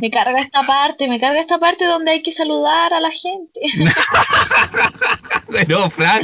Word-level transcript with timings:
Me 0.00 0.10
carga 0.10 0.40
esta 0.40 0.62
parte, 0.62 1.08
me 1.08 1.20
carga 1.20 1.40
esta 1.40 1.58
parte 1.58 1.84
donde 1.86 2.12
hay 2.12 2.22
que 2.22 2.32
saludar 2.32 2.92
a 2.92 3.00
la 3.00 3.10
gente. 3.10 3.60
Pero, 5.50 5.90
Fran. 5.90 6.22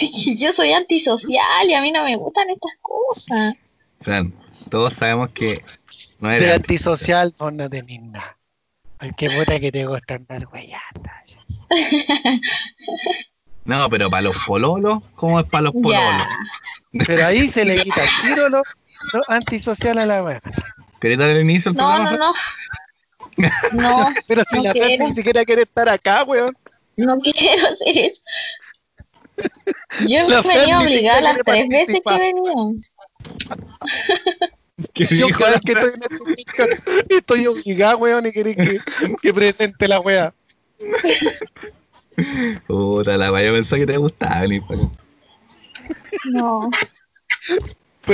Y 0.00 0.36
yo 0.42 0.52
soy 0.52 0.72
antisocial 0.72 1.68
y 1.68 1.74
a 1.74 1.82
mí 1.82 1.92
no 1.92 2.04
me 2.04 2.16
gustan 2.16 2.50
estas 2.50 2.76
cosas. 2.82 3.54
Fran, 4.00 4.34
todos 4.70 4.94
sabemos 4.94 5.30
que 5.30 5.62
no 6.18 6.28
De 6.30 6.36
eres 6.36 6.56
antisocial, 6.56 7.32
vos 7.38 7.52
no 7.52 7.68
tenés 7.68 8.02
nada. 8.02 8.36
Ay, 8.98 9.12
qué 9.16 9.28
puta 9.30 9.60
que 9.60 9.70
te 9.70 9.84
gusta 9.84 10.14
andar 10.14 10.46
huellatas. 10.52 11.40
No, 13.66 13.90
pero 13.90 14.08
para 14.08 14.22
los 14.22 14.38
pololos, 14.46 15.02
¿cómo 15.16 15.40
es 15.40 15.46
para 15.46 15.62
los 15.62 15.72
pololos? 15.72 16.22
Pero 17.04 17.26
ahí 17.26 17.48
se 17.48 17.64
le 17.64 17.82
quita 17.82 18.00
el 18.00 18.08
tiro 18.22 18.48
lo, 18.48 18.58
lo 18.58 19.20
antisocial 19.26 19.98
a 19.98 20.06
la 20.06 20.22
wea. 20.22 20.40
¿Querés 21.00 21.18
dar 21.18 21.30
el 21.30 21.42
inicio 21.44 21.70
al 21.70 21.76
No, 21.76 21.84
programa? 21.84 22.10
no, 22.16 22.18
no. 22.18 22.32
No, 23.72 24.08
Pero 24.26 24.42
si 24.50 24.56
No 24.56 24.62
la 24.62 24.72
quiero. 24.72 25.04
ni 25.06 25.12
siquiera 25.12 25.44
quiere 25.44 25.62
estar 25.62 25.88
acá, 25.88 26.24
weón. 26.24 26.56
no 26.96 27.18
quiero 27.18 27.68
hacer 27.68 27.98
eso. 27.98 28.22
Yo 30.06 30.28
La 30.28 30.38
he 30.38 30.42
venido 30.42 30.42
Fran 30.42 30.64
ni 30.66 30.72
obligada 30.74 31.20
las 31.20 31.38
tres 31.44 31.68
veces 31.68 32.00
que 32.06 32.18
venido. 32.18 32.72
¿Qué 34.94 35.04
Yo 35.06 35.26
dijo 35.26 35.38
cada 35.40 35.52
vez 35.52 35.60
que 35.64 35.72
estoy 35.72 35.90
en 35.94 36.02
podcast 36.18 36.88
estoy 37.10 37.46
obligado, 37.46 37.98
weón, 37.98 38.26
y 38.26 38.32
querés 38.32 38.56
que, 38.56 38.80
que 39.20 39.34
presente 39.34 39.86
la 39.88 40.00
wea. 40.00 40.32
Puta 42.66 43.16
la 43.18 43.42
yo 43.42 43.52
pensaba 43.52 43.78
que 43.80 43.86
te 43.86 43.96
gustaba 43.98 44.46
acá. 44.46 44.90
No, 46.24 46.68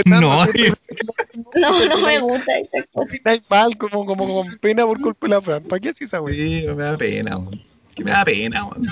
No, 0.06 0.44
siempre 0.44 0.72
no, 1.54 1.70
no 1.70 2.06
me 2.06 2.18
gusta 2.20 2.58
esa 2.58 2.78
cosa. 2.92 3.16
mal, 3.50 3.76
como, 3.76 4.06
como 4.06 4.26
con 4.26 4.54
pena 4.60 4.84
por 4.84 5.00
culpa 5.00 5.26
de 5.26 5.28
la 5.28 5.42
Fran. 5.42 5.62
¿Para 5.64 5.80
qué 5.80 5.90
así 5.90 6.04
esa 6.04 6.20
wea? 6.20 6.34
Sí, 6.34 6.66
me 6.74 6.82
da 6.82 6.96
pena, 6.96 7.36
weón. 7.36 7.62
Que 7.94 8.04
me 8.04 8.10
da 8.10 8.24
pena, 8.24 8.64
weón. 8.64 8.82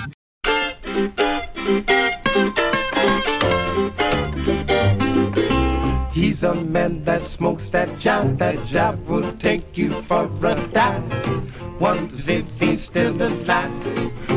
He's 6.13 6.43
a 6.43 6.53
man 6.53 7.03
that 7.05 7.25
smokes 7.25 7.71
that 7.71 7.87
job. 7.99 8.37
That 8.37 8.63
job 8.67 8.99
will 9.07 9.33
take 9.39 9.75
you 9.75 10.03
for 10.03 10.29
a 10.43 10.55
dive. 10.73 11.79
Wonders 11.79 12.27
if 12.27 12.45
he's 12.59 12.83
still 12.83 13.19
alive 13.21 14.30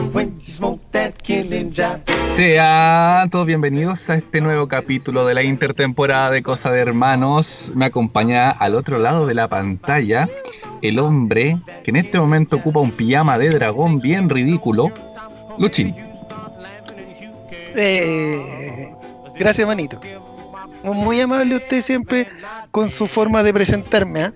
Sean 2.28 3.30
todos 3.30 3.46
bienvenidos 3.46 4.08
a 4.10 4.14
este 4.14 4.40
nuevo 4.40 4.68
capítulo 4.68 5.26
de 5.26 5.34
la 5.34 5.42
intertemporada 5.42 6.30
de 6.30 6.40
Cosa 6.42 6.70
de 6.70 6.80
Hermanos. 6.80 7.72
Me 7.74 7.86
acompaña 7.86 8.50
al 8.50 8.76
otro 8.76 8.98
lado 8.98 9.26
de 9.26 9.34
la 9.34 9.48
pantalla 9.48 10.28
el 10.82 11.00
hombre 11.00 11.58
que 11.82 11.90
en 11.90 11.96
este 11.96 12.20
momento 12.20 12.58
ocupa 12.58 12.78
un 12.78 12.92
pijama 12.92 13.38
de 13.38 13.48
dragón 13.48 13.98
bien 13.98 14.28
ridículo, 14.28 14.92
Luchín. 15.58 15.96
Eh, 17.74 18.94
gracias, 19.36 19.66
manito. 19.66 19.98
Muy 20.84 21.20
amable 21.20 21.56
usted 21.56 21.80
siempre 21.80 22.28
con 22.70 22.88
su 22.88 23.08
forma 23.08 23.42
de 23.42 23.52
presentarme, 23.52 24.22
¿ah? 24.22 24.32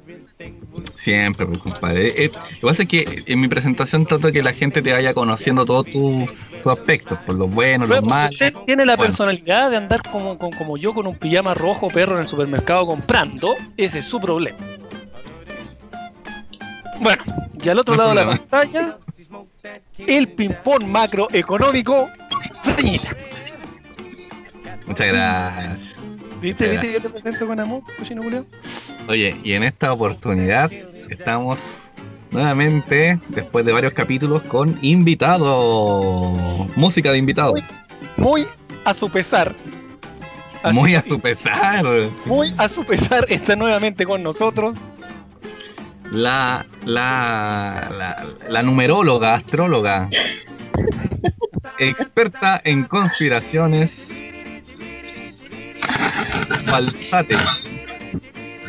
Siempre, 0.96 1.46
pues, 1.46 1.58
compadre. 1.58 2.24
Eh, 2.24 2.30
lo 2.34 2.40
que 2.60 2.66
pasa 2.66 2.82
es 2.82 2.88
que 2.88 3.22
en 3.26 3.40
mi 3.40 3.48
presentación 3.48 4.06
trato 4.06 4.26
de 4.28 4.32
que 4.32 4.42
la 4.42 4.52
gente 4.52 4.82
te 4.82 4.92
vaya 4.92 5.14
conociendo 5.14 5.64
todos 5.64 5.86
tus 5.86 6.32
aspectos, 6.66 7.18
por 7.26 7.34
los 7.36 7.50
buenos, 7.50 7.88
los 7.88 8.06
malos. 8.06 8.30
usted 8.34 8.52
tiene 8.66 8.84
la 8.84 8.96
Bueno. 8.96 9.08
personalidad 9.08 9.70
de 9.70 9.76
andar 9.76 10.02
como, 10.02 10.36
como, 10.38 10.56
como 10.56 10.76
yo 10.76 10.92
con 10.94 11.06
un 11.06 11.16
pijama 11.16 11.54
rojo 11.54 11.88
perro 11.88 12.16
en 12.16 12.22
el 12.22 12.28
supermercado 12.28 12.86
comprando, 12.86 13.56
ese 13.76 14.00
es 14.00 14.04
su 14.04 14.20
problema. 14.20 14.58
Bueno, 17.00 17.22
y 17.62 17.68
al 17.68 17.78
otro 17.78 17.94
No 17.94 18.02
lado 18.02 18.14
de 18.14 18.24
la 18.24 18.26
pantalla, 18.36 18.98
el 19.98 20.28
ping-pong 20.28 20.84
macroeconómico. 20.88 22.08
Muchas 24.86 25.06
gracias. 25.08 25.97
¿Viste? 26.40 26.68
¿Viste? 26.68 26.92
Yo 26.92 27.02
te 27.02 27.10
presento 27.10 27.46
con 27.46 27.58
amor, 27.58 27.82
cochino 27.96 28.22
culiao. 28.22 28.44
Oye, 29.08 29.34
y 29.42 29.52
en 29.54 29.64
esta 29.64 29.92
oportunidad 29.92 30.70
estamos 31.08 31.58
nuevamente, 32.30 33.18
después 33.28 33.64
de 33.64 33.72
varios 33.72 33.94
capítulos, 33.94 34.42
con 34.42 34.78
invitado. 34.82 36.66
Música 36.76 37.12
de 37.12 37.18
invitado. 37.18 37.54
Muy 38.16 38.46
a 38.84 38.94
su 38.94 39.10
pesar. 39.10 39.54
Así 40.62 40.78
Muy 40.78 40.94
a 40.94 41.02
su 41.02 41.20
pesar. 41.20 41.84
Muy 42.26 42.52
a 42.58 42.68
su 42.68 42.84
pesar 42.84 43.24
está 43.28 43.56
nuevamente 43.56 44.04
con 44.04 44.22
nosotros. 44.22 44.76
La, 46.10 46.66
la, 46.84 47.88
la, 47.92 48.26
la 48.48 48.62
numeróloga, 48.62 49.34
astróloga, 49.34 50.08
experta 51.78 52.60
en 52.64 52.84
conspiraciones, 52.84 54.10
falsates. 56.66 57.38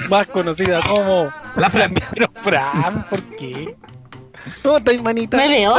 más 0.10 0.28
conocida 0.28 0.80
como 0.88 1.32
La 1.56 1.70
Fran. 1.70 1.94
Pero 2.12 2.32
Fran, 2.42 3.06
¿por 3.10 3.22
qué? 3.36 3.76
¿Cómo 4.64 4.78
estáis, 4.78 5.02
manita? 5.02 5.38
¿Me 5.38 5.48
veo? 5.50 5.76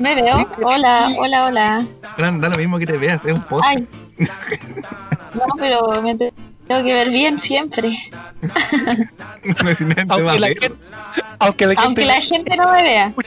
¿Me 0.00 0.14
veo? 0.14 0.50
Hola, 0.62 1.08
hola, 1.18 1.44
hola. 1.46 1.82
Fran, 2.16 2.40
da 2.40 2.48
lo 2.48 2.56
mismo 2.56 2.78
que 2.78 2.86
te 2.86 2.96
veas, 2.98 3.24
es 3.24 3.32
un 3.32 3.42
podcast. 3.42 3.78
Ay. 3.78 3.88
No, 5.34 5.46
pero 5.58 5.90
me 6.02 6.14
te- 6.14 6.34
tengo 6.68 6.84
que 6.84 6.92
ver 6.92 7.08
bien 7.08 7.38
siempre. 7.38 7.96
Aunque 10.10 10.38
la, 10.38 10.46
gente, 10.48 10.72
aunque 11.38 11.66
la 11.66 11.72
Aunque 11.78 12.02
gente 12.02 12.04
la 12.04 12.20
gente 12.20 12.56
no 12.56 12.70
me 12.70 12.82
vea. 12.82 13.14
Yo 13.16 13.22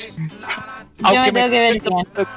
aunque 1.00 1.31
me 1.31 1.31
tengo 1.31 1.50
que 1.50 1.59
ver 1.59 1.81
bien. 1.81 2.06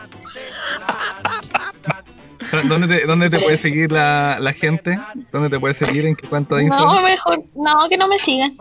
¿Dónde 2.68 2.86
te, 3.00 3.06
dónde 3.06 3.28
te 3.30 3.38
puede 3.38 3.56
seguir 3.56 3.92
la, 3.92 4.38
la 4.40 4.52
gente? 4.52 4.98
¿Dónde 5.32 5.50
te 5.50 5.58
puede 5.60 5.74
seguir? 5.74 6.06
¿En 6.06 6.16
qué 6.16 6.28
cuenta 6.28 6.56
de 6.56 6.64
Instagram? 6.64 6.94
No, 6.96 7.02
mejor, 7.02 7.44
no, 7.54 7.88
que 7.88 7.96
no 7.96 8.08
me 8.08 8.18
sigan. 8.18 8.52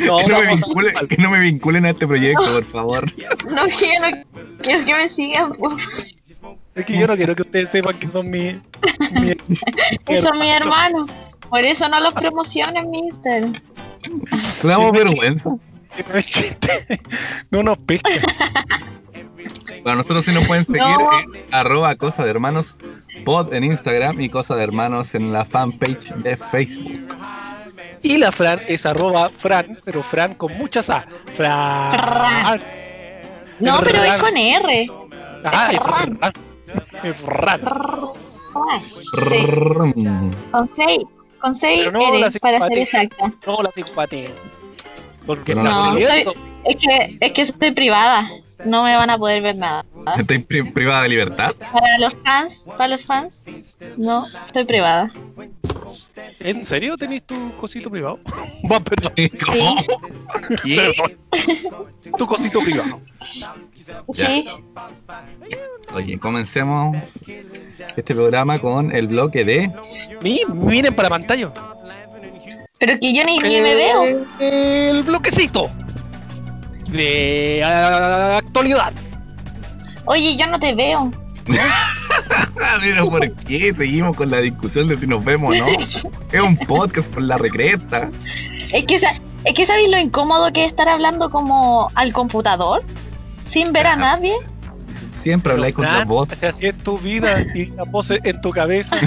No, 0.00 0.18
que, 0.18 0.26
no 0.28 0.40
me 0.40 0.46
vincule- 0.48 1.08
que 1.08 1.16
no 1.16 1.30
me 1.30 1.38
vinculen 1.40 1.84
a 1.86 1.90
este 1.90 2.06
proyecto, 2.06 2.42
por 2.52 2.64
favor. 2.66 3.12
No 3.50 3.62
quiero, 3.78 4.24
quiero 4.62 4.84
que 4.84 4.94
me 4.94 5.08
sigan. 5.08 5.52
po. 5.52 5.76
Es 6.74 6.86
que 6.86 6.98
yo 6.98 7.06
no 7.06 7.16
quiero 7.16 7.34
que 7.36 7.42
ustedes 7.42 7.68
sepan 7.68 7.98
que 7.98 8.08
son 8.08 8.30
mi. 8.30 8.60
mi 9.12 9.30
Eso 10.06 10.32
es 10.32 10.40
mi 10.40 10.48
hermano. 10.50 11.06
Por 11.48 11.60
eso 11.60 11.88
no 11.88 11.98
los 12.00 12.14
promociono 12.14 12.78
en 12.78 12.90
mi 12.90 12.98
Instagram. 12.98 13.52
Le 14.62 14.68
damos 14.68 14.92
vergüenza. 14.92 15.50
que 15.96 16.04
no 16.04 16.14
es 16.14 16.26
chiste. 16.26 17.00
No 17.50 17.62
nos 17.62 17.78
pescan. 17.78 18.12
Para 19.82 19.96
nosotros 19.96 20.24
sí 20.24 20.32
nos 20.32 20.46
pueden 20.46 20.64
seguir 20.66 20.80
No. 20.82 21.10
en 21.20 21.44
arroba 21.52 21.94
cosa 21.96 22.22
de 22.24 22.30
hermanos 22.30 22.76
pod 23.24 23.52
en 23.54 23.64
Instagram 23.64 24.20
y 24.20 24.28
cosa 24.28 24.56
de 24.56 24.64
hermanos 24.64 25.14
en 25.14 25.32
la 25.32 25.44
fanpage 25.44 26.14
de 26.16 26.36
Facebook. 26.36 27.16
Y 28.02 28.18
la 28.18 28.32
Fran 28.32 28.60
es 28.66 28.86
arroba 28.86 29.28
Fran, 29.40 29.78
pero 29.84 30.02
Fran 30.02 30.34
con 30.34 30.56
muchas 30.56 30.88
A. 30.90 31.06
Fran. 31.34 31.90
Fran. 31.90 32.62
No, 33.58 33.78
pero 33.84 34.02
es 34.02 34.22
con 34.22 34.36
R. 34.36 34.86
Ah, 35.44 35.70
es 35.72 35.80
Fran. 35.80 36.18
Fran. 36.18 36.32
Es 37.04 37.16
Fran. 39.10 40.36
Con 40.50 40.68
6. 40.68 40.98
Con 41.40 41.54
6 41.54 41.78
Pero 41.78 41.92
no 41.92 42.14
R, 42.14 42.40
para 42.40 42.60
ser 42.62 42.78
exacta. 42.78 43.32
No 43.46 43.62
la 43.62 43.72
simpatía. 43.72 44.30
Porque 45.26 45.54
No, 45.54 45.62
está 45.62 45.72
no, 45.72 45.94
leyendo. 45.94 46.32
Es 46.64 46.76
que, 46.76 47.18
es 47.20 47.32
que 47.32 47.44
soy 47.46 47.70
privada. 47.72 48.26
No 48.64 48.84
me 48.84 48.96
van 48.96 49.10
a 49.10 49.18
poder 49.18 49.42
ver 49.42 49.56
nada. 49.56 49.84
Estoy 50.18 50.38
pri- 50.38 50.70
privada 50.72 51.02
de 51.04 51.08
libertad. 51.08 51.52
Para 51.72 51.98
los 51.98 52.14
fans, 52.24 52.66
para 52.76 52.88
los 52.88 53.04
fans, 53.04 53.44
no, 53.96 54.26
soy 54.52 54.64
privada. 54.64 55.10
¿En 56.38 56.64
serio 56.64 56.96
tenéis 56.96 57.22
tu 57.24 57.54
cosito 57.56 57.90
privado? 57.90 58.18
Va, 58.70 58.80
perdón. 58.80 59.12
¿Cómo? 59.44 59.76
¿Qué? 60.64 60.76
Perdón. 60.96 61.18
Tu 62.18 62.26
cosito 62.26 62.60
privado. 62.60 63.00
Ya. 64.08 64.26
Sí, 64.26 64.46
Oye, 65.94 66.18
comencemos 66.18 66.96
este 67.96 68.14
programa 68.14 68.58
con 68.58 68.94
el 68.94 69.06
bloque 69.08 69.44
de 69.44 69.70
Mi- 70.22 70.42
Miren 70.46 70.94
para 70.94 71.08
la 71.08 71.16
pantalla. 71.16 71.52
pero 72.78 72.98
que 73.00 73.12
yo 73.14 73.22
ni, 73.24 73.38
ni 73.38 73.60
me 73.60 73.74
veo. 73.74 74.26
El 74.38 75.02
bloquecito 75.02 75.70
de 76.90 77.62
actualidad. 77.64 78.92
Oye, 80.06 80.36
yo 80.36 80.46
no 80.46 80.58
te 80.58 80.74
veo. 80.74 81.12
Pero 82.80 83.10
¿por 83.10 83.34
qué 83.36 83.74
seguimos 83.76 84.16
con 84.16 84.30
la 84.30 84.38
discusión 84.38 84.88
de 84.88 84.96
si 84.96 85.06
nos 85.06 85.24
vemos 85.24 85.56
o 85.56 85.58
no? 85.58 85.66
Es 86.32 86.40
un 86.40 86.56
podcast 86.56 87.10
por 87.12 87.22
la 87.22 87.38
recreta. 87.38 88.10
Es 88.72 88.84
que, 88.86 88.96
es 88.96 89.54
que 89.54 89.66
sabéis 89.66 89.90
lo 89.90 89.98
incómodo 89.98 90.52
que 90.52 90.64
es 90.64 90.68
estar 90.68 90.88
hablando 90.88 91.30
como 91.30 91.90
al 91.94 92.12
computador 92.12 92.84
sin 93.44 93.72
ver 93.72 93.86
a 93.88 93.96
nadie. 93.96 94.34
Siempre 95.20 95.52
habláis 95.52 95.74
con 95.74 95.84
la 95.84 96.04
voz. 96.04 96.30
O 96.30 96.34
sea, 96.34 96.50
así 96.50 96.66
es 96.66 96.78
tu 96.78 96.98
vida 96.98 97.34
y 97.54 97.66
la 97.66 97.84
voz 97.84 98.10
en 98.10 98.40
tu 98.40 98.50
cabeza. 98.50 98.96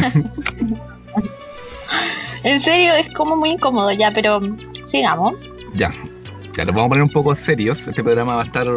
En 2.43 2.59
serio, 2.59 2.93
es 2.95 3.11
como 3.13 3.37
muy 3.37 3.51
incómodo 3.51 3.89
ya, 3.91 4.11
pero 4.11 4.41
sigamos. 4.85 5.33
Ya. 5.75 5.91
Ya 6.57 6.65
nos 6.65 6.75
vamos 6.75 6.85
a 6.85 6.89
poner 6.89 7.03
un 7.03 7.09
poco 7.09 7.33
serios. 7.35 7.87
Este 7.87 8.03
programa 8.03 8.35
va 8.35 8.41
a 8.41 8.45
estar, 8.45 8.67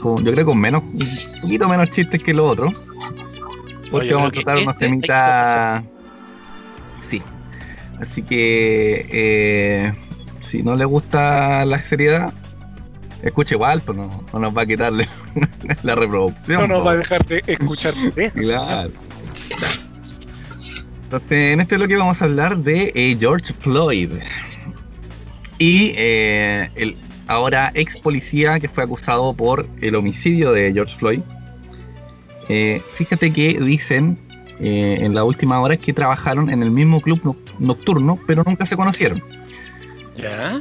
con- 0.00 0.24
yo 0.24 0.32
creo, 0.32 0.46
con 0.46 0.58
menos, 0.58 0.82
un 0.84 1.40
poquito 1.42 1.68
menos 1.68 1.90
chistes 1.90 2.22
que 2.22 2.34
lo 2.34 2.46
otro. 2.46 2.66
Porque 3.90 4.12
vamos 4.12 4.28
a 4.28 4.32
tratar 4.32 4.56
unos 4.58 4.74
este 4.74 4.86
temitas. 4.86 5.84
Sí. 7.08 7.22
Así 8.00 8.22
que, 8.22 9.06
eh, 9.10 9.92
si 10.40 10.62
no 10.62 10.74
le 10.76 10.84
gusta 10.84 11.64
la 11.64 11.80
seriedad, 11.80 12.32
escuche 13.22 13.54
igual, 13.54 13.80
pues 13.82 13.96
no, 13.96 14.24
no 14.32 14.38
nos 14.38 14.56
va 14.56 14.62
a 14.62 14.66
quitarle 14.66 15.08
la 15.82 15.94
reproducción. 15.94 16.60
No 16.60 16.66
nos 16.66 16.78
po. 16.80 16.84
va 16.86 16.92
a 16.92 16.96
dejar 16.96 17.24
de 17.26 17.42
escuchar. 17.46 17.94
Claro. 18.34 18.90
Entonces, 21.04 21.52
en 21.52 21.60
este 21.60 21.76
bloque 21.76 21.96
vamos 21.96 22.20
a 22.20 22.24
hablar 22.24 22.56
de 22.58 22.90
eh, 22.94 23.16
George 23.18 23.52
Floyd. 23.54 24.10
Y 25.58 25.92
eh, 25.96 26.70
el 26.74 26.96
ahora 27.26 27.70
ex 27.74 28.00
policía 28.00 28.60
que 28.60 28.68
fue 28.68 28.84
acusado 28.84 29.32
por 29.34 29.66
el 29.80 29.94
homicidio 29.94 30.52
de 30.52 30.72
George 30.72 30.96
Floyd. 30.98 31.20
Eh, 32.48 32.82
fíjate 32.94 33.32
que 33.32 33.58
dicen 33.58 34.18
eh, 34.60 34.96
en 35.00 35.14
la 35.14 35.24
última 35.24 35.60
hora 35.60 35.76
que 35.76 35.92
trabajaron 35.92 36.50
en 36.50 36.62
el 36.62 36.70
mismo 36.70 37.00
club 37.00 37.20
no- 37.24 37.36
nocturno, 37.58 38.18
pero 38.26 38.42
nunca 38.46 38.66
se 38.66 38.76
conocieron. 38.76 39.22
¿Ya? 40.16 40.60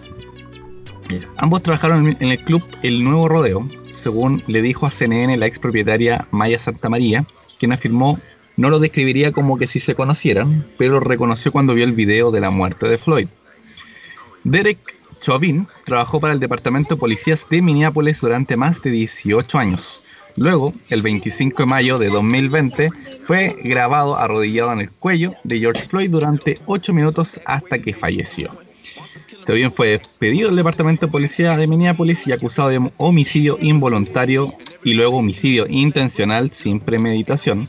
Ambos 1.38 1.62
trabajaron 1.64 2.16
en 2.20 2.30
el 2.30 2.40
club 2.40 2.64
El 2.82 3.04
Nuevo 3.04 3.28
Rodeo, 3.28 3.68
según 3.94 4.42
le 4.48 4.62
dijo 4.62 4.86
a 4.86 4.92
CNN 4.92 5.38
la 5.38 5.46
ex 5.46 5.60
propietaria 5.60 6.28
Maya 6.32 6.58
Santamaría, 6.58 7.26
quien 7.60 7.72
afirmó 7.74 8.20
no 8.56 8.70
lo 8.70 8.80
describiría 8.80 9.32
como 9.32 9.58
que 9.58 9.68
si 9.68 9.80
se 9.80 9.96
conocieran, 9.96 10.64
pero 10.78 11.00
reconoció 11.00 11.52
cuando 11.52 11.74
vio 11.74 11.84
el 11.86 11.92
video 11.92 12.32
de 12.32 12.40
la 12.42 12.52
muerte 12.52 12.88
de 12.88 12.98
Floyd. 12.98 13.28
Derek 14.44 14.78
Chauvin 15.22 15.68
trabajó 15.86 16.20
para 16.20 16.34
el 16.34 16.40
Departamento 16.40 16.96
de 16.96 17.00
Policías 17.00 17.48
de 17.50 17.62
Minneapolis 17.62 18.20
durante 18.20 18.58
más 18.58 18.82
de 18.82 18.92
18 18.92 19.58
años. 19.58 20.02
Luego, 20.36 20.74
el 20.90 21.02
25 21.02 21.64
de 21.64 21.66
mayo 21.66 21.98
de 21.98 22.10
2020, 22.10 22.90
fue 23.24 23.56
grabado 23.64 24.18
arrodillado 24.18 24.74
en 24.74 24.82
el 24.82 24.90
cuello 24.90 25.34
de 25.44 25.60
George 25.60 25.88
Floyd 25.88 26.10
durante 26.10 26.60
8 26.66 26.92
minutos 26.92 27.40
hasta 27.46 27.80
que 27.80 27.94
falleció. 27.94 28.52
También 29.46 29.72
fue 29.72 29.90
despedido 29.90 30.48
del 30.48 30.58
Departamento 30.58 31.06
de 31.06 31.12
Policía 31.12 31.56
de 31.56 31.68
Minneapolis 31.68 32.28
y 32.28 32.32
acusado 32.32 32.70
de 32.70 32.92
homicidio 32.98 33.58
involuntario 33.62 34.54
y 34.84 34.94
luego 34.94 35.18
homicidio 35.18 35.68
intencional 35.70 36.52
sin 36.52 36.80
premeditación. 36.80 37.68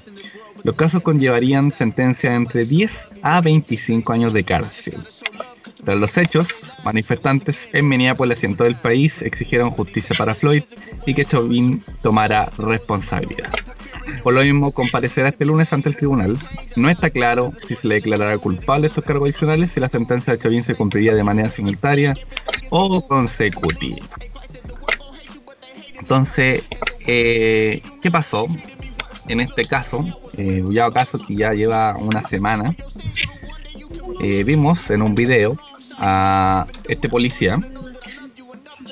Los 0.63 0.77
casos 0.77 1.03
conllevarían 1.03 1.71
sentencia 1.71 2.35
entre 2.35 2.65
10 2.65 3.17
a 3.23 3.41
25 3.41 4.13
años 4.13 4.33
de 4.33 4.45
cárcel. 4.45 4.97
Tras 5.85 5.99
los 5.99 6.17
hechos, 6.17 6.49
manifestantes 6.85 7.69
en 7.73 7.89
Minneapolis 7.89 8.43
y 8.43 8.47
en 8.47 8.57
todo 8.57 8.69
el 8.69 8.77
país 8.77 9.21
exigieron 9.23 9.71
justicia 9.71 10.17
para 10.17 10.35
Floyd 10.35 10.63
y 11.05 11.15
que 11.15 11.25
Chauvin 11.25 11.85
tomara 12.03 12.51
responsabilidad. 12.57 13.53
Por 14.23 14.35
lo 14.35 14.43
mismo, 14.43 14.73
comparecerá 14.73 15.29
este 15.29 15.45
lunes 15.45 15.73
ante 15.73 15.91
el 15.91 15.97
tribunal. 15.97 16.39
No 16.77 16.89
está 16.89 17.11
claro 17.11 17.53
si 17.67 17.75
se 17.75 17.89
le 17.89 17.97
declarará 17.97 18.37
culpable 18.37 18.87
estos 18.87 19.05
cargos 19.05 19.29
adicionales, 19.29 19.73
si 19.73 19.81
la 19.81 19.89
sentencia 19.89 20.33
de 20.33 20.39
Chauvin 20.39 20.63
se 20.63 20.75
cumpliría 20.75 21.15
de 21.15 21.23
manera 21.23 21.51
simultánea 21.51 22.15
o 22.71 23.07
consecutiva. 23.07 24.07
Entonces, 25.99 26.63
eh, 27.07 27.83
¿qué 28.03 28.11
pasó? 28.11 28.47
En 29.29 29.41
este 29.41 29.65
caso, 29.65 30.05
eh, 30.37 30.63
caso 30.93 31.19
que 31.19 31.37
ya 31.37 31.53
lleva 31.53 31.97
una 31.97 32.23
semana, 32.23 32.75
eh, 34.21 34.45
vimos 34.45 34.91
en 34.91 35.03
un 35.03 35.15
video 35.15 35.57
a 35.99 36.67
este 36.89 37.09
policía 37.09 37.59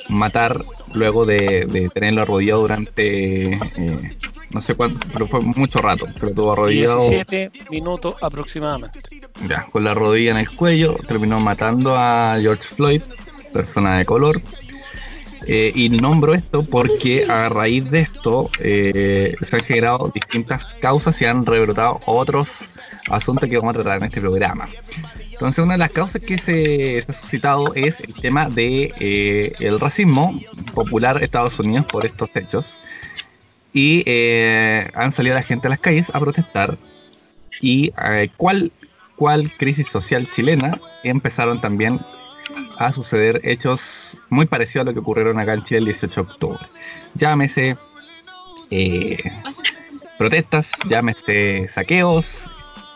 matar 0.09 0.63
luego 0.93 1.25
de, 1.25 1.65
de 1.65 1.89
tenerlo 1.89 2.21
arrodillado 2.23 2.61
durante 2.61 3.53
eh, 3.53 4.17
no 4.53 4.61
sé 4.61 4.75
cuánto, 4.75 5.07
pero 5.11 5.27
fue 5.27 5.41
mucho 5.41 5.79
rato, 5.79 6.05
pero 6.19 6.31
tuvo 6.31 6.53
arrodillado 6.53 6.99
17 6.99 7.51
minutos 7.71 8.15
aproximadamente. 8.21 8.99
ya, 9.47 9.65
con 9.71 9.83
la 9.83 9.93
rodilla 9.93 10.31
en 10.31 10.37
el 10.37 10.55
cuello, 10.55 10.95
terminó 11.07 11.39
matando 11.39 11.95
a 11.97 12.37
George 12.39 12.63
Floyd, 12.63 13.01
persona 13.51 13.97
de 13.97 14.05
color. 14.05 14.41
Eh, 15.45 15.73
y 15.75 15.89
nombro 15.89 16.33
esto 16.33 16.63
porque 16.63 17.25
a 17.25 17.49
raíz 17.49 17.91
de 17.91 17.99
esto 17.99 18.49
eh, 18.59 19.35
se 19.41 19.57
han 19.57 19.61
generado 19.61 20.09
distintas 20.13 20.73
causas 20.75 21.21
y 21.21 21.25
han 21.25 21.45
rebrotado 21.45 21.99
otros 22.05 22.69
asuntos 23.09 23.49
que 23.49 23.57
vamos 23.57 23.75
a 23.75 23.81
tratar 23.81 23.97
en 23.97 24.05
este 24.05 24.21
programa. 24.21 24.67
Entonces 25.31 25.63
una 25.63 25.73
de 25.73 25.79
las 25.79 25.91
causas 25.91 26.21
que 26.21 26.37
se, 26.37 27.01
se 27.01 27.11
ha 27.11 27.15
suscitado 27.15 27.73
es 27.75 27.99
el 28.01 28.13
tema 28.15 28.49
de 28.49 28.93
eh, 28.99 29.53
el 29.59 29.79
racismo 29.79 30.39
popular 30.73 31.17
en 31.17 31.23
Estados 31.23 31.59
Unidos 31.59 31.85
por 31.85 32.05
estos 32.05 32.35
hechos. 32.35 32.77
Y 33.73 34.03
eh, 34.05 34.89
han 34.93 35.11
salido 35.11 35.35
la 35.35 35.41
gente 35.41 35.67
a 35.67 35.69
las 35.71 35.79
calles 35.79 36.11
a 36.13 36.19
protestar. 36.19 36.77
Y 37.59 37.91
eh, 38.05 38.29
¿cuál, 38.37 38.71
cuál 39.15 39.51
crisis 39.57 39.87
social 39.87 40.29
chilena 40.29 40.79
empezaron 41.03 41.59
también 41.59 41.99
a 42.77 42.91
suceder 42.91 43.41
hechos 43.43 44.17
muy 44.29 44.45
parecidos 44.45 44.83
a 44.83 44.89
lo 44.89 44.93
que 44.93 44.99
ocurrieron 44.99 45.39
acá 45.39 45.53
en 45.53 45.63
Chile 45.63 45.79
el 45.79 45.85
18 45.85 46.23
de 46.23 46.31
octubre. 46.31 46.59
Llámese 47.15 47.77
eh, 48.69 49.17
protestas, 50.17 50.67
llámese 50.87 51.67
saqueos, 51.69 52.49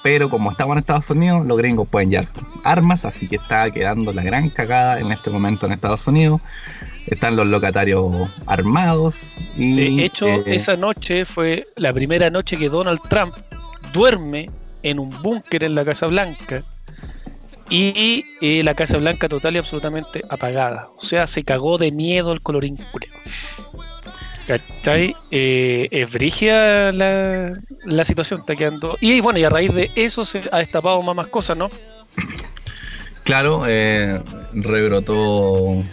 pero 0.07 0.29
como 0.29 0.51
estamos 0.51 0.75
en 0.75 0.79
Estados 0.79 1.09
Unidos, 1.09 1.45
los 1.45 1.57
gringos 1.57 1.89
pueden 1.89 2.09
llevar 2.09 2.29
armas, 2.63 3.03
así 3.03 3.27
que 3.27 3.35
está 3.35 3.69
quedando 3.71 4.13
la 4.13 4.23
gran 4.23 4.49
cagada 4.49 5.01
en 5.01 5.11
este 5.11 5.29
momento 5.29 5.65
en 5.65 5.73
Estados 5.73 6.07
Unidos. 6.07 6.39
Están 7.07 7.35
los 7.35 7.45
locatarios 7.47 8.29
armados. 8.45 9.35
Y, 9.57 9.97
De 9.97 10.05
hecho, 10.05 10.25
eh, 10.25 10.43
esa 10.45 10.77
noche 10.77 11.25
fue 11.25 11.67
la 11.75 11.91
primera 11.91 12.29
noche 12.29 12.57
que 12.57 12.69
Donald 12.69 13.01
Trump 13.09 13.33
duerme 13.91 14.49
en 14.81 14.99
un 14.99 15.09
búnker 15.21 15.65
en 15.65 15.75
la 15.75 15.83
Casa 15.83 16.07
Blanca 16.07 16.63
y 17.69 18.23
eh, 18.39 18.63
la 18.63 18.75
Casa 18.75 18.97
Blanca 18.99 19.27
total 19.27 19.55
y 19.55 19.57
absolutamente 19.57 20.23
apagada. 20.29 20.87
O 20.95 21.01
sea, 21.01 21.27
se 21.27 21.43
cagó 21.43 21.77
de 21.77 21.91
miedo 21.91 22.31
el 22.31 22.41
colorín 22.41 22.77
culeo. 22.93 23.11
¿Cachai? 24.47 25.15
Eh, 25.29 25.87
es 25.91 26.11
brígida 26.11 26.91
la, 26.93 27.51
la 27.83 28.03
situación, 28.05 28.39
está 28.39 28.55
quedando. 28.55 28.97
Y 29.01 29.19
bueno, 29.19 29.39
y 29.39 29.43
a 29.43 29.49
raíz 29.49 29.73
de 29.73 29.91
eso 29.95 30.23
se 30.23 30.41
ha 30.51 30.59
destapado 30.59 31.01
más, 31.03 31.15
más 31.15 31.27
cosas, 31.27 31.57
¿no? 31.57 31.69
Claro, 33.23 33.63
eh, 33.67 34.21
rebrotó 34.53 35.83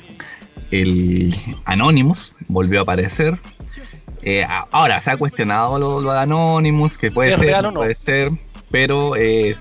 el 0.71 1.35
Anonymous, 1.65 2.33
volvió 2.46 2.81
a 2.81 2.82
aparecer. 2.82 3.39
Eh, 4.23 4.46
ahora 4.70 5.01
se 5.01 5.11
ha 5.11 5.17
cuestionado 5.17 5.79
lo, 5.79 6.01
lo 6.01 6.13
de 6.13 6.20
Anonymous, 6.20 6.96
que 6.96 7.11
puede 7.11 7.32
¿Es 7.34 7.41
ser, 7.41 7.63
no? 7.65 7.75
puede 7.75 7.94
ser, 7.94 8.31
pero 8.70 9.17
eh, 9.17 9.55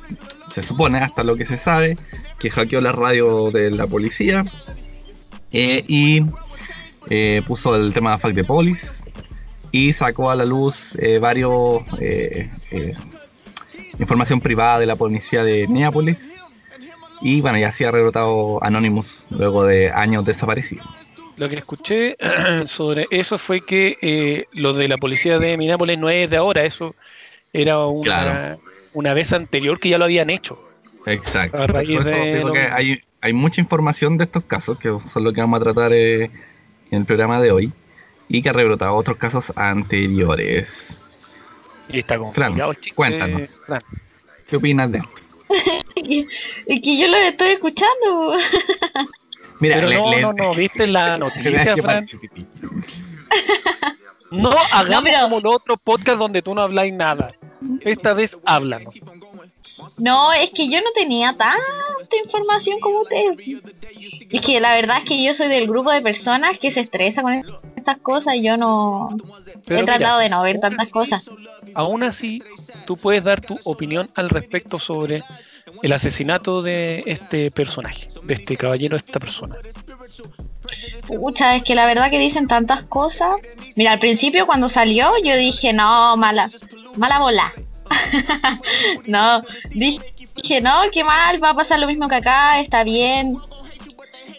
se 0.52 0.62
supone, 0.62 1.00
hasta 1.00 1.24
lo 1.24 1.36
que 1.36 1.46
se 1.46 1.58
sabe, 1.58 1.98
que 2.40 2.50
hackeó 2.50 2.80
la 2.80 2.92
radio 2.92 3.52
de 3.52 3.72
la 3.72 3.88
policía 3.88 4.46
eh, 5.52 5.84
y 5.88 6.22
eh, 7.10 7.42
puso 7.48 7.76
el 7.76 7.94
tema 7.94 8.12
de 8.14 8.18
Fact 8.20 8.36
the 8.36 8.44
Police 8.44 9.04
y 9.72 9.92
sacó 9.94 10.30
a 10.30 10.36
la 10.36 10.46
luz 10.46 10.96
eh, 11.00 11.20
varios 11.20 11.82
eh, 12.00 12.50
eh, 12.72 12.94
información 14.00 14.40
privada 14.40 14.80
de 14.80 14.86
la 14.86 14.96
policía 14.96 15.44
de 15.44 15.68
Minneapolis 15.68 16.34
y 17.22 17.42
bueno, 17.42 17.58
ya 17.58 17.70
así 17.70 17.84
ha 17.84 17.92
rebrotado 17.92 18.62
Anonymous 18.64 19.26
luego 19.30 19.64
de 19.66 19.90
años 19.92 20.26
desaparecido. 20.26 20.84
Lo 21.38 21.50
que 21.50 21.56
escuché 21.56 22.18
sobre 22.68 23.06
eso 23.12 23.38
fue 23.38 23.62
que 23.62 23.98
eh, 24.02 24.46
lo 24.52 24.74
de 24.74 24.88
la 24.88 24.98
policía 24.98 25.40
de 25.40 25.58
Minneapolis 25.58 25.98
no 25.98 26.10
es 26.10 26.30
de 26.30 26.38
ahora, 26.38 26.64
eso 26.64 26.96
era 27.54 27.80
una, 27.86 28.04
Claro. 28.04 28.60
una 28.94 29.14
vez 29.14 29.32
anterior 29.34 29.80
que 29.80 29.90
ya 29.90 29.98
lo 29.98 30.06
habían 30.06 30.30
hecho. 30.30 30.58
Exacto. 31.06 31.66
Por 31.66 31.82
eso 31.82 32.04
de 32.04 32.36
digo 32.38 32.52
que 32.54 32.62
hay, 32.62 33.02
hay 33.22 33.34
mucha 33.34 33.62
información 33.62 34.18
de 34.18 34.26
estos 34.26 34.44
casos, 34.44 34.78
que 34.78 34.96
son 35.12 35.24
lo 35.24 35.34
que 35.34 35.42
vamos 35.42 35.60
a 35.62 35.64
tratar 35.64 35.92
eh, 35.94 36.30
en 36.94 37.00
el 37.02 37.06
programa 37.06 37.42
de 37.42 37.52
hoy, 37.52 37.74
y 38.30 38.42
que 38.42 38.50
ha 38.50 38.54
rebrotado 38.54 38.94
otros 38.96 39.18
casos 39.18 39.52
anteriores. 39.56 40.98
Y 41.90 42.00
está 42.00 42.18
Fran, 42.32 42.58
cuéntanos. 42.96 43.50
¿Qué 44.48 44.56
opinas 44.56 44.92
de 44.92 45.00
esto? 45.00 45.10
Es 46.66 46.80
que 46.82 46.98
yo 46.98 47.08
lo 47.08 47.18
estoy 47.18 47.50
escuchando. 47.50 48.36
Mira, 49.60 49.76
Pero 49.76 49.88
le- 49.88 49.96
no, 49.98 50.10
le- 50.12 50.22
no, 50.22 50.34
no, 50.34 50.54
¿viste 50.54 50.88
la 50.88 51.18
noticia, 51.20 51.76
Fran? 51.78 52.08
No 54.32 54.52
hagamos 54.72 55.04
pero- 55.04 55.22
como 55.24 55.40
los 55.42 55.56
otros 55.56 55.80
podcasts 55.84 56.20
donde 56.20 56.42
tú 56.42 56.56
no 56.56 56.62
habláis 56.62 56.94
nada. 56.94 57.34
Esta 57.82 58.14
vez 58.14 58.38
háblanos. 58.46 58.94
No, 59.98 60.34
es 60.34 60.50
que 60.51 60.70
yo 60.70 60.80
no 60.80 60.89
tenía 60.96 61.34
tanta 61.34 62.18
información 62.24 62.80
como 62.80 63.01
usted. 63.01 63.34
Es 64.30 64.42
que 64.42 64.60
la 64.60 64.74
verdad 64.75 64.98
es 65.00 65.03
que 65.06 65.24
yo 65.24 65.34
soy 65.34 65.48
del 65.48 65.68
grupo 65.68 65.92
de 65.92 66.01
personas 66.01 66.60
que 66.60 66.72
se 66.72 66.82
estresa 66.82 67.22
con 67.22 67.44
estas 67.75 67.98
cosas. 67.98 68.36
Yo 68.42 68.58
no 68.58 69.10
Pero 69.65 69.82
he 69.82 69.84
tratado 69.84 70.18
mira, 70.18 70.24
de 70.24 70.30
no 70.30 70.44
ver 70.44 70.60
tantas 70.60 70.88
cosas. 70.89 71.24
aún 71.74 72.03
así, 72.03 72.44
tú 72.86 72.98
puedes 72.98 73.24
dar 73.24 73.42
tu 73.42 73.60
opinión 73.63 74.10
al 74.15 74.30
respecto 74.30 74.80
sobre 74.80 75.24
el 75.82 75.92
asesinato 75.92 76.62
de 76.62 77.03
este 77.06 77.51
personaje, 77.51 78.08
de 78.24 78.34
este 78.36 78.58
caballero, 78.58 78.96
de 78.98 79.03
esta 79.06 79.20
persona. 79.20 79.56
Pucha, 81.08 81.56
es 81.56 81.63
que 81.63 81.75
la 81.75 81.86
verdad 81.86 82.10
que 82.10 82.20
dicen 82.20 82.48
tantas 82.48 82.84
cosas. 82.84 83.36
Mira, 83.75 83.92
al 83.92 84.00
principio 84.00 84.46
cuando 84.46 84.70
salió 84.70 85.12
yo 85.24 85.36
dije, 85.36 85.74
no, 85.74 86.15
mala, 86.18 86.50
mala 86.96 87.20
bola. 87.20 87.51
no, 89.08 89.42
dije, 89.72 90.62
no, 90.62 90.82
qué 90.92 91.04
mal, 91.04 91.44
va 91.44 91.52
a 91.52 91.56
pasar 91.56 91.80
lo 91.80 91.88
mismo 91.88 92.08
que 92.08 92.16
acá, 92.16 92.60
está 92.60 92.84
bien. 92.84 93.36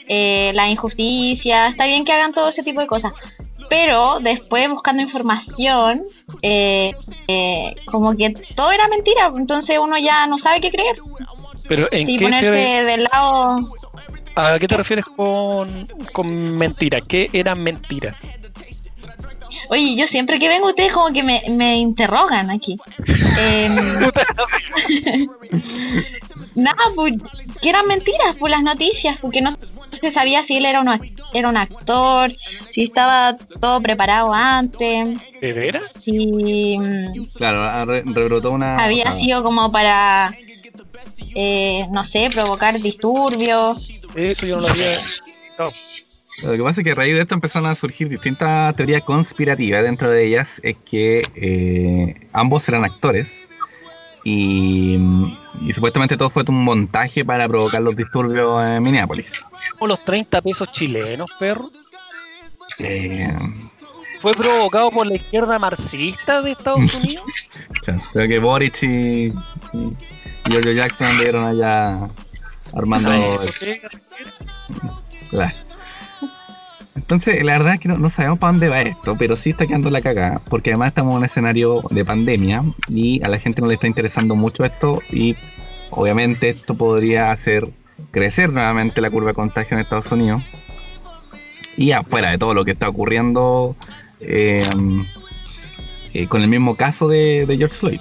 Eh, 0.06 0.52
la 0.54 0.68
injusticia, 0.68 1.68
está 1.68 1.87
bien 1.87 2.04
que 2.04 2.12
hagan 2.12 2.32
todo 2.34 2.49
ese 2.49 2.62
tipo 2.62 2.80
de 2.80 2.87
cosas. 2.87 3.12
Pero 3.70 4.20
después 4.20 4.68
buscando 4.68 5.02
información, 5.02 6.04
eh, 6.42 6.92
eh, 7.28 7.75
como 7.87 8.14
que 8.14 8.30
todo 8.54 8.70
era 8.73 8.87
mentira, 8.88 9.32
entonces 9.37 9.78
uno 9.78 9.96
ya 9.96 10.26
no 10.26 10.37
sabe 10.38 10.61
qué 10.61 10.70
creer. 10.70 10.96
Pero 11.66 11.88
en 11.90 12.06
Sí, 12.06 12.18
qué 12.18 12.25
ponerse 12.25 12.52
se- 12.52 12.84
del 12.84 13.04
lado 13.04 13.70
¿A 14.37 14.58
qué 14.58 14.66
te 14.68 14.76
refieres 14.76 15.04
con, 15.06 15.87
con 16.12 16.26
mentira? 16.58 17.00
¿Qué 17.00 17.30
era 17.32 17.54
mentira? 17.54 18.14
Oye, 19.68 19.96
yo 19.96 20.06
siempre 20.06 20.38
que 20.38 20.49
vengo 20.49 20.68
ustedes 20.68 20.92
como 20.92 21.12
que 21.12 21.23
me, 21.23 21.42
me 21.50 21.76
interrogan 21.76 22.50
aquí. 22.50 22.78
Em, 23.38 23.75
nada, 26.54 26.76
pues, 26.94 27.12
que 27.61 27.68
eran 27.70 27.87
mentiras 27.87 28.37
por 28.38 28.50
las 28.50 28.62
noticias, 28.62 29.16
porque 29.20 29.40
no 29.40 29.50
se 29.90 30.11
sabía 30.11 30.42
si 30.42 30.56
él 30.56 30.66
era 30.66 30.80
un, 30.80 30.88
era 31.32 31.49
un 31.49 31.56
actor, 31.56 32.32
si 32.70 32.84
estaba 32.84 33.37
todo 33.61 33.80
preparado 33.80 34.32
antes, 34.32 35.08
¿De 35.40 35.52
veras? 35.52 35.84
si 35.99 36.76
mm, 36.78 37.26
Claro, 37.34 37.84
re- 37.87 38.02
rebrotó 38.04 38.50
una. 38.52 38.78
había 38.84 39.04
ah, 39.08 39.12
sido 39.12 39.42
como 39.42 39.70
para, 39.73 40.34
eh, 41.34 41.87
no 41.92 42.04
sé, 42.04 42.28
provocar 42.32 42.80
disturbios. 42.80 44.02
Eso 44.14 44.46
yo 44.46 44.56
no 44.56 44.62
lo 44.62 44.68
había. 44.68 44.96
No. 45.58 45.68
Lo 46.42 46.52
que 46.52 46.62
pasa 46.62 46.80
es 46.80 46.84
que 46.84 46.90
a 46.92 46.94
raíz 46.94 47.14
de 47.14 47.22
esto 47.22 47.34
empezaron 47.34 47.68
a 47.70 47.74
surgir 47.74 48.08
distintas 48.08 48.74
teorías 48.76 49.02
conspirativas. 49.02 49.82
Dentro 49.82 50.10
de 50.10 50.26
ellas 50.26 50.60
es 50.64 50.76
que 50.84 51.22
eh, 51.36 52.26
ambos 52.32 52.68
eran 52.68 52.84
actores 52.84 53.46
y, 54.24 54.96
y 55.62 55.72
supuestamente 55.72 56.16
todo 56.16 56.30
fue 56.30 56.44
un 56.48 56.62
montaje 56.64 57.24
para 57.24 57.48
provocar 57.48 57.80
los 57.82 57.94
disturbios 57.96 58.62
en 58.64 58.82
Minneapolis. 58.82 59.32
Como 59.78 59.88
los 59.88 60.04
30 60.04 60.42
pesos 60.42 60.70
chilenos, 60.72 61.32
perro. 61.38 61.70
Eh, 62.78 63.26
¿Fue 64.20 64.32
provocado 64.32 64.90
por 64.90 65.06
la 65.06 65.14
izquierda 65.16 65.58
marxista 65.58 66.42
de 66.42 66.52
Estados 66.52 66.94
Unidos? 66.94 67.24
creo 68.12 68.28
que 68.28 68.38
Boric 68.38 68.82
y, 68.82 68.86
y 69.26 69.32
Giorgio 70.48 70.72
Jackson 70.72 71.06
anduvieron 71.08 71.44
allá 71.46 72.08
armando. 72.74 73.10
¿A 73.10 73.16
eso 73.18 73.52
te- 73.60 73.80
Claro. 75.30 75.54
Entonces, 77.04 77.44
la 77.44 77.52
verdad 77.52 77.75
es 77.75 77.80
que 77.80 77.88
no, 77.90 78.08
sabemos 78.08 78.38
para 78.38 78.52
dónde 78.52 78.70
va 78.70 78.80
esto, 78.80 79.14
pero 79.18 79.37
sí 79.37 79.50
está 79.50 79.66
quedando 79.66 79.90
la 79.90 80.00
cagada, 80.00 80.40
porque 80.49 80.70
además 80.70 80.88
estamos 80.88 81.12
en 81.12 81.18
un 81.18 81.25
escenario 81.26 81.82
de 81.90 82.02
pandemia 82.02 82.64
y 82.88 83.23
a 83.23 83.28
la 83.28 83.38
gente 83.38 83.61
no 83.61 83.66
le 83.66 83.75
está 83.75 83.87
interesando 83.87 84.34
mucho 84.34 84.64
esto 84.64 85.02
y 85.11 85.37
obviamente 85.90 86.49
esto 86.49 86.75
podría 86.75 87.30
hacer 87.30 87.68
crecer 88.11 88.50
nuevamente 88.54 89.02
la 89.02 89.11
curva 89.11 89.28
de 89.28 89.34
contagio 89.34 89.76
en 89.76 89.82
Estados 89.82 90.11
Unidos 90.12 90.42
y 91.76 91.92
afuera 91.92 92.30
de 92.30 92.38
todo 92.38 92.54
lo 92.54 92.64
que 92.64 92.70
está 92.70 92.88
ocurriendo 92.88 93.76
eh, 94.20 94.64
eh, 96.14 96.26
con 96.26 96.40
el 96.40 96.49
mismo 96.49 96.75
caso 96.75 97.06
de, 97.06 97.44
de 97.44 97.58
George 97.58 97.76
Floyd. 97.76 98.00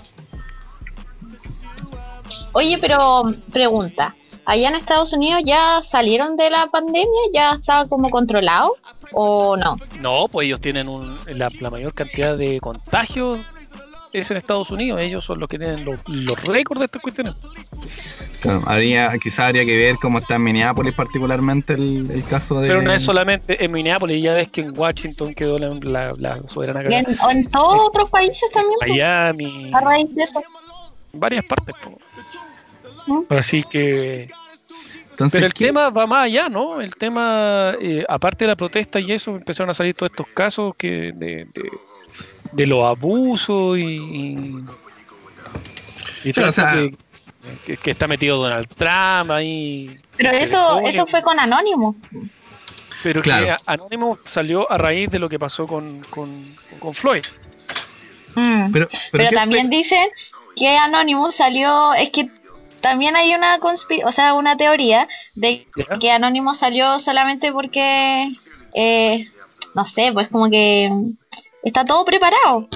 Oye, 2.54 2.78
pero 2.80 3.24
pregunta, 3.52 4.16
¿allá 4.46 4.70
en 4.70 4.76
Estados 4.76 5.14
Unidos 5.14 5.42
ya 5.46 5.82
salieron 5.82 6.36
de 6.38 6.50
la 6.50 6.68
pandemia? 6.68 7.22
¿Ya 7.34 7.54
estaba 7.54 7.88
como 7.88 8.10
controlado 8.10 8.76
o 9.12 9.56
no? 9.58 9.78
No, 10.00 10.28
pues 10.32 10.46
ellos 10.48 10.62
tienen 10.62 10.88
un, 10.88 11.18
la, 11.28 11.50
la 11.60 11.70
mayor 11.70 11.94
cantidad 11.94 12.38
de 12.38 12.60
contagios 12.60 13.40
es 14.12 14.30
en 14.30 14.38
Estados 14.38 14.70
Unidos. 14.70 15.02
Ellos 15.02 15.26
son 15.26 15.40
los 15.40 15.50
que 15.50 15.58
tienen 15.58 15.84
los, 15.86 16.00
los 16.08 16.40
récords 16.44 16.80
de 16.80 16.86
estas 16.86 17.02
cuestiones. 17.02 17.34
Claro, 18.42 18.62
habría, 18.68 19.10
quizás 19.18 19.48
habría 19.48 19.66
que 19.66 19.76
ver 19.76 19.96
cómo 20.02 20.20
está 20.20 20.36
en 20.36 20.44
Minneapolis 20.44 20.94
particularmente 20.94 21.74
el, 21.74 22.12
el 22.12 22.24
caso 22.26 22.60
de... 22.60 22.68
Pero 22.68 22.82
no 22.82 22.94
es 22.94 23.04
solamente 23.04 23.64
en 23.64 23.72
Minneapolis, 23.72 24.22
ya 24.22 24.34
ves 24.34 24.52
que 24.52 24.62
en 24.62 24.78
Washington 24.78 25.34
quedó 25.34 25.58
la, 25.58 25.70
la, 25.82 26.14
la 26.18 26.48
soberana 26.48 26.82
¿Y 26.90 26.94
en, 26.94 27.06
en 27.32 27.50
todos 27.50 27.76
otros 27.88 28.10
países 28.12 28.52
también? 28.52 28.76
Miami, 28.82 29.72
A 29.74 29.80
raíz 29.80 30.14
de 30.14 30.24
eso. 30.24 30.44
varias 31.14 31.46
partes. 31.46 31.74
po. 31.84 31.98
Así 33.30 33.64
que 33.64 34.30
Entonces, 35.12 35.38
Pero 35.38 35.46
el 35.46 35.54
¿qué- 35.54 35.66
tema 35.66 35.90
va 35.92 36.08
más 36.08 36.26
allá, 36.26 36.50
¿no? 36.50 36.82
El 36.82 36.96
tema, 36.96 37.74
eh, 37.80 38.04
aparte 38.10 38.46
de 38.46 38.48
la 38.50 38.56
protesta 38.56 39.00
y 39.00 39.12
eso, 39.12 39.36
empezaron 39.36 39.70
a 39.70 39.74
salir 39.76 39.94
todos 39.94 40.12
estos 40.12 40.28
casos 40.28 40.74
que 40.76 41.12
de, 41.14 41.46
de, 41.54 41.72
de 42.52 42.68
los 42.68 42.84
abusos 42.84 43.78
y, 43.78 43.82
y, 43.84 44.64
y 46.24 46.34
todo 46.34 46.34
Pero, 46.34 46.48
o 46.48 46.50
eso 46.50 46.62
sea- 46.62 46.74
que, 46.74 46.96
que- 47.66 47.78
que 47.78 47.92
está 47.92 48.08
metido 48.08 48.38
Donald 48.38 48.68
Trump 48.76 49.32
ahí. 49.32 49.96
Pero 50.18 50.30
eso, 50.32 50.80
eso 50.80 51.06
fue 51.06 51.22
con 51.22 51.40
Anonymous. 51.40 51.96
Pero 53.04 53.22
Claro. 53.22 53.46
que 53.46 53.56
Anonymous 53.66 54.20
salió 54.26 54.72
a 54.72 54.78
raíz 54.78 55.12
de 55.12 55.20
lo 55.20 55.28
que 55.30 55.38
pasó 55.38 55.68
con, 55.68 56.00
con, 56.10 56.56
con 56.80 56.94
Floyd. 56.94 57.24
Mm. 58.36 58.72
pero, 58.72 58.88
Pero 59.12 59.30
¿qué- 59.30 59.36
también 59.36 59.70
dicen 59.70 60.08
que 60.56 60.76
Anonymous 60.78 61.36
salió, 61.36 61.94
es 61.96 62.10
que 62.10 62.28
también 62.84 63.16
hay 63.16 63.34
una 63.34 63.58
conspi- 63.60 64.04
o 64.06 64.12
sea, 64.12 64.34
una 64.36 64.56
teoría 64.58 65.08
de 65.36 65.66
que 66.00 66.12
Anonymous 66.12 66.60
salió 66.60 67.00
solamente 67.00 67.52
porque, 67.52 68.28
eh, 68.76 69.26
no 69.74 69.86
sé, 69.86 70.12
pues 70.14 70.28
como 70.28 70.50
que 70.50 70.92
está 71.64 71.84
todo 71.86 72.06
preparado. 72.06 72.68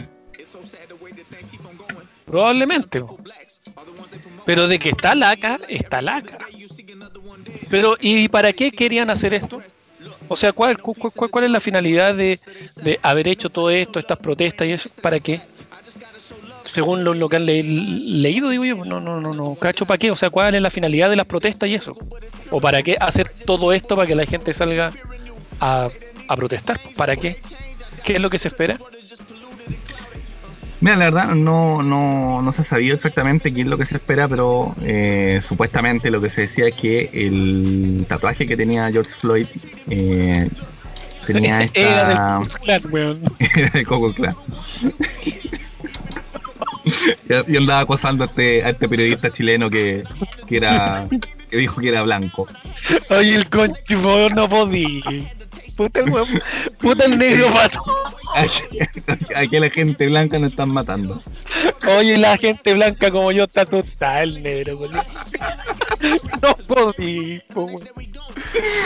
Probablemente. 2.25 3.03
Pero 4.45 4.67
de 4.67 4.79
que 4.79 4.89
está 4.89 5.13
laca, 5.13 5.59
está 5.67 6.01
laca. 6.01 6.37
Pero, 7.69 7.97
¿y 7.99 8.27
para 8.29 8.53
qué 8.53 8.71
querían 8.71 9.09
hacer 9.09 9.33
esto? 9.33 9.61
O 10.29 10.35
sea, 10.35 10.51
¿cuál, 10.53 10.77
cu- 10.77 10.93
cu- 10.93 11.11
cuál, 11.11 11.29
cuál 11.29 11.43
es 11.45 11.51
la 11.51 11.59
finalidad 11.59 12.15
de, 12.15 12.39
de 12.77 12.99
haber 13.03 13.27
hecho 13.27 13.49
todo 13.49 13.69
esto, 13.69 13.99
estas 13.99 14.17
protestas 14.19 14.67
y 14.67 14.71
eso? 14.71 14.89
¿Para 15.01 15.19
qué? 15.19 15.41
Según 16.67 17.03
lo, 17.03 17.13
lo 17.13 17.29
que 17.29 17.37
han 17.37 17.45
le- 17.45 17.63
leído, 17.63 18.49
digo 18.49 18.65
yo, 18.65 18.83
no, 18.83 18.99
no, 18.99 19.21
no, 19.21 19.33
no, 19.33 19.55
cacho, 19.55 19.85
¿para 19.85 19.97
qué? 19.97 20.11
O 20.11 20.15
sea, 20.15 20.29
¿cuál 20.29 20.53
es 20.53 20.61
la 20.61 20.69
finalidad 20.69 21.09
de 21.09 21.15
las 21.15 21.25
protestas 21.25 21.69
y 21.69 21.75
eso? 21.75 21.93
¿O 22.51 22.59
para 22.59 22.83
qué 22.83 22.97
hacer 22.99 23.29
todo 23.45 23.71
esto 23.73 23.95
para 23.95 24.07
que 24.07 24.15
la 24.15 24.25
gente 24.25 24.51
salga 24.53 24.91
a, 25.59 25.89
a 26.27 26.35
protestar? 26.35 26.79
¿Para 26.95 27.15
qué? 27.15 27.37
¿Qué 28.03 28.13
es 28.13 28.21
lo 28.21 28.29
que 28.29 28.37
se 28.37 28.49
espera? 28.49 28.77
Mira, 30.79 30.95
la 30.97 31.05
verdad 31.05 31.33
no, 31.35 31.81
no, 31.81 32.41
no 32.41 32.51
se 32.51 32.63
sabía 32.63 32.93
exactamente 32.93 33.51
qué 33.51 33.61
es 33.61 33.67
lo 33.67 33.77
que 33.77 33.85
se 33.85 33.95
espera, 33.95 34.27
pero 34.27 34.75
eh, 34.83 35.39
supuestamente 35.47 36.11
lo 36.11 36.21
que 36.21 36.29
se 36.29 36.41
decía 36.41 36.67
es 36.67 36.75
que 36.75 37.09
el 37.13 38.05
tatuaje 38.07 38.45
que 38.45 38.55
tenía 38.55 38.91
George 38.91 39.11
Floyd 39.19 39.47
eh, 39.89 40.47
tenía 41.25 41.63
Era 41.73 42.01
esta... 42.01 42.07
del 42.07 42.17
Ku 42.17 42.43
Klux 42.43 42.57
Klan, 42.59 42.81
weón. 42.93 43.21
Era 43.39 43.69
de 43.71 43.85
Coco 43.85 44.13
Clan. 44.13 44.35
y, 47.47 47.57
andaba 47.57 47.81
acosando 47.81 48.23
a 48.23 48.27
este, 48.27 48.63
a 48.63 48.69
este 48.69 48.87
periodista 48.87 49.31
chileno 49.31 49.69
que, 49.69 50.03
que 50.47 50.57
era 50.57 51.07
que 51.49 51.57
dijo 51.57 51.81
que 51.81 51.89
era 51.89 52.03
blanco. 52.03 52.47
Oye, 53.09 53.35
el 53.35 53.49
conchifón 53.49 54.33
no 54.33 54.49
podía. 54.49 55.01
Puta 55.77 55.99
el 55.99 56.09
weón. 56.09 56.27
Puta 56.79 57.05
el 57.05 57.17
negro 57.17 57.47
pato. 57.53 57.79
Aquí, 59.35 59.59
la 59.59 59.69
gente 59.69 60.07
blanca 60.07 60.39
nos 60.39 60.51
están 60.51 60.69
matando. 60.69 61.21
Oye, 61.97 62.17
la 62.17 62.35
gente 62.35 62.73
blanca 62.73 63.09
como 63.11 63.31
yo 63.31 63.45
está 63.45 64.23
el 64.23 64.43
negro, 64.43 64.77
weón. 64.77 64.97
No 66.41 66.53
podía, 66.67 67.41
po, 67.53 67.63
weón. 67.63 67.87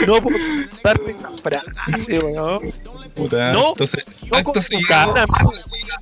No 0.06 0.22
puedo 0.22 0.38
darte 0.84 1.12
esa 1.12 1.30
frase, 1.30 2.18
weón. 2.18 2.72
Puta, 3.14 3.52
No, 3.52 3.70
entonces, 3.70 4.04
No 4.30 4.36
acto, 4.36 4.62
seguido, 4.62 4.88
cara, 4.88 5.26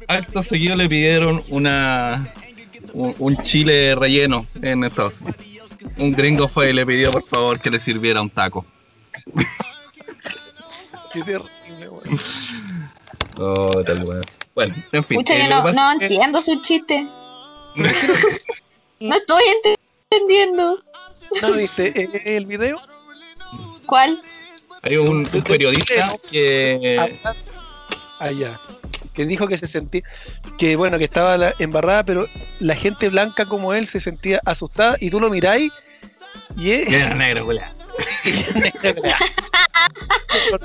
acto 0.06 0.42
seguido 0.42 0.76
le 0.76 0.88
pidieron 0.88 1.42
una 1.49 2.32
un, 2.92 3.14
un 3.18 3.37
chile 3.37 3.94
relleno 3.94 4.44
en 4.62 4.85
Estados 4.85 5.14
Unidos. 5.20 5.70
Un 5.99 6.12
gringo 6.12 6.49
fue 6.49 6.70
y 6.70 6.73
le 6.73 6.87
pidió 6.87 7.11
por 7.11 7.25
favor 7.25 7.61
que 7.61 7.70
le 7.70 7.80
sirviera 7.80 8.20
un 8.20 8.30
taco. 8.30 8.64
Qué 11.12 11.22
terrible, 11.22 11.88
weón. 11.88 12.20
Oh, 13.38 13.82
tal 13.84 14.04
weón. 14.04 14.24
Bueno, 14.54 14.74
en 14.92 15.04
fin. 15.04 15.20
Eh, 15.28 15.46
yo 15.48 15.62
no, 15.62 15.72
no 15.72 15.92
entiendo 15.92 16.40
su 16.40 16.60
chiste. 16.60 17.06
No 19.02 19.14
estoy 19.16 19.42
ente- 19.44 19.76
entendiendo. 20.10 20.78
¿No 21.40 21.52
viste 21.52 21.86
eh, 22.02 22.36
el 22.36 22.44
video? 22.44 22.78
¿Cuál? 23.86 24.20
Hay 24.82 24.98
un, 24.98 25.26
un 25.32 25.42
periodista 25.42 26.16
que. 26.30 27.00
Allá. 28.18 28.60
Que 29.14 29.24
dijo 29.24 29.46
que 29.46 29.56
se 29.56 29.66
sentía, 29.66 30.02
que 30.58 30.76
bueno, 30.76 30.98
que 30.98 31.04
estaba 31.04 31.38
la- 31.38 31.54
embarrada, 31.58 32.04
pero 32.04 32.26
la 32.58 32.74
gente 32.74 33.08
blanca 33.08 33.46
como 33.46 33.72
él 33.72 33.86
se 33.86 34.00
sentía 34.00 34.38
asustada 34.44 34.98
y 35.00 35.08
tú 35.08 35.18
lo 35.18 35.30
miráis 35.30 35.72
y 36.58 36.72
es, 36.72 36.90
negro, 37.16 37.46
culiao. 37.46 37.72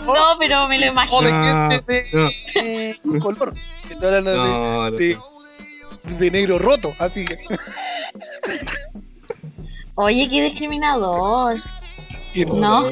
No, 0.06 0.14
pero 0.40 0.68
me 0.68 0.78
lo 0.80 0.86
O 0.88 0.92
imagino. 0.92 1.22
de 1.22 1.32
No, 1.32 1.70
de 1.70 2.06
no. 2.14 2.30
eh, 2.56 3.00
color. 3.22 3.54
Estoy 3.90 4.06
hablando 4.08 4.32
de- 4.32 4.38
No, 4.38 4.90
no, 4.90 4.92
de, 4.92 5.18
de 6.20 6.32
negro 6.32 6.60
roto, 6.60 6.94
así 7.00 7.26
que. 7.26 7.38
Oye, 9.96 10.28
qué 10.30 10.44
discriminador. 10.44 11.62
que 12.34 12.46
No. 12.46 12.84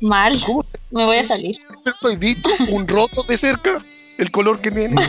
Mal. 0.00 0.40
¿Cómo 0.44 0.64
Me 0.90 1.04
voy 1.04 1.16
a 1.18 1.24
salir. 1.26 1.56
¿Has 2.02 2.18
visto 2.18 2.48
un 2.70 2.86
roto 2.88 3.22
de 3.22 3.36
cerca? 3.36 3.82
El 4.18 4.30
color 4.30 4.60
que 4.60 4.70
tiene. 4.70 4.96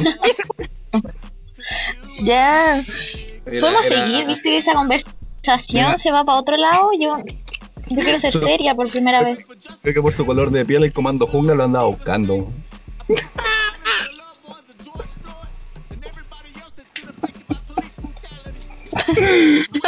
Ya. 2.22 2.80
Podemos 3.60 3.86
era- 3.88 4.06
seguir, 4.06 4.26
viste 4.28 4.44
que 4.50 4.58
esta 4.60 4.74
conversación 4.76 5.98
se 5.98 6.12
va 6.12 6.24
para 6.24 6.38
otro 6.40 6.56
lado. 6.58 6.92
Yo, 7.00 7.18
yo 7.90 8.02
quiero 8.02 8.18
ser 8.18 8.34
seria 8.34 8.76
por 8.76 8.90
primera 8.90 9.22
vez. 9.24 9.40
Creo 9.82 9.94
que 9.94 10.02
por 10.02 10.14
su 10.14 10.26
color 10.26 10.50
de 10.52 10.66
piel 10.66 10.84
el 10.84 10.94
comando 10.94 11.28
jungla 11.28 11.56
lo 11.56 11.64
andaba 11.64 11.88
buscando. 11.88 12.52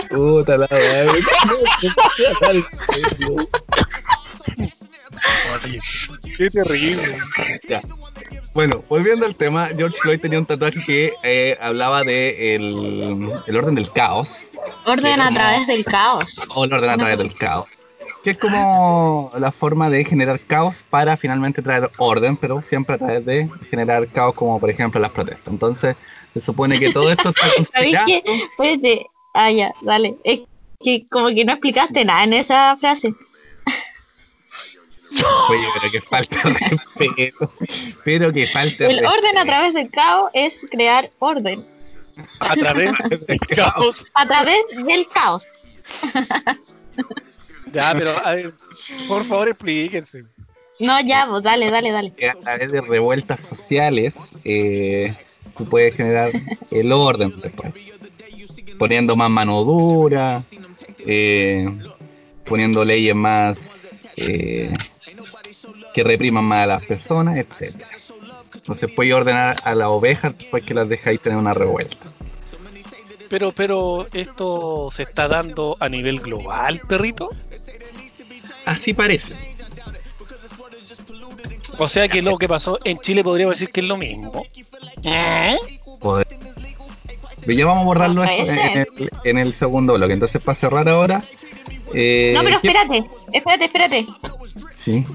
Puta 0.10 0.58
la 0.58 0.68
madre. 0.70 1.08
Qué 6.38 6.50
terrible. 6.50 7.18
Ya. 7.68 7.82
Bueno, 8.54 8.84
volviendo 8.89 9.25
al 9.25 9.36
tema, 9.36 9.68
George 9.75 9.98
Floyd 10.01 10.20
tenía 10.20 10.39
un 10.39 10.46
tatuaje 10.46 10.80
que 10.86 11.13
eh, 11.24 11.58
hablaba 11.62 12.04
de 12.04 12.56
el, 12.56 13.30
el 13.46 13.56
orden 13.56 13.75
del 13.75 13.92
caos, 13.92 14.50
Orden 14.86 15.22
a 15.22 15.32
través 15.32 15.68
del 15.68 15.86
caos. 15.86 16.42
o 16.50 16.63
el 16.66 16.74
orden 16.74 16.89
a 16.89 16.98
través 16.98 17.20
del 17.20 17.34
caos, 17.36 17.70
que 18.28 18.32
es 18.32 18.38
como 18.38 19.32
la 19.40 19.54
forma 19.54 19.90
de 19.90 20.04
generar 20.04 20.38
caos 20.42 20.84
para 20.90 21.16
finalmente 21.16 21.62
traer 21.62 21.90
orden, 21.98 22.36
pero 22.36 22.62
siempre 22.62 22.96
a 22.96 22.98
través 22.98 23.26
de 23.26 23.50
generar 23.70 24.06
caos, 24.10 24.34
como 24.34 24.60
por 24.60 24.70
ejemplo 24.70 25.00
las 25.00 25.14
protestas. 25.14 25.48
Entonces, 25.48 25.96
se 26.34 26.42
supone 26.42 26.78
que 26.78 26.92
todo 26.92 27.10
esto 27.10 27.30
está 27.30 27.48
¿Sabéis 27.74 28.00
qué? 28.06 28.22
Espérate. 28.52 29.06
Ah, 29.34 29.50
ya, 29.50 29.74
dale. 29.82 30.18
Es 30.26 30.42
que 30.84 31.06
como 31.10 31.30
que 31.30 31.46
no 31.46 31.54
explicaste 31.54 32.04
nada 32.04 32.26
en 32.26 32.34
esa 32.34 32.76
frase. 32.76 33.08
Oye, 35.50 35.68
pero 35.80 35.90
que 35.90 36.02
falta 36.02 36.50
de 36.50 36.54
respeto. 36.54 37.50
Pero 38.04 38.34
que 38.34 38.46
falta 38.46 38.88
El 38.88 39.06
orden 39.06 39.38
a 39.38 39.46
través 39.46 39.74
del 39.74 39.90
caos 39.90 40.32
es 40.34 40.68
crear 40.70 41.10
orden. 41.20 41.58
A 42.42 42.56
través 42.56 42.92
del 43.26 43.40
caos. 43.40 44.06
A 44.16 44.26
través 44.26 44.60
del 44.86 45.08
caos. 45.08 45.48
Ya, 47.74 47.94
pero 47.98 48.26
a 48.26 48.32
ver, 48.32 48.54
por 49.08 49.24
favor 49.24 49.50
explíquense. 49.50 50.24
No, 50.80 51.00
ya, 51.02 51.26
pues 51.28 51.42
dale, 51.42 51.72
dale, 51.72 51.92
dale. 51.92 52.14
que 52.14 52.30
a 52.30 52.36
través 52.36 52.72
de 52.72 52.82
revueltas 52.82 53.40
sociales 53.40 54.16
eh, 54.44 55.16
tú 55.58 55.66
puedes 55.66 55.96
generar 55.96 56.30
el 56.72 56.92
orden 56.92 57.34
después. 57.42 57.74
Poniendo 58.78 59.16
más 59.16 59.30
mano 59.30 59.64
dura, 59.64 60.44
eh, 61.00 61.68
poniendo 62.46 62.86
leyes 62.86 63.16
más 63.16 64.04
eh, 64.18 64.72
que 65.94 66.04
repriman 66.04 66.46
más 66.46 66.64
a 66.64 66.68
las 66.68 66.86
personas, 66.86 67.38
etcétera. 67.38 67.90
Entonces 68.54 68.92
puedes 68.96 69.14
ordenar 69.14 69.56
a 69.64 69.74
las 69.74 69.88
ovejas 69.88 70.38
después 70.38 70.64
que 70.64 70.74
las 70.74 70.88
dejáis 70.88 71.20
tener 71.22 71.38
una 71.40 71.54
revuelta. 71.56 72.12
Pero, 73.30 73.52
pero 73.52 74.06
esto 74.14 74.90
se 74.92 75.04
está 75.04 75.28
dando 75.28 75.76
a 75.80 75.90
nivel 75.90 76.20
global, 76.20 76.80
perrito. 76.88 77.30
Así 78.66 78.94
parece. 78.94 79.34
O 81.80 81.88
sea 81.88 82.08
que 82.08 82.22
lo 82.22 82.38
que 82.38 82.48
pasó 82.48 82.80
en 82.84 82.98
Chile 83.00 83.24
podríamos 83.24 83.56
decir 83.56 83.70
que 83.70 83.82
es 83.82 83.86
lo 83.88 83.98
mismo. 83.98 84.44
¿Eh? 85.04 85.58
Poder- 86.00 86.28
Pero 87.46 87.58
ya 87.58 87.66
vamos 87.66 87.84
a 87.84 87.86
borrarlo 87.86 88.24
esto 88.24 88.52
en 88.52 88.78
el, 88.80 89.10
en 89.24 89.38
el 89.38 89.54
segundo 89.54 89.94
bloque. 89.94 90.13
Entonces 90.13 90.42
para 90.44 90.56
cerrar 90.56 90.90
ahora... 90.90 91.24
eh, 91.94 92.34
No, 92.36 92.44
pero 92.44 92.60
¿qué- 92.62 92.68
espérate, 92.68 93.10
espérate, 93.32 93.66
espérate. 93.66 94.08
Sí. 94.78 95.06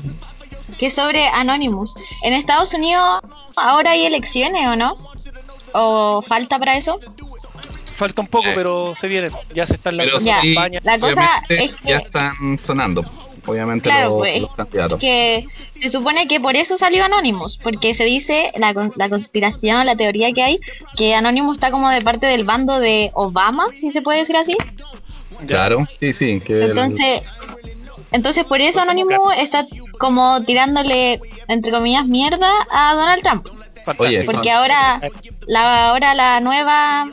Que 0.78 0.86
es 0.86 0.94
sobre 0.94 1.26
Anonymous. 1.28 1.94
En 2.22 2.32
Estados 2.32 2.72
Unidos 2.74 3.20
ahora 3.56 3.90
hay 3.92 4.06
elecciones, 4.06 4.66
¿o 4.68 4.76
no? 4.76 4.96
¿O 5.74 6.22
falta 6.22 6.58
para 6.58 6.76
eso? 6.76 7.00
Falta 7.92 8.20
un 8.22 8.26
poco, 8.28 8.46
pero 8.54 8.94
se 9.00 9.06
vienen. 9.08 9.30
Ya 9.54 9.66
se 9.66 9.74
están 9.76 9.96
Pero 9.96 10.12
lanzando 10.18 10.40
sí, 10.42 10.54
campañas. 10.54 10.84
La 10.84 10.98
cosa 10.98 11.28
es 11.48 11.72
que- 11.72 11.88
ya 11.90 11.98
están 11.98 12.58
sonando, 12.64 13.02
obviamente 13.46 13.88
Claro, 13.90 14.10
los, 14.10 14.18
pues, 14.18 14.40
los 14.42 14.56
candidatos. 14.56 14.98
que 15.00 15.46
se 15.80 15.88
supone 15.88 16.26
que 16.26 16.40
por 16.40 16.56
eso 16.56 16.76
salió 16.78 17.04
Anonymous, 17.04 17.58
porque 17.58 17.94
se 17.94 18.04
dice 18.04 18.50
la, 18.56 18.72
con- 18.74 18.92
la 18.96 19.08
conspiración, 19.08 19.84
la 19.86 19.94
teoría 19.96 20.32
que 20.32 20.42
hay, 20.42 20.60
que 20.96 21.14
Anonymous 21.14 21.58
está 21.58 21.70
como 21.70 21.88
de 21.90 22.00
parte 22.02 22.26
del 22.26 22.44
bando 22.44 22.78
de 22.80 23.10
Obama, 23.14 23.66
si 23.78 23.92
se 23.92 24.02
puede 24.02 24.20
decir 24.20 24.36
así. 24.36 24.56
Claro, 25.46 25.86
sí, 25.98 26.12
sí, 26.12 26.40
que 26.40 26.54
el- 26.54 26.70
Entonces, 26.70 27.22
entonces 28.12 28.44
por 28.44 28.60
eso 28.60 28.80
Anonymous 28.80 29.34
está 29.38 29.66
como 29.98 30.42
tirándole, 30.44 31.20
entre 31.48 31.72
comillas, 31.72 32.06
mierda 32.06 32.50
a 32.70 32.94
Donald 32.94 33.22
Trump. 33.22 33.46
Oye, 33.98 34.22
Porque 34.22 34.48
ahora 34.52 35.00
la, 35.48 35.88
ahora 35.88 36.14
la 36.14 36.38
nueva, 36.38 37.08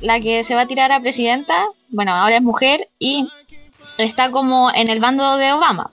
la 0.00 0.20
que 0.20 0.44
se 0.44 0.54
va 0.54 0.62
a 0.62 0.66
tirar 0.66 0.92
a 0.92 1.00
presidenta, 1.00 1.54
bueno, 1.88 2.12
ahora 2.12 2.36
es 2.36 2.42
mujer 2.42 2.88
y 2.98 3.28
está 3.98 4.30
como 4.30 4.70
en 4.74 4.88
el 4.88 5.00
bando 5.00 5.36
de 5.38 5.52
Obama. 5.52 5.90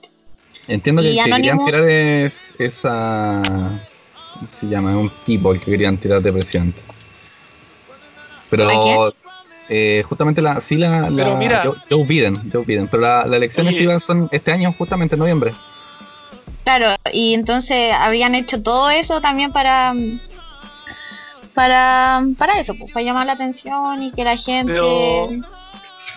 entiendo 0.68 1.02
que 1.02 1.08
el 1.10 1.16
que 1.16 1.22
querían 1.30 1.58
Anonymous- 1.58 1.64
tirar 1.70 1.88
es 1.88 2.54
esa 2.58 3.42
¿cómo 4.34 4.48
se 4.58 4.66
llama? 4.66 4.96
Un 4.96 5.10
tipo 5.24 5.52
el 5.52 5.60
que 5.60 5.70
querían 5.70 5.96
tirar 5.98 6.20
de 6.22 6.32
presidente. 6.32 6.80
Pero 8.50 8.68
¿A 8.68 9.10
eh, 9.70 10.02
justamente 10.06 10.42
la, 10.42 10.60
sí 10.60 10.76
la, 10.76 11.08
la- 11.08 11.16
Pero 11.16 11.36
mira- 11.38 11.62
Joe, 11.64 11.74
Joe 11.88 12.04
Biden, 12.04 12.50
Joe 12.52 12.64
Biden, 12.64 12.86
pero 12.88 13.02
la- 13.02 13.24
las 13.26 13.36
elecciones 13.36 13.74
Oye. 13.74 13.84
iban 13.84 14.00
son 14.00 14.28
este 14.30 14.52
año, 14.52 14.72
justamente 14.76 15.14
en 15.14 15.20
noviembre. 15.20 15.54
Claro, 16.64 16.86
y 17.12 17.34
entonces 17.34 17.92
habrían 17.94 18.34
hecho 18.34 18.62
todo 18.62 18.90
eso 18.90 19.20
también 19.20 19.52
para 19.52 19.94
para 21.54 22.20
para 22.36 22.52
eso, 22.60 22.74
pues, 22.78 22.92
para 22.92 23.04
llamar 23.04 23.26
la 23.26 23.32
atención 23.34 24.02
y 24.02 24.10
que 24.12 24.24
la 24.24 24.36
gente 24.36 24.72
Pero- 24.72 25.28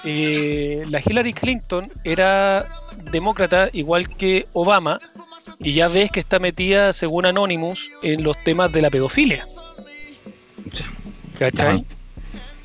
Eh, 0.03 0.83
la 0.89 1.01
Hillary 1.03 1.33
Clinton 1.33 1.83
era 2.03 2.65
demócrata 3.11 3.69
igual 3.73 4.07
que 4.07 4.47
Obama 4.53 4.97
y 5.59 5.73
ya 5.73 5.87
ves 5.87 6.11
que 6.11 6.19
está 6.19 6.39
metida, 6.39 6.93
según 6.93 7.25
Anonymous, 7.25 7.89
en 8.03 8.23
los 8.23 8.37
temas 8.43 8.71
de 8.71 8.81
la 8.83 8.89
pedofilia. 8.89 9.45
¿Cachai? 11.39 11.85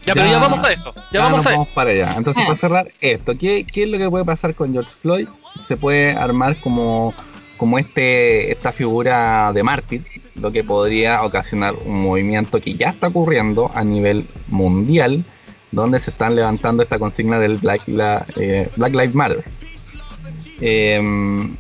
Ya, 0.05 0.15
pero 0.15 0.27
Ya- 0.31 0.39
vamos 0.39 0.65
a 0.65 0.73
eso. 0.73 0.93
Ya 0.95 1.03
Ya 1.13 1.21
vamos 1.21 1.39
nos 1.39 1.47
a 1.47 1.51
vamos 1.51 1.67
eso. 1.69 1.75
para 1.75 1.91
allá. 1.91 2.15
Entonces, 2.17 2.43
Ah. 2.43 2.47
para 2.47 2.59
cerrar 2.59 2.93
esto, 3.01 3.33
¿qué, 3.39 3.65
¿qué 3.71 3.85
es 3.85 3.89
lo 3.89 3.99
que 3.99 4.11
puede 4.11 4.25
pasar 4.25 4.55
con 4.55 4.73
George 4.73 4.91
Floyd? 4.91 5.29
Se 5.63 5.77
puede 5.77 6.13
armar 6.17 6.57
como, 6.57 7.15
como 7.63 7.79
este, 7.79 8.51
esta 8.51 8.73
figura 8.73 9.53
de 9.53 9.63
mártir, 9.63 10.03
lo 10.41 10.51
que 10.51 10.65
podría 10.65 11.23
ocasionar 11.23 11.75
un 11.85 12.03
movimiento 12.03 12.61
que 12.61 12.75
ya 12.75 12.89
está 12.89 13.07
ocurriendo 13.07 13.71
a 13.73 13.85
nivel 13.85 14.27
mundial, 14.49 15.25
donde 15.71 16.01
se 16.01 16.11
están 16.11 16.35
levantando 16.35 16.83
esta 16.83 16.99
consigna 16.99 17.39
del 17.39 17.59
Black, 17.59 17.83
la- 17.87 18.27
eh, 18.35 18.69
Black 18.75 18.93
Lives 18.95 19.15
Matter. 19.15 19.45
Em, 20.61 21.57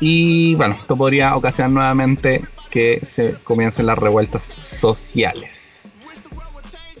y 0.00 0.56
bueno, 0.56 0.74
esto 0.74 0.96
podría 0.96 1.36
ocasionar 1.36 1.70
nuevamente 1.70 2.42
que 2.68 2.98
se 3.06 3.34
comiencen 3.44 3.86
las 3.86 3.98
revueltas 3.98 4.42
sociales. 4.42 5.82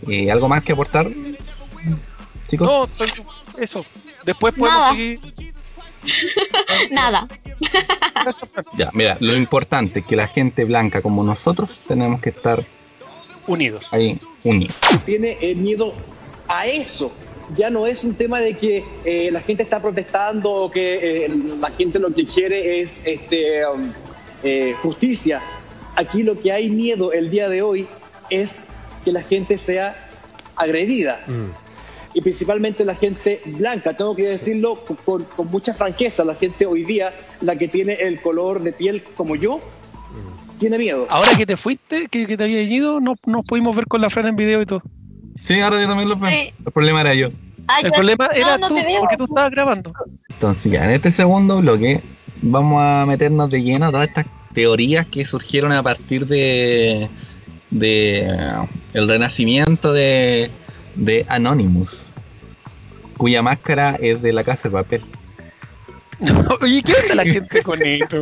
Eh, 0.06 0.30
¿Algo 0.30 0.48
más 0.48 0.62
que 0.62 0.74
aportar? 0.74 1.08
Chicos. 2.46 2.70
No, 2.70 2.88
eso. 3.58 3.84
Después 4.24 4.54
podemos 4.54 4.78
Nada. 4.78 4.90
seguir. 4.92 5.18
Nada. 6.90 7.28
Ya, 8.76 8.90
mira, 8.92 9.16
lo 9.20 9.36
importante 9.36 10.00
es 10.00 10.06
que 10.06 10.16
la 10.16 10.26
gente 10.26 10.64
blanca 10.64 11.02
como 11.02 11.22
nosotros 11.24 11.78
tenemos 11.86 12.20
que 12.20 12.30
estar 12.30 12.64
unidos. 13.46 13.86
ahí 13.90 14.18
unidos. 14.44 14.76
tiene 15.04 15.38
eh, 15.40 15.54
miedo 15.54 15.94
a 16.48 16.66
eso. 16.66 17.12
Ya 17.54 17.70
no 17.70 17.86
es 17.86 18.04
un 18.04 18.14
tema 18.14 18.40
de 18.40 18.54
que 18.54 18.84
eh, 19.04 19.30
la 19.30 19.40
gente 19.40 19.62
está 19.62 19.82
protestando 19.82 20.50
o 20.50 20.70
que 20.70 21.24
eh, 21.24 21.28
la 21.58 21.70
gente 21.70 21.98
lo 21.98 22.14
que 22.14 22.24
quiere 22.24 22.80
es 22.80 23.02
este, 23.04 23.66
um, 23.66 23.92
eh, 24.42 24.74
justicia. 24.80 25.42
Aquí 25.96 26.22
lo 26.22 26.40
que 26.40 26.52
hay 26.52 26.70
miedo 26.70 27.12
el 27.12 27.30
día 27.30 27.48
de 27.48 27.62
hoy 27.62 27.86
es 28.30 28.62
que 29.04 29.12
la 29.12 29.22
gente 29.22 29.58
sea 29.58 30.08
agredida. 30.56 31.20
Y 32.14 32.20
principalmente 32.20 32.84
la 32.84 32.94
gente 32.94 33.40
blanca, 33.46 33.96
tengo 33.96 34.14
que 34.14 34.26
decirlo 34.28 34.84
con, 35.04 35.26
mucha 35.50 35.72
franqueza, 35.72 36.24
la 36.24 36.34
gente 36.34 36.66
hoy 36.66 36.84
día, 36.84 37.12
la 37.40 37.56
que 37.56 37.68
tiene 37.68 37.94
el 37.94 38.20
color 38.20 38.60
de 38.62 38.72
piel 38.72 39.02
como 39.16 39.34
yo, 39.34 39.60
tiene 40.58 40.78
miedo. 40.78 41.06
Ahora 41.10 41.30
que 41.36 41.46
te 41.46 41.56
fuiste, 41.56 42.08
que, 42.08 42.26
que 42.26 42.36
te 42.36 42.44
había 42.44 42.62
ido, 42.62 43.00
no 43.00 43.14
nos 43.26 43.44
pudimos 43.46 43.74
ver 43.74 43.86
con 43.86 44.00
la 44.00 44.10
Fran 44.10 44.26
en 44.26 44.36
video 44.36 44.60
y 44.60 44.66
todo. 44.66 44.82
Sí, 45.42 45.58
ahora 45.60 45.80
yo 45.80 45.88
también 45.88 46.08
lo 46.08 46.16
veo. 46.16 46.30
Sí. 46.30 46.52
El 46.64 46.72
problema 46.72 47.00
era 47.00 47.14
yo. 47.14 47.28
Ay, 47.66 47.84
El 47.84 47.90
yo- 47.90 47.94
problema 47.94 48.28
era 48.34 48.58
no 48.58 48.68
tú, 48.68 48.76
porque 49.00 49.16
tú 49.16 49.24
estabas 49.24 49.50
grabando. 49.50 49.92
Entonces, 50.28 50.70
ya, 50.72 50.84
en 50.84 50.90
este 50.92 51.10
segundo 51.10 51.58
bloque 51.58 52.02
vamos 52.42 52.82
a 52.82 53.06
meternos 53.06 53.48
de 53.50 53.62
lleno 53.62 53.86
a 53.86 53.90
todas 53.90 54.08
estas 54.08 54.26
teorías 54.54 55.06
que 55.06 55.24
surgieron 55.24 55.72
a 55.72 55.82
partir 55.82 56.26
de, 56.26 57.08
de 57.70 58.20
eh, 58.20 58.68
el 58.92 59.08
renacimiento 59.08 59.92
de, 59.92 60.50
de 60.94 61.24
Anonymous, 61.28 62.08
cuya 63.16 63.42
máscara 63.42 63.96
es 64.00 64.20
de 64.22 64.32
la 64.32 64.44
casa 64.44 64.68
de 64.68 64.72
papel. 64.74 65.04
Oye, 66.60 66.82
¿qué 66.82 66.94
onda 66.94 67.14
la 67.16 67.24
gente 67.30 67.62
con 67.62 67.82
esto? 67.82 68.20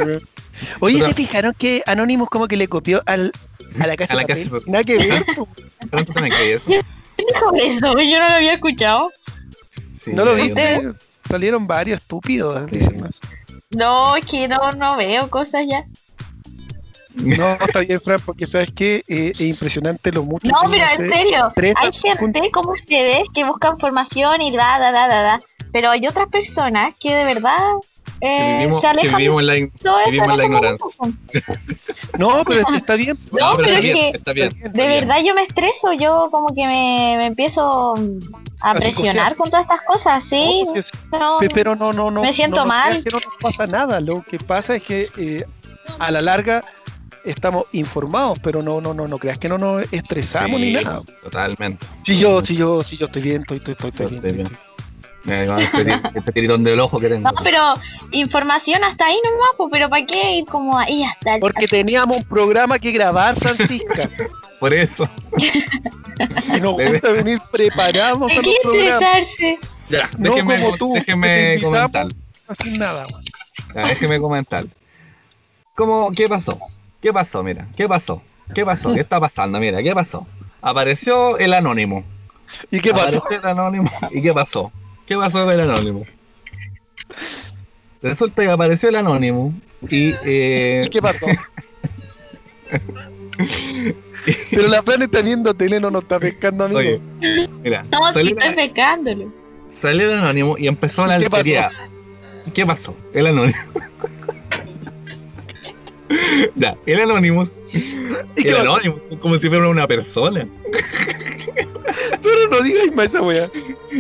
Oye, 0.81 1.03
¿se 1.03 1.15
fijaron 1.15 1.55
que 1.57 1.83
Anonymous 1.87 2.29
como 2.29 2.49
que 2.49 2.57
le 2.57 2.69
copió 2.69 3.03
al, 3.07 3.33
a 3.79 3.87
la 3.87 3.97
casa 3.97 4.15
A 4.15 4.17
la 4.17 4.23
de 4.23 4.29
Casa 4.29 4.51
papel? 4.51 4.63
Nada 4.67 4.85
que 4.85 4.99
ver. 4.99 5.25
po. 5.37 5.49
¿Pero 5.91 6.05
tú 6.05 6.13
también 6.13 6.35
crees 6.35 6.63
eso? 6.63 6.65
¿Quién 6.67 6.83
dijo 7.17 7.53
eso? 7.55 8.01
Yo 8.01 8.19
no 8.19 8.29
lo 8.29 8.35
había 8.35 8.55
escuchado. 8.55 9.11
Sí, 10.03 10.13
¿No 10.13 10.25
lo 10.25 10.35
viste? 10.35 10.93
Salieron 11.29 11.67
varios 11.67 12.01
estúpidos, 12.01 12.71
dicen 12.71 13.01
más. 13.01 13.21
No, 13.71 14.17
es 14.17 14.25
que 14.25 14.49
no, 14.49 14.73
no 14.73 14.97
veo 14.97 15.31
cosas 15.31 15.65
ya. 15.69 15.87
No, 17.23 17.53
está 17.53 17.81
bien, 17.81 18.01
Fran, 18.01 18.21
porque 18.25 18.47
sabes 18.47 18.71
que 18.73 19.05
es 19.07 19.41
impresionante 19.41 20.11
lo 20.13 20.23
mucho 20.25 20.49
No, 20.49 20.61
que 20.71 20.79
pero 20.79 20.85
en 21.05 21.11
se- 21.11 21.17
serio, 21.17 21.53
hay 21.77 21.91
gente 21.93 22.51
como 22.51 22.73
ustedes 22.73 23.23
que 23.35 23.45
buscan 23.45 23.77
formación 23.79 24.41
y 24.43 24.55
da, 24.57 24.79
da, 24.79 24.93
da, 24.93 25.09
da, 25.09 25.23
da. 25.23 25.41
Pero 25.73 25.91
hay 25.91 26.07
otras 26.07 26.29
personas 26.29 26.95
que 26.99 27.15
de 27.15 27.25
verdad 27.25 27.59
eh, 28.23 28.57
vivimos, 28.61 28.81
se 28.81 28.87
alejan 28.87 29.17
vivimos 29.19 29.41
en 29.41 29.47
la, 29.47 29.55
vivimos 29.55 30.31
en 30.31 30.37
la 30.37 30.45
ignorancia. 30.45 30.87
No, 32.19 32.43
pero 32.45 32.61
este 32.61 32.77
está 32.77 32.95
bien. 32.97 33.17
No, 33.33 33.57
pero 33.57 33.69
es 33.77 33.83
bien, 33.83 33.95
que 33.95 34.19
está 34.19 34.33
bien. 34.33 34.49
está 34.57 34.69
De 34.69 34.87
bien. 34.89 35.01
verdad 35.09 35.23
yo 35.25 35.35
me 35.35 35.43
estreso, 35.43 35.93
yo 35.93 36.29
como 36.31 36.49
que 36.55 36.67
me, 36.67 37.15
me 37.17 37.27
empiezo 37.27 37.95
a 38.61 38.75
presionar 38.75 39.37
con 39.37 39.49
todas 39.49 39.63
estas 39.65 39.81
cosas, 39.83 40.23
sí. 40.25 40.65
No, 40.67 40.73
porque- 40.75 40.85
No, 41.19 41.39
Pe- 41.39 41.49
Pero 41.51 41.77
no, 41.77 41.93
no, 41.93 42.11
no. 42.11 42.23
Me 42.23 42.33
siento 42.33 42.57
no, 42.57 42.63
no 42.65 42.69
mal. 42.69 43.05
no 43.11 43.19
nos 43.19 43.37
pasa 43.41 43.67
nada. 43.67 44.01
Lo 44.01 44.23
que 44.23 44.39
pasa 44.39 44.75
es 44.77 44.83
que 44.83 45.09
eh, 45.17 45.45
a 45.99 46.11
la 46.11 46.21
larga 46.21 46.63
estamos 47.25 47.67
informados, 47.73 48.39
pero 48.41 48.63
no, 48.63 48.81
no, 48.81 48.95
no, 48.95 49.09
no 49.09 49.19
creas 49.19 49.39
que 49.39 49.49
no 49.49 49.59
nos 49.59 49.93
estresamos 49.93 50.61
ni 50.61 50.73
nada. 50.73 51.01
Totalmente. 51.23 51.87
Si 52.05 52.19
yo, 52.19 52.45
si 52.45 52.57
yo, 52.57 52.83
si 52.83 52.97
yo 52.97 53.07
estoy 53.07 53.23
bien, 53.23 53.43
estoy, 53.43 53.59
estoy, 53.59 53.73
estoy, 53.73 53.91
estoy 53.91 54.07
bien. 54.09 54.25
Estoy 54.25 54.45
bien. 55.25 55.59
este, 55.59 56.09
este 56.19 56.33
tiritón 56.33 56.65
del 56.65 56.81
ojo 56.81 56.99
que 56.99 57.09
tengo. 57.09 57.31
no, 57.31 57.43
pero 57.43 57.61
información 58.13 58.83
hasta 58.85 59.07
ahí 59.07 59.19
nomás, 59.25 59.51
pues, 59.57 59.69
pero 59.73 59.89
¿para 59.89 60.07
qué 60.07 60.37
ir 60.37 60.45
como 60.47 60.79
ahí 60.79 61.05
hasta 61.05 61.35
el... 61.35 61.41
Porque 61.41 61.67
teníamos 61.67 62.19
un 62.19 62.25
programa 62.25 62.79
que 62.79 62.93
grabar, 62.93 63.37
Francisca. 63.37 64.09
Por 64.61 64.75
eso. 64.75 65.09
y 66.55 66.61
nos 66.61 66.75
gusta 66.75 67.11
venir 67.13 67.41
preparados 67.51 68.21
¿De 68.21 68.27
para 68.27 68.43
qué 68.43 68.55
los 68.63 68.75
estresarse? 68.75 69.59
Ya, 69.89 70.11
No 70.19 70.35
déjeme, 70.35 70.61
como 70.61 70.77
tú, 70.77 70.93
déjeme 70.93 71.59
comentar. 71.63 72.09
Sin 72.63 72.79
nada. 72.79 73.05
Ya, 73.75 73.83
déjeme 73.87 74.19
comentar. 74.19 74.67
¿Cómo, 75.75 76.11
¿Qué 76.15 76.29
pasó? 76.29 76.59
¿Qué 77.01 77.13
pasó? 77.13 77.43
Mira, 77.43 77.69
¿qué 77.77 77.89
pasó? 77.89 78.23
¿Qué 78.55 78.65
pasó? 78.65 78.93
¿Qué 78.93 79.01
está 79.01 79.21
pasando? 79.21 79.59
Mira, 79.59 79.83
¿qué 79.83 79.95
pasó? 79.95 80.27
Apareció 80.61 81.39
el 81.39 81.55
anónimo. 81.55 82.05
¿Y 82.71 82.81
qué 82.81 82.93
pasó? 82.93 83.19
Apareció 83.19 83.39
el 83.39 83.47
anónimo. 83.47 83.91
¿Y 84.11 84.23
qué 84.23 84.33
pasó? 84.33 84.73
¿Qué 85.07 85.17
pasó 85.17 85.45
con 85.45 85.55
el 85.55 85.61
anónimo? 85.61 86.03
Resulta 88.03 88.43
que 88.43 88.51
apareció 88.51 88.89
el 88.89 88.97
anónimo 88.97 89.55
y 89.89 90.15
eh, 90.25 90.83
¿Y 90.87 90.89
qué 90.89 91.01
pasó? 91.03 91.27
Pero 94.51 94.69
la 94.69 94.83
Fran 94.83 95.03
está 95.03 95.23
viendo 95.23 95.55
tele, 95.55 95.81
no 95.81 95.91
nos 95.91 96.03
está 96.03 96.19
pescando, 96.21 96.65
amigo. 96.65 96.81
Oye, 96.81 97.01
mira, 97.63 97.85
No, 97.85 97.99
si 98.13 98.35
salió, 99.75 100.11
el 100.13 100.19
anónimo 100.19 100.59
y 100.59 100.69
empezó 100.69 101.07
la 101.07 101.19
¿Y 101.19 101.23
qué 101.23 101.31
pasó? 101.31 101.39
alteridad. 101.41 101.71
¿Qué 102.53 102.67
pasó? 102.67 102.95
El 103.15 103.27
anónimo. 103.29 103.59
Ya, 106.57 106.77
el 106.87 107.01
anónimo. 107.01 107.45
¿Y 108.37 108.43
qué 108.43 108.51
El 108.51 108.57
anónimo, 108.57 109.01
como 109.21 109.39
si 109.39 109.49
fuera 109.49 109.69
una 109.69 109.87
persona. 109.87 110.47
Pero 112.23 112.49
no 112.51 112.61
digáis 112.61 112.95
más 112.95 113.07
esa 113.07 113.23
weá. 113.23 113.47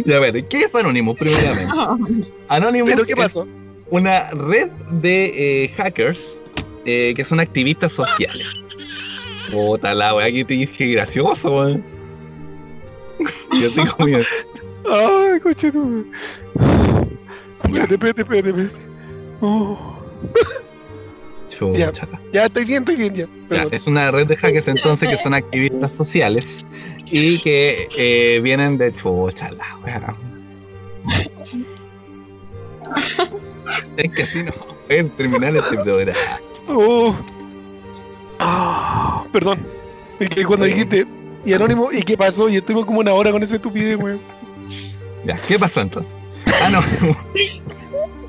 Ya, 0.05 0.17
a 0.17 0.21
ver, 0.21 0.47
¿qué 0.49 0.63
es 0.63 0.75
Anonymous 0.75 1.17
primeramente? 1.19 2.29
Anonymous 2.49 2.91
¿Pero 2.91 3.05
qué 3.05 3.13
es 3.13 3.19
pasó? 3.19 3.49
una 3.91 4.31
red 4.31 4.69
de 5.01 5.65
eh, 5.65 5.69
hackers 5.77 6.39
eh, 6.85 7.13
que 7.17 7.25
son 7.25 7.41
activistas 7.41 7.93
sociales. 7.93 8.47
Puta 9.51 9.95
la 9.95 10.15
weá, 10.15 10.31
que 10.31 10.45
te 10.45 10.55
dije 10.55 10.87
gracioso, 10.87 11.51
weón. 11.51 11.85
Yo 13.53 13.67
estoy 13.67 13.87
comiendo. 13.87 14.27
Ay, 14.91 15.41
coche 15.41 15.71
tú. 15.71 16.07
Espérate, 17.65 17.95
espérate, 17.95 18.23
espérate. 18.23 18.69
Oh, 19.41 19.99
Ya. 21.75 21.93
Ya 22.33 22.47
estoy 22.47 22.65
bien, 22.65 22.83
estoy 22.83 22.97
bien, 22.97 23.15
ya. 23.15 23.67
Es 23.71 23.87
una 23.87 24.11
red 24.11 24.27
de 24.27 24.37
hackers 24.37 24.69
entonces 24.69 25.09
que 25.09 25.17
son 25.17 25.35
activistas 25.35 25.93
sociales 25.93 26.65
y 27.07 27.39
que 27.41 27.89
eh, 27.97 28.41
vienen 28.41 28.79
de 28.79 28.95
chucha 28.95 29.51
la 29.53 29.77
weá. 29.85 30.17
Es 33.97 34.13
que 34.13 34.23
así 34.23 34.43
no 34.43 34.53
pueden 34.87 35.11
terminar 35.17 35.57
este 35.57 35.79
programa. 35.79 36.19
Oh. 36.69 37.15
Ah, 38.39 39.25
perdón. 39.33 39.59
Es 40.19 40.29
que 40.31 40.45
cuando 40.45 40.67
dijiste, 40.67 41.07
y 41.45 41.53
Anónimo, 41.53 41.91
¿y 41.93 42.03
qué 42.03 42.17
pasó? 42.17 42.49
Y 42.49 42.57
estuvimos 42.57 42.87
como 42.87 43.01
una 43.01 43.13
hora 43.13 43.33
con 43.33 43.43
ese 43.43 43.57
estupidez, 43.57 43.97
weón. 43.97 44.21
Ya, 45.25 45.37
¿qué 45.49 45.59
pasó 45.59 45.81
entonces? 45.81 46.13
Anonymous, 46.63 47.17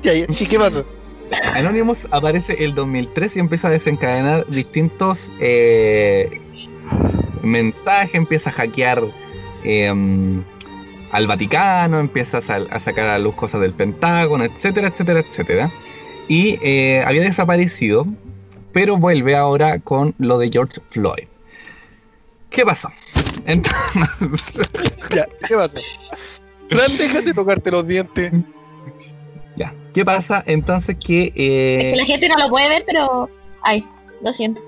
Ya, 0.02 0.14
ya. 0.14 0.26
¿Y 0.28 0.46
qué 0.46 0.58
pasó? 0.58 0.84
Anonymous 1.54 2.06
aparece 2.10 2.64
el 2.64 2.74
2003 2.74 3.36
y 3.36 3.40
empieza 3.40 3.68
a 3.68 3.70
desencadenar 3.70 4.46
distintos 4.48 5.30
eh, 5.40 6.40
mensajes, 7.42 8.14
empieza 8.14 8.50
a 8.50 8.52
hackear 8.52 9.02
eh, 9.64 9.92
al 11.12 11.26
Vaticano, 11.26 12.00
empieza 12.00 12.38
a 12.38 12.78
sacar 12.78 13.08
a 13.08 13.18
luz 13.18 13.34
cosas 13.34 13.60
del 13.60 13.72
Pentágono, 13.72 14.44
etcétera, 14.44 14.88
etcétera, 14.88 15.20
etcétera. 15.20 15.70
Y 16.28 16.58
eh, 16.62 17.02
había 17.06 17.22
desaparecido, 17.22 18.06
pero 18.72 18.96
vuelve 18.96 19.36
ahora 19.36 19.78
con 19.78 20.14
lo 20.18 20.38
de 20.38 20.50
George 20.50 20.80
Floyd. 20.90 21.24
¿Qué 22.48 22.64
pasó? 22.64 22.88
Entonces, 23.46 23.80
Ya, 25.14 25.26
¿qué 25.46 25.54
pasó? 25.54 25.78
Fran, 26.70 26.96
déjate 26.96 27.34
tocarte 27.34 27.70
los 27.70 27.86
dientes. 27.86 28.32
Ya, 29.92 29.94
¿qué 29.94 30.04
pasa? 30.04 30.42
Entonces 30.46 30.96
que... 31.04 31.32
eh, 31.34 31.78
Es 31.78 31.84
que 31.94 31.96
la 31.96 32.04
gente 32.04 32.28
no 32.28 32.36
lo 32.38 32.48
puede 32.48 32.68
ver, 32.68 32.84
pero... 32.86 33.28
Ay, 33.62 33.84
lo 34.22 34.32
siento. 34.32 34.60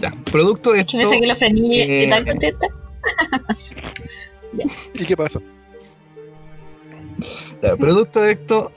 ya, 0.00 0.12
producto 0.30 0.72
de 0.72 0.80
esto... 0.80 0.96
me 0.96 1.04
saqué 1.04 1.26
los 1.26 1.38
frenillos 1.38 1.88
eh, 1.88 2.04
y 2.04 2.08
tan 2.08 2.24
contenta. 2.24 2.66
¿Y 4.94 5.04
qué 5.04 5.16
pasó? 5.16 5.42
Claro, 7.60 7.76
Producto 7.76 8.20
de 8.20 8.32
esto, 8.32 8.72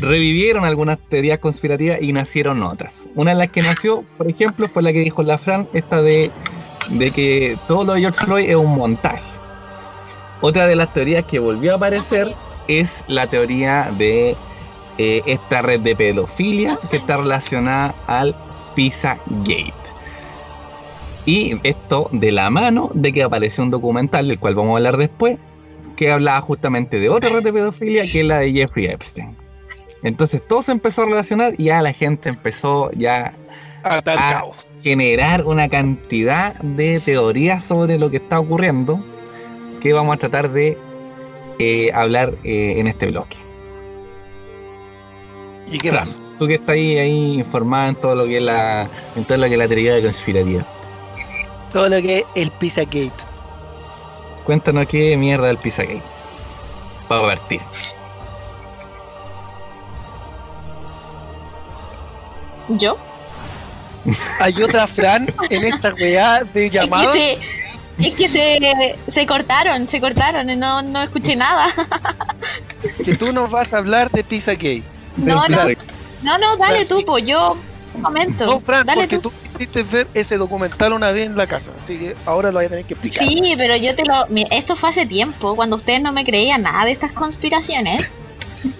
revivieron 0.00 0.64
algunas 0.64 0.98
teorías 1.08 1.38
conspirativas 1.38 1.98
y 2.00 2.12
nacieron 2.12 2.62
otras. 2.62 3.06
Una 3.14 3.32
de 3.32 3.38
las 3.38 3.50
que 3.50 3.62
nació, 3.62 4.04
por 4.16 4.28
ejemplo, 4.28 4.68
fue 4.68 4.82
la 4.82 4.92
que 4.92 5.00
dijo 5.00 5.22
la 5.22 5.38
Fran, 5.38 5.68
esta 5.72 6.02
de, 6.02 6.30
de 6.90 7.10
que 7.10 7.56
todo 7.66 7.84
lo 7.84 7.94
de 7.94 8.00
George 8.00 8.24
Floyd 8.24 8.48
es 8.48 8.56
un 8.56 8.74
montaje. 8.74 9.22
Otra 10.40 10.66
de 10.68 10.76
las 10.76 10.92
teorías 10.92 11.24
que 11.24 11.40
volvió 11.40 11.72
a 11.72 11.76
aparecer 11.76 12.34
es 12.68 13.02
la 13.08 13.26
teoría 13.26 13.90
de 13.98 14.36
eh, 14.98 15.22
esta 15.26 15.62
red 15.62 15.80
de 15.80 15.96
pedofilia 15.96 16.78
que 16.90 16.98
está 16.98 17.16
relacionada 17.16 17.94
al 18.06 18.34
Pizza 18.74 19.18
Gate. 19.44 19.72
Y 21.24 21.56
esto 21.62 22.08
de 22.12 22.32
la 22.32 22.50
mano 22.50 22.90
de 22.94 23.12
que 23.12 23.22
apareció 23.22 23.62
un 23.62 23.70
documental, 23.70 24.28
del 24.28 24.38
cual 24.38 24.54
vamos 24.54 24.72
a 24.72 24.76
hablar 24.78 24.96
después, 24.96 25.38
que 25.96 26.10
hablaba 26.10 26.40
justamente 26.40 26.98
de 26.98 27.08
otra 27.08 27.30
red 27.30 27.42
de 27.42 27.52
pedofilia 27.52 28.02
que 28.02 28.20
es 28.20 28.24
la 28.24 28.38
de 28.38 28.52
Jeffrey 28.52 28.86
Epstein. 28.86 29.36
Entonces 30.02 30.40
todo 30.46 30.62
se 30.62 30.72
empezó 30.72 31.02
a 31.02 31.06
relacionar 31.06 31.54
y 31.58 31.64
ya 31.64 31.82
la 31.82 31.92
gente 31.92 32.28
empezó 32.28 32.90
ya 32.92 33.34
caos. 34.04 34.72
a 34.78 34.82
generar 34.82 35.44
una 35.44 35.68
cantidad 35.68 36.54
de 36.60 37.00
teorías 37.04 37.64
sobre 37.64 37.98
lo 37.98 38.10
que 38.10 38.18
está 38.18 38.38
ocurriendo 38.38 39.04
que 39.80 39.92
vamos 39.92 40.14
a 40.16 40.18
tratar 40.18 40.50
de 40.50 40.78
eh, 41.58 41.90
hablar 41.92 42.34
eh, 42.44 42.74
en 42.78 42.86
este 42.86 43.06
bloque. 43.06 43.36
¿Y 45.70 45.78
qué 45.78 45.92
pasó? 45.92 46.16
Tú 46.38 46.46
que 46.46 46.54
estás 46.54 46.70
ahí, 46.70 46.98
ahí 46.98 47.34
informada 47.34 47.88
en 47.88 47.96
todo 47.96 48.14
lo 48.14 48.24
que 48.26 48.36
es 48.36 48.42
la 48.42 48.88
en 49.16 49.24
todo 49.24 49.38
lo 49.38 49.46
que 49.46 49.52
es 49.52 49.58
la 49.58 49.68
teoría 49.68 49.94
de 49.94 50.02
conspirativa. 50.02 50.64
Todo 51.72 51.88
lo 51.88 51.96
que 52.00 52.18
es 52.18 52.24
el 52.34 52.50
Pizzagate. 52.52 53.10
Cuéntanos 54.44 54.86
qué 54.86 55.16
mierda 55.16 55.48
del 55.48 55.58
Pizzagate. 55.58 56.02
Para 57.08 57.22
partir. 57.22 57.60
¿Yo? 62.68 62.96
Hay 64.40 64.62
otra 64.62 64.86
Fran 64.86 65.32
en 65.50 65.64
esta 65.64 65.92
weá 65.94 66.44
de 66.44 66.70
llamada. 66.70 67.04
Es 67.04 67.10
que, 67.10 67.38
se, 67.98 68.08
es 68.08 68.14
que 68.14 68.28
se, 68.28 68.98
se 69.10 69.26
cortaron, 69.26 69.88
se 69.88 70.00
cortaron 70.00 70.48
y 70.48 70.56
no, 70.56 70.82
no 70.82 71.02
escuché 71.02 71.34
nada. 71.34 71.66
Que 73.04 73.16
tú 73.16 73.32
nos 73.32 73.50
vas 73.50 73.74
a 73.74 73.78
hablar 73.78 74.10
de 74.10 74.22
Pizzagate. 74.22 74.97
No, 75.18 75.34
no, 75.48 75.58
No, 76.22 76.38
no, 76.38 76.56
dale 76.56 76.84
tú, 76.84 77.02
pues 77.04 77.24
yo 77.24 77.56
comento. 78.02 78.46
No, 78.46 78.60
Fran, 78.60 78.86
dale 78.86 79.02
porque 79.02 79.18
tú. 79.18 79.30
tú 79.30 79.32
quisiste 79.58 79.82
ver 79.82 80.06
ese 80.14 80.36
documental 80.36 80.92
una 80.92 81.10
vez 81.12 81.26
en 81.26 81.36
la 81.36 81.46
casa, 81.46 81.70
así 81.82 81.96
que 81.98 82.16
ahora 82.26 82.48
lo 82.50 82.58
voy 82.58 82.66
a 82.66 82.68
tener 82.68 82.84
que 82.84 82.94
explicar. 82.94 83.26
Sí, 83.26 83.54
pero 83.56 83.76
yo 83.76 83.94
te 83.94 84.04
lo. 84.04 84.14
Esto 84.50 84.76
fue 84.76 84.88
hace 84.90 85.06
tiempo, 85.06 85.54
cuando 85.56 85.76
ustedes 85.76 86.00
no 86.02 86.12
me 86.12 86.24
creían 86.24 86.62
nada 86.62 86.84
de 86.84 86.92
estas 86.92 87.12
conspiraciones. 87.12 88.02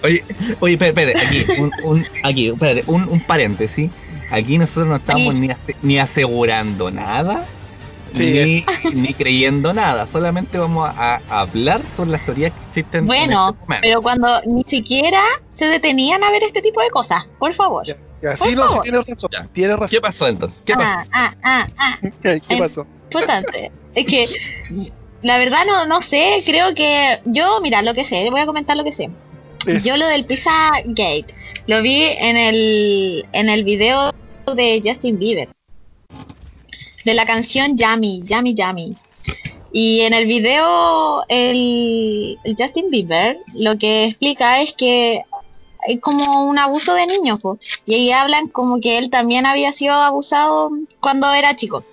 Oye, 0.03 0.23
oye, 0.59 0.73
espérate, 0.73 1.11
espérate, 1.13 1.25
aquí, 1.25 1.61
un, 1.61 1.71
un- 1.83 2.07
aquí, 2.23 2.49
espérate, 2.49 2.83
un, 2.87 3.03
un 3.09 3.19
paréntesis. 3.21 3.89
Aquí 4.31 4.57
nosotros 4.57 4.87
no 4.87 4.97
estamos 4.97 5.33
Sí. 5.33 5.39
ni, 5.39 5.49
ase- 5.49 5.75
ni 5.81 5.97
asegurando 5.99 6.91
nada, 6.91 7.45
Sí, 8.13 8.65
ni, 8.93 9.01
ni 9.01 9.13
creyendo 9.13 9.73
nada. 9.73 10.07
Solamente 10.07 10.57
vamos 10.57 10.89
a, 10.89 11.15
a 11.29 11.39
hablar 11.41 11.81
sobre 11.95 12.11
las 12.11 12.25
teorías 12.25 12.51
que 12.53 12.59
existen. 12.67 13.01
en 13.01 13.05
Bueno, 13.07 13.49
este 13.49 13.61
momento. 13.61 13.81
pero 13.81 14.01
cuando 14.01 14.27
ni 14.45 14.63
siquiera 14.63 15.21
se 15.49 15.65
detenían 15.65 16.23
a 16.23 16.31
ver 16.31 16.43
este 16.43 16.61
tipo 16.61 16.81
de 16.81 16.89
cosas, 16.89 17.27
por 17.39 17.53
favor. 17.53 17.85
Ya, 17.85 17.95
ya, 18.21 18.35
sí, 18.35 18.43
Por 18.43 18.55
no, 18.55 18.63
sí, 18.67 18.91
favor. 18.91 18.91
razón. 18.91 19.29
Ya. 19.31 19.87
¿Qué 19.87 20.01
pasó 20.01 20.27
entonces? 20.27 20.61
¿Qué 20.65 20.73
pasó? 20.73 20.87
Ah, 21.13 21.33
ah, 21.43 21.67
ah. 21.77 21.97
¿Qué, 22.21 22.41
qué 22.47 22.57
pasó? 22.57 22.85
importante. 23.11 23.71
Es 23.95 24.05
que 24.05 24.27
la 25.23 25.37
verdad 25.39 25.65
no, 25.65 25.85
no 25.85 26.01
sé, 26.01 26.41
creo 26.45 26.73
que 26.75 27.19
yo, 27.25 27.59
mira, 27.61 27.81
lo 27.81 27.93
que 27.93 28.03
sé, 28.03 28.29
voy 28.29 28.39
a 28.41 28.45
comentar 28.45 28.77
lo 28.77 28.83
que 28.83 28.91
sé. 28.91 29.09
Es- 29.65 29.83
Yo 29.83 29.97
lo 29.97 30.07
del 30.07 30.25
Pizza 30.25 30.51
Gate 30.85 31.25
lo 31.67 31.81
vi 31.81 32.03
en 32.17 32.37
el 32.37 33.25
en 33.33 33.49
el 33.49 33.63
video 33.65 34.11
de 34.55 34.79
Justin 34.83 35.19
Bieber. 35.19 35.49
De 37.05 37.13
la 37.13 37.25
canción 37.25 37.77
Yummy, 37.77 38.21
Yummy 38.23 38.53
Yummy. 38.53 38.95
Y 39.71 40.01
en 40.01 40.13
el 40.13 40.25
video 40.25 41.23
el, 41.27 42.37
Justin 42.57 42.89
Bieber 42.89 43.39
lo 43.53 43.77
que 43.77 44.05
explica 44.05 44.61
es 44.61 44.73
que 44.73 45.23
hay 45.87 45.99
como 45.99 46.45
un 46.45 46.57
abuso 46.57 46.93
de 46.93 47.07
niños, 47.07 47.39
y 47.85 47.93
ahí 47.93 48.11
hablan 48.11 48.49
como 48.49 48.81
que 48.81 48.97
él 48.97 49.09
también 49.09 49.45
había 49.45 49.71
sido 49.71 49.93
abusado 49.93 50.71
cuando 50.99 51.31
era 51.31 51.55
chico. 51.55 51.83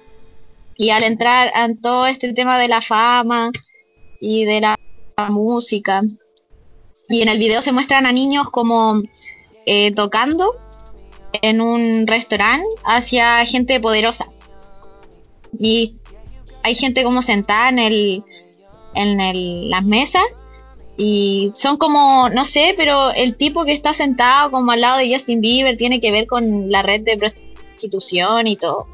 Y 0.76 0.90
al 0.90 1.04
entrar 1.04 1.52
en 1.54 1.80
todo 1.80 2.06
este 2.06 2.32
tema 2.32 2.58
de 2.58 2.68
la 2.68 2.80
fama 2.80 3.50
y 4.20 4.44
de 4.44 4.60
la 4.60 4.76
música, 5.28 6.02
y 7.08 7.22
en 7.22 7.28
el 7.28 7.38
video 7.38 7.62
se 7.62 7.72
muestran 7.72 8.06
a 8.06 8.12
niños 8.12 8.50
como 8.50 9.00
eh, 9.66 9.92
tocando 9.92 10.50
en 11.42 11.60
un 11.60 12.06
restaurante 12.06 12.66
hacia 12.84 13.44
gente 13.44 13.78
poderosa. 13.80 14.26
Y 15.58 15.96
hay 16.62 16.74
gente 16.74 17.04
como 17.04 17.22
sentada 17.22 17.68
en 17.68 17.78
el 17.78 18.24
en 18.94 19.20
el- 19.20 19.68
las 19.68 19.84
mesas 19.84 20.24
y 20.96 21.52
son 21.54 21.76
como, 21.76 22.30
no 22.30 22.46
sé, 22.46 22.74
pero 22.78 23.12
el 23.12 23.36
tipo 23.36 23.66
que 23.66 23.72
está 23.72 23.92
sentado 23.92 24.50
como 24.50 24.72
al 24.72 24.80
lado 24.80 24.96
de 24.98 25.12
Justin 25.12 25.42
Bieber 25.42 25.76
tiene 25.76 26.00
que 26.00 26.10
ver 26.10 26.26
con 26.26 26.70
la 26.70 26.82
red 26.82 27.02
de 27.02 27.18
prostitución 27.18 28.46
y 28.46 28.56
todo. 28.56 28.86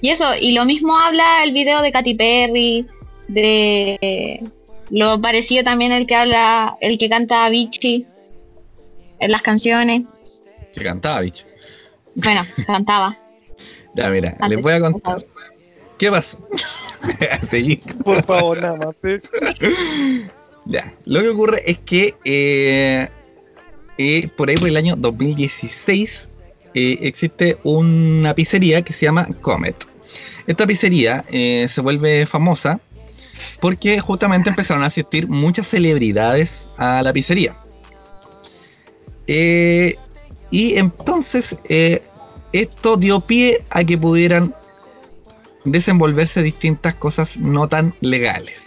Y 0.00 0.08
eso, 0.08 0.24
y 0.40 0.52
lo 0.52 0.64
mismo 0.64 0.98
habla 0.98 1.44
el 1.44 1.52
video 1.52 1.80
de 1.80 1.92
Katy 1.92 2.14
Perry, 2.14 2.86
de 3.28 4.42
lo 4.90 5.20
parecido 5.20 5.62
también 5.62 5.92
el 5.92 6.06
que 6.06 6.16
habla, 6.16 6.76
el 6.80 6.98
que 6.98 7.08
canta 7.08 7.44
Avicii 7.44 8.04
en 9.20 9.30
las 9.30 9.42
canciones. 9.42 10.02
Que 10.74 10.82
cantaba. 10.82 11.22
Bueno, 12.16 12.44
cantaba. 12.66 13.16
Ya, 13.96 14.10
mira, 14.10 14.30
Antes. 14.30 14.50
les 14.50 14.62
voy 14.62 14.72
a 14.74 14.80
contar. 14.80 15.24
¿Qué 15.98 16.10
pasó? 16.10 16.38
Seguí. 17.50 17.76
Por 18.04 18.22
favor, 18.22 18.60
nada 18.60 18.76
más. 18.76 18.96
Ya, 20.66 20.92
lo 21.06 21.22
que 21.22 21.28
ocurre 21.28 21.62
es 21.70 21.78
que 21.78 22.14
eh, 22.24 23.08
eh, 23.98 24.28
por 24.36 24.50
ahí 24.50 24.56
por 24.56 24.68
el 24.68 24.76
año 24.76 24.96
2016 24.96 26.28
eh, 26.74 26.98
existe 27.00 27.56
una 27.62 28.34
pizzería 28.34 28.82
que 28.82 28.92
se 28.92 29.06
llama 29.06 29.28
Comet. 29.40 29.86
Esta 30.46 30.66
pizzería 30.66 31.24
eh, 31.30 31.66
se 31.68 31.80
vuelve 31.80 32.26
famosa 32.26 32.80
porque 33.60 34.00
justamente 34.00 34.50
empezaron 34.50 34.82
a 34.82 34.86
asistir 34.86 35.28
muchas 35.28 35.66
celebridades 35.68 36.68
a 36.76 37.02
la 37.02 37.12
pizzería. 37.12 37.54
Eh, 39.26 39.96
y 40.50 40.76
entonces 40.76 41.56
eh, 41.68 42.02
esto 42.52 42.96
dio 42.96 43.20
pie 43.20 43.64
a 43.70 43.84
que 43.84 43.98
pudieran 43.98 44.54
desenvolverse 45.64 46.42
distintas 46.42 46.94
cosas 46.94 47.36
no 47.36 47.68
tan 47.68 47.94
legales. 48.00 48.62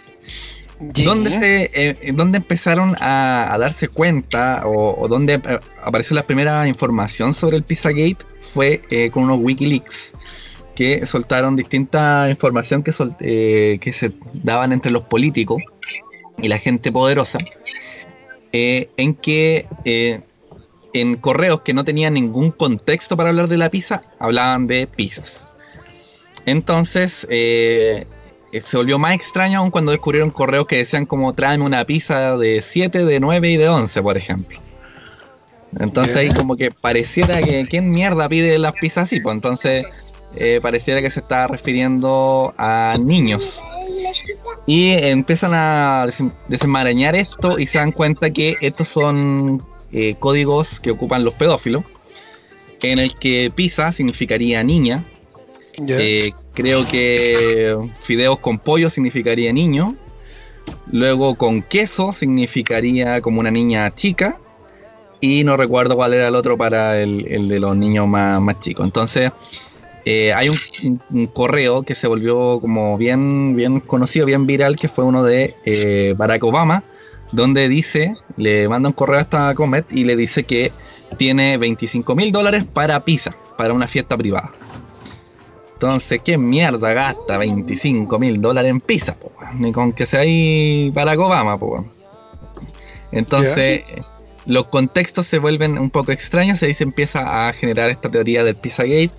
¿Dónde, 0.78 1.30
se, 1.30 1.70
eh, 1.74 2.12
¿Dónde 2.12 2.38
empezaron 2.38 2.96
a, 3.00 3.52
a 3.52 3.58
darse 3.58 3.88
cuenta 3.88 4.62
o, 4.64 4.98
o 4.98 5.08
dónde 5.08 5.34
eh, 5.34 5.58
apareció 5.82 6.16
la 6.16 6.22
primera 6.22 6.66
información 6.66 7.34
sobre 7.34 7.58
el 7.58 7.64
Pizzagate? 7.64 8.16
Fue 8.54 8.80
eh, 8.90 9.10
con 9.10 9.24
unos 9.24 9.40
Wikileaks 9.40 10.12
que 10.74 11.04
soltaron 11.04 11.54
distinta 11.56 12.28
información 12.30 12.82
que, 12.82 12.92
sol- 12.92 13.14
eh, 13.20 13.78
que 13.82 13.92
se 13.92 14.12
daban 14.32 14.72
entre 14.72 14.90
los 14.90 15.02
políticos 15.02 15.62
y 16.40 16.48
la 16.48 16.58
gente 16.58 16.90
poderosa, 16.90 17.36
eh, 18.52 18.88
en 18.96 19.14
que 19.14 19.66
eh, 19.84 20.20
en 20.92 21.16
correos 21.16 21.60
que 21.62 21.74
no 21.74 21.84
tenían 21.84 22.14
ningún 22.14 22.50
contexto 22.50 23.16
para 23.16 23.30
hablar 23.30 23.48
de 23.48 23.56
la 23.56 23.70
pizza, 23.70 24.02
hablaban 24.18 24.66
de 24.66 24.86
pizzas. 24.86 25.46
Entonces, 26.46 27.26
eh, 27.30 28.06
se 28.52 28.76
volvió 28.76 28.98
más 28.98 29.14
extraño 29.14 29.60
aún 29.60 29.70
cuando 29.70 29.92
descubrieron 29.92 30.30
correos 30.30 30.66
que 30.66 30.78
decían 30.78 31.06
como 31.06 31.32
tráeme 31.32 31.64
una 31.64 31.84
pizza 31.84 32.36
de 32.36 32.62
7, 32.62 33.04
de 33.04 33.20
9 33.20 33.50
y 33.50 33.56
de 33.56 33.68
11, 33.68 34.02
por 34.02 34.16
ejemplo. 34.16 34.58
Entonces 35.78 36.16
ahí 36.16 36.34
como 36.34 36.56
que 36.56 36.72
pareciera 36.72 37.40
que 37.40 37.62
quién 37.68 37.90
mierda 37.92 38.28
pide 38.28 38.58
las 38.58 38.74
pizzas 38.74 39.04
así, 39.04 39.20
pues 39.20 39.36
entonces 39.36 39.86
eh, 40.36 40.58
pareciera 40.60 41.00
que 41.00 41.10
se 41.10 41.20
está 41.20 41.46
refiriendo 41.46 42.52
a 42.58 42.96
niños. 42.98 43.60
Y 44.66 44.90
empiezan 44.90 45.52
a 45.54 46.06
desenmarañar 46.48 47.14
esto 47.14 47.58
y 47.58 47.66
se 47.66 47.78
dan 47.78 47.92
cuenta 47.92 48.30
que 48.30 48.56
estos 48.60 48.88
son 48.88 49.62
eh, 49.92 50.14
códigos 50.18 50.80
que 50.80 50.90
ocupan 50.90 51.24
los 51.24 51.34
pedófilos, 51.34 51.84
en 52.82 52.98
el 52.98 53.14
que 53.14 53.50
pizza 53.54 53.92
significaría 53.92 54.62
niña, 54.62 55.04
eh, 56.00 56.32
creo 56.54 56.86
que 56.86 57.76
fideos 58.02 58.38
con 58.38 58.58
pollo 58.58 58.90
significaría 58.90 59.52
niño. 59.52 59.94
Luego 60.92 61.36
con 61.36 61.62
queso 61.62 62.12
significaría 62.12 63.20
como 63.20 63.40
una 63.40 63.50
niña 63.50 63.90
chica. 63.94 64.38
Y 65.20 65.44
no 65.44 65.56
recuerdo 65.56 65.96
cuál 65.96 66.14
era 66.14 66.28
el 66.28 66.34
otro 66.34 66.56
para 66.56 67.00
el, 67.00 67.26
el 67.28 67.46
de 67.48 67.60
los 67.60 67.76
niños 67.76 68.08
más, 68.08 68.40
más 68.40 68.58
chicos. 68.60 68.86
Entonces, 68.86 69.30
eh, 70.06 70.32
hay 70.32 70.48
un, 70.48 70.60
un- 70.82 71.00
un 71.10 71.26
correo 71.26 71.82
que 71.82 71.94
se 71.94 72.06
volvió 72.06 72.58
como 72.60 72.96
bien, 72.96 73.54
bien 73.54 73.80
conocido, 73.80 74.24
bien 74.24 74.46
viral, 74.46 74.78
que 74.78 74.88
fue 74.88 75.04
uno 75.04 75.22
de 75.22 75.54
eh, 75.66 76.14
Barack 76.16 76.42
Obama, 76.42 76.82
donde 77.32 77.68
dice, 77.68 78.14
le 78.36 78.68
manda 78.68 78.88
un 78.88 78.92
correo 78.92 79.18
a 79.18 79.22
esta 79.22 79.54
Comet 79.54 79.86
y 79.90 80.04
le 80.04 80.16
dice 80.16 80.44
que 80.44 80.72
tiene 81.16 81.56
25 81.58 82.14
mil 82.14 82.32
dólares 82.32 82.64
para 82.64 83.04
pizza, 83.04 83.34
para 83.56 83.74
una 83.74 83.86
fiesta 83.86 84.16
privada. 84.16 84.50
Entonces, 85.72 86.20
¿qué 86.22 86.36
mierda 86.36 86.92
gasta 86.92 87.38
25 87.38 88.18
mil 88.18 88.40
dólares 88.40 88.70
en 88.70 88.80
pizza? 88.80 89.14
po? 89.14 89.32
Ni 89.54 89.72
con 89.72 89.92
que 89.92 90.06
sea 90.06 90.20
ahí 90.20 90.90
Barack 90.90 91.18
Obama, 91.18 91.58
po. 91.58 91.86
Entonces, 93.12 93.82
los 94.46 94.66
contextos 94.66 95.26
se 95.26 95.38
vuelven 95.38 95.78
un 95.78 95.90
poco 95.90 96.12
extraños 96.12 96.62
y 96.62 96.66
ahí 96.66 96.74
se 96.74 96.84
empieza 96.84 97.48
a 97.48 97.52
generar 97.52 97.90
esta 97.90 98.08
teoría 98.08 98.44
del 98.44 98.56
Pizzagate 98.56 99.10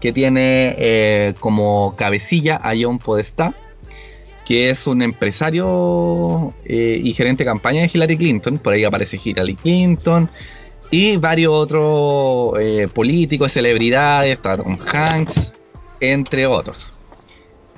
que 0.00 0.12
tiene 0.12 0.74
eh, 0.78 1.34
como 1.40 1.94
cabecilla 1.96 2.56
a 2.62 2.72
John 2.80 2.98
Podestá, 2.98 3.52
que 4.50 4.68
es 4.68 4.88
un 4.88 5.00
empresario 5.00 6.52
eh, 6.64 7.00
y 7.00 7.12
gerente 7.12 7.44
de 7.44 7.50
campaña 7.50 7.82
de 7.82 7.90
Hillary 7.94 8.16
Clinton. 8.16 8.58
Por 8.58 8.72
ahí 8.72 8.82
aparece 8.82 9.16
Hillary 9.24 9.54
Clinton 9.54 10.28
y 10.90 11.18
varios 11.18 11.52
otros 11.52 12.60
eh, 12.60 12.88
políticos, 12.92 13.52
celebridades, 13.52 14.34
está 14.34 14.56
Tom 14.56 14.76
Hanks, 14.92 15.54
entre 16.00 16.48
otros. 16.48 16.92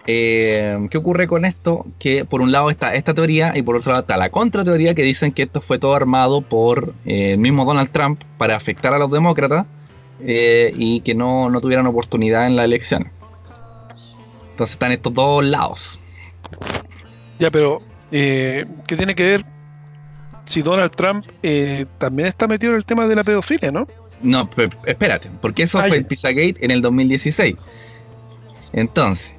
Eh, 0.06 0.88
¿Qué 0.90 0.96
ocurre 0.96 1.26
con 1.26 1.44
esto? 1.44 1.84
Que 1.98 2.24
por 2.24 2.40
un 2.40 2.50
lado 2.50 2.70
está 2.70 2.94
esta 2.94 3.12
teoría 3.12 3.52
y 3.54 3.60
por 3.60 3.76
otro 3.76 3.92
lado 3.92 4.00
está 4.00 4.16
la 4.16 4.30
contrateoría 4.30 4.94
que 4.94 5.02
dicen 5.02 5.32
que 5.32 5.42
esto 5.42 5.60
fue 5.60 5.78
todo 5.78 5.94
armado 5.94 6.40
por 6.40 6.94
el 7.04 7.36
mismo 7.36 7.66
Donald 7.66 7.90
Trump 7.90 8.22
para 8.38 8.56
afectar 8.56 8.94
a 8.94 8.98
los 8.98 9.10
demócratas 9.10 9.66
y 10.24 11.00
que 11.00 11.14
no, 11.14 11.50
no 11.50 11.60
tuvieran 11.60 11.86
oportunidad 11.86 12.46
en 12.46 12.56
la 12.56 12.64
elección. 12.64 13.10
Entonces 14.52 14.72
están 14.72 14.92
estos 14.92 15.12
dos 15.12 15.44
lados. 15.44 15.98
Ya, 17.38 17.50
pero 17.50 17.80
eh, 18.10 18.66
¿qué 18.86 18.96
tiene 18.96 19.14
que 19.14 19.26
ver 19.26 19.44
si 20.46 20.62
Donald 20.62 20.92
Trump 20.92 21.26
eh, 21.42 21.86
también 21.98 22.28
está 22.28 22.46
metido 22.46 22.72
en 22.72 22.78
el 22.78 22.84
tema 22.84 23.06
de 23.06 23.16
la 23.16 23.24
pedofilia, 23.24 23.72
no? 23.72 23.86
No, 24.22 24.48
espérate, 24.86 25.30
porque 25.40 25.64
eso 25.64 25.78
Ah, 25.78 25.84
fue 25.88 25.98
el 25.98 26.06
Pizzagate 26.06 26.56
en 26.60 26.70
el 26.70 26.82
2016. 26.82 27.56
Entonces, 28.72 29.34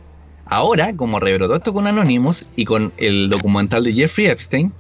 ahora, 0.46 0.94
como 0.96 1.20
rebrotó 1.20 1.56
esto 1.56 1.74
con 1.74 1.88
Anonymous 1.88 2.46
y 2.56 2.66
con 2.66 2.92
el 2.98 3.30
documental 3.30 3.84
de 3.84 3.94
Jeffrey 3.94 4.28
Epstein, 4.28 4.74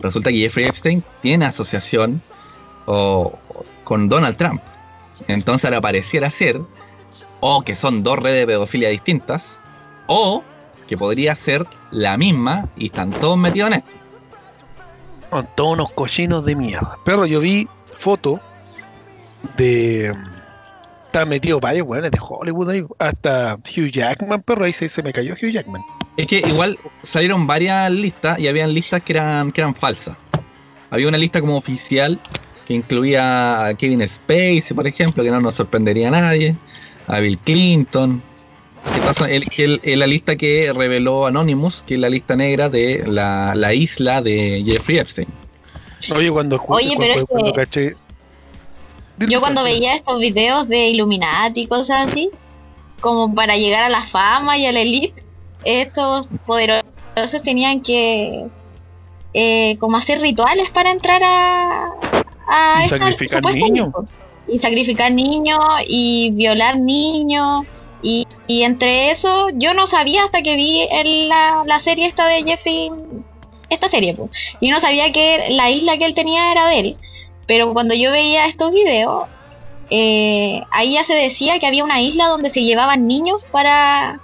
resulta 0.00 0.30
que 0.30 0.38
Jeffrey 0.38 0.66
Epstein 0.66 1.02
tiene 1.22 1.44
asociación 1.46 2.20
o 2.86 3.38
con 3.84 4.08
Donald 4.08 4.36
Trump. 4.36 4.60
Entonces 5.28 5.66
ahora 5.66 5.80
pareciera 5.80 6.28
ser 6.30 6.60
o 7.40 7.62
que 7.62 7.74
son 7.74 8.02
dos 8.02 8.18
redes 8.18 8.40
de 8.40 8.46
pedofilia 8.46 8.88
distintas, 8.88 9.60
o 10.06 10.42
que 10.86 10.96
podría 10.96 11.34
ser 11.34 11.66
la 11.90 12.16
misma 12.16 12.68
y 12.76 12.86
están 12.86 13.10
todos 13.10 13.38
metidos 13.38 13.68
en 13.68 13.74
esto. 13.78 13.90
Son 15.30 15.48
todos 15.56 15.72
unos 15.74 15.92
cochinos 15.92 16.44
de 16.44 16.54
mierda. 16.54 16.96
Perro, 17.04 17.26
yo 17.26 17.40
vi 17.40 17.68
foto 17.96 18.40
de. 19.56 20.14
Está 21.06 21.24
metido 21.26 21.60
varios 21.60 21.86
weones 21.86 22.10
de 22.10 22.18
Hollywood 22.20 22.70
ahí. 22.70 22.84
Hasta 22.98 23.54
Hugh 23.54 23.90
Jackman, 23.90 24.42
perro. 24.42 24.64
Ahí 24.64 24.72
se, 24.72 24.88
se 24.88 25.02
me 25.02 25.12
cayó 25.12 25.34
Hugh 25.34 25.50
Jackman. 25.50 25.82
Es 26.16 26.26
que 26.26 26.38
igual 26.38 26.78
salieron 27.02 27.46
varias 27.46 27.92
listas 27.92 28.38
y 28.38 28.48
habían 28.48 28.74
listas 28.74 29.02
que 29.02 29.12
eran, 29.14 29.52
que 29.52 29.60
eran 29.60 29.74
falsas. 29.74 30.16
Había 30.90 31.08
una 31.08 31.18
lista 31.18 31.40
como 31.40 31.56
oficial 31.56 32.18
que 32.66 32.74
incluía 32.74 33.66
a 33.66 33.74
Kevin 33.74 34.06
Spacey, 34.08 34.74
por 34.74 34.86
ejemplo, 34.86 35.22
que 35.22 35.30
no 35.30 35.40
nos 35.40 35.54
sorprendería 35.54 36.08
a 36.08 36.12
nadie, 36.12 36.56
a 37.06 37.20
Bill 37.20 37.38
Clinton. 37.38 38.22
Que 38.92 39.00
pasa- 39.00 39.30
el- 39.30 39.44
el- 39.58 39.80
el- 39.82 39.98
la 39.98 40.06
lista 40.06 40.36
que 40.36 40.72
reveló 40.74 41.26
Anonymous, 41.26 41.82
que 41.86 41.94
es 41.94 42.00
la 42.00 42.08
lista 42.10 42.36
negra 42.36 42.68
de 42.68 43.02
la, 43.06 43.54
la 43.54 43.72
isla 43.74 44.20
de 44.22 44.62
Jeffrey 44.66 44.98
Epstein. 44.98 45.28
Oye, 46.14 46.30
cuando 46.30 46.62
Oye, 46.68 46.94
pero 46.98 47.14
es 47.14 47.24
cuando 47.24 47.52
que- 47.52 47.60
caché- 47.60 47.96
Yo 49.28 49.40
cuando 49.40 49.62
veía 49.62 49.94
estos 49.94 50.18
videos 50.18 50.68
de 50.68 50.88
Illuminati 50.88 51.62
y 51.62 51.66
cosas 51.66 52.08
así, 52.08 52.30
como 53.00 53.34
para 53.34 53.56
llegar 53.56 53.84
a 53.84 53.88
la 53.88 54.00
fama 54.02 54.58
y 54.58 54.66
a 54.66 54.72
la 54.72 54.80
elite, 54.80 55.22
estos 55.64 56.28
poderosos 56.46 57.42
tenían 57.42 57.80
que 57.80 58.46
eh, 59.36 59.76
como 59.78 59.96
hacer 59.96 60.20
rituales 60.20 60.70
para 60.70 60.90
entrar 60.92 61.20
a, 61.24 61.86
a 62.48 62.82
Y 62.82 62.84
esta- 62.84 62.98
sacrificar 63.10 63.54
niños. 63.54 63.92
Y 64.46 64.58
sacrificar 64.58 65.10
niños 65.10 65.58
y 65.88 66.30
violar 66.34 66.78
niños. 66.78 67.62
Y, 68.04 68.26
y 68.46 68.62
entre 68.64 69.10
eso, 69.10 69.48
yo 69.54 69.72
no 69.72 69.86
sabía 69.86 70.22
hasta 70.24 70.42
que 70.42 70.54
vi 70.56 70.86
el- 70.92 71.28
la, 71.28 71.62
la 71.66 71.80
serie 71.80 72.06
esta 72.06 72.26
de 72.26 72.44
Jeffrey, 72.44 72.90
esta 73.70 73.88
serie, 73.88 74.14
pues. 74.14 74.30
Yo 74.60 74.70
no 74.70 74.78
sabía 74.78 75.10
que 75.10 75.46
la 75.50 75.70
isla 75.70 75.96
que 75.96 76.04
él 76.04 76.14
tenía 76.14 76.52
era 76.52 76.68
de 76.68 76.80
él. 76.80 76.96
Pero 77.46 77.72
cuando 77.72 77.94
yo 77.94 78.12
veía 78.12 78.46
estos 78.46 78.72
videos, 78.72 79.24
eh, 79.90 80.62
ahí 80.70 80.92
ya 80.92 81.04
se 81.04 81.14
decía 81.14 81.58
que 81.58 81.66
había 81.66 81.82
una 81.82 82.00
isla 82.02 82.26
donde 82.28 82.50
se 82.50 82.62
llevaban 82.62 83.06
niños 83.06 83.42
para, 83.50 84.20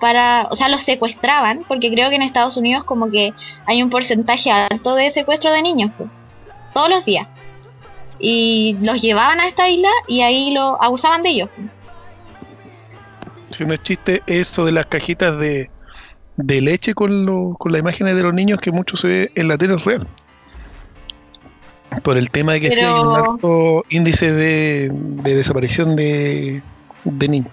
para, 0.00 0.46
o 0.50 0.54
sea, 0.54 0.68
los 0.68 0.82
secuestraban, 0.82 1.64
porque 1.66 1.90
creo 1.90 2.10
que 2.10 2.16
en 2.16 2.22
Estados 2.22 2.56
Unidos 2.56 2.84
como 2.84 3.10
que 3.10 3.34
hay 3.66 3.82
un 3.82 3.90
porcentaje 3.90 4.52
alto 4.52 4.94
de 4.94 5.10
secuestro 5.10 5.52
de 5.52 5.62
niños, 5.62 5.90
todos 6.72 6.88
los 6.88 7.04
días. 7.04 7.26
Y 8.20 8.76
los 8.80 9.02
llevaban 9.02 9.40
a 9.40 9.46
esta 9.46 9.68
isla 9.68 9.90
y 10.06 10.20
ahí 10.22 10.52
lo 10.52 10.80
abusaban 10.80 11.22
de 11.24 11.30
ellos. 11.30 11.50
Si 13.54 13.64
no 13.64 13.74
es 13.74 13.82
chiste, 13.82 14.22
eso 14.26 14.64
de 14.64 14.72
las 14.72 14.86
cajitas 14.86 15.38
de, 15.38 15.70
de 16.36 16.60
leche 16.60 16.94
con, 16.94 17.24
lo- 17.26 17.54
con 17.58 17.72
las 17.72 17.80
imágenes 17.80 18.16
de 18.16 18.22
los 18.22 18.34
niños 18.34 18.60
que 18.60 18.70
mucho 18.72 18.96
se 18.96 19.06
ve 19.08 19.32
en 19.34 19.48
la 19.48 19.56
tele 19.58 19.76
real. 19.76 20.06
Por 22.02 22.18
el 22.18 22.30
tema 22.30 22.54
de 22.54 22.60
que 22.60 22.70
sí 22.70 22.80
hay 22.80 22.92
un 22.92 23.14
Pero- 23.14 23.32
alto 23.32 23.84
índice 23.90 24.32
de, 24.32 24.90
de 24.92 25.34
desaparición 25.36 25.94
de, 25.94 26.60
de 27.04 27.28
niños. 27.28 27.52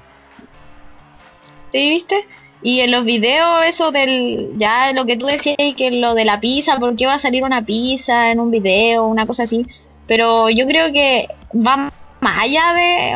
¿Sí 1.72 1.90
viste? 1.90 2.28
Y 2.64 2.82
en 2.82 2.92
los 2.92 3.06
videos, 3.06 3.66
eso 3.66 3.92
del, 3.92 4.52
ya 4.58 4.94
lo 4.94 5.06
que 5.06 5.18
tú 5.18 5.26
decías, 5.28 5.56
que 5.78 5.92
lo 5.92 6.14
de 6.16 6.26
la 6.26 6.40
pizza, 6.40 6.78
¿por 6.80 6.96
qué 6.96 7.06
va 7.08 7.16
a 7.16 7.20
salir 7.20 7.44
una 7.44 7.66
pizza 7.66 8.32
en 8.32 8.40
un 8.40 8.52
video, 8.52 9.06
una 9.06 9.26
cosa 9.26 9.44
así? 9.44 9.66
Pero 10.08 10.50
yo 10.50 10.68
creo 10.68 10.92
que 10.92 11.28
va 11.56 11.92
más 12.20 12.38
allá 12.40 12.74
de 12.74 13.16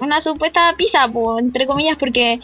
una 0.00 0.20
supuesta 0.20 0.74
pizza, 0.76 1.08
po, 1.08 1.38
entre 1.38 1.66
comillas, 1.66 1.96
porque 1.96 2.40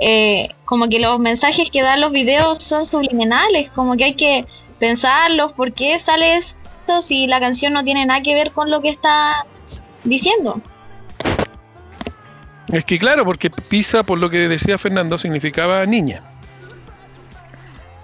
eh, 0.00 0.48
como 0.64 0.88
que 0.88 1.00
los 1.00 1.18
mensajes 1.18 1.70
que 1.70 1.82
dan 1.82 2.00
los 2.00 2.12
videos 2.12 2.58
son 2.58 2.86
subliminales, 2.86 3.70
como 3.70 3.96
que 3.96 4.04
hay 4.04 4.14
que 4.14 4.46
pensarlos, 4.78 5.52
¿por 5.52 5.72
qué 5.72 5.98
sale 5.98 6.36
esto 6.36 7.00
si 7.00 7.26
la 7.26 7.40
canción 7.40 7.72
no 7.72 7.84
tiene 7.84 8.04
nada 8.06 8.22
que 8.22 8.34
ver 8.34 8.50
con 8.52 8.70
lo 8.70 8.80
que 8.80 8.88
está 8.88 9.46
diciendo? 10.02 10.58
Es 12.68 12.84
que 12.84 12.98
claro, 12.98 13.24
porque 13.24 13.50
pizza, 13.50 14.02
por 14.02 14.18
lo 14.18 14.30
que 14.30 14.48
decía 14.48 14.78
Fernando, 14.78 15.16
significaba 15.16 15.84
niña. 15.86 16.22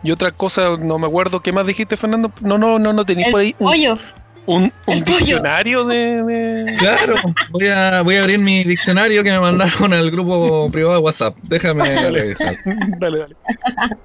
Y 0.03 0.12
otra 0.12 0.33
cosa, 0.33 0.76
no 0.79 0.98
me 0.98 1.07
acuerdo, 1.07 1.40
¿qué 1.40 1.53
más 1.53 1.66
dijiste, 1.66 1.96
Fernando? 1.96 2.33
No, 2.40 2.57
no, 2.57 2.79
no, 2.79 2.92
no 2.92 3.05
tenéis 3.05 3.29
por 3.29 3.40
ahí 3.40 3.55
un, 3.59 3.66
pollo. 3.66 3.98
Un, 4.46 4.72
un 4.87 5.05
diccionario 5.05 5.85
de, 5.85 6.22
de- 6.24 6.64
Claro, 6.79 7.14
voy 7.50 7.66
a, 7.68 8.03
voy 8.03 8.16
a 8.16 8.22
abrir 8.22 8.42
mi 8.42 8.64
diccionario 8.64 9.22
que 9.22 9.31
me 9.31 9.38
mandaron 9.40 9.92
al 9.92 10.11
grupo 10.11 10.68
privado 10.72 10.94
de 10.96 11.00
WhatsApp. 11.03 11.37
Déjame 11.42 11.85
revisar. 12.11 12.57
dale, 12.98 13.18
dale. 13.18 13.37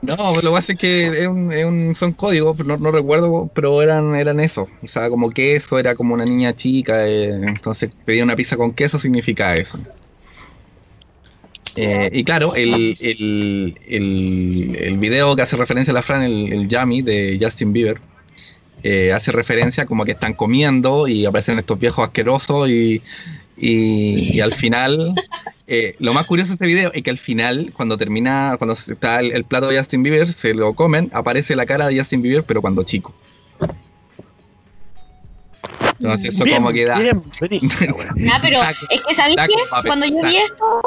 No, 0.02 0.16
lo 0.36 0.42
que 0.42 0.50
pasa 0.50 0.72
es 0.74 0.78
que 0.78 1.22
es 1.24 1.28
un- 1.28 1.52
es 1.52 1.66
un- 1.66 1.96
son 1.96 2.14
códigos, 2.14 2.58
no, 2.66 2.78
no 2.78 2.92
recuerdo, 2.92 3.50
pero 3.56 3.82
eran, 3.82 4.16
eran 4.16 4.40
eso. 4.40 4.68
O 4.84 4.88
sea, 4.88 5.10
como 5.10 5.30
queso, 5.32 5.80
era 5.80 5.96
como 5.96 6.14
una 6.14 6.26
niña 6.26 6.54
chica, 6.54 7.08
eh, 7.08 7.30
entonces 7.30 7.90
pedía 8.06 8.24
una 8.24 8.36
pizza 8.36 8.56
con 8.58 8.74
queso, 8.74 9.00
significa 9.00 9.54
eso. 9.56 9.80
Eh, 11.78 12.10
y 12.14 12.24
claro, 12.24 12.56
el, 12.56 12.96
el, 13.02 13.78
el, 13.86 14.78
el 14.80 14.98
video 14.98 15.36
que 15.36 15.42
hace 15.42 15.58
referencia 15.58 15.92
a 15.92 15.96
la 15.96 16.02
Fran, 16.04 16.24
el, 16.24 16.54
el 16.54 16.68
Yummy 16.70 17.02
de 17.02 17.38
Justin 17.42 17.74
Bieber, 17.74 18.00
eh, 18.88 19.12
hace 19.14 19.32
referencia 19.32 19.88
como 19.88 20.06
que 20.06 20.12
están 20.12 20.36
comiendo 20.36 21.08
y 21.08 21.26
aparecen 21.26 21.58
estos 21.58 21.80
viejos 21.80 22.06
asquerosos 22.06 22.70
y, 22.70 23.02
y, 23.58 24.36
y 24.38 24.40
al 24.42 24.54
final, 24.54 25.16
eh, 25.68 25.96
lo 25.98 26.14
más 26.14 26.28
curioso 26.28 26.50
de 26.50 26.54
ese 26.56 26.68
video 26.68 26.92
es 26.94 27.02
que 27.02 27.10
al 27.10 27.18
final, 27.18 27.72
cuando 27.76 27.98
termina, 27.98 28.58
cuando 28.60 28.74
está 28.76 29.22
el, 29.22 29.32
el 29.32 29.44
plato 29.44 29.70
de 29.70 29.80
Justin 29.80 30.04
Bieber, 30.04 30.32
se 30.32 30.54
lo 30.54 30.76
comen, 30.76 31.10
aparece 31.16 31.56
la 31.56 31.66
cara 31.66 31.88
de 31.88 31.98
Justin 31.98 32.22
Bieber, 32.22 32.44
pero 32.44 32.62
cuando 32.62 32.84
chico. 32.84 33.12
Entonces 36.00 36.36
eso 36.36 36.44
Bien, 36.44 36.58
como 36.58 36.72
queda... 36.72 36.96
Ah, 36.96 38.40
pero 38.40 38.60
es 38.92 39.02
que 39.02 39.16
¿sabéis 39.16 39.38
taco, 39.38 39.52
qué? 39.52 39.88
Cuando 39.88 40.06
yo 40.06 40.22
vi 40.28 40.36
esto, 40.36 40.82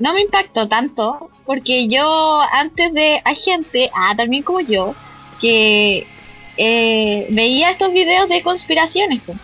no 0.00 0.12
me 0.12 0.22
impactó 0.22 0.66
tanto, 0.66 1.30
porque 1.46 1.86
yo 1.86 2.40
antes 2.52 2.92
de... 2.92 3.22
Hay 3.24 3.36
gente, 3.36 3.92
ah, 3.94 4.12
también 4.16 4.42
como 4.42 4.58
yo, 4.58 4.96
que 5.40 6.08
eh, 6.56 7.26
veía 7.30 7.70
estos 7.70 7.92
videos 7.92 8.28
de 8.28 8.42
conspiraciones. 8.42 9.20
pues. 9.24 9.38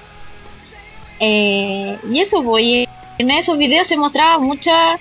Eh, 1.20 1.98
y 2.10 2.20
eso, 2.20 2.42
pues, 2.42 2.64
y 2.64 2.88
en 3.18 3.30
esos 3.30 3.56
videos 3.56 3.86
se 3.86 3.96
mostraba 3.96 4.38
mucha 4.38 4.98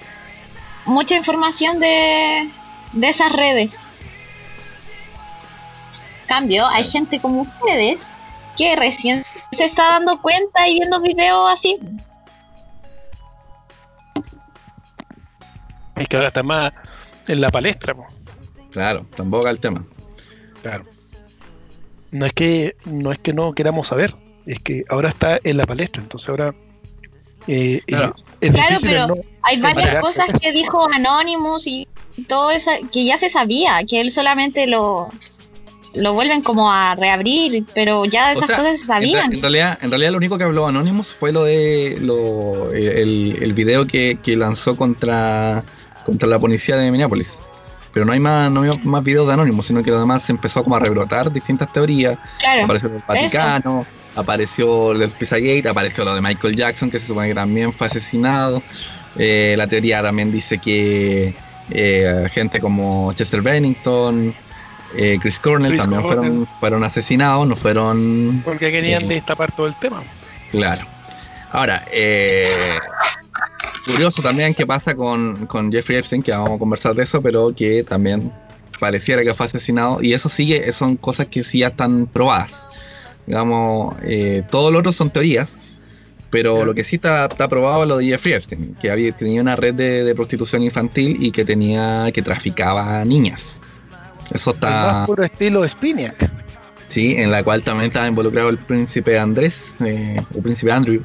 mucha 0.85 1.15
información 1.17 1.79
de, 1.79 2.49
de 2.93 3.09
esas 3.09 3.31
redes. 3.31 3.83
Cambio, 6.27 6.65
hay 6.67 6.83
gente 6.83 7.19
como 7.19 7.41
ustedes 7.41 8.07
que 8.57 8.75
recién 8.75 9.23
se 9.51 9.65
está 9.65 9.89
dando 9.89 10.21
cuenta 10.21 10.67
y 10.67 10.73
viendo 10.73 10.99
videos 10.99 11.53
así. 11.53 11.79
Es 15.95 16.07
que 16.07 16.15
ahora 16.15 16.27
está 16.27 16.43
más 16.43 16.73
en 17.27 17.41
la 17.41 17.49
palestra, 17.49 17.93
po. 17.93 18.07
Claro, 18.71 19.05
tampoco 19.15 19.47
el 19.47 19.59
tema. 19.59 19.85
Claro. 20.61 20.83
No 22.17 22.25
es 22.25 22.33
que 22.33 22.75
no 22.85 23.11
es 23.11 23.19
que 23.19 23.33
no 23.33 23.53
queramos 23.53 23.87
saber, 23.87 24.15
es 24.45 24.59
que 24.59 24.83
ahora 24.89 25.09
está 25.09 25.39
en 25.43 25.57
la 25.57 25.65
palestra, 25.65 26.01
entonces 26.01 26.27
ahora 26.29 26.53
eh, 27.47 27.81
Claro. 27.85 28.13
eh, 28.41 28.47
es 28.47 28.53
Claro, 28.55 28.77
pero- 28.81 29.07
no- 29.07 29.15
Hay 29.43 29.61
varias 29.61 29.99
cosas 29.99 30.27
que 30.41 30.51
dijo 30.51 30.87
Anonymous 30.91 31.67
y 31.67 31.87
todo 32.27 32.51
eso 32.51 32.71
que 32.91 33.05
ya 33.05 33.17
se 33.17 33.29
sabía, 33.29 33.79
que 33.87 34.01
él 34.01 34.09
solamente 34.09 34.67
lo 34.67 35.09
lo 35.95 36.13
vuelven 36.13 36.41
como 36.41 36.69
a 36.71 36.95
reabrir, 36.95 37.63
pero 37.73 38.03
ya 38.03 38.33
esas 38.33 38.43
O 38.43 38.47
sea, 38.47 38.55
cosas 38.57 38.79
se 38.79 38.85
sabían. 38.87 39.31
en 39.31 39.39
realidad, 39.41 39.77
en 39.81 39.89
realidad 39.89 40.11
lo 40.11 40.17
único 40.17 40.37
que 40.37 40.43
habló 40.43 40.67
Anonymous 40.67 41.07
fue 41.07 41.31
lo 41.31 41.45
de 41.45 41.97
lo, 42.01 42.73
el, 42.73 43.37
el 43.41 43.53
video 43.53 43.87
que, 43.87 44.17
que 44.21 44.35
lanzó 44.35 44.75
contra, 44.75 45.63
contra 46.05 46.27
la 46.27 46.39
policía 46.39 46.75
de 46.75 46.91
Minneapolis. 46.91 47.31
Pero 47.97 48.05
no 48.05 48.13
hay 48.13 48.19
más, 48.19 48.51
no 48.51 48.61
hay 48.61 48.69
más 48.83 49.03
videos 49.03 49.25
de 49.25 49.33
Anonymous, 49.33 49.65
sino 49.65 49.81
que 49.81 49.89
además 49.89 50.21
se 50.21 50.31
empezó 50.31 50.63
como 50.63 50.75
a 50.75 50.79
rebrotar 50.79 51.31
distintas 51.31 51.73
teorías. 51.73 52.15
Claro, 52.37 52.65
Apareció 52.65 52.89
el 52.89 53.01
Vaticano, 53.07 53.87
apareció 54.15 54.91
el 54.91 55.09
Pizzagate, 55.09 55.67
apareció 55.67 56.05
lo 56.05 56.13
de 56.13 56.21
Michael 56.21 56.55
Jackson, 56.55 56.91
que 56.91 56.99
se 56.99 57.07
supone 57.07 57.29
que 57.29 57.33
también 57.33 57.73
fue 57.73 57.87
asesinado. 57.87 58.61
Eh, 59.17 59.55
la 59.57 59.65
teoría 59.65 60.03
también 60.03 60.31
dice 60.31 60.59
que 60.59 61.33
eh, 61.71 62.27
gente 62.31 62.59
como 62.59 63.13
Chester 63.13 63.41
Bennington, 63.41 64.31
eh, 64.95 65.17
Chris 65.19 65.39
Cornell 65.39 65.71
Chris 65.71 65.81
también 65.81 66.03
Cornell. 66.03 66.19
fueron, 66.19 66.47
fueron 66.59 66.83
asesinados, 66.83 67.47
no 67.47 67.55
fueron 67.55 68.43
porque 68.45 68.69
querían 68.69 69.07
destapar 69.07 69.51
todo 69.53 69.65
el 69.65 69.75
tema. 69.79 70.03
Claro. 70.51 70.85
Ahora, 71.51 71.83
eh, 71.91 72.77
curioso 73.87 74.21
también 74.21 74.53
qué 74.53 74.65
pasa 74.65 74.95
con, 74.95 75.45
con 75.47 75.71
Jeffrey 75.71 75.97
Epstein, 75.97 76.21
que 76.21 76.31
vamos 76.31 76.51
a 76.51 76.57
conversar 76.59 76.93
de 76.95 77.03
eso, 77.03 77.21
pero 77.21 77.53
que 77.55 77.83
también 77.83 78.31
pareciera 78.79 79.23
que 79.23 79.33
fue 79.33 79.45
asesinado. 79.45 80.01
Y 80.03 80.13
eso 80.13 80.29
sigue, 80.29 80.71
son 80.71 80.97
cosas 80.97 81.27
que 81.27 81.43
sí 81.43 81.59
ya 81.59 81.67
están 81.69 82.07
probadas. 82.07 82.53
Digamos, 83.25 83.95
eh, 84.03 84.43
todo 84.49 84.71
lo 84.71 84.79
otro 84.79 84.93
son 84.93 85.09
teorías, 85.09 85.61
pero 86.29 86.63
lo 86.65 86.73
que 86.73 86.83
sí 86.83 86.97
está, 86.97 87.25
está 87.25 87.47
probado 87.47 87.83
es 87.83 87.89
lo 87.89 87.97
de 87.97 88.05
Jeffrey 88.05 88.33
Epstein, 88.35 88.75
que 88.79 88.91
había, 88.91 89.11
tenía 89.11 89.41
una 89.41 89.55
red 89.55 89.73
de, 89.73 90.03
de 90.03 90.15
prostitución 90.15 90.61
infantil 90.63 91.17
y 91.19 91.31
que 91.31 91.43
tenía 91.45 92.09
que 92.13 92.21
traficaba 92.21 93.03
niñas. 93.05 93.59
Eso 94.33 94.51
El 94.51 94.55
está, 94.55 94.69
más 94.69 95.05
puro 95.07 95.23
estilo 95.23 95.67
Spiniak. 95.67 96.29
sí, 96.87 97.15
en 97.17 97.31
la 97.31 97.43
cual 97.43 97.63
también 97.63 97.87
estaba 97.87 98.07
involucrado 98.07 98.49
el 98.49 98.57
príncipe 98.57 99.17
Andrés, 99.17 99.73
eh, 99.85 100.21
o 100.35 100.41
príncipe 100.41 100.71
Andrew, 100.71 101.01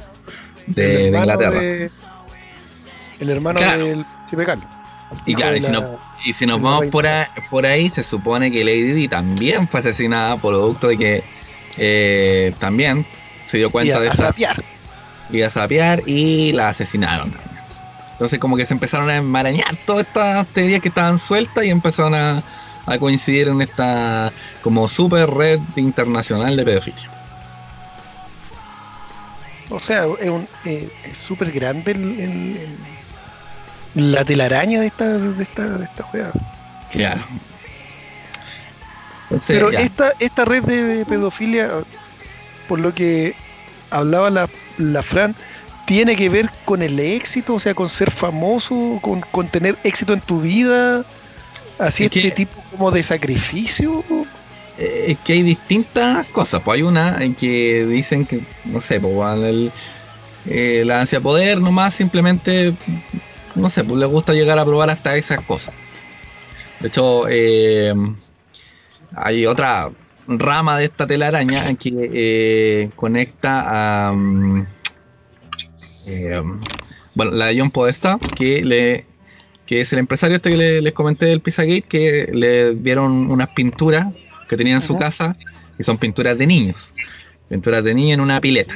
de, 0.66 1.06
Inglaterra. 1.08 1.60
de- 1.60 1.90
el 3.22 3.30
hermano 3.30 3.58
Claro. 3.58 3.84
del 3.84 4.04
Carlos. 4.46 4.66
Y 5.26 5.34
claro, 5.34 5.52
de 5.52 5.58
y 5.58 5.60
si, 5.60 5.66
la- 5.70 5.80
nos, 5.80 5.84
y 6.24 6.32
si 6.32 6.46
nos 6.46 6.60
vamos 6.60 6.86
por 6.86 7.06
ahí, 7.06 7.26
por 7.50 7.66
ahí, 7.66 7.90
se 7.90 8.02
supone 8.02 8.50
que 8.50 8.64
Lady 8.64 8.92
Di 8.92 9.08
también 9.08 9.68
fue 9.68 9.80
asesinada 9.80 10.36
producto 10.38 10.88
de 10.88 10.96
que 10.98 11.24
eh, 11.76 12.54
también 12.58 13.04
se 13.46 13.58
dio 13.58 13.68
y 13.68 13.70
cuenta 13.70 13.96
a, 13.96 14.00
de 14.00 14.08
a 14.08 14.12
esa 14.12 14.26
sapear. 14.28 14.56
iba 15.30 15.46
a 15.46 15.50
sapear 15.50 16.02
y 16.06 16.52
la 16.52 16.70
asesinaron 16.70 17.30
también. 17.30 17.52
Entonces 18.12 18.38
como 18.38 18.56
que 18.56 18.64
se 18.64 18.72
empezaron 18.74 19.10
a 19.10 19.16
enmarañar 19.16 19.76
todas 19.84 20.06
estas 20.06 20.46
teorías 20.48 20.80
que 20.80 20.88
estaban 20.88 21.18
sueltas 21.18 21.64
y 21.64 21.70
empezaron 21.70 22.14
a, 22.14 22.42
a 22.86 22.98
coincidir 22.98 23.48
en 23.48 23.60
esta 23.62 24.32
como 24.62 24.88
super 24.88 25.28
red 25.28 25.60
internacional 25.76 26.56
de 26.56 26.64
pedofilia. 26.64 27.10
O 29.70 29.78
sea, 29.78 30.04
es 30.20 30.30
un 30.30 30.46
eh, 30.64 30.88
es 31.10 31.18
súper 31.18 31.50
grande 31.50 31.92
el, 31.92 32.02
el- 32.02 32.56
el- 32.56 32.76
la 33.95 34.24
telaraña 34.24 34.80
de 34.80 34.86
esta, 34.86 35.16
de 35.18 35.43
esta, 35.43 35.66
de 35.78 35.84
esta 35.84 36.07
weá. 36.12 36.32
Claro. 36.90 37.22
Entonces, 39.24 39.47
Pero 39.57 39.70
ya. 39.72 39.80
esta, 39.80 40.12
esta 40.18 40.45
red 40.45 40.62
de 40.64 41.05
pedofilia, 41.07 41.70
por 42.68 42.78
lo 42.80 42.95
que 42.95 43.34
hablaba 43.90 44.30
la, 44.30 44.49
la 44.78 45.03
Fran, 45.03 45.34
tiene 45.86 46.16
que 46.16 46.28
ver 46.28 46.51
con 46.64 46.82
el 46.82 46.99
éxito, 47.01 47.55
o 47.55 47.59
sea, 47.59 47.74
con 47.74 47.88
ser 47.88 48.11
famoso, 48.11 48.99
con, 49.03 49.20
con 49.30 49.49
tener 49.49 49.76
éxito 49.84 50.12
en 50.12 50.20
tu 50.20 50.40
vida, 50.40 51.05
así 51.78 52.05
Es 52.05 52.11
que- 52.11 52.18
este 52.20 52.30
tipo 52.32 52.62
como 52.70 52.90
de 52.90 53.03
sacrificio. 53.03 54.05
Eh, 54.78 55.07
es 55.09 55.18
que 55.18 55.34
hay 55.34 55.43
distintas 55.43 56.26
cosas. 56.28 56.62
Pues 56.62 56.76
hay 56.76 56.82
una 56.82 57.22
en 57.22 57.34
que 57.34 57.84
dicen 57.86 58.24
que, 58.24 58.43
no 58.64 58.80
sé, 58.80 59.01
pues 59.01 59.38
el- 59.40 59.72
eh, 60.47 60.82
la 60.86 61.01
ansia 61.01 61.18
de 61.18 61.22
poder 61.22 61.61
nomás 61.61 61.95
simplemente, 61.95 62.74
no 63.55 63.70
sé, 63.70 63.84
pues 63.84 63.98
le 64.00 64.07
gusta 64.07 64.32
llegar 64.32 64.59
a 64.59 64.64
probar 64.64 64.90
hasta 64.90 65.16
esas 65.16 65.40
cosas. 65.42 65.74
De 66.80 66.88
hecho, 66.88 67.24
eh, 67.28 67.92
hay 69.14 69.46
otra 69.46 69.90
rama 70.26 70.78
de 70.78 70.84
esta 70.86 71.07
telaraña 71.07 71.68
en 71.68 71.76
que 71.76 71.92
eh, 72.12 72.90
conecta 72.96 74.09
a... 74.09 74.12
mm, 74.12 74.66
eh, 76.09 76.42
bueno, 77.14 77.32
la 77.32 77.46
de 77.46 77.59
John 77.61 77.70
Podesta, 77.70 78.18
que 78.36 78.64
le 78.64 79.07
que 79.66 79.80
es 79.80 79.92
el 79.92 80.00
empresario 80.00 80.36
este 80.36 80.50
que 80.50 80.57
le- 80.57 80.82
les 80.82 80.92
comenté 80.92 81.26
del 81.26 81.40
Pizzagate, 81.40 81.82
que 81.82 82.28
le 82.32 82.74
dieron 82.74 83.30
unas 83.30 83.48
pinturas 83.50 84.09
que 84.48 84.57
tenía 84.57 84.74
en 84.74 84.82
su 84.82 84.98
casa, 84.98 85.34
y 85.78 85.82
son 85.84 85.96
pinturas 85.98 86.36
de 86.36 86.46
niños, 86.46 86.92
pinturas 87.48 87.82
de 87.84 87.94
niños 87.94 88.14
en 88.14 88.20
una 88.20 88.40
pileta. 88.40 88.74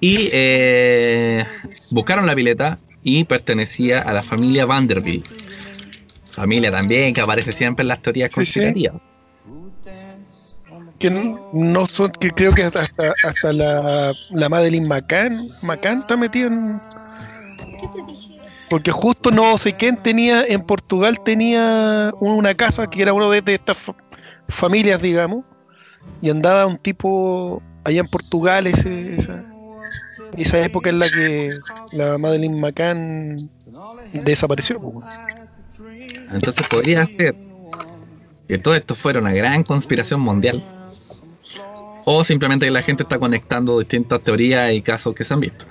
Y 0.00 0.28
eh, 0.32 1.44
buscaron 1.90 2.26
la 2.26 2.34
pileta 2.34 2.78
y 3.02 3.24
pertenecía 3.24 4.00
a 4.00 4.12
la 4.12 4.22
familia 4.22 4.66
Vanderbilt. 4.66 5.26
Familia 6.32 6.70
también 6.70 7.12
que 7.14 7.20
aparece 7.20 7.52
siempre 7.52 7.82
en 7.82 7.88
las 7.88 8.02
teorías 8.02 8.28
Sí, 8.28 8.44
sí. 8.44 8.60
conspirativas. 8.60 8.94
Que 10.98 11.10
no 11.10 11.86
son, 11.86 12.12
que 12.12 12.30
creo 12.30 12.52
que 12.52 12.62
hasta, 12.62 12.86
hasta, 13.24 13.52
la, 13.54 14.12
la 14.30 14.48
Madeline 14.50 14.86
McCann, 14.86 15.48
McCann 15.62 15.94
está 15.94 16.16
metida 16.16 16.48
en. 16.48 16.78
Porque 18.68 18.92
justo 18.92 19.30
no 19.30 19.56
sé 19.58 19.72
quién 19.72 19.96
tenía, 19.96 20.44
en 20.44 20.60
Portugal 20.62 21.18
tenía 21.24 22.12
una 22.20 22.54
casa 22.54 22.86
que 22.86 23.02
era 23.02 23.12
uno 23.14 23.30
de, 23.30 23.40
de 23.42 23.54
estas 23.54 23.76
fa- 23.78 23.96
familias, 24.48 25.00
digamos, 25.02 25.44
y 26.22 26.30
andaba 26.30 26.66
un 26.66 26.76
tipo 26.76 27.60
allá 27.84 28.00
en 28.00 28.06
Portugal, 28.06 28.66
ese- 28.68 29.16
esa, 29.16 29.44
esa 30.36 30.58
época 30.58 30.90
en 30.90 30.98
la 30.98 31.10
que 31.10 31.50
la 31.92 32.18
Madeline 32.18 32.60
McCann 32.60 33.36
desapareció. 34.12 34.80
Entonces 36.32 36.68
podría 36.68 37.04
ser 37.06 37.34
que 38.48 38.58
todo 38.58 38.74
esto 38.74 38.94
fuera 38.94 39.20
una 39.20 39.32
gran 39.32 39.64
conspiración 39.64 40.20
mundial. 40.20 40.62
O 42.04 42.24
simplemente 42.24 42.66
que 42.66 42.72
la 42.72 42.82
gente 42.82 43.02
está 43.02 43.18
conectando 43.18 43.78
distintas 43.78 44.20
teorías 44.22 44.72
y 44.72 44.82
casos 44.82 45.14
que 45.14 45.24
se 45.24 45.34
han 45.34 45.40
visto. 45.40 45.66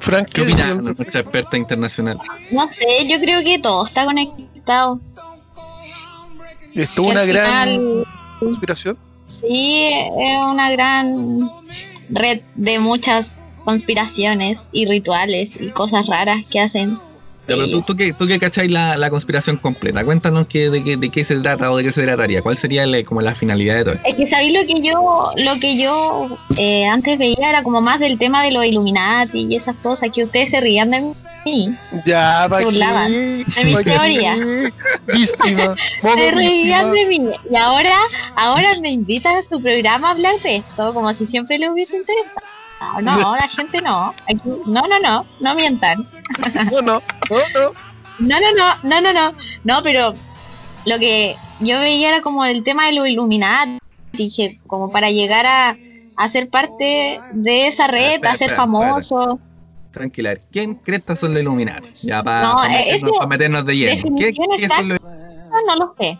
Frank, 0.00 0.28
¿Qué 0.28 0.42
¿qué 0.44 0.52
opina 0.52 0.74
nuestra 0.74 1.20
experta 1.20 1.56
internacional? 1.56 2.18
No 2.50 2.68
sé, 2.68 3.08
yo 3.08 3.18
creo 3.20 3.42
que 3.42 3.58
todo 3.58 3.84
está 3.84 4.04
conectado. 4.04 5.00
Esto 6.74 7.02
una 7.04 7.24
gran 7.24 7.70
final, 7.70 8.06
conspiración. 8.40 8.98
Sí, 9.26 9.90
es 9.92 10.38
una 10.50 10.70
gran 10.70 11.50
red 12.10 12.40
de 12.54 12.78
muchas 12.78 13.38
conspiraciones 13.64 14.68
y 14.72 14.86
rituales 14.86 15.58
y 15.60 15.68
cosas 15.68 16.06
raras 16.06 16.42
que 16.50 16.60
hacen. 16.60 16.98
Ya, 17.46 17.56
pero 17.56 17.68
tú, 17.68 17.82
tú 17.82 17.94
que, 17.94 18.12
tú 18.14 18.26
que 18.26 18.38
cacháis 18.38 18.70
la, 18.70 18.96
la 18.96 19.10
conspiración 19.10 19.58
completa, 19.58 20.02
cuéntanos 20.02 20.46
qué, 20.46 20.70
de, 20.70 20.82
qué, 20.82 20.96
de 20.96 21.10
qué 21.10 21.24
se 21.24 21.36
trata 21.36 21.70
o 21.70 21.76
de 21.76 21.84
qué 21.84 21.92
se 21.92 22.02
trataría. 22.02 22.40
¿Cuál 22.40 22.56
sería 22.56 22.84
el- 22.84 23.04
como 23.04 23.20
la 23.20 23.34
finalidad 23.34 23.74
de 23.76 23.84
todo 23.84 23.94
esto? 23.94 24.08
Es 24.08 24.14
que 24.14 24.26
sabéis 24.26 24.54
lo 24.54 24.66
que 24.66 24.80
yo, 24.80 25.30
lo 25.36 25.60
que 25.60 25.76
yo 25.76 26.38
eh, 26.56 26.86
antes 26.86 27.18
veía 27.18 27.50
era 27.50 27.62
como 27.62 27.82
más 27.82 28.00
del 28.00 28.16
tema 28.18 28.42
de 28.42 28.50
los 28.50 28.64
Illuminati 28.64 29.46
y 29.50 29.56
esas 29.56 29.76
cosas 29.76 30.08
que 30.10 30.22
ustedes 30.22 30.50
se 30.50 30.60
rían 30.60 30.90
de 30.90 31.00
mí. 31.02 31.12
Ya, 32.06 32.46
¿para 32.48 32.58
Se 32.58 32.64
burlaban 32.64 33.10
qué? 33.10 33.44
de 33.56 33.64
mis 33.64 33.74
¿Pa' 33.74 33.84
qué? 33.84 33.90
teorías. 33.90 34.38
Víctima. 35.06 35.74
Se 35.76 36.30
reían 36.30 36.92
de 36.92 37.06
mí. 37.06 37.30
Y 37.50 37.56
ahora, 37.56 37.94
ahora 38.36 38.74
me 38.80 38.90
invitan 38.90 39.36
a 39.36 39.42
su 39.42 39.60
programa 39.60 40.08
a 40.08 40.10
hablar 40.12 40.34
de 40.42 40.56
esto, 40.56 40.94
como 40.94 41.12
si 41.12 41.26
siempre 41.26 41.58
le 41.58 41.70
hubiese 41.70 41.96
interesado. 41.96 42.46
No, 43.02 43.34
la 43.36 43.48
gente 43.48 43.80
no. 43.80 44.14
Aquí, 44.28 44.40
no, 44.66 44.82
no, 44.82 45.00
no, 45.00 45.24
no 45.40 45.54
mientan. 45.54 46.06
No, 46.70 46.82
no, 46.82 46.82
no, 46.82 47.02
no. 47.30 47.72
No, 48.18 48.40
no, 48.40 48.52
no, 48.54 48.74
no, 48.82 49.00
no, 49.00 49.12
no. 49.12 49.34
No, 49.64 49.82
pero 49.82 50.14
lo 50.86 50.98
que 50.98 51.36
yo 51.60 51.78
veía 51.80 52.08
era 52.08 52.20
como 52.20 52.44
el 52.44 52.62
tema 52.62 52.86
de 52.86 52.92
los 52.94 53.08
Illuminati. 53.08 53.78
Dije, 54.12 54.60
como 54.66 54.90
para 54.92 55.10
llegar 55.10 55.46
a, 55.46 55.76
a 56.16 56.28
ser 56.28 56.48
parte 56.48 57.20
de 57.32 57.66
esa 57.66 57.86
red, 57.86 58.24
a 58.24 58.36
ser 58.36 58.50
famoso. 58.50 59.40
Tranquila, 59.94 60.36
¿quién 60.50 60.74
crees 60.74 61.04
que 61.04 61.16
son 61.16 61.32
los 61.32 61.42
Illuminati? 61.42 61.88
Ya 62.02 62.20
para 62.22 62.42
No, 62.42 62.64
eh, 62.64 62.92
meternos, 62.92 63.28
meternos 63.28 63.66
de 63.66 63.76
lleno. 63.76 64.16
¿Qué, 64.18 64.34
qué 64.58 64.68
son 64.68 64.88
los 64.88 65.00
No, 65.00 65.62
no 65.68 65.76
lo 65.76 65.94
sé. 65.96 66.18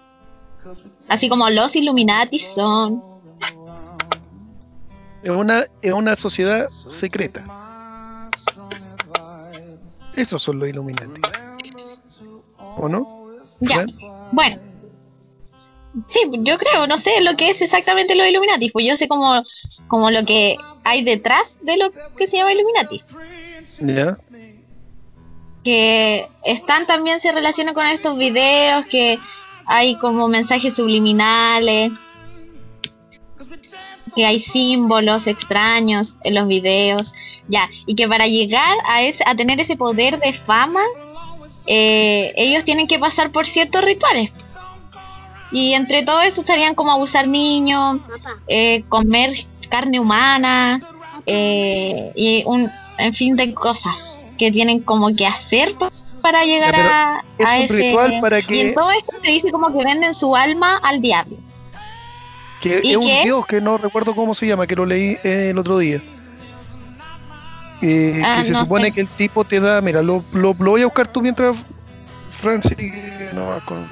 Así 1.09 1.29
como 1.29 1.51
los 1.51 1.75
Illuminati 1.75 2.39
son. 2.39 3.03
Es 5.25 5.31
una, 5.31 5.64
es 5.83 5.93
una 5.93 6.14
sociedad 6.14 6.68
secreta. 6.87 7.45
Esos 10.14 10.41
son 10.41 10.61
los 10.61 10.68
Illuminati. 10.68 11.20
¿O 12.77 12.89
no? 12.89 13.27
Ya, 13.61 13.85
bueno. 14.31 14.59
Sí, 16.09 16.20
yo 16.41 16.59
creo, 16.59 16.87
no 16.87 16.99
sé 16.99 17.20
lo 17.22 17.37
que 17.37 17.51
es 17.51 17.61
exactamente 17.62 18.16
los 18.16 18.29
Illuminati, 18.29 18.70
pues 18.70 18.87
yo 18.87 18.97
sé 18.97 19.07
como, 19.07 19.43
como 19.87 20.11
lo 20.11 20.25
que 20.25 20.57
hay 20.83 21.05
detrás 21.05 21.59
de 21.62 21.77
lo 21.77 21.91
que 22.16 22.27
se 22.27 22.37
llama 22.37 22.53
Illuminati. 22.53 23.03
Ya. 23.81 24.18
que 25.64 26.29
están 26.45 26.87
también 26.87 27.20
se 27.20 27.33
relacionan 27.33 27.75
con 27.75 27.87
estos 27.87 28.18
videos 28.18 28.85
que 28.87 29.18
hay 29.66 29.97
como 29.97 30.29
mensajes 30.29 30.75
subliminales 30.75 31.91
que 34.14 34.27
hay 34.27 34.39
símbolos 34.39 35.27
extraños 35.27 36.16
en 36.22 36.35
los 36.35 36.47
videos 36.47 37.14
ya. 37.49 37.68
Y 37.87 37.95
que 37.95 38.09
para 38.09 38.27
llegar 38.27 38.79
a 38.87 39.03
ese, 39.03 39.25
a 39.27 39.35
tener 39.35 39.61
ese 39.61 39.77
poder 39.77 40.18
de 40.20 40.33
fama 40.33 40.81
eh, 41.66 42.33
ellos 42.37 42.64
tienen 42.64 42.87
que 42.87 42.99
pasar 42.99 43.33
por 43.33 43.47
ciertos 43.47 43.83
rituales. 43.83 44.33
Y 45.51 45.75
entre 45.75 46.03
todo 46.03 46.20
eso 46.20 46.41
estarían 46.41 46.75
como 46.75 46.91
abusar 46.91 47.29
niños 47.29 48.01
eh, 48.49 48.83
comer 48.89 49.31
carne 49.68 50.01
humana 50.01 50.81
eh, 51.27 52.12
y 52.14 52.43
un 52.47 52.70
en 52.99 53.12
fin 53.12 53.36
de 53.36 53.53
cosas 53.55 54.26
que 54.38 54.51
tienen 54.53 54.80
como 54.80 55.14
que 55.14 55.26
hacer 55.26 55.74
pa- 55.76 55.90
para 56.22 56.45
llegar 56.45 56.74
Ya, 56.74 57.16
a, 57.16 57.18
a 57.45 57.59
es 57.59 57.70
un 57.70 57.76
ese 57.76 57.82
ritual 57.88 58.18
para 58.20 58.38
y 58.38 58.42
que, 58.42 58.61
en 58.62 58.74
todo 58.74 58.90
esto 58.92 59.12
se 59.22 59.30
dice 59.30 59.51
como 59.51 59.76
que 59.76 59.84
venden 59.84 60.14
su 60.14 60.34
alma 60.34 60.76
al 60.82 61.01
diablo 61.01 61.36
que 62.61 62.80
¿y 62.82 62.90
es 62.92 62.97
un 62.97 63.03
qué? 63.03 63.20
dios 63.24 63.45
que 63.47 63.61
no 63.61 63.76
recuerdo 63.76 64.14
cómo 64.14 64.34
se 64.34 64.47
llama, 64.47 64.66
que 64.66 64.74
lo 64.74 64.86
leí 64.86 65.18
eh, 65.22 65.49
el 65.51 65.59
otro 65.59 65.76
día. 65.76 66.03
Eh, 67.82 68.22
Ah, 68.24 68.36
que 68.38 68.47
se 68.47 68.53
no 68.53 68.61
supone 68.61 68.84
sé. 68.86 68.92
que 68.92 69.01
el 69.03 69.09
tipo 69.09 69.45
te 69.45 69.61
da, 69.61 69.82
mira, 69.82 70.01
lo, 70.01 70.24
lo, 70.32 70.55
lo 70.59 70.70
voy 70.70 70.80
a 70.80 70.86
buscar 70.86 71.07
tú 71.09 71.20
mientras 71.20 71.57
Francis 72.30 72.74
no 73.34 73.49
va 73.49 73.61
con 73.66 73.86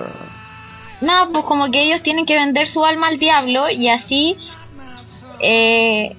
nada, 1.02 1.28
pues 1.30 1.44
como 1.44 1.70
que 1.70 1.82
ellos 1.82 2.00
tienen 2.02 2.24
que 2.24 2.36
vender 2.36 2.66
su 2.66 2.82
alma 2.86 3.08
al 3.08 3.18
diablo 3.18 3.68
y 3.68 3.88
así 3.88 4.38
eh, 5.40 6.16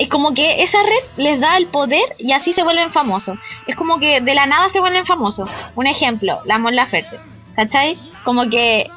es 0.00 0.08
como 0.08 0.34
que 0.34 0.62
esa 0.62 0.78
red 0.82 1.22
les 1.24 1.40
da 1.40 1.56
el 1.56 1.66
poder 1.66 2.02
y 2.18 2.32
así 2.32 2.52
se 2.52 2.64
vuelven 2.64 2.90
famosos. 2.90 3.38
Es 3.66 3.76
como 3.76 3.98
que 3.98 4.20
de 4.20 4.34
la 4.34 4.46
nada 4.46 4.68
se 4.68 4.80
vuelven 4.80 5.06
famosos. 5.06 5.48
Un 5.74 5.86
ejemplo, 5.86 6.40
la 6.46 6.58
Mon 6.58 6.74
Laferte. 6.74 7.18
¿Cachai? 7.54 7.96
Como 8.24 8.48
que 8.48 8.88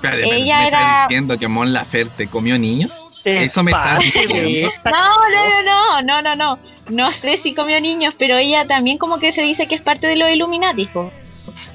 pero 0.00 0.16
Ella 0.18 0.58
¿me 0.58 0.64
estás 0.64 0.80
era- 0.80 1.06
diciendo 1.08 1.38
que 1.38 1.48
Mon 1.48 1.72
Laferte 1.72 2.28
comió 2.28 2.58
niños? 2.58 2.90
Eso 3.24 3.62
me 3.62 3.70
está 3.70 3.98
diciendo. 3.98 4.72
No, 4.84 4.92
no, 5.34 5.62
no, 5.64 6.02
no, 6.02 6.22
no, 6.22 6.36
no. 6.36 6.58
No 6.88 7.10
sé 7.12 7.36
si 7.36 7.54
comió 7.54 7.80
niños, 7.80 8.14
pero 8.18 8.36
ella 8.36 8.66
también 8.66 8.98
como 8.98 9.18
que 9.18 9.30
se 9.30 9.42
dice 9.42 9.68
que 9.68 9.76
es 9.76 9.82
parte 9.82 10.08
de 10.08 10.16
los 10.16 10.28
Illuminati, 10.30 10.86
po. 10.86 11.12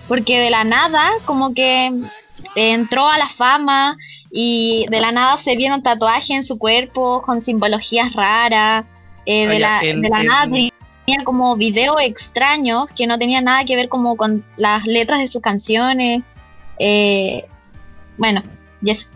porque 0.09 0.39
de 0.39 0.49
la 0.49 0.65
nada 0.65 1.09
como 1.25 1.53
que 1.53 1.91
entró 2.58 3.08
a 3.08 3.18
la 3.18 3.28
fama 3.30 3.95
y 4.32 4.86
de 4.89 4.99
la 4.99 5.12
nada 5.12 5.38
se 5.38 5.55
vieron 5.55 5.84
tatuajes 5.84 6.30
en 6.32 6.43
su 6.43 6.58
cuerpo 6.58 7.22
con 7.22 7.41
simbologías 7.41 8.14
raras. 8.14 8.86
eh, 9.26 9.47
de, 9.47 9.60
la, 9.60 9.80
el- 9.82 10.01
de 10.01 10.10
la 10.10 10.22
el- 10.22 10.28
nada 10.28 10.45
tenía 10.45 10.72
como 11.26 11.55
videos 11.58 11.97
extraños 12.01 12.86
que 12.95 13.05
no 13.08 13.18
tenían 13.20 13.43
nada 13.45 13.64
que 13.66 13.76
ver 13.76 13.89
como 13.89 14.16
con 14.18 14.43
las 14.58 14.86
letras 14.86 15.20
de 15.20 15.28
sus 15.28 15.41
canciones. 15.41 16.22
eh, 16.80 17.45
bueno, 18.18 18.41
y 18.82 18.91
eso. 18.91 19.10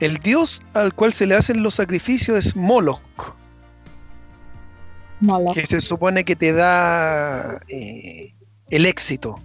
El 0.00 0.18
dios 0.18 0.60
al 0.74 0.92
cual 0.94 1.12
se 1.12 1.26
le 1.26 1.34
hacen 1.34 1.62
los 1.62 1.74
sacrificios 1.76 2.36
es 2.44 2.54
Moloch, 2.56 3.00
No 5.20 5.40
lo- 5.40 5.52
que 5.54 5.64
se 5.66 5.80
supone 5.80 6.24
que 6.24 6.36
te 6.36 6.52
da 6.52 7.60
eh, 7.68 8.34
el 8.70 8.84
éxito. 8.86 9.40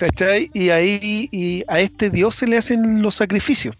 ¿Cachai? 0.00 0.50
Y 0.54 0.70
ahí 0.70 1.28
y 1.30 1.62
a 1.68 1.78
este 1.78 2.08
dios 2.08 2.34
se 2.34 2.46
le 2.46 2.56
hacen 2.56 3.02
los 3.02 3.16
sacrificios. 3.16 3.76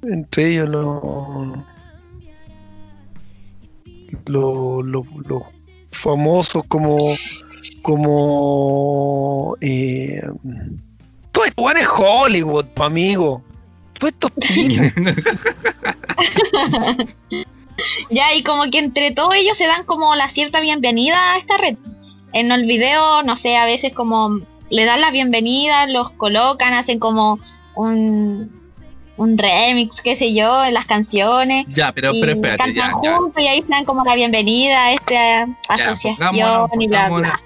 Entre 0.00 0.52
ellos 0.52 0.68
los 0.68 1.58
los 4.26 4.84
los- 4.86 5.06
los 5.26 5.42
famosos 5.90 6.62
como 6.68 6.96
como 7.82 9.56
eh, 9.60 10.22
todo 11.32 11.44
esto 11.46 11.70
es 11.70 11.88
Hollywood, 11.92 12.66
pa, 12.66 12.86
amigo. 12.86 13.42
Todo 13.98 14.08
esto 14.08 14.28
es 14.36 14.56
Ya, 18.10 18.32
y 18.34 18.44
como 18.44 18.70
que 18.70 18.78
entre 18.78 19.10
todos 19.10 19.34
ellos 19.34 19.56
se 19.58 19.66
dan 19.66 19.84
como 19.84 20.14
la 20.14 20.28
cierta 20.28 20.60
bienvenida 20.60 21.16
a 21.32 21.38
esta 21.38 21.56
red. 21.56 21.76
En 22.38 22.52
el 22.52 22.66
video, 22.66 23.22
no 23.22 23.34
sé, 23.34 23.56
a 23.56 23.64
veces 23.64 23.92
como 23.94 24.40
le 24.68 24.84
dan 24.84 25.00
la 25.00 25.10
bienvenida, 25.10 25.86
los 25.86 26.10
colocan, 26.10 26.74
hacen 26.74 26.98
como 26.98 27.38
un, 27.76 28.50
un 29.16 29.38
remix, 29.38 30.02
qué 30.02 30.16
sé 30.16 30.34
yo, 30.34 30.64
en 30.64 30.74
las 30.74 30.84
canciones. 30.84 31.64
Ya, 31.68 31.92
pero, 31.92 32.12
y 32.12 32.20
pero 32.20 32.32
espérate, 32.32 32.74
cantan 32.74 33.02
ya, 33.02 33.10
ya. 33.10 33.16
juntos 33.16 33.42
y 33.42 33.46
ahí 33.46 33.62
se 33.62 33.68
dan 33.68 33.84
como 33.86 34.04
la 34.04 34.14
bienvenida 34.14 34.84
a 34.86 34.92
esta 34.92 35.46
asociación 35.68 36.28
pongámonos- 36.34 36.70
y 36.82 36.86
bla, 36.88 37.08
pongámonos- 37.08 37.20
bla. 37.22 37.40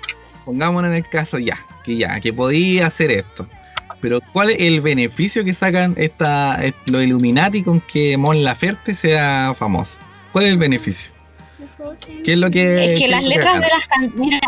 Pongámonos 0.45 0.91
en 0.91 0.97
el 0.97 1.09
caso 1.09 1.38
ya, 1.38 1.64
que 1.84 1.97
ya, 1.97 2.18
que 2.18 2.32
podía 2.32 2.88
hacer 2.88 3.12
esto. 3.12 3.47
Pero 4.01 4.18
¿cuál 4.32 4.51
es 4.51 4.57
el 4.61 4.80
beneficio 4.80 5.45
que 5.45 5.53
sacan 5.55 5.95
esta, 5.99 6.64
est- 6.64 6.76
los 6.86 7.03
Illuminati 7.05 7.62
con 7.62 7.80
que 7.82 8.16
Mon 8.16 8.43
Laferte 8.43 8.95
sea 8.95 9.55
famoso? 9.57 9.93
¿Cuál 10.32 10.47
es 10.47 10.51
el 10.53 10.59
beneficio? 10.59 11.12
¿Qué 12.24 12.32
es 12.32 12.38
lo 12.38 12.51
que... 12.51 12.95
Es 12.95 13.01
que 13.01 13.09
las 13.09 13.22
letras 13.22 13.55
de 13.61 13.68
las 13.68 13.86
canciones, 13.86 14.16
mira, 14.18 14.41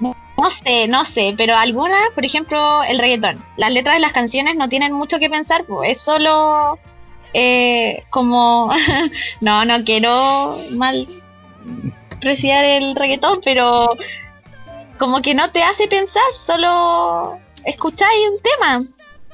no 0.00 0.50
sé, 0.50 0.86
no 0.88 1.04
sé, 1.04 1.34
pero 1.36 1.56
algunas, 1.56 2.02
por 2.14 2.24
ejemplo, 2.24 2.82
el 2.84 2.98
reggaetón, 2.98 3.42
las 3.56 3.72
letras 3.72 3.94
de 3.96 4.00
las 4.00 4.12
canciones 4.12 4.54
no 4.56 4.68
tienen 4.68 4.92
mucho 4.92 5.18
que 5.18 5.30
pensar, 5.30 5.64
pues 5.64 5.90
es 5.92 6.00
solo 6.00 6.78
eh, 7.32 8.04
como, 8.10 8.70
no, 9.40 9.64
no 9.64 9.82
quiero 9.84 10.56
mal 10.72 11.06
apreciar 12.10 12.64
el 12.64 12.94
reggaetón, 12.96 13.40
pero 13.44 13.88
como 14.98 15.20
que 15.22 15.34
no 15.34 15.50
te 15.50 15.62
hace 15.62 15.88
pensar, 15.88 16.22
solo 16.34 17.38
escucháis 17.64 18.20
un 18.32 18.38
tema, 18.42 18.82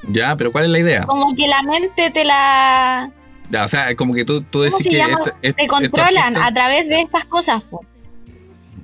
Ya, 0.09 0.35
pero 0.35 0.51
¿cuál 0.51 0.65
es 0.65 0.69
la 0.71 0.79
idea? 0.79 1.05
como 1.05 1.35
que 1.35 1.47
la 1.47 1.61
mente 1.63 2.09
te 2.11 2.23
la 2.25 3.11
Ya, 3.49 3.65
o 3.65 3.67
sea, 3.67 3.93
como 3.95 4.13
que 4.13 4.25
tú, 4.25 4.41
tú 4.41 4.59
¿Cómo 4.59 4.63
decís 4.63 4.83
se 4.85 4.89
que... 4.89 4.97
llama? 4.97 5.19
te 5.41 5.67
controlan 5.67 6.37
a 6.37 6.53
través 6.53 6.87
de 6.87 7.01
estas 7.01 7.25
cosas. 7.25 7.61
pues. 7.69 7.87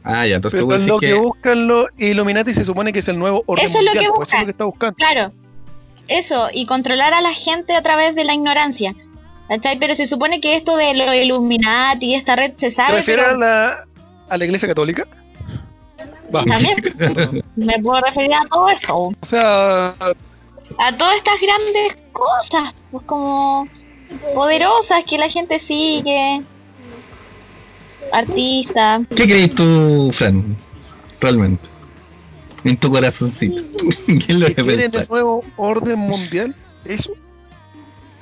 Ah, 0.03 0.25
ya, 0.25 0.37
entonces 0.37 0.61
Pero 0.61 0.77
tú 0.77 0.87
lo 0.87 0.99
que, 0.99 1.07
que... 1.07 1.13
buscan 1.13 1.67
los 1.67 1.87
Illuminati 1.97 2.53
se 2.53 2.63
supone 2.63 2.93
que 2.93 2.99
es 2.99 3.07
el 3.07 3.19
nuevo 3.19 3.43
orden 3.45 3.65
Eso 3.65 3.79
es 3.79 3.85
lo 3.85 3.91
mundial, 3.91 4.05
que 4.05 4.15
pues, 4.15 4.27
eso 4.29 4.35
es 4.35 4.41
lo 4.41 4.45
que 4.45 4.51
está 4.51 4.63
buscando. 4.63 4.95
Claro, 4.95 5.33
eso, 6.07 6.47
y 6.53 6.65
controlar 6.65 7.13
a 7.13 7.21
la 7.21 7.33
gente 7.33 7.75
a 7.75 7.81
través 7.81 8.15
de 8.15 8.25
la 8.25 8.33
ignorancia. 8.33 8.95
¿cachai? 9.49 9.77
Pero 9.79 9.95
se 9.95 10.05
supone 10.05 10.39
que 10.39 10.55
esto 10.55 10.77
de 10.77 10.93
los 10.93 11.13
Illuminati, 11.13 12.15
esta 12.15 12.35
red 12.35 12.53
se 12.55 12.67
¿Te 12.67 12.71
sabe, 12.71 12.99
refieres 12.99 13.25
pero 13.25 13.35
a 13.35 13.39
la, 13.39 13.87
a 14.29 14.37
la 14.37 14.45
iglesia 14.45 14.67
católica? 14.69 15.05
También 16.47 16.77
me 17.55 17.79
puedo 17.79 17.99
referir 18.01 18.33
a 18.35 18.45
todo 18.47 18.69
esto, 18.69 18.95
O 18.95 19.13
sea, 19.25 19.95
a 20.77 20.97
todas 20.97 21.15
estas 21.15 21.41
grandes 21.41 21.97
cosas, 22.13 22.73
pues 22.91 23.03
como 23.05 23.67
poderosas 24.35 25.03
que 25.05 25.17
la 25.17 25.27
gente 25.27 25.57
sigue, 25.59 26.43
artistas. 28.11 29.01
¿Qué 29.15 29.23
crees 29.23 29.55
tú, 29.55 30.11
Fran? 30.13 30.57
Realmente. 31.21 31.69
En 32.63 32.77
tu 32.77 32.91
corazoncito. 32.91 33.61
¿Qué 34.05 34.25
es 34.27 34.35
lo 34.35 34.47
que 34.47 34.61
el 34.61 35.07
nuevo 35.09 35.43
orden 35.57 35.99
mundial, 35.99 36.55
¿eso? 36.85 37.11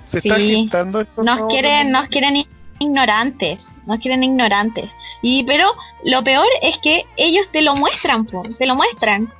¿Se 0.07 0.19
está 0.19 0.36
Sí. 0.36 0.61
gestando 0.63 1.01
esto? 1.01 1.23
nos 1.23 1.45
quieren, 1.51 1.91
nos 1.91 2.07
quieren 2.07 2.43
ignorantes, 2.80 3.71
nos 3.86 3.99
quieren 3.99 4.23
ignorantes. 4.23 4.95
Y 5.21 5.43
pero 5.43 5.67
lo 6.05 6.23
peor 6.23 6.47
es 6.61 6.78
que 6.78 7.05
ellos 7.17 7.49
te 7.51 7.61
lo 7.61 7.75
muestran, 7.75 8.25
po, 8.25 8.41
te 8.57 8.65
lo 8.67 8.75
muestran. 8.75 9.32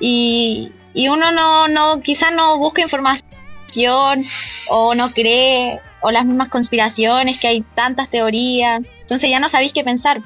Y, 0.00 0.72
y 0.92 1.08
uno 1.08 1.32
no, 1.32 1.68
no, 1.68 2.00
quizás 2.00 2.32
no 2.34 2.58
busca 2.58 2.82
información 2.82 4.22
o 4.68 4.94
no 4.94 5.10
cree, 5.12 5.80
o 6.06 6.10
las 6.12 6.24
mismas 6.24 6.48
conspiraciones, 6.48 7.40
que 7.40 7.48
hay 7.48 7.62
tantas 7.74 8.08
teorías. 8.08 8.80
Entonces 9.00 9.28
ya 9.28 9.40
no 9.40 9.48
sabéis 9.48 9.72
qué 9.72 9.82
pensar. 9.82 10.20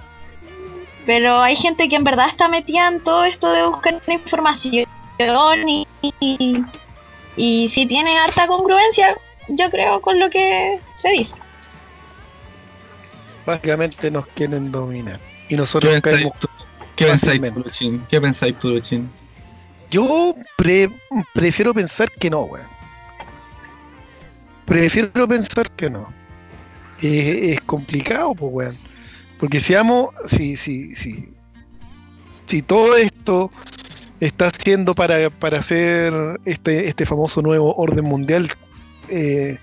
Pero 1.07 1.41
hay 1.41 1.57
gente 1.57 1.89
que 1.89 1.97
en 1.97 2.05
verdad 2.05 2.27
está 2.27 2.49
metida 2.49 2.87
en 2.89 3.01
todo 3.03 3.25
esto 3.25 3.51
de 3.51 3.67
buscar 3.67 4.03
información 4.07 4.85
y, 5.67 5.87
y, 6.21 6.63
y 7.37 7.69
si 7.69 7.87
tiene 7.87 8.19
harta 8.19 8.47
congruencia, 8.47 9.17
yo 9.49 9.71
creo, 9.71 10.03
con 10.03 10.21
lo 10.21 10.29
que 10.29 10.79
se 10.97 11.09
dice. 11.13 11.37
Básicamente 13.47 14.11
nos 14.11 14.27
quieren 14.29 14.71
dominar. 14.71 15.19
Y 15.47 15.49
¿Qué 15.49 15.57
nosotros 15.57 15.93
pensáis 15.93 16.17
caemos. 16.17 16.39
tú? 16.39 16.49
¿Qué 16.95 17.07
pensáis? 17.07 17.41
¿Qué 18.11 18.21
pensáis 18.21 18.59
tú, 18.59 18.69
Luchín? 18.69 19.09
Yo 19.91 20.35
pre- 20.57 20.91
prefiero 21.33 21.73
pensar 21.73 22.11
que 22.13 22.29
no, 22.29 22.41
weón. 22.41 22.80
Prefiero 24.71 25.27
pensar 25.27 25.69
que 25.73 25.91
no. 25.91 26.07
Es 27.03 27.61
complicado, 27.63 28.37
pues, 28.37 28.53
weón. 28.53 28.79
Porque 29.41 29.59
si, 29.59 29.75
si, 30.57 30.95
si, 30.95 31.29
si 32.47 32.63
todo 32.63 32.95
esto 32.95 33.51
está 34.21 34.47
haciendo 34.47 34.95
para, 34.95 35.29
para 35.29 35.59
hacer 35.59 36.15
este, 36.45 36.87
este 36.89 37.05
famoso 37.05 37.43
nuevo 37.43 37.75
orden 37.75 38.05
mundial, 38.05 38.49
eh, 39.09 39.59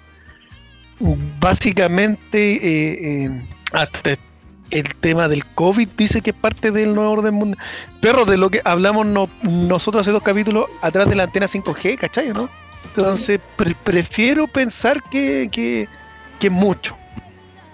básicamente 1.39 2.55
eh, 2.55 3.24
eh, 3.26 3.47
hasta 3.72 4.18
el 4.72 4.95
tema 4.95 5.30
del 5.30 5.45
COVID 5.55 5.88
dice 5.95 6.22
que 6.22 6.32
es 6.32 6.36
parte 6.36 6.72
del 6.72 6.93
nuevo 6.95 7.12
orden 7.14 7.36
mundial. 7.36 7.64
Perro, 8.01 8.26
de 8.26 8.36
lo 8.36 8.49
que 8.49 8.60
hablamos 8.66 9.05
no- 9.05 9.30
nosotros 9.41 10.01
hace 10.01 10.12
dos 10.12 10.22
capítulos 10.24 10.66
atrás 10.82 11.08
de 11.08 11.16
la 11.16 11.24
antena 11.24 11.47
5G, 11.47 11.97
¿cachai? 11.97 12.34
¿no? 12.34 12.49
Entonces, 12.95 13.39
pre- 13.55 13.75
prefiero 13.83 14.47
pensar 14.47 15.01
que, 15.03 15.49
que, 15.51 15.88
que 16.39 16.49
mucho, 16.49 16.95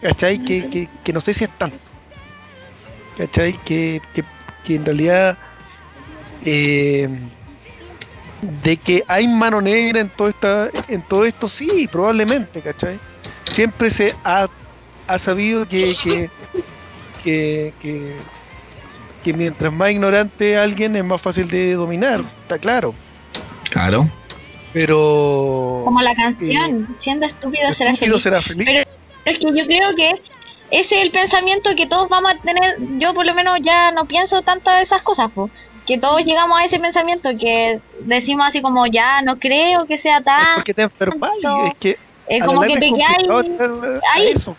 ¿cachai? 0.01 0.37
Que, 0.39 0.67
que, 0.69 0.89
que 1.03 1.13
no 1.13 1.21
sé 1.21 1.33
si 1.33 1.43
es 1.45 1.49
tanto, 1.57 1.77
¿cachai? 3.17 3.53
Que, 3.63 4.01
que, 4.65 4.75
en 4.75 4.85
realidad 4.85 5.37
eh, 6.45 7.07
de 8.41 8.77
que 8.77 9.03
hay 9.07 9.27
mano 9.27 9.61
negra 9.61 9.99
en 10.01 10.09
todo, 10.09 10.29
esta, 10.29 10.69
en 10.87 11.01
todo 11.03 11.25
esto, 11.25 11.47
sí, 11.47 11.87
probablemente, 11.91 12.61
¿cachai? 12.61 12.99
Siempre 13.51 13.89
se 13.89 14.15
ha, 14.23 14.47
ha 15.07 15.19
sabido 15.19 15.67
que, 15.67 15.95
que, 16.03 16.29
que, 17.23 17.73
que 19.23 19.33
mientras 19.33 19.71
más 19.71 19.91
ignorante 19.91 20.57
alguien 20.57 20.95
es 20.95 21.03
más 21.03 21.21
fácil 21.21 21.47
de 21.49 21.73
dominar, 21.73 22.21
está 22.41 22.57
claro. 22.57 22.93
Claro. 23.69 24.09
Pero 24.73 25.81
Como 25.85 26.01
la 26.01 26.15
canción, 26.15 26.95
siendo 26.97 27.25
estúpido 27.27 27.71
será 27.73 27.91
estúpido 27.91 28.19
feliz. 28.19 28.23
será 28.23 28.41
feliz. 28.41 28.67
Pero 28.67 28.89
es 29.25 29.37
que 29.37 29.47
yo 29.47 29.65
creo 29.65 29.95
que 29.95 30.09
ese 30.71 30.95
es 30.97 31.03
el 31.03 31.11
pensamiento 31.11 31.75
que 31.75 31.85
todos 31.85 32.09
vamos 32.09 32.31
a 32.31 32.35
tener. 32.39 32.77
Yo 32.97 33.13
por 33.13 33.25
lo 33.25 33.35
menos 33.35 33.59
ya 33.61 33.91
no 33.91 34.05
pienso 34.05 34.41
tanto 34.41 34.71
de 34.71 34.81
esas 34.81 35.03
cosas, 35.03 35.29
po. 35.31 35.49
que 35.85 35.99
todos 35.99 36.25
llegamos 36.25 36.59
a 36.59 36.65
ese 36.65 36.79
pensamiento, 36.79 37.29
que 37.39 37.79
decimos 38.01 38.47
así 38.47 38.61
como, 38.61 38.87
ya, 38.87 39.21
no 39.21 39.37
creo 39.37 39.85
que 39.85 39.99
sea 39.99 40.17
Es 40.17 40.23
tan... 40.23 40.55
porque 40.55 40.73
te. 40.73 40.83
Es 40.83 40.91
que. 41.79 41.99
Es 42.27 42.39
la 42.39 42.45
como 42.45 42.61
que 42.61 42.77
te 42.77 42.87
es 42.87 42.93
quedas 42.93 43.11
a 43.11 44.15
ahí. 44.15 44.27
eso. 44.29 44.55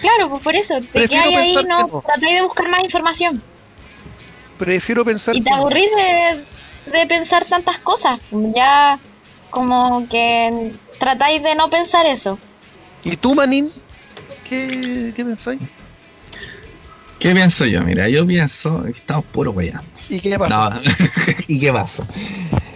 Claro, 0.00 0.30
pues 0.30 0.42
por 0.42 0.54
eso, 0.54 0.80
te 0.92 1.08
quedas 1.08 1.26
ahí, 1.26 1.56
no 1.66 2.02
tratáis 2.06 2.34
de 2.34 2.42
buscar 2.42 2.68
más 2.68 2.84
información. 2.84 3.42
Prefiero 4.58 5.04
pensar. 5.04 5.34
Y 5.34 5.40
te 5.40 5.52
aburrís 5.52 5.90
de, 5.96 6.44
de 6.86 7.06
pensar 7.06 7.44
tantas 7.44 7.78
cosas. 7.78 8.20
Ya 8.30 8.98
como 9.50 10.06
que 10.08 10.72
tratáis 10.98 11.42
de 11.42 11.54
no 11.54 11.68
pensar 11.70 12.06
eso. 12.06 12.38
¿Y 13.04 13.16
tú, 13.16 13.34
Manín? 13.34 13.68
¿Qué, 14.48 15.12
qué 15.14 15.24
pensáis? 15.24 15.60
¿Qué 17.18 17.32
pienso 17.34 17.64
yo? 17.64 17.82
Mira, 17.82 18.08
yo 18.08 18.26
pienso 18.26 18.82
que 18.84 18.90
estamos 18.90 19.24
puro 19.26 19.50
weá. 19.52 19.82
¿Y 20.08 20.20
qué 20.20 20.38
pasa? 20.38 20.70
No, 20.70 20.80
¿y 21.48 21.58
qué 21.58 21.72
pasa? 21.72 22.06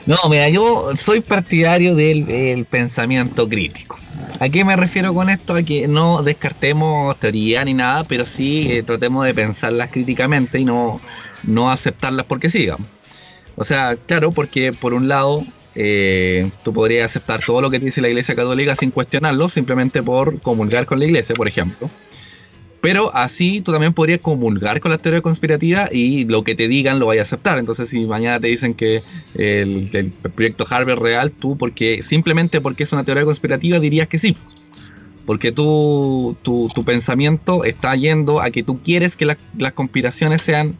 No, 0.06 0.16
mira, 0.28 0.48
yo 0.48 0.90
soy 0.96 1.20
partidario 1.20 1.94
del, 1.94 2.26
del 2.26 2.64
pensamiento 2.64 3.48
crítico. 3.48 3.98
¿A 4.40 4.48
qué 4.48 4.64
me 4.64 4.74
refiero 4.74 5.12
con 5.12 5.28
esto? 5.28 5.54
A 5.54 5.62
que 5.62 5.86
no 5.86 6.22
descartemos 6.22 7.18
teoría 7.18 7.64
ni 7.64 7.74
nada, 7.74 8.04
pero 8.04 8.24
sí 8.24 8.72
eh, 8.72 8.82
tratemos 8.82 9.26
de 9.26 9.34
pensarlas 9.34 9.90
críticamente 9.90 10.58
y 10.58 10.64
no, 10.64 11.00
no 11.42 11.70
aceptarlas 11.70 12.26
porque 12.26 12.48
sigan. 12.48 12.78
O 13.60 13.64
sea, 13.64 13.96
claro, 14.06 14.32
porque 14.32 14.72
por 14.72 14.94
un 14.94 15.06
lado 15.06 15.44
eh, 15.74 16.50
tú 16.64 16.72
podrías 16.72 17.04
aceptar 17.10 17.42
todo 17.44 17.60
lo 17.60 17.68
que 17.70 17.78
te 17.78 17.84
dice 17.84 18.00
la 18.00 18.08
Iglesia 18.08 18.34
Católica 18.34 18.74
sin 18.74 18.90
cuestionarlo, 18.90 19.50
simplemente 19.50 20.02
por 20.02 20.40
comulgar 20.40 20.86
con 20.86 20.98
la 20.98 21.04
Iglesia, 21.04 21.34
por 21.36 21.46
ejemplo. 21.46 21.90
Pero 22.80 23.14
así 23.14 23.60
tú 23.60 23.72
también 23.72 23.92
podrías 23.92 24.20
comulgar 24.20 24.80
con 24.80 24.90
la 24.90 24.96
teoría 24.96 25.20
conspirativa 25.20 25.90
y 25.92 26.24
lo 26.24 26.42
que 26.42 26.54
te 26.54 26.68
digan 26.68 26.98
lo 26.98 27.04
vayas 27.04 27.26
a 27.26 27.36
aceptar. 27.36 27.58
Entonces, 27.58 27.90
si 27.90 28.00
mañana 28.06 28.40
te 28.40 28.46
dicen 28.48 28.72
que 28.72 29.02
el, 29.34 29.90
el 29.92 30.06
proyecto 30.32 30.66
Harvard 30.68 30.94
es 30.94 30.98
real, 30.98 31.30
tú, 31.30 31.58
porque 31.58 32.00
simplemente 32.02 32.62
porque 32.62 32.84
es 32.84 32.92
una 32.94 33.04
teoría 33.04 33.26
conspirativa, 33.26 33.78
dirías 33.78 34.08
que 34.08 34.16
sí. 34.18 34.34
Porque 35.26 35.52
tú, 35.52 36.34
tu, 36.40 36.66
tu 36.74 36.82
pensamiento 36.82 37.64
está 37.64 37.94
yendo 37.94 38.40
a 38.40 38.50
que 38.50 38.62
tú 38.62 38.80
quieres 38.82 39.14
que 39.16 39.26
las- 39.26 39.36
las 39.58 39.74
conspiraciones 39.74 40.40
sean 40.40 40.74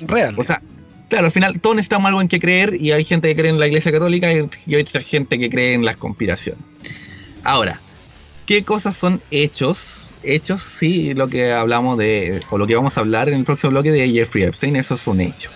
Real. 0.00 0.34
o 0.38 0.42
sea, 0.42 0.62
claro, 1.08 1.26
al 1.26 1.32
final 1.32 1.60
todos 1.60 1.76
necesitamos 1.76 2.08
algo 2.08 2.20
en 2.20 2.28
que 2.28 2.40
creer 2.40 2.80
y 2.80 2.92
hay 2.92 3.04
gente 3.04 3.28
que 3.28 3.36
cree 3.36 3.50
en 3.50 3.58
la 3.58 3.66
Iglesia 3.66 3.92
Católica 3.92 4.32
y, 4.32 4.48
hay 4.74 4.80
otra 4.80 5.02
gente 5.02 5.38
que 5.38 5.50
cree 5.50 5.74
en 5.74 5.84
las 5.84 5.96
conspiraciones. 5.96 6.62
Ahora, 7.42 7.80
¿qué 8.46 8.64
cosas 8.64 8.96
son 8.96 9.20
hechos? 9.30 9.78
Hechos, 10.22 10.62
sí, 10.62 11.14
lo 11.14 11.28
que 11.28 11.52
hablamos 11.52 11.98
de, 11.98 12.40
o 12.50 12.58
lo 12.58 12.66
que 12.66 12.74
vamos 12.74 12.96
a 12.96 13.00
hablar 13.00 13.28
en 13.28 13.36
el 13.36 13.44
próximo 13.44 13.70
bloque 13.70 13.92
de 13.92 14.10
Jeffrey 14.10 14.44
Epstein, 14.44 14.76
eso 14.76 14.94
es 14.96 15.06
un 15.06 15.20
hecho. 15.20 15.50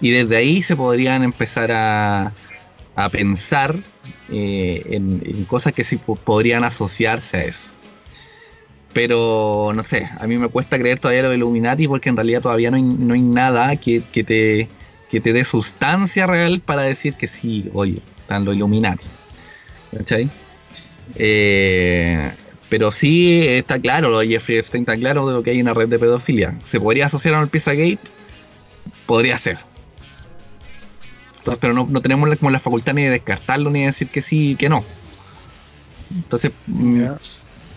Y 0.00 0.10
desde 0.10 0.36
ahí 0.36 0.62
se 0.62 0.76
podrían 0.76 1.22
empezar 1.22 1.70
a, 1.70 2.32
a 2.96 3.08
pensar 3.08 3.76
eh, 4.30 4.82
en, 4.90 5.44
cosas 5.44 5.72
que 5.72 5.84
sí 5.84 5.96
po- 5.96 6.16
podrían 6.16 6.64
asociarse 6.64 7.36
a 7.36 7.44
eso. 7.44 7.68
Pero 8.92 9.72
no 9.74 9.82
sé, 9.82 10.08
a 10.18 10.26
mí 10.26 10.38
me 10.38 10.48
cuesta 10.48 10.78
creer 10.78 11.00
todavía 11.00 11.24
lo 11.24 11.30
de 11.30 11.36
Illuminati 11.36 11.88
porque 11.88 12.08
en 12.08 12.16
realidad 12.16 12.42
todavía 12.42 12.70
no 12.70 12.76
hay, 12.76 12.82
no 12.82 13.14
hay 13.14 13.22
nada 13.22 13.76
que, 13.76 14.02
que 14.12 14.22
te, 14.22 14.68
que 15.14 15.20
te 15.20 15.32
dé 15.32 15.44
sustancia 15.44 16.26
real 16.26 16.60
para 16.60 16.82
decir 16.82 17.14
que 17.14 17.28
sí, 17.28 17.70
oye, 17.72 18.00
están 18.18 18.44
los 18.44 18.56
Illuminati. 18.56 19.04
¿Cachai? 19.96 20.28
Eh, 21.14 22.32
pero 22.68 22.90
sí 22.90 23.46
está 23.46 23.78
claro, 23.78 24.10
lo 24.10 24.18
de 24.18 24.26
Jeffrey 24.26 24.58
Epstein 24.58 24.82
está 24.82 24.96
claro 24.96 25.28
de 25.28 25.34
lo 25.34 25.42
que 25.44 25.50
hay 25.50 25.60
una 25.60 25.72
red 25.72 25.88
de 25.88 26.00
pedofilia. 26.00 26.56
¿Se 26.64 26.80
podría 26.80 27.06
asociar 27.06 27.36
al 27.36 27.46
Pizzagate? 27.46 27.98
Podría 29.06 29.38
ser. 29.38 29.58
Pero 31.60 31.72
no, 31.74 31.86
no 31.88 32.02
tenemos 32.02 32.28
la- 32.28 32.34
como 32.36 32.50
la 32.50 32.58
facultad 32.58 32.94
ni 32.94 33.04
de 33.04 33.10
descartarlo 33.10 33.70
ni 33.70 33.80
de 33.82 33.86
decir 33.86 34.08
que 34.08 34.20
sí 34.20 34.50
y 34.52 34.56
que 34.56 34.68
no. 34.68 34.84
Entonces, 36.12 36.50
mm. 36.66 37.04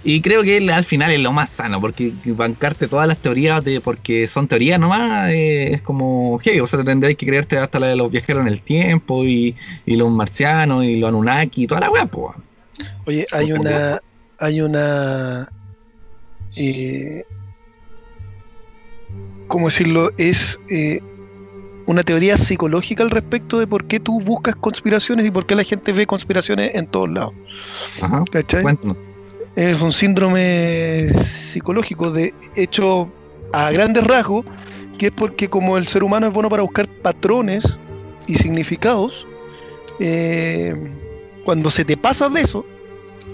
Y 0.10 0.22
creo 0.22 0.42
que 0.42 0.58
al 0.72 0.86
final 0.86 1.12
es 1.12 1.20
lo 1.20 1.34
más 1.34 1.50
sano, 1.50 1.82
porque 1.82 2.14
bancarte 2.24 2.88
todas 2.88 3.10
las 3.10 3.18
teorías 3.18 3.62
de 3.62 3.82
porque 3.82 4.26
son 4.26 4.48
teorías 4.48 4.80
nomás 4.80 5.32
eh, 5.32 5.74
es 5.74 5.82
como, 5.82 6.40
hey, 6.42 6.62
o 6.62 6.66
sea, 6.66 6.80
te 6.80 6.86
tendréis 6.86 7.18
que 7.18 7.26
creerte 7.26 7.58
hasta 7.58 7.78
la 7.78 7.88
de 7.88 7.98
los 7.98 8.10
viajeros 8.10 8.44
en 8.44 8.48
el 8.48 8.62
tiempo 8.62 9.26
y, 9.26 9.54
y 9.86 9.98
los 9.98 10.10
marcianos 10.10 10.86
y 10.86 10.98
los 10.98 11.10
Anunnaki 11.10 11.64
y 11.64 11.68
toda 11.68 11.82
la 11.82 11.92
weá, 11.92 12.06
po. 12.06 12.34
Oye, 13.06 13.26
hay 13.34 13.52
una. 13.52 14.00
Hay 14.40 14.62
una. 14.62 15.50
Eh, 16.56 17.26
¿Cómo 19.50 19.68
decirlo? 19.68 20.08
Es 20.18 20.58
eh, 20.70 21.02
una 21.86 22.04
teoría 22.04 22.38
psicológica 22.38 23.04
al 23.04 23.12
respecto 23.12 23.60
de 23.60 23.68
por 23.68 23.84
qué 23.84 24.00
tú 24.00 24.22
buscas 24.22 24.56
conspiraciones 24.56 25.26
y 25.26 25.32
por 25.32 25.46
qué 25.46 25.56
la 25.56 25.66
gente 25.66 25.92
ve 25.92 26.08
conspiraciones 26.08 26.76
en 26.76 26.88
todos 26.88 27.10
lados. 27.10 27.34
Ajá. 28.00 28.24
¿Cachai? 28.32 28.64
Cuéntanos. 28.64 28.96
Es 29.58 29.82
un 29.82 29.92
síndrome 29.92 31.10
psicológico 31.18 32.12
de 32.12 32.32
hecho 32.56 33.12
a 33.52 33.72
grandes 33.72 34.04
rasgos, 34.04 34.46
que 35.00 35.08
es 35.08 35.12
porque 35.12 35.50
como 35.50 35.78
el 35.78 35.88
ser 35.88 36.04
humano 36.04 36.28
es 36.28 36.34
bueno 36.34 36.48
para 36.48 36.62
buscar 36.62 36.88
patrones 36.88 37.80
y 38.28 38.36
significados, 38.36 39.26
eh, 40.00 40.76
cuando 41.44 41.72
se 41.72 41.84
te 41.84 41.98
pasa 41.98 42.30
de 42.30 42.42
eso, 42.42 42.68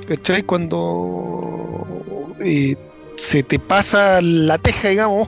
¿cachai? 0.07 0.43
Cuando 0.43 2.33
eh, 2.39 2.77
se 3.17 3.43
te 3.43 3.59
pasa 3.59 4.21
la 4.21 4.57
teja, 4.57 4.87
digamos, 4.87 5.27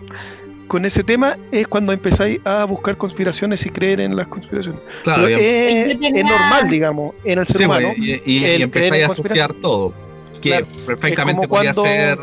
con 0.70 0.86
ese 0.86 1.04
tema, 1.04 1.38
es 1.52 1.68
cuando 1.68 1.92
empezáis 1.92 2.40
a 2.46 2.64
buscar 2.64 2.96
conspiraciones 2.96 3.66
y 3.66 3.70
creer 3.70 4.00
en 4.00 4.16
las 4.16 4.28
conspiraciones. 4.28 4.82
Claro, 5.04 5.28
es, 5.28 6.00
normal, 6.00 6.70
digamos, 6.70 7.16
en 7.26 7.40
el 7.40 7.48
ser 7.48 7.58
sí, 7.58 7.66
humano. 7.66 7.90
pues, 7.98 8.22
y, 8.26 8.46
y- 8.46 8.62
empezáis 8.62 9.04
a 9.04 9.12
asociar 9.12 9.52
todo. 9.56 10.05
Que 10.46 10.52
Claro, 10.52 10.68
perfectamente 10.86 11.48
podría 11.48 11.74
cuando- 11.74 11.92
ser. 11.92 12.20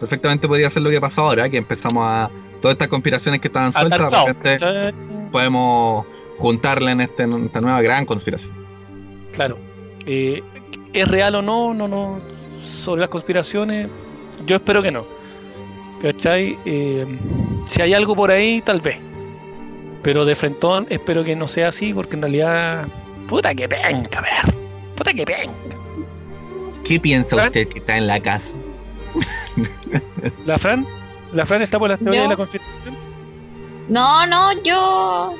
Perfectamente 0.00 0.48
podría 0.48 0.70
ser 0.70 0.82
lo 0.82 0.90
que 0.90 1.00
pasó 1.00 1.22
ahora, 1.22 1.48
que 1.48 1.56
empezamos 1.56 2.02
a. 2.04 2.30
Todas 2.60 2.74
estas 2.74 2.88
conspiraciones 2.88 3.40
que 3.40 3.46
estaban 3.46 3.72
sueltas, 3.72 4.24
podemos 5.30 6.04
juntarla 6.38 6.90
en, 6.92 7.00
este, 7.02 7.22
en 7.22 7.44
esta 7.44 7.60
nueva 7.60 7.80
gran 7.80 8.04
conspiración. 8.04 8.52
Claro. 9.32 9.56
Eh, 10.06 10.42
¿Es 10.92 11.06
real 11.06 11.36
o 11.36 11.42
no? 11.42 11.74
No, 11.74 11.86
no. 11.86 12.20
Sobre 12.60 13.00
las 13.02 13.08
conspiraciones, 13.10 13.88
yo 14.46 14.56
espero 14.56 14.82
que 14.82 14.90
no. 14.90 15.04
¿Cachai? 16.02 16.58
Eh, 16.64 17.06
si 17.66 17.82
hay 17.82 17.94
algo 17.94 18.16
por 18.16 18.30
ahí, 18.32 18.60
tal 18.62 18.80
vez. 18.80 18.96
Pero 20.02 20.24
de 20.24 20.34
frentón, 20.34 20.86
espero 20.90 21.22
que 21.22 21.36
no 21.36 21.46
sea 21.46 21.68
así, 21.68 21.92
porque 21.94 22.16
en 22.16 22.22
realidad. 22.22 22.88
Puta 23.28 23.54
que 23.54 23.68
penca, 23.68 24.20
ver. 24.20 24.54
Puta 24.96 25.12
que 25.12 25.24
penca. 25.24 25.76
¿Qué 26.88 26.98
piensa 26.98 27.36
usted 27.36 27.68
que 27.68 27.80
está 27.80 27.98
en 27.98 28.06
la 28.06 28.18
casa? 28.20 28.48
¿La 30.46 30.58
Fran? 30.58 30.86
¿La 31.34 31.44
Fran 31.44 31.60
está 31.60 31.78
por 31.78 31.90
las 31.90 31.98
teorías 31.98 32.16
Yo- 32.16 32.22
de 32.22 32.28
la 32.30 32.36
conspiración? 32.36 32.96
No, 33.88 34.26
no, 34.26 34.52
yo 34.62 35.34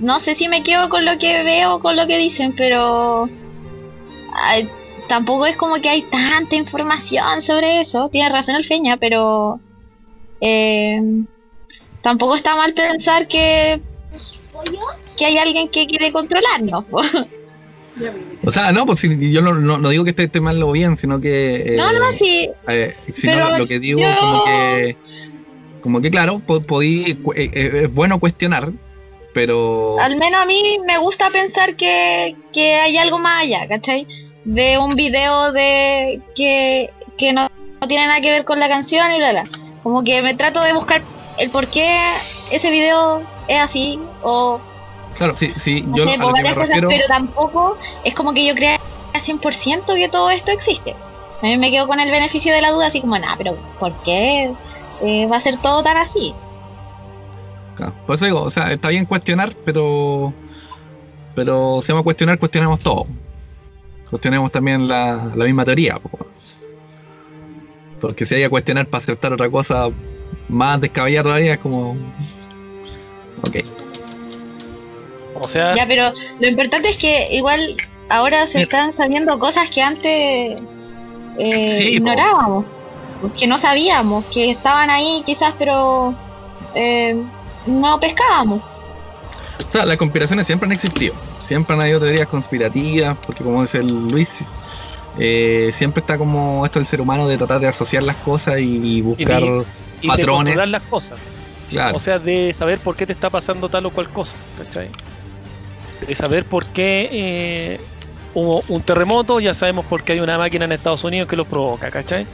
no 0.00 0.20
sé 0.20 0.34
si 0.34 0.48
me 0.48 0.62
quedo 0.62 0.88
con 0.88 1.04
lo 1.04 1.18
que 1.18 1.42
veo, 1.42 1.80
con 1.80 1.96
lo 1.96 2.06
que 2.06 2.18
dicen, 2.18 2.54
pero 2.56 3.28
ay, 4.34 4.68
tampoco 5.08 5.46
es 5.46 5.56
como 5.56 5.76
que 5.76 5.88
hay 5.90 6.02
tanta 6.02 6.56
información 6.56 7.42
sobre 7.42 7.80
eso. 7.80 8.08
Tiene 8.08 8.30
razón 8.30 8.56
el 8.56 8.64
Feña, 8.64 8.96
pero 8.96 9.60
eh, 10.40 11.00
tampoco 12.02 12.34
está 12.34 12.56
mal 12.56 12.72
pensar 12.74 13.28
que 13.28 13.80
que 15.16 15.26
hay 15.26 15.38
alguien 15.38 15.68
que 15.68 15.86
quiere 15.86 16.10
controlarnos. 16.10 16.84
O 18.44 18.50
sea, 18.50 18.72
no, 18.72 18.86
pues 18.86 19.00
si- 19.00 19.30
yo 19.32 19.40
no, 19.42 19.54
no- 19.54 19.78
no 19.78 19.88
digo 19.88 20.04
que 20.04 20.10
esté, 20.10 20.24
esté 20.24 20.40
mal 20.40 20.62
o 20.62 20.72
bien, 20.72 20.96
sino 20.96 21.20
que. 21.20 21.74
eh, 21.74 21.76
no, 21.76 21.92
no, 21.92 22.06
sí, 22.12 22.48
eh, 22.68 22.94
sino 23.12 23.32
pero 23.34 23.58
lo, 23.58 23.66
que 23.66 23.78
digo, 23.78 24.00
yo- 24.00 24.16
como 24.20 24.44
que. 24.44 24.96
Como 25.80 26.00
que, 26.00 26.10
claro, 26.10 26.40
po- 26.40 26.60
podí- 26.60 27.18
eh, 27.36 27.50
eh, 27.52 27.80
es 27.84 27.94
bueno 27.94 28.18
cuestionar, 28.18 28.72
pero. 29.32 29.98
al 30.00 30.16
menos 30.16 30.40
a 30.42 30.46
mí 30.46 30.78
me 30.86 30.98
gusta 30.98 31.30
pensar 31.30 31.76
que, 31.76 32.36
que 32.52 32.74
hay 32.76 32.96
algo 32.96 33.18
más 33.18 33.42
allá, 33.42 33.66
¿cachai? 33.68 34.06
De 34.44 34.78
un 34.78 34.94
video 34.96 35.52
de 35.52 36.20
que, 36.34 36.90
que 37.16 37.32
no, 37.32 37.48
no 37.80 37.88
tiene 37.88 38.06
nada 38.06 38.20
que 38.20 38.30
ver 38.30 38.44
con 38.44 38.58
la 38.60 38.68
canción 38.68 39.06
y 39.12 39.18
bla, 39.18 39.30
bla. 39.32 39.44
Como 39.82 40.02
que 40.04 40.22
me 40.22 40.34
trato 40.34 40.62
de 40.62 40.72
buscar 40.72 41.02
el 41.38 41.50
por 41.50 41.66
qué 41.68 41.86
ese 42.50 42.70
video 42.70 43.20
es 43.48 43.58
así 43.60 44.00
o 44.22 44.60
Claro, 45.16 45.36
sí, 45.36 45.52
sí, 45.60 45.84
yo 45.94 46.06
sé, 46.08 46.14
a 46.16 46.18
por 46.18 46.28
lo 46.28 46.34
que 46.34 46.42
me 46.42 46.48
cosas, 46.54 46.68
refiero. 46.68 46.88
pero 46.88 47.06
tampoco 47.06 47.78
es 48.04 48.14
como 48.14 48.32
que 48.32 48.44
yo 48.46 48.54
crea 48.54 48.76
al 49.12 49.20
100% 49.20 49.94
que 49.94 50.08
todo 50.08 50.30
esto 50.30 50.50
existe. 50.50 50.94
A 51.42 51.46
mí 51.46 51.56
me 51.58 51.70
quedo 51.70 51.86
con 51.86 52.00
el 52.00 52.10
beneficio 52.10 52.52
de 52.52 52.62
la 52.62 52.72
duda, 52.72 52.86
así 52.86 53.00
como, 53.00 53.18
nada, 53.18 53.34
pero 53.36 53.56
¿por 53.78 53.92
qué 54.02 54.52
eh, 55.02 55.26
va 55.26 55.36
a 55.36 55.40
ser 55.40 55.56
todo 55.58 55.82
tan 55.82 55.96
así? 55.96 56.34
Claro, 57.76 57.92
por 58.06 58.16
eso 58.16 58.24
digo, 58.24 58.42
o 58.42 58.50
sea, 58.50 58.72
está 58.72 58.88
bien 58.88 59.04
cuestionar, 59.04 59.54
pero. 59.64 60.32
Pero 61.34 61.80
si 61.82 61.90
vamos 61.90 62.02
a 62.02 62.04
cuestionar, 62.04 62.38
cuestionemos 62.38 62.80
todo. 62.80 63.06
Cuestionemos 64.08 64.52
también 64.52 64.86
la, 64.86 65.32
la 65.34 65.44
misma 65.44 65.64
teoría. 65.64 65.96
po. 65.96 66.10
Porque 68.00 68.24
si 68.24 68.36
hay 68.36 68.42
que 68.42 68.48
cuestionar 68.50 68.86
para 68.86 69.02
aceptar 69.02 69.32
otra 69.32 69.50
cosa 69.50 69.88
más 70.48 70.80
descabellada 70.80 71.24
todavía, 71.24 71.54
es 71.54 71.58
como. 71.58 71.96
Ok. 73.42 73.56
O 75.40 75.48
sea, 75.48 75.74
Ya, 75.74 75.86
pero 75.86 76.12
lo 76.40 76.48
importante 76.48 76.88
es 76.88 76.96
que 76.96 77.28
igual 77.32 77.76
ahora 78.08 78.46
se 78.46 78.60
están 78.62 78.92
sabiendo 78.92 79.38
cosas 79.38 79.70
que 79.70 79.82
antes 79.82 80.60
eh, 81.38 81.76
Sí, 81.78 81.84
po. 81.86 81.94
ignorábamos, 81.96 82.64
que 83.36 83.46
no 83.46 83.58
sabíamos, 83.58 84.24
que 84.26 84.50
estaban 84.50 84.90
ahí 84.90 85.22
quizás, 85.26 85.54
pero 85.58 86.14
eh, 86.74 87.16
no 87.66 87.98
pescábamos. 88.00 88.60
O 89.66 89.70
sea, 89.70 89.84
las 89.84 89.96
conspiraciones 89.96 90.46
siempre 90.46 90.66
han 90.66 90.72
existido. 90.72 91.14
Siempre 91.46 91.74
han 91.74 91.82
habido 91.82 92.00
teorías 92.00 92.28
conspirativas, 92.28 93.16
porque 93.26 93.44
como 93.44 93.62
dice 93.62 93.78
el 93.78 94.08
Luis, 94.08 94.30
eh, 95.18 95.70
siempre 95.74 96.00
está 96.00 96.18
como 96.18 96.64
esto 96.64 96.78
del 96.78 96.86
ser 96.86 97.00
humano 97.00 97.28
de 97.28 97.36
tratar 97.36 97.60
de 97.60 97.68
asociar 97.68 98.02
las 98.02 98.16
cosas 98.16 98.58
y 98.58 99.00
buscar 99.00 99.42
y 99.42 99.46
de 99.48 100.08
patrones. 100.08 100.36
controlar 100.36 100.68
las 100.68 100.82
cosas. 100.82 101.18
Claro. 101.70 101.96
O 101.96 102.00
sea, 102.00 102.18
de 102.18 102.52
saber 102.54 102.78
por 102.78 102.96
qué 102.96 103.06
te 103.06 103.12
está 103.12 103.30
pasando 103.30 103.68
tal 103.68 103.86
o 103.86 103.90
cual 103.90 104.08
cosa, 104.08 104.34
¿cachai? 104.58 104.88
De 106.06 106.14
saber 106.14 106.44
por 106.44 106.66
qué 106.66 107.08
eh, 107.10 107.80
hubo 108.34 108.64
un 108.68 108.82
terremoto, 108.82 109.40
ya 109.40 109.54
sabemos 109.54 109.84
por 109.86 110.02
qué 110.02 110.12
hay 110.12 110.20
una 110.20 110.36
máquina 110.36 110.64
en 110.64 110.72
Estados 110.72 111.04
Unidos 111.04 111.28
que 111.28 111.36
lo 111.36 111.44
provoca, 111.44 111.90
¿cachai? 111.90 112.26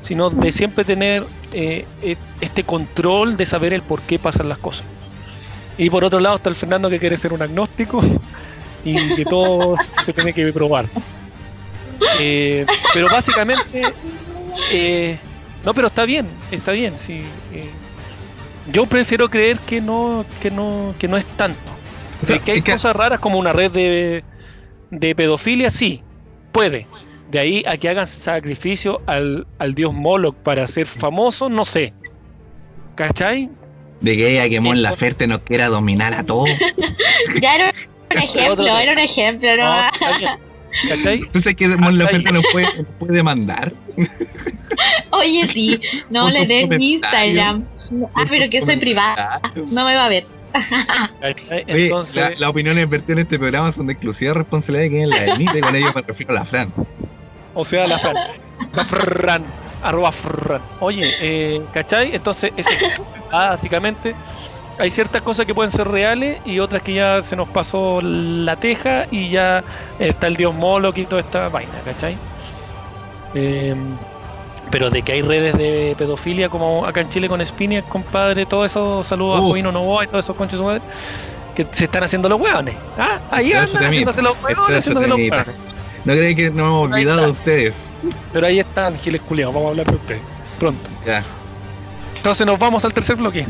Sino 0.00 0.28
de 0.28 0.52
siempre 0.52 0.84
tener 0.84 1.24
eh, 1.52 1.86
eh, 2.02 2.16
este 2.40 2.64
control 2.64 3.36
de 3.36 3.46
saber 3.46 3.72
el 3.72 3.82
por 3.82 4.00
qué 4.02 4.18
pasan 4.18 4.48
las 4.48 4.58
cosas. 4.58 4.84
Y 5.78 5.88
por 5.88 6.04
otro 6.04 6.20
lado 6.20 6.36
está 6.36 6.50
el 6.50 6.56
Fernando 6.56 6.90
que 6.90 6.98
quiere 6.98 7.16
ser 7.16 7.32
un 7.32 7.40
agnóstico 7.40 8.02
y 8.84 9.14
que 9.14 9.24
todo 9.24 9.76
se 10.04 10.12
tiene 10.12 10.32
que 10.32 10.52
probar. 10.52 10.86
Eh, 12.20 12.66
pero 12.92 13.08
básicamente, 13.08 13.82
no, 15.64 15.72
pero 15.72 15.86
está 15.86 16.04
bien, 16.04 16.28
está 16.50 16.72
bien, 16.72 16.94
sí. 16.98 17.22
yo 18.72 18.86
prefiero 18.86 19.30
creer 19.30 19.58
que 19.60 19.80
no, 19.80 20.24
que 20.42 20.50
no, 20.50 20.94
que 20.98 21.08
no 21.08 21.16
es 21.16 21.24
tanto. 21.24 21.73
O 22.24 22.26
sea, 22.26 22.38
que 22.38 22.52
hay 22.52 22.62
que- 22.62 22.72
cosas 22.72 22.96
raras 22.96 23.20
como 23.20 23.38
una 23.38 23.52
red 23.52 23.70
de, 23.70 24.24
de 24.90 25.14
pedofilia, 25.14 25.70
sí, 25.70 26.02
puede. 26.52 26.86
De 27.30 27.38
ahí 27.38 27.62
a 27.66 27.76
que 27.76 27.88
hagan 27.88 28.06
sacrificio 28.06 29.00
al, 29.06 29.46
al 29.58 29.74
dios 29.74 29.92
Moloch 29.92 30.36
para 30.36 30.66
ser 30.68 30.86
famoso, 30.86 31.48
no 31.48 31.64
sé. 31.64 31.92
¿Cachai? 32.94 33.50
De 34.00 34.16
que 34.16 34.32
ella 34.32 34.48
que 34.48 34.60
Mon 34.60 34.82
Laferte 34.82 35.26
nos 35.26 35.40
quiera 35.40 35.68
dominar 35.68 36.14
a 36.14 36.24
todos. 36.24 36.48
Ya 37.40 37.54
era 37.56 37.72
un 38.14 38.18
ejemplo, 38.22 38.66
era 38.78 38.92
un 38.92 38.98
ejemplo, 38.98 39.48
¿no? 39.56 39.64
No, 39.64 40.18
bien. 40.18 40.30
¿Cachai? 40.88 41.18
¿Tú 41.32 41.40
sabes 41.40 41.56
que 41.56 41.68
Mon 41.68 41.96
Laferte 41.98 42.32
nos 42.32 42.44
puede, 42.52 42.66
nos 42.66 42.86
puede 42.98 43.14
demandar? 43.14 43.72
Oye, 45.10 45.48
sí, 45.52 45.80
no 46.10 46.28
le 46.30 46.46
den 46.46 46.68
mi. 46.68 46.92
Instagram. 46.94 47.64
Ah, 48.14 48.24
pero 48.28 48.48
que 48.50 48.60
soy 48.62 48.76
privada, 48.76 49.40
no 49.72 49.84
me 49.86 49.94
va 49.94 50.06
a 50.06 50.08
ver. 50.08 50.24
La- 52.14 52.30
las 52.38 52.50
opiniones 52.50 52.88
vertidas 52.88 53.16
en 53.18 53.22
este 53.22 53.38
programa 53.38 53.72
son 53.72 53.86
de 53.86 53.92
exclusiva 53.94 54.34
responsabilidad 54.34 54.84
de 54.84 54.90
quien 54.90 55.10
la 55.10 55.24
emite, 55.34 55.58
y 55.58 55.60
con 55.60 55.76
ello 55.76 55.86
me 55.94 56.02
refiero 56.02 56.32
a 56.32 56.36
la 56.36 56.44
Fran. 56.44 56.72
O 57.54 57.64
sea, 57.64 57.86
la 57.86 57.98
Fran. 57.98 58.14
La 58.72 58.84
Fran. 58.84 59.44
Arroba 59.82 60.12
Fran. 60.12 60.62
Oye, 60.80 61.06
eh, 61.20 61.62
¿cachai? 61.72 62.14
Entonces, 62.14 62.52
ese, 62.56 62.70
básicamente, 63.30 64.14
hay 64.78 64.90
ciertas 64.90 65.22
cosas 65.22 65.46
que 65.46 65.54
pueden 65.54 65.70
ser 65.70 65.88
reales 65.88 66.40
y 66.44 66.58
otras 66.58 66.82
que 66.82 66.94
ya 66.94 67.22
se 67.22 67.36
nos 67.36 67.48
pasó 67.48 68.00
la 68.02 68.56
teja 68.56 69.06
y 69.10 69.30
ya 69.30 69.64
está 69.98 70.26
el 70.26 70.36
dios 70.36 70.54
Moloch 70.54 70.96
y 70.98 71.06
toda 71.06 71.20
esta 71.20 71.48
vaina, 71.48 71.82
¿cachai? 71.84 72.20
Eh, 73.32 73.74
pero 74.70 74.90
de 74.90 75.02
que 75.02 75.12
hay 75.12 75.22
redes 75.22 75.56
de 75.56 75.94
pedofilia 75.96 76.48
como 76.48 76.84
acá 76.84 77.00
en 77.00 77.08
Chile 77.08 77.28
con 77.28 77.44
Spiniak, 77.44 77.88
compadre, 77.88 78.46
todo 78.46 78.64
eso, 78.64 79.02
saludos 79.02 79.38
a 79.38 79.40
Uf. 79.40 79.50
Joino 79.50 79.72
Novoa 79.72 80.04
y 80.04 80.06
todos 80.08 80.20
estos 80.20 80.36
conchos 80.36 80.58
de 80.58 80.62
su 80.62 80.64
madre, 80.64 80.82
que 81.54 81.66
se 81.72 81.84
están 81.84 82.02
haciendo 82.02 82.28
los 82.28 82.40
hueones. 82.40 82.74
¿Ah? 82.98 83.20
Ahí 83.30 83.52
andan 83.52 83.84
haciéndose 83.84 84.22
los 84.22 84.42
hueones, 84.42 84.70
es 84.70 84.78
haciéndose 84.78 85.08
los 85.08 85.18
hueones. 85.18 85.46
No 86.04 86.12
creí 86.12 86.34
que 86.34 86.50
nos 86.50 86.58
hemos 86.58 86.90
olvidado 86.90 87.22
de 87.22 87.30
ustedes. 87.30 87.74
Pero 88.32 88.46
ahí 88.46 88.58
están, 88.58 88.98
Giles 88.98 89.22
Culeados, 89.22 89.54
vamos 89.54 89.68
a 89.68 89.70
hablar 89.70 89.86
de 89.86 89.96
ustedes. 89.96 90.20
Pronto. 90.58 90.88
Ya. 91.06 91.24
Entonces 92.16 92.46
nos 92.46 92.58
vamos 92.58 92.84
al 92.84 92.92
tercer 92.92 93.16
bloque. 93.16 93.46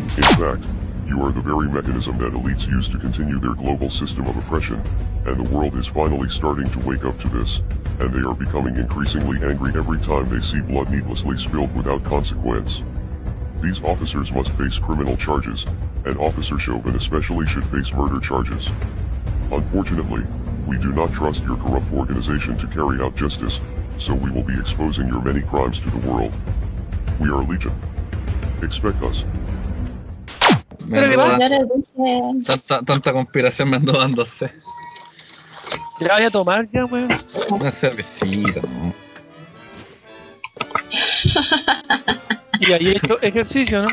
You 1.07 1.23
are 1.23 1.33
the 1.33 1.41
very 1.41 1.69
mechanism 1.69 2.19
that 2.19 2.33
elites 2.33 2.67
use 2.67 2.89
to 2.89 2.99
continue 2.99 3.39
their 3.39 3.55
global 3.55 3.91
system 3.91 4.27
of 4.27 4.37
oppression, 4.37 4.81
and 5.27 5.37
the 5.39 5.55
world 5.55 5.77
is 5.77 5.87
finally 5.87 6.29
starting 6.29 6.71
to 6.71 6.79
wake 6.81 7.05
up 7.05 7.19
to 7.21 7.29
this, 7.29 7.61
and 8.01 8.13
they 8.13 8.27
are 8.27 8.35
becoming 8.35 8.77
increasingly 8.77 9.39
angry 9.45 9.73
every 9.77 9.99
time 9.99 10.29
they 10.29 10.41
see 10.41 10.61
blood 10.61 10.91
needlessly 10.91 11.37
spilled 11.39 11.75
without 11.77 12.03
consequence. 12.05 12.83
These 13.63 13.83
officers 13.83 14.33
must 14.33 14.51
face 14.53 14.79
criminal 14.79 15.17
charges, 15.17 15.65
and 16.05 16.19
Officer 16.19 16.59
Chauvin 16.59 16.97
especially 16.97 17.47
should 17.47 17.67
face 17.67 17.93
murder 17.93 18.21
charges. 18.21 18.69
Unfortunately, 19.51 20.23
we 20.67 20.79
do 20.79 20.93
not 20.93 21.13
trust 21.13 21.43
your 21.45 21.57
corrupt 21.57 21.93
organization 21.93 22.57
to 22.59 22.67
carry 22.67 23.01
out 23.01 23.17
justice, 23.17 23.61
so 23.99 24.15
we 24.15 24.31
will 24.31 24.43
be 24.43 24.59
exposing 24.59 25.09
your 25.09 25.23
many 25.23 25.43
crimes 25.43 25.81
to 25.81 25.91
the 25.91 26.09
world. 26.09 26.33
We 27.21 27.29
are 27.29 27.43
Legion. 27.45 27.75
Expect 28.63 29.03
us. 29.03 29.25
Me 30.87 31.01
Pero 31.01 31.17
dando- 31.17 32.45
tanta, 32.47 32.83
tanta 32.83 33.13
conspiración 33.13 33.71
me 33.71 33.77
ando 33.77 33.93
dándose. 33.93 34.53
Ya 36.01 36.17
voy 36.17 36.27
a 36.27 36.31
tomar 36.31 36.69
ya, 36.73 36.85
weón. 36.85 37.09
Una 37.51 37.71
cervecita. 37.71 38.61
¿no? 38.63 38.95
Y 42.61 42.73
ahí 42.73 42.89
he 42.89 42.93
hecho 42.93 43.21
ejercicio, 43.23 43.83
¿no? 43.83 43.89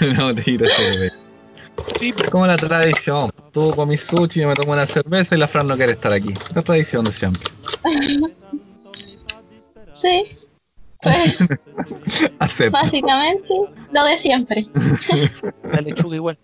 Una 0.00 0.24
botellita 0.24 0.64
de 0.64 0.70
cerveza. 0.70 1.16
Sí, 1.98 2.12
pero 2.16 2.30
Como 2.30 2.46
la 2.46 2.56
tradición. 2.56 3.30
Tú 3.52 3.74
comí 3.74 3.96
sushi, 3.96 4.40
yo 4.40 4.48
me 4.48 4.54
tomo 4.54 4.72
una 4.72 4.86
cerveza 4.86 5.34
y 5.34 5.38
la 5.38 5.48
Fran 5.48 5.66
no 5.66 5.76
quiere 5.76 5.92
estar 5.92 6.12
aquí. 6.12 6.32
La 6.54 6.62
tradición 6.62 7.04
de 7.04 7.12
siempre. 7.12 7.42
sí, 9.92 10.24
pues 11.02 11.48
básicamente 12.70 13.54
lo 13.92 14.04
de 14.04 14.16
siempre. 14.16 14.66
la 15.72 15.80
lechuga 15.80 16.16
igual. 16.16 16.38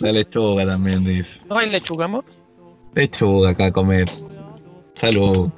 La 0.00 0.12
lechuga 0.12 0.66
también 0.66 1.04
dice. 1.04 1.40
No 1.48 1.58
hay 1.58 1.70
lechuga, 1.70 2.04
amor. 2.04 2.24
Lechuga 2.94 3.50
acá 3.50 3.66
a 3.66 3.72
comer. 3.72 4.08
Salud. 4.94 5.50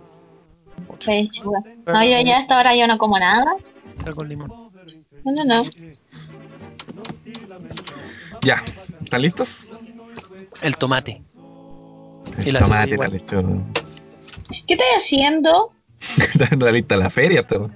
Lechuga. 1.06 1.60
No, 1.86 2.04
yo 2.04 2.20
ya 2.24 2.38
a 2.38 2.40
esta 2.40 2.58
hora 2.58 2.74
yo 2.74 2.86
no 2.86 2.96
como 2.98 3.18
nada. 3.18 3.56
Está 3.98 4.12
con 4.12 4.28
limón. 4.28 4.48
No, 5.24 5.32
no, 5.32 5.44
no. 5.44 5.70
Ya. 8.42 8.62
¿Están 9.02 9.22
listos? 9.22 9.66
El 10.62 10.76
tomate. 10.76 11.20
El 12.38 12.48
Y 12.48 12.52
la 12.52 12.60
tomate, 12.60 12.96
la 12.96 13.08
lechuga. 13.08 13.62
¿Qué 14.66 14.74
estoy 14.74 14.88
haciendo? 14.96 15.72
Está 16.16 16.70
lista 16.70 16.96
la 16.96 17.10
feria, 17.10 17.46
pero. 17.46 17.70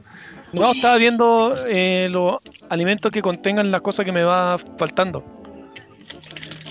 No, 0.53 0.73
estaba 0.73 0.97
viendo 0.97 1.55
eh, 1.67 2.09
los 2.11 2.39
alimentos 2.71 3.13
que 3.13 3.23
contengan 3.23 3.71
las 3.71 3.81
cosas 3.83 4.05
que 4.05 4.13
me 4.13 4.23
va 4.23 4.59
faltando. 4.77 5.25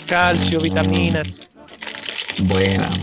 Calcio, 0.07 0.61
vitaminas. 0.61 1.28
Buena. 2.38 2.97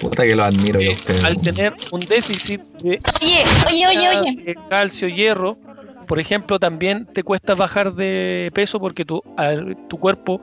Puta 0.00 0.24
que 0.24 0.34
lo 0.34 0.44
admiro 0.44 0.80
yo 0.80 0.90
a 0.92 0.94
ustedes. 0.94 1.24
Al 1.24 1.40
tener 1.40 1.74
un 1.90 2.06
déficit 2.06 2.60
de 2.82 3.00
Oye, 3.22 3.44
oye, 3.68 3.86
oye, 3.88 4.08
oye. 4.20 4.42
de 4.44 4.56
calcio, 4.68 5.08
hierro, 5.08 5.56
por 6.08 6.18
ejemplo, 6.18 6.58
también 6.58 7.06
te 7.06 7.22
cuesta 7.22 7.54
bajar 7.54 7.94
de 7.94 8.50
peso 8.52 8.80
porque 8.80 9.04
tu, 9.04 9.22
al- 9.36 9.76
tu 9.88 9.98
cuerpo 9.98 10.40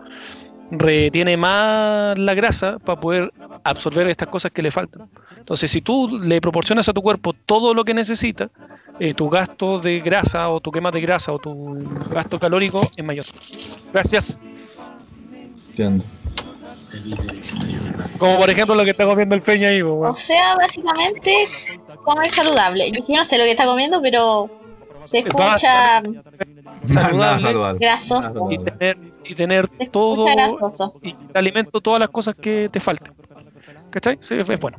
retiene 0.72 1.38
más 1.38 2.18
la 2.18 2.34
grasa 2.34 2.78
para 2.80 3.00
poder 3.00 3.34
absorber 3.64 4.08
estas 4.10 4.28
cosas 4.28 4.52
que 4.52 4.62
le 4.62 4.72
faltan. 4.72 5.10
Entonces, 5.38 5.72
si 5.72 5.82
tú 5.82 6.20
le 6.20 6.42
proporcionas 6.42 6.88
a 6.90 6.94
tu 6.94 7.02
cuerpo 7.02 7.34
todo 7.34 7.74
lo 7.74 7.84
que 7.84 7.94
necesita, 7.94 8.50
eh, 9.00 9.14
tu 9.14 9.30
gasto 9.30 9.80
de 9.80 10.00
grasa 10.00 10.50
o 10.50 10.60
tu 10.60 10.72
quema 10.72 10.92
de 10.92 11.02
grasa 11.02 11.32
o 11.32 11.40
tu 11.40 11.78
gasto 12.12 12.40
calórico 12.40 12.82
es 12.96 13.04
mayor. 13.04 13.26
Gracias. 13.94 14.40
Entiendo. 15.70 16.04
Como 18.18 18.38
por 18.38 18.50
ejemplo 18.50 18.76
lo 18.76 18.84
que 18.84 18.92
está 18.92 19.06
comiendo 19.06 19.36
el 19.36 19.42
peña 19.42 19.70
ahí, 19.70 19.82
O 19.82 20.14
sea, 20.14 20.56
básicamente 20.56 21.46
comer 22.04 22.30
saludable. 22.30 22.92
Yo 22.92 23.04
no 23.16 23.24
sé 23.24 23.38
lo 23.38 23.44
que 23.44 23.52
está 23.52 23.66
comiendo, 23.66 24.02
pero 24.02 24.50
se 25.04 25.20
escucha, 25.20 26.02
Nada 26.94 27.08
Saludable. 27.10 27.42
saludable. 27.42 27.80
Grasoso. 27.80 28.50
Nada 28.50 28.54
y 28.54 28.58
tener, 28.58 28.98
y 29.26 29.36
tener 29.36 29.68
todo 29.92 30.26
grasoso. 30.26 30.94
y 31.02 31.14
te 31.14 31.40
alimento 31.40 31.82
todas 31.82 32.00
las 32.00 32.10
cosas 32.10 32.36
que 32.36 32.70
te 32.72 32.80
faltan. 32.80 33.14
¿Cachai? 33.90 34.18
Sí, 34.22 34.36
es 34.36 34.60
bueno. 34.60 34.78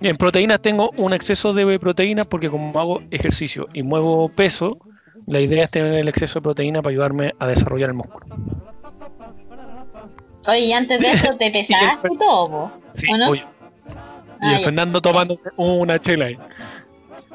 Y 0.00 0.08
en 0.08 0.16
proteínas 0.16 0.60
tengo 0.60 0.90
un 0.96 1.12
exceso 1.12 1.52
de 1.52 1.78
proteínas 1.78 2.26
porque 2.26 2.48
como 2.48 2.78
hago 2.78 3.02
ejercicio 3.10 3.66
y 3.72 3.82
muevo 3.82 4.28
peso, 4.28 4.78
la 5.26 5.40
idea 5.40 5.64
es 5.64 5.70
tener 5.70 5.94
el 5.94 6.08
exceso 6.08 6.38
de 6.38 6.42
proteína 6.44 6.80
para 6.82 6.92
ayudarme 6.92 7.34
a 7.38 7.46
desarrollar 7.46 7.90
el 7.90 7.94
músculo. 7.96 8.26
Oye, 10.48 10.60
y 10.60 10.72
antes 10.72 10.98
de 11.00 11.10
eso 11.12 11.36
te 11.36 11.50
pesaste 11.50 12.08
y 12.12 12.16
todo. 12.16 12.72
Sí, 12.96 13.12
¿O 13.12 13.16
no? 13.18 13.28
obvio. 13.30 13.42
Y 14.40 14.46
Ah. 14.54 14.58
Fernando 14.64 15.02
tomando 15.02 15.34
una 15.56 15.98
chela 15.98 16.26
ahí. 16.26 16.38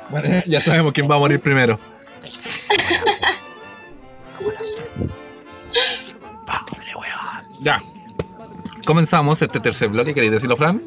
Bueno, 0.09 0.41
ya 0.47 0.59
sabemos 0.61 0.93
quién 0.93 1.09
va 1.11 1.15
a 1.15 1.19
morir 1.19 1.39
primero. 1.41 1.77
Ya. 7.61 7.81
Comenzamos 8.85 9.41
este 9.41 9.59
tercer 9.59 9.89
bloque. 9.89 10.13
¿Queréis 10.13 10.33
decirlo, 10.33 10.57
Fran? 10.57 10.81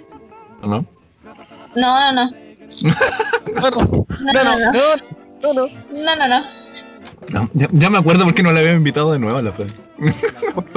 ¿O 0.62 0.66
no? 0.66 0.84
No, 1.74 2.12
no, 2.12 2.12
no. 2.12 2.30
No, 3.54 3.70
no, 3.70 3.72
No, 4.32 4.42
no, 4.44 4.58
no. 5.54 5.68
no, 5.92 6.28
no. 6.28 6.46
Ya, 7.54 7.68
ya 7.72 7.90
me 7.90 7.98
acuerdo 7.98 8.24
por 8.24 8.34
qué 8.34 8.42
no 8.42 8.52
la 8.52 8.60
había 8.60 8.72
invitado 8.72 9.12
de 9.12 9.18
nuevo 9.18 9.38
a 9.38 9.42
la 9.42 9.50
Fran. 9.50 9.72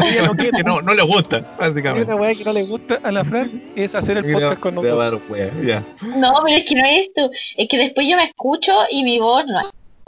Ella 0.04 0.26
no 0.28 0.34
quiere. 0.38 0.64
no, 0.64 0.82
no 0.82 0.94
le 0.96 1.04
gusta, 1.04 1.38
Hay 1.38 1.68
básicamente. 1.68 2.06
una 2.06 2.16
weá 2.16 2.34
que 2.34 2.44
no 2.46 2.54
le 2.54 2.64
gusta 2.64 3.00
a 3.04 3.12
la 3.12 3.24
Fran 3.24 3.72
es 3.76 3.94
hacer 3.94 4.18
el 4.18 4.32
podcast 4.32 4.60
con 4.60 4.76
nosotros. 4.76 5.22
No, 6.16 6.34
pero 6.46 6.58
es 6.58 6.66
que 6.66 6.76
no 6.76 6.82
es 6.86 7.02
esto. 7.08 7.30
Es 7.56 7.68
que 7.68 7.78
después 7.78 8.08
yo 8.08 8.16
me 8.18 8.24
escucho 8.24 8.72
y 8.90 9.04
mi 9.04 9.20
voz 9.20 9.46
no 9.46 9.60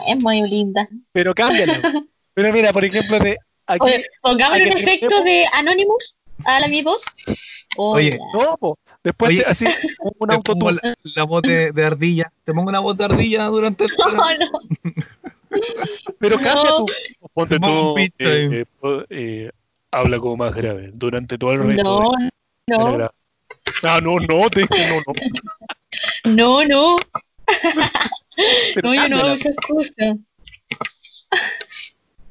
es 0.06 0.16
muy 0.18 0.42
linda. 0.42 0.88
Pero 1.12 1.34
cámbialo. 1.34 1.72
Pero 2.34 2.52
mira, 2.52 2.72
por 2.72 2.84
ejemplo, 2.84 3.18
de 3.18 3.36
aquí. 3.66 3.78
Oye, 3.84 4.04
pongamos 4.22 4.54
hay 4.54 4.62
un 4.62 4.72
efecto 4.78 5.22
de 5.22 5.44
Anonymous 5.52 6.16
a 6.44 6.60
la 6.60 6.68
mi 6.68 6.82
voz. 6.82 7.04
Oye, 7.76 8.18
Hola. 8.34 8.44
No, 8.50 8.56
po. 8.56 8.78
Después 9.04 9.30
Oye, 9.30 9.44
así, 9.46 9.64
Te 9.66 9.72
pongo 10.18 10.32
autotune. 10.32 10.78
la, 10.82 10.94
la 11.16 11.24
voz 11.24 11.42
de, 11.42 11.72
de 11.72 11.84
ardilla. 11.84 12.32
Te 12.44 12.52
pongo 12.54 12.68
una 12.70 12.78
voz 12.80 12.96
de 12.96 13.04
ardilla 13.04 13.44
durante 13.46 13.84
el 13.84 13.90
No, 13.98 14.14
no. 14.38 14.50
Pero 16.18 16.36
No. 16.36 16.42
cambia 16.42 16.70
tú. 16.76 16.86
Ponte 17.34 17.58
tú. 17.60 17.98
eh, 17.98 18.10
eh, 18.18 18.64
eh, 19.10 19.50
habla 19.90 20.18
como 20.18 20.36
más 20.36 20.54
grave 20.54 20.90
durante 20.94 21.36
todo 21.36 21.52
el 21.52 21.64
resto. 21.70 22.02
No, 22.68 22.92
de- 22.92 22.98
no, 22.98 23.10
Ah, 23.84 24.00
no, 24.02 24.16
no, 24.18 24.48
te 24.48 24.60
dije 24.60 25.02
no, 26.24 26.32
no. 26.32 26.64
no, 26.64 26.64
no. 26.64 26.96
Pero, 28.74 28.88
No, 28.88 28.94
yo 28.94 29.08
no 29.08 29.16
hago 29.18 29.28
esa 29.32 29.50
excusa. 29.50 30.16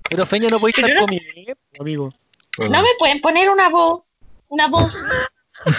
Pero 0.10 0.26
Feña 0.26 0.48
no 0.50 0.60
puede 0.60 0.72
estar 0.76 0.94
no- 0.94 1.02
comiendo, 1.02 1.54
amigo. 1.80 2.14
No 2.70 2.82
me 2.82 2.90
pueden 3.00 3.22
poner 3.22 3.50
una 3.50 3.70
voz. 3.70 4.02
Una 4.50 4.68
voz. 4.68 5.06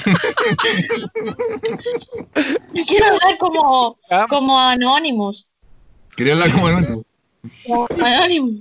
Quiero 2.86 3.06
hablar 3.06 3.36
como, 3.38 3.98
como 4.28 4.58
Anonymous. 4.58 5.50
Quería 6.16 6.32
hablar 6.34 6.50
como 6.52 6.66
anónimo. 6.68 7.02
Como 7.66 7.88
Anonymous. 8.04 8.60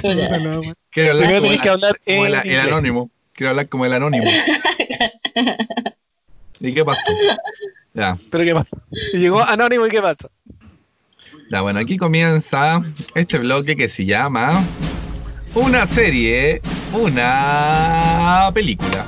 Quiero 0.00 0.22
hablar 0.22 0.42
como, 0.42 0.52
la- 0.62 1.62
que 1.62 1.68
hablar 1.68 2.00
como 2.04 2.26
el 2.26 2.34
anónimo. 2.34 3.10
Quiero 3.34 3.50
hablar 3.50 3.68
como 3.68 3.84
el 3.86 3.92
anónimo. 3.92 4.24
¿Y 6.60 6.74
qué 6.74 6.84
pasó? 6.84 7.00
Ya, 7.94 8.18
Pero 8.30 8.44
¿qué 8.44 8.54
pasa? 8.54 8.76
Llegó 9.12 9.40
Anónimo 9.40 9.86
y 9.86 9.90
¿qué 9.90 10.00
pasa? 10.00 10.28
ya, 11.50 11.62
bueno, 11.62 11.80
aquí 11.80 11.96
comienza 11.96 12.82
este 13.14 13.38
bloque 13.38 13.74
que 13.74 13.88
se 13.88 14.04
llama 14.04 14.62
Una 15.54 15.86
serie, 15.86 16.60
una 16.92 18.50
película. 18.52 19.06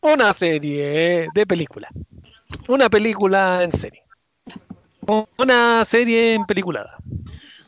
Una 0.00 0.32
serie 0.32 1.28
de 1.32 1.46
película. 1.46 1.88
Una 2.68 2.88
película 2.88 3.62
en 3.64 3.72
serie. 3.72 4.02
Una 5.38 5.84
serie 5.84 6.34
en 6.34 6.44
peliculada. 6.44 6.96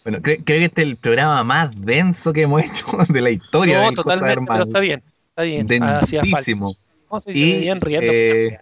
Bueno, 0.04 0.18
cre- 0.18 0.42
creo 0.44 0.58
que 0.58 0.64
este 0.64 0.82
es 0.82 0.88
el 0.88 0.96
programa 0.96 1.42
más 1.44 1.70
denso 1.80 2.32
que 2.32 2.42
hemos 2.42 2.62
hecho 2.64 2.86
de 3.08 3.20
la 3.20 3.30
historia 3.30 3.82
No, 3.82 3.92
totalmente, 3.92 4.44
pero 4.46 4.64
está 4.64 4.80
bien. 4.80 5.02
Está 5.30 5.42
bien. 5.42 5.66
Densísimo. 5.66 6.70
No, 7.10 7.20
sí, 7.20 7.30
Y, 7.32 7.68
eh, 8.00 8.58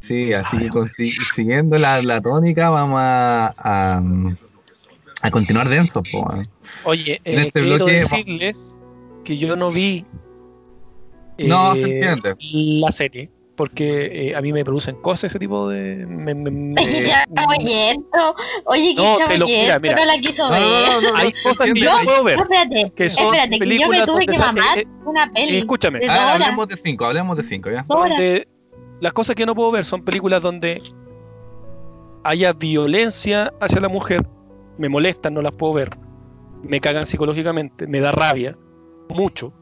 Sí, 0.00 0.32
así 0.32 0.56
que 0.56 1.04
siguiendo 1.04 1.76
la, 1.76 2.00
la 2.02 2.20
tónica 2.22 2.70
vamos 2.70 2.98
a, 2.98 3.52
a, 3.58 4.02
a 5.22 5.30
continuar 5.30 5.68
denso. 5.68 6.02
po. 6.02 6.26
Oye, 6.84 7.20
en 7.24 7.38
eh, 7.38 7.42
este 7.48 7.60
quiero 7.60 7.84
bloque- 7.84 7.92
decirles 7.92 8.78
que 9.24 9.36
yo 9.36 9.56
no 9.56 9.70
vi 9.70 10.06
No, 11.38 11.74
eh, 11.74 11.82
se 11.82 11.82
entiende. 11.92 12.36
la 12.80 12.90
serie. 12.92 13.30
Porque 13.60 14.30
eh, 14.30 14.34
a 14.34 14.40
mí 14.40 14.54
me 14.54 14.64
producen 14.64 14.96
cosas 15.02 15.24
ese 15.24 15.38
tipo 15.38 15.68
de. 15.68 16.06
me- 16.06 16.34
me- 16.34 16.50
me- 16.50 16.80
Oye, 16.80 17.04
qué 17.04 17.12
chabollento. 17.34 18.18
Oye, 18.64 18.94
qué 18.96 19.02
No, 19.02 19.14
te 19.28 19.36
lo 19.36 19.46
mira. 19.46 19.78
No 19.78 20.04
la 20.06 20.18
quiso 20.18 20.48
No, 20.48 20.58
no, 20.58 20.70
ver. 20.70 20.86
no, 20.88 21.00
no, 21.02 21.10
no, 21.10 21.16
Hay 21.18 21.32
cosas 21.42 21.70
que 21.70 21.80
yo 21.80 21.90
puedo 22.02 22.24
ver. 22.24 22.38
Espérate, 22.40 22.92
que 22.96 23.10
son 23.10 23.24
espérate, 23.26 23.50
que 23.50 23.58
yo 23.58 23.60
me 23.60 23.66
películas 23.66 24.04
tuve 24.06 24.26
que 24.26 24.38
mamar 24.38 24.78
eh, 24.78 24.86
una 25.04 25.30
peli. 25.30 25.58
escúchame. 25.58 25.98
de 25.98 26.08
Ah, 26.08 26.32
hablemos 26.32 26.68
de 26.68 26.76
cinco, 26.76 27.04
hablemos 27.04 27.36
de 27.36 27.42
cinco, 27.42 27.70
¿ya? 27.70 27.84
Donde 27.86 28.48
las 29.02 29.12
cosas 29.12 29.36
que 29.36 29.44
no 29.44 29.54
puedo 29.54 29.70
ver 29.72 29.84
son 29.84 30.02
películas 30.06 30.40
donde 30.40 30.80
haya 32.24 32.54
violencia 32.54 33.52
hacia 33.60 33.82
la 33.82 33.90
mujer, 33.90 34.26
me 34.78 34.88
molestan, 34.88 35.34
no 35.34 35.42
las 35.42 35.52
puedo 35.52 35.74
ver, 35.74 35.90
me 36.62 36.80
cagan 36.80 37.04
psicológicamente, 37.04 37.86
me 37.86 38.00
da 38.00 38.10
rabia, 38.10 38.56
mucho, 39.10 39.52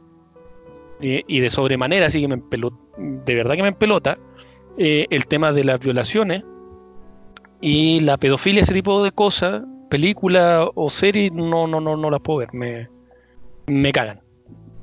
y, 1.00 1.22
y 1.26 1.40
de 1.40 1.50
sobremanera, 1.50 2.06
así 2.06 2.20
que 2.20 2.28
me 2.28 2.34
empelota, 2.34 2.76
de 2.98 3.34
verdad 3.34 3.54
que 3.54 3.62
me 3.62 3.68
empelota, 3.68 4.18
eh, 4.78 5.06
el 5.10 5.26
tema 5.26 5.52
de 5.52 5.64
las 5.64 5.80
violaciones 5.80 6.42
y 7.60 8.00
la 8.00 8.16
pedofilia, 8.16 8.62
ese 8.62 8.74
tipo 8.74 9.02
de 9.02 9.10
cosas, 9.12 9.62
películas 9.90 10.66
o 10.74 10.90
series, 10.90 11.32
no, 11.32 11.66
no, 11.66 11.80
no, 11.80 11.96
no 11.96 12.10
las 12.10 12.20
puedo 12.20 12.40
ver, 12.40 12.52
me, 12.54 12.88
me 13.66 13.92
cagan. 13.92 14.20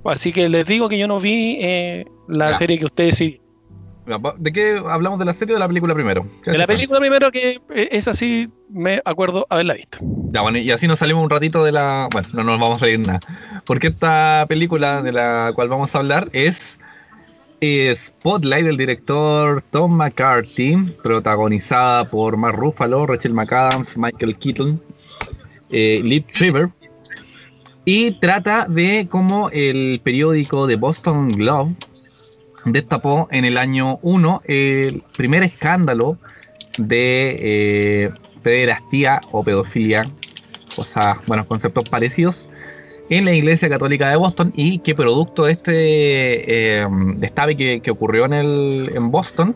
Así 0.04 0.32
que 0.32 0.50
les 0.50 0.68
digo 0.68 0.88
que 0.90 0.98
yo 1.00 1.08
no 1.08 1.20
vi 1.20 1.58
eh, 1.62 2.06
la 2.28 2.52
Ya. 2.52 2.58
serie 2.58 2.78
que 2.78 2.86
ustedes 2.86 3.16
sí 3.16 3.42
¿De 4.38 4.54
qué 4.54 4.80
hablamos 4.88 5.18
de 5.18 5.26
la 5.26 5.34
serie 5.34 5.54
o 5.54 5.58
de 5.58 5.62
la 5.62 5.68
película 5.68 5.96
primero? 5.96 6.28
¿Qué 6.44 6.52
De 6.52 6.60
la 6.60 6.68
película 6.68 7.00
primero 7.00 7.32
que 7.32 7.60
eh, 7.74 7.90
es 7.92 8.08
así, 8.08 8.48
me 8.70 9.02
acuerdo 9.04 9.48
haberla 9.50 9.74
visto. 9.74 9.98
Ya, 10.32 10.42
bueno, 10.42 10.60
y 10.60 10.70
así 10.70 10.88
nos 10.88 11.00
salimos 11.00 11.24
un 11.24 11.30
ratito 11.32 11.64
de 11.64 11.72
la. 11.72 12.08
Bueno, 12.12 12.28
no 12.34 12.44
nos 12.44 12.60
vamos 12.60 12.84
a 12.84 12.88
ir 12.88 13.00
nada. 13.00 13.20
Porque 13.66 13.88
esta 13.88 14.46
película 14.48 15.02
de 15.02 15.12
la 15.12 15.52
cual 15.56 15.70
vamos 15.70 15.96
a 15.96 16.00
hablar 16.00 16.30
es 16.34 16.80
eh, 17.62 17.94
Spotlight 17.96 18.66
del 18.66 18.78
director 18.78 19.62
Tom 19.72 19.96
McCarthy, 19.96 20.76
protagonizada 21.04 22.10
por 22.10 22.38
Mark 22.38 22.58
Ruffalo, 22.58 23.08
Rachel 23.08 23.34
McAdams, 23.34 23.98
Michael 23.98 24.38
Keaton, 24.38 24.82
eh, 25.72 26.02
Liv 26.04 26.26
Trevor. 26.32 26.72
Y 27.86 28.12
trata 28.20 28.66
de 28.66 29.08
cómo 29.10 29.50
el 29.52 30.02
periódico 30.04 30.68
de 30.68 30.76
Boston 30.76 31.30
Globe 31.30 31.74
destapó 32.66 33.28
en 33.32 33.46
el 33.46 33.58
año 33.58 34.00
1 34.02 34.42
el 34.46 35.04
primer 35.16 35.44
escándalo 35.44 36.18
de 36.78 37.38
eh, 37.40 38.12
pederastía 38.44 39.22
o 39.32 39.44
pedofilia, 39.44 40.06
cosas, 40.76 41.18
bueno, 41.28 41.48
conceptos 41.48 41.90
parecidos, 41.90 42.50
en 43.10 43.26
la 43.26 43.34
Iglesia 43.34 43.70
Católica 43.70 44.10
de 44.10 44.16
Boston 44.16 44.52
y 44.56 44.80
que 44.80 44.96
producto 44.96 45.46
de 45.46 45.52
este 45.52 46.82
eh, 46.82 47.82
que 47.82 47.92
ocurrió 47.92 48.26
en, 48.26 48.34
el, 48.34 48.92
en 48.96 49.12
Boston, 49.12 49.56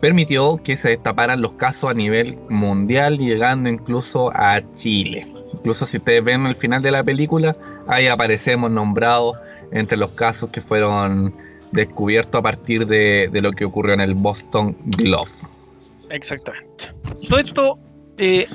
permitió 0.00 0.60
que 0.62 0.76
se 0.76 0.90
destaparan 0.90 1.40
los 1.40 1.52
casos 1.52 1.90
a 1.90 1.94
nivel 1.94 2.36
mundial, 2.48 3.18
llegando 3.18 3.68
incluso 3.68 4.30
a 4.34 4.60
Chile. 4.72 5.26
Incluso 5.52 5.86
si 5.86 5.98
ustedes 5.98 6.24
ven 6.24 6.46
el 6.46 6.56
final 6.56 6.82
de 6.82 6.90
la 6.90 7.02
película, 7.02 7.56
ahí 7.86 8.06
aparecemos 8.06 8.70
nombrados 8.70 9.36
entre 9.72 9.96
los 9.96 10.10
casos 10.10 10.50
que 10.50 10.60
fueron 10.60 11.34
descubiertos 11.72 12.38
a 12.38 12.42
partir 12.42 12.86
de, 12.86 13.28
de 13.32 13.40
lo 13.40 13.52
que 13.52 13.64
ocurrió 13.64 13.94
en 13.94 14.00
el 14.00 14.14
Boston 14.14 14.76
Globe. 14.84 15.30
Exactamente. 16.10 16.86
Todo 17.28 17.38
esto, 17.38 17.78
eh, 18.18 18.46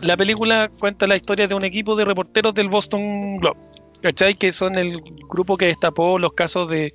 la 0.00 0.16
película 0.16 0.68
cuenta 0.78 1.06
la 1.06 1.16
historia 1.16 1.46
de 1.46 1.54
un 1.54 1.64
equipo 1.64 1.94
de 1.96 2.04
reporteros 2.04 2.54
del 2.54 2.68
Boston 2.68 3.36
Globe. 3.38 3.58
¿Cachai? 4.02 4.34
Que 4.34 4.50
son 4.50 4.76
el 4.76 5.00
grupo 5.28 5.56
que 5.56 5.66
destapó 5.66 6.18
los 6.18 6.32
casos 6.32 6.68
de, 6.68 6.94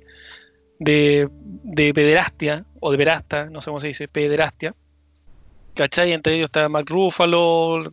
de, 0.78 1.28
de 1.64 1.94
pederastia, 1.94 2.62
o 2.80 2.90
de 2.90 2.96
verasta, 2.98 3.46
no 3.46 3.60
sé 3.60 3.66
cómo 3.66 3.80
se 3.80 3.88
dice, 3.88 4.08
pederastia. 4.08 4.74
¿Cachai? 5.74 6.12
Entre 6.12 6.34
ellos 6.34 6.46
está 6.46 6.68
Mark 6.68 6.86
Ruffalo, 6.88 7.90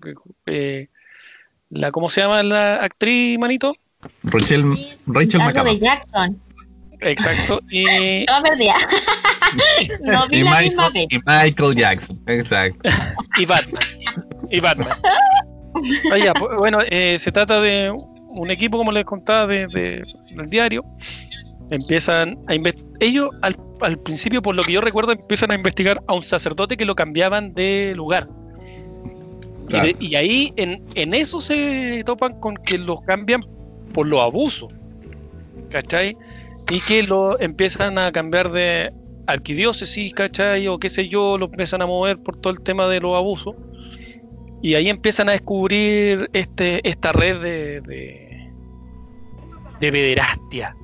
eh, 0.48 0.88
la, 1.70 1.92
¿cómo 1.92 2.10
se 2.10 2.22
llama 2.22 2.44
la 2.44 2.76
actriz, 2.78 3.38
manito? 3.40 3.76
Rachel, 4.24 4.72
Rachel 5.08 5.42
de. 5.42 5.80
Jackson. 5.80 6.38
Exacto. 7.02 7.62
Y 7.70 8.26
No, 8.28 8.44
perdida. 8.44 8.76
no 10.02 10.28
vi 10.28 10.38
Y 10.38 10.44
la 10.44 10.60
misma 10.62 10.90
Michael, 10.90 10.94
vez. 10.94 11.08
y 11.10 11.18
Michael 11.26 11.76
Jackson, 11.76 12.22
exacto. 12.28 12.90
y 13.38 13.46
Batman. 13.46 13.84
Y 14.52 14.60
Batman. 14.60 14.88
Ah, 16.12 16.18
ya, 16.18 16.34
pues, 16.34 16.52
bueno, 16.58 16.80
eh, 16.90 17.18
se 17.20 17.32
trata 17.32 17.60
de 17.62 17.92
un 18.30 18.50
equipo, 18.52 18.78
como 18.78 18.92
les 18.92 19.06
contaba, 19.06 19.48
de, 19.48 19.66
de- 19.68 20.02
del 20.36 20.50
diario. 20.50 20.82
Empiezan 21.70 22.38
a 22.48 22.56
investigar. 22.56 22.92
Ellos, 23.02 23.30
al, 23.42 23.56
al 23.82 23.98
principio, 23.98 24.42
por 24.42 24.56
lo 24.56 24.64
que 24.64 24.72
yo 24.74 24.82
recuerdo, 24.82 25.12
empiezan 25.12 25.52
a 25.52 25.56
investigar 25.56 26.02
a 26.08 26.14
un 26.14 26.24
sacerdote 26.24 26.78
que 26.78 26.86
lo 26.86 26.96
cambiaban 26.96 27.54
de 27.54 27.94
lugar. 27.96 28.28
Y, 29.64 29.68
Claro. 29.68 29.86
de- 29.88 29.96
y 30.00 30.16
ahí, 30.16 30.54
en, 30.58 30.84
en 30.96 31.14
eso 31.14 31.42
se 31.42 32.04
topan 32.06 32.40
con 32.40 32.56
que 32.56 32.78
los 32.78 33.02
cambian 33.02 33.42
por 33.94 34.06
los 34.08 34.20
abusos. 34.22 34.72
¿Cachai? 35.70 36.16
y 36.72 36.80
que 36.80 37.04
lo 37.04 37.40
empiezan 37.40 37.98
a 38.00 38.12
cambiar 38.12 38.52
de 38.52 38.92
arquidiócesis, 39.28 40.14
¿cachai? 40.14 40.68
O 40.68 40.80
qué 40.80 40.90
sé 40.90 41.08
yo, 41.10 41.38
lo 41.38 41.46
empiezan 41.46 41.82
a 41.82 41.86
mover 41.86 42.18
por 42.18 42.38
todo 42.38 42.54
el 42.54 42.62
tema 42.62 42.88
de 42.88 43.00
los 43.02 43.16
abusos. 43.16 43.56
Y 44.66 44.74
ahí 44.74 44.90
empiezan 44.90 45.30
a 45.30 45.34
descubrir 45.34 46.28
este, 46.34 46.90
esta 46.90 47.12
red 47.12 47.40
de, 47.40 47.82
de, 47.82 48.50
de 49.80 49.92
pederastia. 49.92 50.76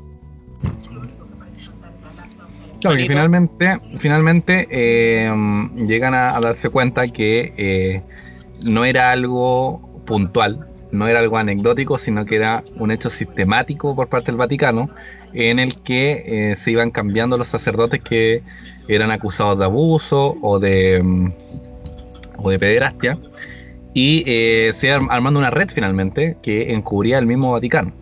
Claro, 2.79 2.95
y 2.95 3.07
Bonito. 3.07 3.07
finalmente, 3.07 3.79
finalmente 3.97 4.67
eh, 4.69 5.33
llegan 5.77 6.13
a, 6.13 6.37
a 6.37 6.41
darse 6.41 6.69
cuenta 6.69 7.07
que 7.07 7.55
eh, 7.57 8.03
no 8.59 8.85
era 8.85 9.09
algo 9.09 10.03
puntual, 10.05 10.67
no 10.91 11.07
era 11.07 11.17
algo 11.17 11.39
anecdótico, 11.39 11.97
sino 11.97 12.23
que 12.23 12.35
era 12.35 12.63
un 12.75 12.91
hecho 12.91 13.09
sistemático 13.09 13.95
por 13.95 14.09
parte 14.09 14.27
del 14.27 14.37
Vaticano, 14.37 14.91
en 15.33 15.57
el 15.57 15.75
que 15.81 16.51
eh, 16.51 16.55
se 16.55 16.69
iban 16.69 16.91
cambiando 16.91 17.35
los 17.35 17.47
sacerdotes 17.47 17.99
que 18.03 18.43
eran 18.87 19.09
acusados 19.09 19.57
de 19.57 19.65
abuso 19.65 20.37
o 20.43 20.59
de, 20.59 21.01
mm, 21.01 21.29
o 22.37 22.51
de 22.51 22.59
pederastia, 22.59 23.17
y 23.93 24.23
eh, 24.27 24.71
se 24.73 24.87
iba 24.87 24.97
armando 25.09 25.39
una 25.39 25.49
red 25.49 25.69
finalmente 25.69 26.37
que 26.41 26.71
encubría 26.73 27.17
el 27.17 27.25
mismo 27.25 27.51
Vaticano. 27.51 27.93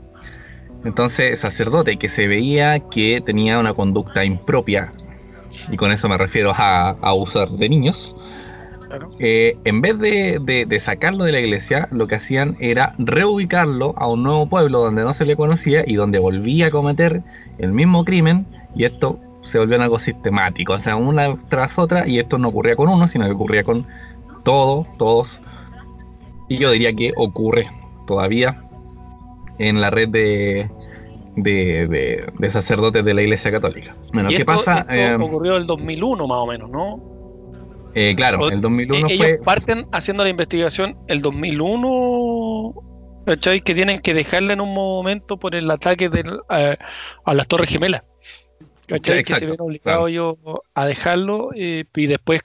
Entonces, 0.85 1.39
sacerdote 1.39 1.97
que 1.97 2.07
se 2.07 2.27
veía 2.27 2.79
que 2.79 3.21
tenía 3.25 3.59
una 3.59 3.73
conducta 3.73 4.23
impropia, 4.23 4.93
y 5.71 5.75
con 5.77 5.91
eso 5.91 6.07
me 6.07 6.17
refiero 6.17 6.51
a, 6.51 6.89
a 6.91 6.97
abusar 7.01 7.49
de 7.49 7.67
niños, 7.69 8.15
Claro. 8.87 9.11
eh, 9.19 9.55
en 9.65 9.81
vez 9.81 9.99
de, 9.99 10.39
de- 10.41 10.65
de 10.65 10.79
sacarlo 10.79 11.23
de 11.25 11.31
la 11.31 11.39
iglesia, 11.39 11.87
lo 11.91 12.07
que 12.07 12.15
hacían 12.15 12.57
era 12.59 12.95
reubicarlo 12.97 13.93
a 13.97 14.07
un 14.07 14.23
nuevo 14.23 14.47
pueblo 14.49 14.79
donde 14.79 15.03
no 15.03 15.13
se 15.13 15.27
le 15.27 15.35
conocía 15.35 15.83
y 15.85 15.93
donde 15.93 16.17
volvía 16.17 16.67
a 16.67 16.71
cometer 16.71 17.21
el 17.59 17.71
mismo 17.71 18.03
crimen, 18.03 18.47
y 18.75 18.85
esto 18.85 19.19
se 19.43 19.59
volvió 19.59 19.75
en 19.75 19.83
algo 19.83 19.99
sistemático, 19.99 20.73
o 20.73 20.79
sea, 20.79 20.95
una 20.95 21.37
tras 21.49 21.77
otra, 21.77 22.07
y 22.07 22.17
esto 22.17 22.39
no 22.39 22.47
ocurría 22.47 22.75
con 22.75 22.89
uno, 22.89 23.05
sino 23.07 23.25
que 23.25 23.31
ocurría 23.33 23.63
con 23.63 23.85
todos, 24.43 24.87
todos, 24.97 25.39
y 26.49 26.57
yo 26.57 26.71
diría 26.71 26.93
que 26.93 27.13
ocurre 27.15 27.67
todavía 28.07 28.61
en 29.59 29.79
la 29.81 29.89
red 29.89 30.09
de, 30.09 30.69
de, 31.35 31.87
de- 31.87 32.25
de 32.37 32.49
sacerdotes 32.49 33.03
de 33.05 33.13
la 33.13 33.21
Iglesia 33.21 33.51
Católica. 33.51 33.91
Bueno, 34.13 34.29
Y 34.31 34.35
¿qué 34.35 34.41
esto- 34.41 34.53
pasa? 34.53 34.79
esto 34.79 34.93
Eh, 34.93 35.15
ocurrió 35.15 35.55
el 35.57 35.65
2001 35.67 36.27
más 36.27 36.37
o 36.39 36.47
menos, 36.47 36.69
¿no? 36.69 36.99
eh, 37.95 38.13
claro, 38.15 38.39
o- 38.41 38.49
el 38.51 38.61
2001 38.61 39.07
Eh, 39.07 39.17
fue... 39.17 39.27
Ellos 39.29 39.39
parten 39.45 39.85
haciendo 39.91 40.23
la 40.23 40.29
investigación 40.29 40.97
el 41.07 41.21
2001, 41.21 42.73
¿cachai? 43.25 43.61
Que 43.61 43.73
tienen 43.75 43.99
que 44.01 44.13
dejarla 44.13 44.53
en 44.53 44.61
un 44.61 44.73
momento 44.73 45.37
por 45.37 45.55
el 45.55 45.69
ataque 45.71 46.09
del- 46.09 46.39
a, 46.49 46.75
a 47.25 47.33
las 47.33 47.47
Torres 47.47 47.69
Gemelas. 47.69 48.03
¿Cachai? 48.87 49.23
que 49.23 49.35
se 49.35 49.45
ven 49.45 49.55
obligados 49.59 50.09
ellos 50.09 50.35
a 50.73 50.85
dejarlo 50.87 51.49
eh, 51.55 51.85
y 51.95 52.07
después 52.07 52.41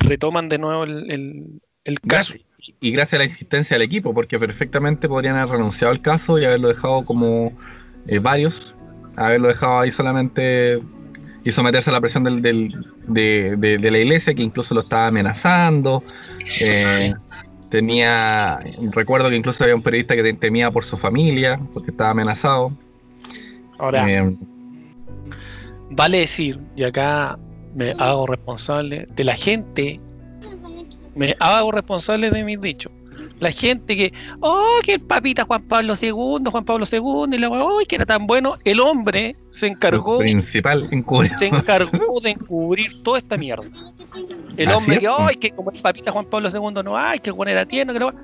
retoman 0.00 0.50
de 0.50 0.58
nuevo 0.58 0.84
el, 0.84 1.10
el- 1.10 1.62
el 1.84 2.00
caso. 2.00 2.34
Gracias- 2.34 2.49
y 2.80 2.90
gracias 2.92 3.14
a 3.14 3.18
la 3.18 3.24
insistencia 3.24 3.76
del 3.76 3.86
equipo, 3.86 4.12
porque 4.14 4.38
perfectamente 4.38 5.08
podrían 5.08 5.36
haber 5.36 5.56
renunciado 5.56 5.92
al 5.92 6.00
caso 6.02 6.38
y 6.38 6.44
haberlo 6.44 6.68
dejado 6.68 7.02
como 7.04 7.52
eh, 8.06 8.18
varios, 8.18 8.74
haberlo 9.16 9.48
dejado 9.48 9.80
ahí 9.80 9.90
solamente 9.90 10.80
y 11.44 11.52
someterse 11.52 11.90
a 11.90 11.92
la 11.94 12.00
presión 12.00 12.24
del, 12.24 12.42
del- 12.42 12.86
de, 13.06 13.56
de- 13.56 13.78
de 13.78 13.90
la 13.90 13.98
iglesia, 13.98 14.34
que 14.34 14.42
incluso 14.42 14.74
lo 14.74 14.80
estaba 14.82 15.06
amenazando. 15.08 16.00
eh, 16.62 17.12
tenía, 17.70 18.58
recuerdo 18.94 19.30
que 19.30 19.36
incluso 19.36 19.62
había 19.64 19.76
un 19.76 19.82
periodista 19.82 20.16
que 20.16 20.22
te- 20.22 20.34
temía 20.34 20.70
por 20.70 20.84
su 20.84 20.96
familia, 20.96 21.58
porque 21.72 21.90
estaba 21.92 22.10
amenazado. 22.10 22.72
Ahora, 23.78 24.10
Eh, 24.10 24.36
vale 25.90 26.18
decir, 26.18 26.58
y 26.76 26.82
acá 26.82 27.38
me 27.74 27.92
hago 27.98 28.26
responsable 28.26 29.06
de 29.14 29.24
la 29.24 29.34
gente, 29.34 30.00
me 31.20 31.36
hago 31.38 31.70
responsable 31.70 32.30
de 32.30 32.42
mis 32.44 32.58
dichos. 32.58 32.90
La 33.40 33.50
gente 33.50 33.94
que, 33.94 34.12
oh, 34.40 34.78
que 34.82 34.94
el 34.94 35.00
papita 35.00 35.44
Juan 35.44 35.62
Pablo 35.64 35.92
II, 36.00 36.12
Juan 36.50 36.64
Pablo 36.64 36.86
II, 36.90 37.36
y 37.36 37.38
la 37.38 37.48
"Ay, 37.48 37.84
que 37.86 37.96
era 37.96 38.06
tan 38.06 38.26
bueno. 38.26 38.56
El 38.64 38.80
hombre 38.80 39.36
se 39.50 39.66
encargó, 39.66 40.18
principal 40.18 40.88
encubierto. 40.90 41.38
se 41.38 41.46
encargó 41.48 42.20
de 42.20 42.30
encubrir 42.30 43.02
toda 43.02 43.18
esta 43.18 43.36
mierda. 43.36 43.64
El 44.56 44.68
Así 44.68 44.76
hombre 44.76 44.96
es, 45.32 45.38
que, 45.38 45.50
como 45.50 45.70
el 45.70 45.80
papita 45.80 46.10
Juan 46.10 46.24
Pablo 46.24 46.48
II 46.48 46.82
no 46.82 46.96
hay, 46.96 47.18
que 47.18 47.28
el 47.28 47.34
buen 47.34 47.50
era 47.50 47.66
tierno, 47.66 47.92
que 47.92 48.02
weá". 48.02 48.14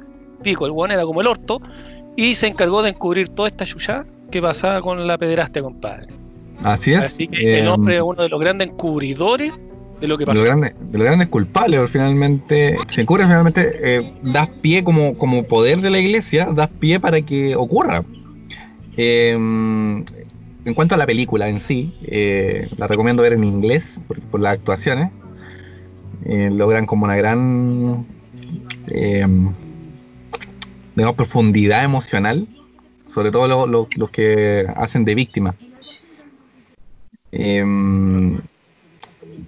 Pico, 0.43 0.65
el 0.65 0.73
buen 0.73 0.91
era 0.91 1.05
como 1.05 1.21
el 1.21 1.27
orto, 1.27 1.61
y 2.17 2.35
se 2.35 2.47
encargó 2.47 2.83
de 2.83 2.91
encubrir 2.91 3.29
toda 3.29 3.49
esta 3.49 3.67
chucha 3.67 4.07
que 4.31 4.41
pasaba 4.41 4.81
con 4.81 5.07
la 5.07 5.19
pederastia, 5.19 5.61
compadre. 5.61 6.09
Así 6.63 6.95
es. 6.95 7.05
Así 7.05 7.29
que 7.29 7.59
el 7.59 7.67
eh, 7.67 7.69
hombre 7.69 7.97
es 7.97 8.03
uno 8.03 8.23
de 8.23 8.31
los 8.31 8.41
grandes 8.41 8.69
encubridores 8.69 9.53
de 10.01 10.09
lo 10.09 10.19
que 10.19 10.25
de 10.25 10.33
los 10.35 10.35
pasó. 10.35 10.45
grandes, 10.45 10.75
de 10.93 10.99
los 10.99 11.07
grandes 11.07 11.29
culpables, 11.29 11.79
porque 11.81 11.93
finalmente 11.93 12.77
se 12.89 13.03
encubre 13.03 13.25
finalmente, 13.25 13.71
eh, 13.83 14.13
das 14.23 14.49
pie 14.61 14.85
como, 14.85 15.17
como 15.17 15.45
poder 15.45 15.81
de 15.81 15.91
la 15.91 15.99
iglesia, 15.99 16.47
das 16.55 16.69
pie 16.69 17.01
para 17.01 17.21
que 17.23 17.57
ocurra. 17.57 18.05
Eh, 18.97 19.33
en 19.33 20.75
cuanto 20.75 20.95
a 20.95 20.99
la 20.99 21.07
película 21.07 21.49
en 21.49 21.61
sí, 21.61 21.93
eh, 22.07 22.69
la 22.77 22.87
recomiendo 22.87 23.23
ver 23.23 23.35
en 23.35 23.45
inglés 23.45 23.99
por, 24.09 24.21
por 24.23 24.41
las 24.41 24.55
actuaciones. 24.55 25.11
Eh, 26.25 26.51
logran 26.53 26.87
como 26.87 27.05
una 27.05 27.15
gran 27.17 28.05
eh, 28.89 29.27
digamos, 30.97 31.15
profundidad 31.17 31.85
emocional, 31.85 32.49
sobre 33.07 33.31
todo 33.31 33.47
lo- 33.47 33.67
lo- 33.67 33.89
los 33.97 34.11
que 34.11 34.67
hacen 34.77 35.05
de 35.05 35.15
víctima. 35.15 35.55
Em, 37.33 38.41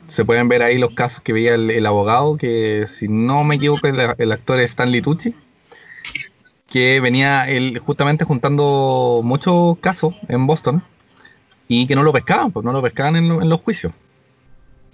se 0.07 0.24
pueden 0.24 0.49
ver 0.49 0.62
ahí 0.62 0.78
los 0.78 0.93
casos 0.95 1.22
que 1.22 1.32
veía 1.32 1.55
el, 1.55 1.70
el 1.70 1.86
abogado, 1.86 2.36
que 2.36 2.84
si 2.86 3.09
no 3.09 3.45
me 3.45 3.57
equivoco, 3.57 3.86
el, 3.86 3.99
el 4.18 4.32
actor 4.32 4.61
es 4.61 4.70
Stanley 4.70 5.03
Tucci, 5.03 5.34
que 6.68 7.01
venía 7.01 7.49
él 7.49 7.78
justamente 7.78 8.24
juntando 8.24 9.20
muchos 9.24 9.78
casos 9.78 10.14
en 10.28 10.47
Boston 10.47 10.82
y 11.66 11.86
que 11.86 11.95
no 11.95 12.03
lo 12.03 12.12
pescaban, 12.12 12.53
pues 12.53 12.64
no 12.64 12.72
lo 12.72 12.82
pescaban 12.82 13.16
en, 13.16 13.28
lo- 13.28 13.43
en 13.43 13.49
los 13.49 13.61
juicios. 13.61 13.95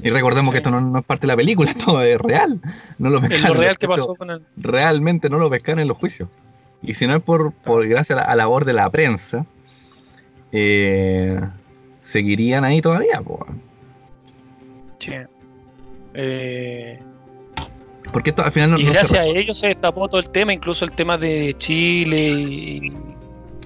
Y 0.02 0.10
recordemos 0.10 0.48
Sí. 0.48 0.52
que 0.52 0.56
esto 0.58 0.70
no, 0.70 0.80
no 0.80 0.98
es 0.98 1.04
parte 1.04 1.22
de 1.22 1.32
la 1.32 1.36
película, 1.36 1.70
esto 1.76 2.00
es 2.02 2.20
real. 2.20 2.60
No 2.98 3.10
lo 3.10 3.18
en 3.24 3.54
real 3.54 3.78
que 3.78 3.86
pasó 3.88 4.14
con 4.14 4.30
el. 4.30 4.42
realmente 4.56 5.28
no 5.30 5.38
lo 5.38 5.48
pescan 5.50 5.78
en 5.78 5.88
los 5.88 5.96
juicios. 5.96 6.28
Y 6.82 6.94
si 6.94 7.06
no 7.06 7.16
es 7.16 7.22
por, 7.22 7.52
por 7.52 7.86
gracias 7.88 8.18
a 8.18 8.22
la, 8.22 8.28
a 8.28 8.36
labor 8.36 8.64
de 8.64 8.72
la 8.74 8.90
prensa, 8.90 9.46
eh, 10.52 11.40
seguirían 12.02 12.64
ahí 12.64 12.80
todavía. 12.80 13.20
po. 13.22 13.46
Eh, 16.14 16.98
Porque 18.12 18.30
esto 18.30 18.44
al 18.44 18.52
final 18.52 18.70
no, 18.72 18.78
y 18.78 18.84
no 18.84 18.92
gracias 18.92 19.20
a 19.20 19.26
ellos 19.26 19.58
se 19.58 19.68
destapó 19.68 20.08
todo 20.08 20.20
el 20.20 20.30
tema, 20.30 20.52
incluso 20.52 20.84
el 20.84 20.92
tema 20.92 21.18
de 21.18 21.54
Chile 21.58 22.16
y, 22.38 22.92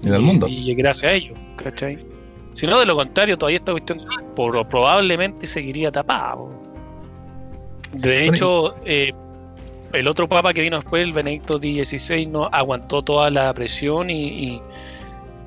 en 0.04 0.14
el 0.14 0.20
mundo. 0.22 0.46
y 0.48 0.74
gracias 0.74 1.12
a 1.12 1.14
ellos, 1.14 1.38
¿cachai? 1.56 1.98
Si 2.54 2.66
no, 2.66 2.80
de 2.80 2.86
lo 2.86 2.96
contrario, 2.96 3.36
todavía 3.38 3.58
esta 3.58 3.72
cuestión 3.72 3.98
por- 4.34 4.66
probablemente 4.68 5.46
seguiría 5.46 5.92
tapada. 5.92 6.36
De 7.92 8.14
Bueno, 8.16 8.32
hecho, 8.34 8.74
eh, 8.84 9.12
el 9.92 10.08
otro 10.08 10.28
papa 10.28 10.52
que 10.52 10.62
vino 10.62 10.76
después, 10.76 11.02
el 11.02 11.12
Benedicto 11.12 11.58
XVI, 11.58 12.26
no 12.26 12.46
aguantó 12.50 13.02
toda 13.02 13.30
la 13.30 13.52
presión 13.54 14.10
y, 14.10 14.24
y, 14.28 14.62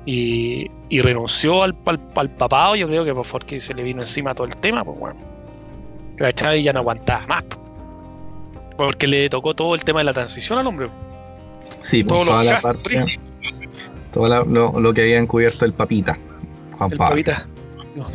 y- 0.06 0.70
y 0.88 1.00
renunció 1.00 1.62
al, 1.62 1.74
al, 1.86 2.00
al 2.14 2.30
papado, 2.30 2.76
yo 2.76 2.86
creo 2.88 3.04
que 3.04 3.14
porque 3.14 3.60
se 3.60 3.74
le 3.74 3.82
vino 3.82 4.00
encima 4.00 4.34
todo 4.34 4.46
el 4.46 4.56
tema, 4.56 4.84
pues 4.84 4.98
bueno. 4.98 5.31
¿Cachai? 6.22 6.60
Y 6.60 6.62
ya 6.62 6.72
no 6.72 6.78
aguantaba 6.78 7.26
más. 7.26 7.42
po. 7.42 7.56
Porque 8.76 9.08
le 9.08 9.28
tocó 9.28 9.54
todo 9.54 9.74
el 9.74 9.82
tema 9.82 10.00
de 10.00 10.04
la 10.04 10.12
transición 10.12 10.56
al 10.58 10.66
hombre. 10.68 10.88
Sí, 11.80 12.04
pues, 12.04 12.24
toda 12.24 12.44
la 12.44 12.60
parte, 12.60 13.00
todo 14.12 14.26
la- 14.26 14.44
lo, 14.44 14.78
lo 14.78 14.94
que 14.94 15.02
había 15.02 15.18
encubierto 15.18 15.64
el 15.64 15.72
papita, 15.72 16.16
Juan 16.78 16.92
El 16.92 16.98
Pablo. 16.98 17.10
pavita. 17.10 17.46
No. 17.96 18.06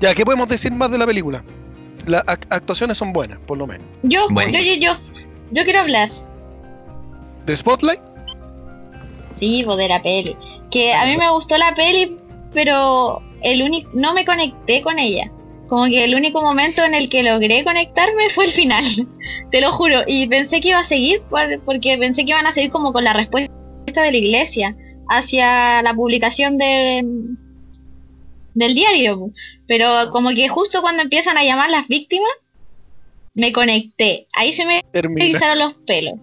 Ya, 0.00 0.12
¿qué 0.14 0.24
podemos 0.24 0.48
decir 0.48 0.72
más 0.72 0.90
de 0.90 0.98
la 0.98 1.06
película? 1.06 1.44
Las 2.06 2.24
ac- 2.24 2.46
actuaciones 2.50 2.98
son 2.98 3.12
buenas, 3.12 3.38
por 3.46 3.56
lo 3.58 3.66
menos. 3.68 3.86
Yo, 4.02 4.26
Bueno. 4.30 4.50
yo, 4.52 4.58
yo, 4.58 4.74
yo. 4.80 4.92
Yo 5.52 5.62
quiero 5.64 5.80
hablar. 5.80 6.08
¿De 7.46 7.56
Spotlight? 7.56 8.00
Sí, 9.34 9.64
de 9.64 9.88
la 9.88 10.02
peli. 10.02 10.36
Que 10.70 10.92
a 10.94 11.06
mí 11.06 11.16
me 11.16 11.30
gustó 11.30 11.56
la 11.58 11.72
peli, 11.76 12.18
pero 12.52 13.22
el 13.42 13.62
único 13.62 13.88
no 13.94 14.14
me 14.14 14.24
conecté 14.24 14.82
con 14.82 14.98
ella. 14.98 15.30
Como 15.72 15.86
que 15.86 16.04
el 16.04 16.14
único 16.14 16.42
momento 16.42 16.84
en 16.84 16.92
el 16.92 17.08
que 17.08 17.22
logré 17.22 17.64
conectarme 17.64 18.28
fue 18.28 18.44
el 18.44 18.50
final. 18.50 18.84
Te 19.50 19.62
lo 19.62 19.72
juro. 19.72 20.02
Y 20.06 20.26
pensé 20.26 20.60
que 20.60 20.68
iba 20.68 20.78
a 20.80 20.84
seguir 20.84 21.22
por- 21.30 21.64
porque 21.64 21.96
pensé 21.96 22.26
que 22.26 22.32
iban 22.32 22.46
a 22.46 22.52
seguir 22.52 22.68
como 22.68 22.92
con 22.92 23.04
la 23.04 23.14
respuesta 23.14 23.50
de 24.02 24.12
la 24.12 24.18
iglesia 24.18 24.76
hacia 25.08 25.80
la 25.80 25.94
publicación 25.94 26.58
de 26.58 27.02
del 28.52 28.74
diario. 28.74 29.30
Pero 29.66 29.88
como 30.12 30.28
que 30.32 30.46
justo 30.48 30.82
cuando 30.82 31.02
empiezan 31.04 31.38
a 31.38 31.42
llamar 31.42 31.70
las 31.70 31.88
víctimas, 31.88 32.28
me 33.32 33.50
conecté. 33.50 34.26
Ahí 34.34 34.52
se 34.52 34.66
me 34.66 34.82
erizaron 34.92 35.58
los 35.58 35.72
pelos. 35.86 36.16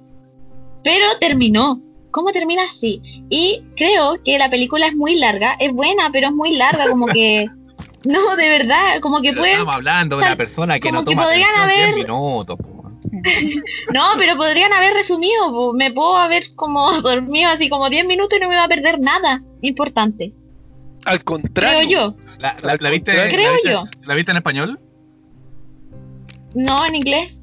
Pero 0.84 1.08
terminó. 1.20 1.82
¿cómo 2.12 2.32
termina 2.32 2.62
así? 2.64 3.02
Y 3.32 3.64
creo 3.76 4.22
que 4.24 4.38
la 4.38 4.52
película 4.52 4.86
es 4.86 4.96
muy 4.96 5.16
larga, 5.16 5.56
es 5.60 5.72
buena, 5.72 6.10
pero 6.12 6.28
es 6.28 6.34
muy 6.34 6.56
larga, 6.56 6.88
como 6.88 7.08
que... 7.08 7.48
No, 8.06 8.36
de 8.38 8.50
verdad, 8.50 9.00
como 9.02 9.22
que 9.22 9.30
Pero 9.32 9.42
puedes... 9.42 9.54
Estamos 9.56 9.76
hablando 9.76 10.18
de 10.18 10.26
una 10.26 10.36
persona 10.36 10.80
que 10.80 10.90
como 10.90 11.02
no 11.02 11.06
que 11.06 11.16
toma 11.16 11.26
haber- 11.64 11.94
10 11.94 11.96
minutos. 11.98 12.58
po. 12.58 12.80
No, 13.94 14.04
pero 14.18 14.36
podrían 14.38 14.72
haber 14.72 14.94
resumido, 14.94 15.50
po. 15.52 15.74
me 15.74 15.92
puedo 15.92 16.16
haber 16.18 16.44
como 16.56 16.92
dormido 17.02 17.50
así 17.50 17.68
como 17.70 17.90
10 17.90 18.06
minutos 18.08 18.38
y 18.38 18.42
no 18.42 18.48
me 18.48 18.54
iba 18.56 18.64
a 18.64 18.68
perder 18.68 19.00
nada 19.00 19.44
importante, 19.62 20.34
Al 21.06 21.24
creo 21.24 21.26
contrario. 21.26 21.90
yo. 21.90 22.16
¿La, 22.40 22.56
la- 22.62 22.78
la 22.80 22.90
viste, 22.90 23.12
Creo 23.12 23.52
la 23.52 23.58
viste- 23.58 23.72
yo. 23.72 23.84
¿La 24.06 24.14
viste 24.14 24.32
en 24.32 24.38
español? 24.38 24.80
No, 26.56 26.86
en 26.86 26.96
inglés. 26.96 27.42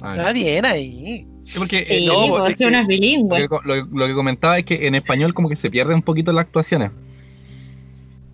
Ah, 0.00 0.14
Está 0.16 0.32
bien 0.32 0.64
ahí. 0.64 1.26
sí, 1.44 1.58
porque, 1.58 1.78
eh, 1.80 1.84
Sí, 2.00 2.06
no, 2.06 2.26
porque 2.28 2.52
es 2.52 2.58
que- 2.58 2.66
uno 2.66 2.78
es 2.78 2.86
bilingüe. 2.86 3.40
Lo 3.40 3.48
que, 3.48 3.68
lo- 3.68 3.84
lo 3.86 4.06
que 4.06 4.14
comentaba 4.14 4.58
es 4.58 4.64
que 4.64 4.86
en 4.86 4.94
español 4.94 5.34
como 5.34 5.48
que 5.48 5.56
se 5.56 5.70
pierden 5.70 5.96
un 5.96 6.02
poquito 6.02 6.32
las 6.32 6.42
actuaciones. 6.46 6.90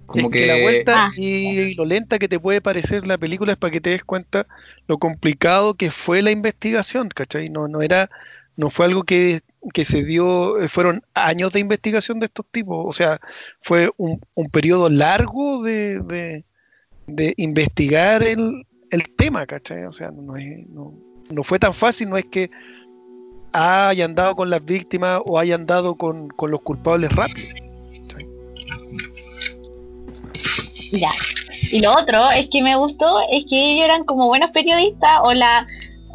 Como 0.07 0.29
es 0.29 0.33
que, 0.33 0.47
la 0.47 0.57
vuelta 0.61 1.07
Ah. 1.07 1.11
y 1.17 1.75
lo 1.75 1.85
lenta 1.85 2.19
que 2.19 2.29
te 2.29 2.39
puede 2.39 2.61
parecer 2.61 3.07
la 3.07 3.17
película 3.19 3.53
es 3.53 3.59
para 3.59 3.71
que 3.71 3.81
te 3.81 3.91
des 3.91 4.05
cuenta 4.05 4.47
lo 4.87 4.99
complicado 4.99 5.75
que 5.75 5.91
fue 5.91 6.21
la 6.23 6.31
investigación, 6.31 7.09
¿cachai? 7.09 7.49
No, 7.49 7.69
no 7.69 7.81
era, 7.83 8.11
no 8.57 8.69
fue 8.71 8.87
algo 8.87 9.03
que, 9.05 9.41
que 9.73 9.85
se 9.85 10.05
dio, 10.05 10.61
eh, 10.61 10.69
fueron 10.69 11.03
años 11.15 11.53
de 11.53 11.61
investigación 11.61 12.21
de 12.21 12.27
estos 12.27 12.47
tipos, 12.51 12.85
o 12.87 12.93
sea, 12.93 13.19
fue 13.63 13.91
un, 13.97 14.21
un 14.35 14.51
periodo 14.51 14.91
largo 14.91 15.63
de, 15.63 16.01
de, 16.01 16.45
de 17.07 17.35
investigar 17.39 18.23
el, 18.23 18.67
el 18.91 19.03
tema, 19.17 19.47
¿cachai? 19.47 19.85
O 19.85 19.93
sea, 19.93 20.11
no, 20.11 20.37
es- 20.37 20.69
no, 20.69 20.93
no 21.31 21.43
fue 21.45 21.59
tan 21.59 21.73
fácil, 21.73 22.11
no 22.11 22.19
es 22.19 22.27
que 22.27 22.51
hayan 23.53 24.15
dado 24.15 24.37
con 24.37 24.51
las 24.51 24.65
víctimas 24.65 25.21
o 25.25 25.39
hayan 25.39 25.65
dado 25.67 25.95
con, 25.95 26.29
con 26.29 26.51
los 26.51 26.61
culpables 26.61 27.11
rápido. 27.13 27.49
Ya. 30.99 31.11
Y 31.73 31.81
lo 31.81 31.93
otro 31.93 32.31
es 32.31 32.49
que 32.49 32.63
me 32.63 32.77
gustó 32.77 33.21
es 33.31 33.45
que 33.49 33.73
ellos 33.73 33.85
eran 33.85 34.05
como 34.05 34.27
buenos 34.29 34.51
periodistas 34.51 35.19
o 35.25 35.33
la 35.33 35.67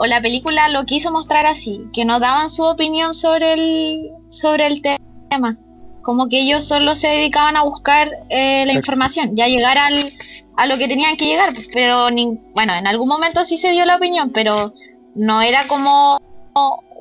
o 0.01 0.05
la 0.05 0.21
película 0.21 0.69
lo 0.69 0.85
quiso 0.85 1.11
mostrar 1.11 1.45
así, 1.45 1.81
que 1.91 2.05
no 2.05 2.19
daban 2.21 2.49
su 2.49 2.63
opinión 2.63 3.13
sobre 3.13 3.53
el 3.53 4.11
sobre 4.29 4.67
el 4.67 4.81
te- 4.81 4.95
tema, 5.29 5.57
como 6.03 6.29
que 6.29 6.39
ellos 6.39 6.63
solo 6.63 6.95
se 6.95 7.07
dedicaban 7.07 7.57
a 7.57 7.63
buscar 7.63 8.09
eh, 8.29 8.63
la 8.65 8.71
información, 8.73 9.35
ya 9.35 9.47
llegar 9.47 9.77
al, 9.77 9.93
a 10.55 10.65
lo 10.67 10.77
que 10.77 10.87
tenían 10.87 11.17
que 11.17 11.25
llegar, 11.25 11.53
pero 11.73 12.09
ni- 12.11 12.39
bueno, 12.55 12.73
en 12.75 12.87
algún 12.87 13.09
momento 13.09 13.43
sí 13.43 13.57
se 13.57 13.71
dio 13.71 13.85
la 13.85 13.97
opinión, 13.97 14.29
pero 14.31 14.73
no 15.15 15.41
era 15.41 15.63
como 15.67 16.17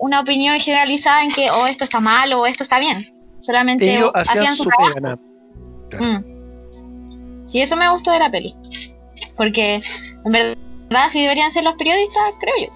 una 0.01 0.19
opinión 0.21 0.59
generalizada 0.59 1.23
en 1.23 1.31
que 1.31 1.51
o 1.53 1.67
esto 1.69 1.85
está 1.85 2.01
mal 2.01 2.33
o 2.33 2.47
esto 2.47 2.65
está 2.65 2.81
bien, 2.81 3.07
solamente 3.41 3.95
Ellos 3.95 4.11
hacían, 4.15 4.39
hacían 4.39 4.57
su 4.57 4.65
su 4.65 4.71
trabajo. 4.71 5.21
Mm. 6.01 6.38
Sí, 7.49 7.61
eso 7.61 7.77
me 7.77 7.91
gustó 7.91 8.13
de 8.13 8.19
la 8.21 8.31
peli. 8.31 8.55
Porque 9.37 9.81
en 10.27 10.33
verdad 10.33 10.55
si 11.11 11.21
deberían 11.23 11.51
ser 11.51 11.65
los 11.65 11.75
periodistas, 11.75 12.23
creo 12.41 12.55
yo. 12.61 12.73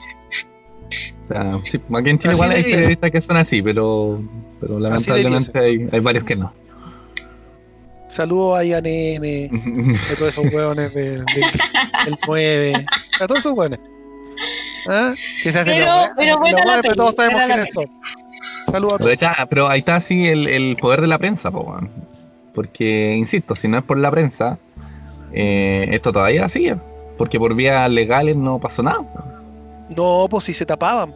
O 1.22 1.26
sea, 1.26 1.58
sí, 1.62 1.80
aquí 1.94 2.10
en 2.10 2.18
Chile 2.18 2.32
Así 2.32 2.38
igual 2.42 2.50
hay 2.50 2.62
periodistas 2.64 3.10
que 3.10 3.20
son 3.20 3.36
así, 3.36 3.62
pero, 3.62 4.20
pero 4.60 4.78
lamentablemente 4.80 5.58
hay, 5.58 5.88
hay 5.92 6.00
varios 6.00 6.24
que 6.24 6.36
no. 6.36 6.52
Saludos 8.08 8.58
a 8.58 8.64
IANM, 8.64 9.50
a 10.12 10.14
todos 10.18 10.36
esos 10.38 10.52
hueones 10.52 10.92
del, 10.94 11.24
del, 11.24 11.44
del 12.04 12.16
9, 12.26 12.86
a 13.20 13.26
todos 13.26 13.40
esos 13.40 13.58
hueones. 13.58 13.78
¿Ah? 14.88 15.06
Que 15.08 15.52
se 15.52 15.58
hacen 15.60 15.64
Pero- 15.64 16.10
pero 16.16 16.30
los 16.32 16.40
buena 16.40 16.64
la 16.76 16.82
pero 16.82 16.94
todos 16.96 17.14
sabemos 17.16 17.42
quiénes 17.44 17.72
son. 17.72 17.84
Saludos 18.70 18.94
a 18.94 18.98
Pero 18.98 19.10
ahí 19.10 19.16
todos. 19.16 19.32
está, 19.32 19.46
pero 19.46 19.68
ahí 19.68 19.78
está 19.78 19.96
así 19.96 20.26
el, 20.26 20.46
el 20.48 20.76
poder 20.76 21.00
de 21.00 21.06
la 21.06 21.18
prensa, 21.18 21.50
po. 21.50 21.74
Porque 22.54 23.14
insisto, 23.14 23.54
si 23.54 23.68
no 23.68 23.78
es 23.78 23.84
por 23.84 23.98
la 23.98 24.10
prensa, 24.10 24.58
eh, 25.32 25.86
esto 25.90 26.12
todavía 26.12 26.48
sigue, 26.48 26.76
porque 27.16 27.38
por 27.38 27.54
vías 27.54 27.88
legales 27.90 28.36
no 28.36 28.58
pasó 28.58 28.82
nada. 28.82 29.02
No, 29.96 30.26
pues 30.30 30.44
si 30.44 30.52
se 30.54 30.64
tapaban. 30.66 31.14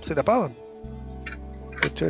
Se 0.00 0.14
tapaban. 0.14 0.54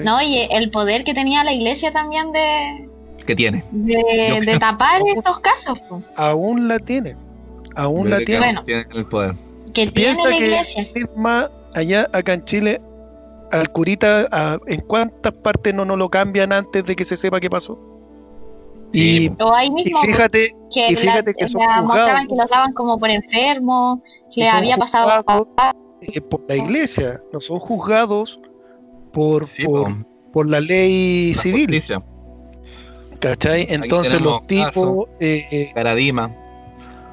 No, 0.04 0.20
y 0.22 0.48
el 0.52 0.70
poder 0.70 1.04
que 1.04 1.14
tenía 1.14 1.44
la 1.44 1.52
iglesia 1.52 1.92
también 1.92 2.32
de, 2.32 2.88
¿Qué 3.24 3.36
tiene? 3.36 3.64
de, 3.70 4.56
tapar 4.58 5.02
estos 5.06 5.38
casos. 5.38 5.78
po. 5.88 6.02
Aún 6.16 6.66
la 6.66 6.78
tiene. 6.80 7.16
Aún 7.76 8.04
Yo 8.04 8.10
la 8.10 8.18
que 8.18 8.24
tiene. 8.26 8.40
Bueno. 8.46 8.64
tiene 8.64 8.86
el 8.94 9.06
poder. 9.06 9.34
Que 9.72 9.86
tiene 9.86 9.92
Piensa 9.92 10.24
la 10.24 10.30
que 10.30 10.36
iglesia. 10.42 10.86
misma 10.94 11.50
allá 11.74 12.08
acá 12.12 12.32
en 12.34 12.44
Chile, 12.44 12.80
al 13.52 13.70
curita, 13.70 14.26
a- 14.32 14.58
¿en 14.66 14.80
cuántas 14.80 15.32
partes 15.32 15.72
no 15.72 15.84
nos 15.84 15.98
lo 15.98 16.08
cambian 16.08 16.52
antes 16.52 16.84
de 16.84 16.96
que 16.96 17.04
se 17.04 17.16
sepa 17.16 17.38
qué 17.38 17.48
pasó? 17.48 17.78
Y, 18.92 19.30
po. 19.30 19.44
O 19.44 19.54
ahí 19.54 19.68
y 19.68 19.70
mismo 19.70 20.00
fíjate, 20.02 20.50
que, 20.72 20.88
y 20.88 20.94
la- 20.94 21.00
fíjate 21.00 21.32
que 21.34 21.46
son 21.46 21.60
la 21.60 21.64
juzgados. 21.66 21.86
mostraban 21.86 22.26
que 22.26 22.34
los 22.36 22.46
daban 22.50 22.72
como 22.72 22.98
por 22.98 23.10
enfermos, 23.10 24.00
que 24.34 24.48
había 24.48 24.76
pasado 24.76 25.24
eh, 26.02 26.20
por 26.20 26.44
la 26.48 26.56
iglesia, 26.56 27.20
no 27.32 27.40
son 27.40 27.58
juzgados 27.60 28.40
por, 29.12 29.46
Sí, 29.46 29.64
por, 29.64 29.84
po, 29.92 30.06
por 30.32 30.48
la 30.48 30.60
ley 30.60 31.32
la 31.34 31.40
civil, 31.42 31.66
justicia, 31.66 32.02
¿cachai? 33.20 33.66
Entonces 33.68 34.20
los 34.20 34.46
tipos, 34.46 35.06
eh, 35.20 35.70
Caradima. 35.74 36.34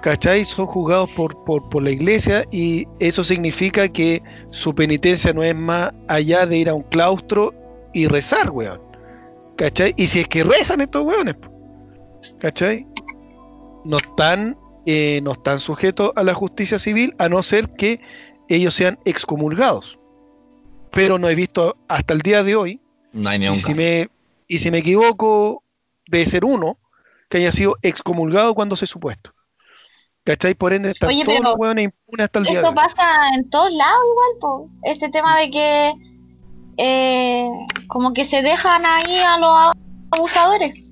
¿cachai? 0.01 0.45
Son 0.45 0.65
juzgados 0.67 1.09
por, 1.11 1.43
por, 1.43 1.67
por 1.69 1.83
la 1.83 1.89
iglesia 1.89 2.43
y 2.51 2.87
eso 2.99 3.23
significa 3.23 3.87
que 3.89 4.21
su 4.51 4.73
penitencia 4.73 5.33
no 5.33 5.43
es 5.43 5.55
más 5.55 5.91
allá 6.07 6.45
de 6.45 6.57
ir 6.57 6.69
a 6.69 6.73
un 6.73 6.83
claustro 6.83 7.53
y 7.93 8.07
rezar, 8.07 8.49
weón. 8.51 8.81
¿Cachai? 9.57 9.93
Y 9.97 10.07
si 10.07 10.19
es 10.21 10.27
que 10.27 10.43
rezan 10.43 10.81
estos 10.81 11.03
weones, 11.03 11.35
¿cachai? 12.39 12.87
No 13.85 13.97
están, 13.97 14.57
eh, 14.85 15.21
no 15.23 15.33
están 15.33 15.59
sujetos 15.59 16.11
a 16.15 16.23
la 16.23 16.33
justicia 16.33 16.79
civil 16.79 17.15
a 17.19 17.29
no 17.29 17.41
ser 17.43 17.69
que 17.69 18.01
ellos 18.49 18.73
sean 18.73 18.99
excomulgados. 19.05 19.97
Pero 20.91 21.17
no 21.17 21.29
he 21.29 21.35
visto 21.35 21.77
hasta 21.87 22.13
el 22.13 22.21
día 22.21 22.43
de 22.43 22.55
hoy, 22.55 22.81
No 23.11 23.29
hay 23.29 23.39
ni 23.39 23.45
y 23.45 23.49
un 23.49 23.55
si, 23.55 23.61
caso. 23.63 23.75
me, 23.75 24.09
y 24.47 24.59
si 24.59 24.71
me 24.71 24.79
equivoco, 24.79 25.63
debe 26.07 26.25
ser 26.25 26.45
uno 26.45 26.77
que 27.29 27.37
haya 27.37 27.51
sido 27.51 27.75
excomulgado 27.81 28.53
cuando 28.55 28.75
se 28.75 28.85
supuesto. 28.85 29.33
¿Cachai? 30.23 30.55
Por 30.55 30.73
ende, 30.73 30.91
están 30.91 31.09
Oye, 31.09 31.23
todos 31.23 31.39
los 31.39 31.55
hueones 31.57 31.85
impunes 31.85 32.25
hasta 32.25 32.39
el 32.39 32.45
día 32.45 32.53
de 32.61 32.67
Esto 32.67 32.75
pasa 32.75 33.03
en 33.35 33.49
todos 33.49 33.71
lados 33.71 34.01
igual, 34.11 34.29
po. 34.41 34.69
Este 34.83 35.09
tema 35.09 35.37
de 35.37 35.49
que 35.49 35.93
eh, 36.77 37.45
como 37.87 38.13
que 38.13 38.25
se 38.25 38.41
dejan 38.41 38.85
ahí 38.85 39.19
a 39.19 39.37
los 39.37 39.73
abusadores. 40.11 40.91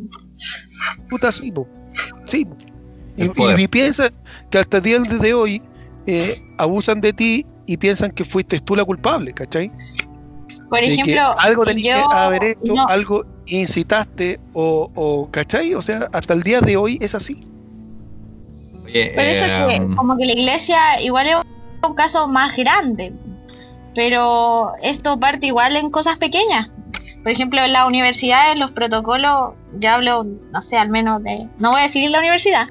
Puta, 1.10 1.32
sí, 1.32 1.52
po. 1.52 1.68
Sí, 2.28 2.46
po. 2.46 2.56
Y, 3.18 3.26
y- 3.26 3.64
y 3.64 3.68
piensa 3.68 4.10
que 4.50 4.58
hasta 4.60 4.78
el 4.78 4.84
día 4.84 5.00
de 5.00 5.34
hoy 5.34 5.62
eh, 6.06 6.42
abusan 6.58 7.00
de 7.02 7.14
ti 7.14 7.46
y 7.66 7.78
piensan 7.78 8.12
que 8.12 8.24
fuiste 8.24 8.60
tú 8.60 8.76
la 8.76 8.84
culpable, 8.86 9.34
¿cachai? 9.34 9.72
Por 10.70 10.80
De 10.80 10.88
ejemplo, 10.88 11.22
algo 11.40 11.64
tenías 11.66 12.04
yo 12.04 12.10
que 12.10 12.16
haber 12.16 12.44
hecho, 12.44 12.60
no, 12.76 12.86
algo 12.88 13.26
incitaste 13.46 14.40
o, 14.54 14.90
o, 14.96 15.30
¿cachai? 15.32 15.74
O 15.76 15.82
sea, 15.82 16.10
hasta 16.12 16.34
el 16.34 16.44
día 16.44 16.62
de 16.62 16.76
hoy 16.78 16.98
es 17.02 17.16
así. 17.16 17.48
Oye, 18.86 19.12
por 19.16 19.24
eso 19.24 19.46
eh, 19.46 19.66
que 19.68 19.96
como 19.96 20.18
que 20.18 20.26
la 20.26 20.34
iglesia 20.34 20.78
igual 21.02 21.28
es 21.28 21.36
un 21.88 21.96
caso 21.96 22.28
más 22.28 22.56
grande, 22.56 23.14
pero 23.94 24.74
esto 24.82 25.20
parte 25.20 25.48
igual 25.48 25.76
en 25.76 25.90
cosas 25.90 26.18
pequeñas. 26.18 26.72
Por 27.26 27.32
ejemplo, 27.32 27.60
en 27.60 27.74
las 27.74 27.88
universidades 27.88 28.56
los 28.60 28.70
protocolos, 28.70 29.54
ya 29.80 29.96
hablo, 29.96 30.26
no 30.26 30.62
sé, 30.62 30.78
al 30.78 30.90
menos 30.90 31.24
de, 31.24 31.50
no 31.58 31.72
voy 31.72 31.82
a 31.82 31.86
decir 31.86 32.04
en 32.04 32.12
la 32.12 32.20
universidad, 32.20 32.68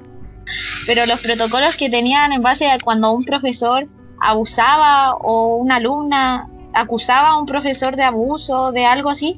pero 0.85 1.05
los 1.05 1.19
protocolos 1.19 1.75
que 1.75 1.89
tenían 1.89 2.31
en 2.31 2.41
base 2.41 2.71
a 2.71 2.77
cuando 2.79 3.11
un 3.11 3.25
profesor 3.25 3.89
abusaba 4.21 5.15
o 5.15 5.57
una 5.57 5.75
alumna 5.75 6.49
acusaba 6.73 7.31
a 7.31 7.37
un 7.37 7.45
profesor 7.45 7.97
de 7.97 8.03
abuso, 8.03 8.71
de 8.71 8.85
algo 8.85 9.09
así, 9.09 9.37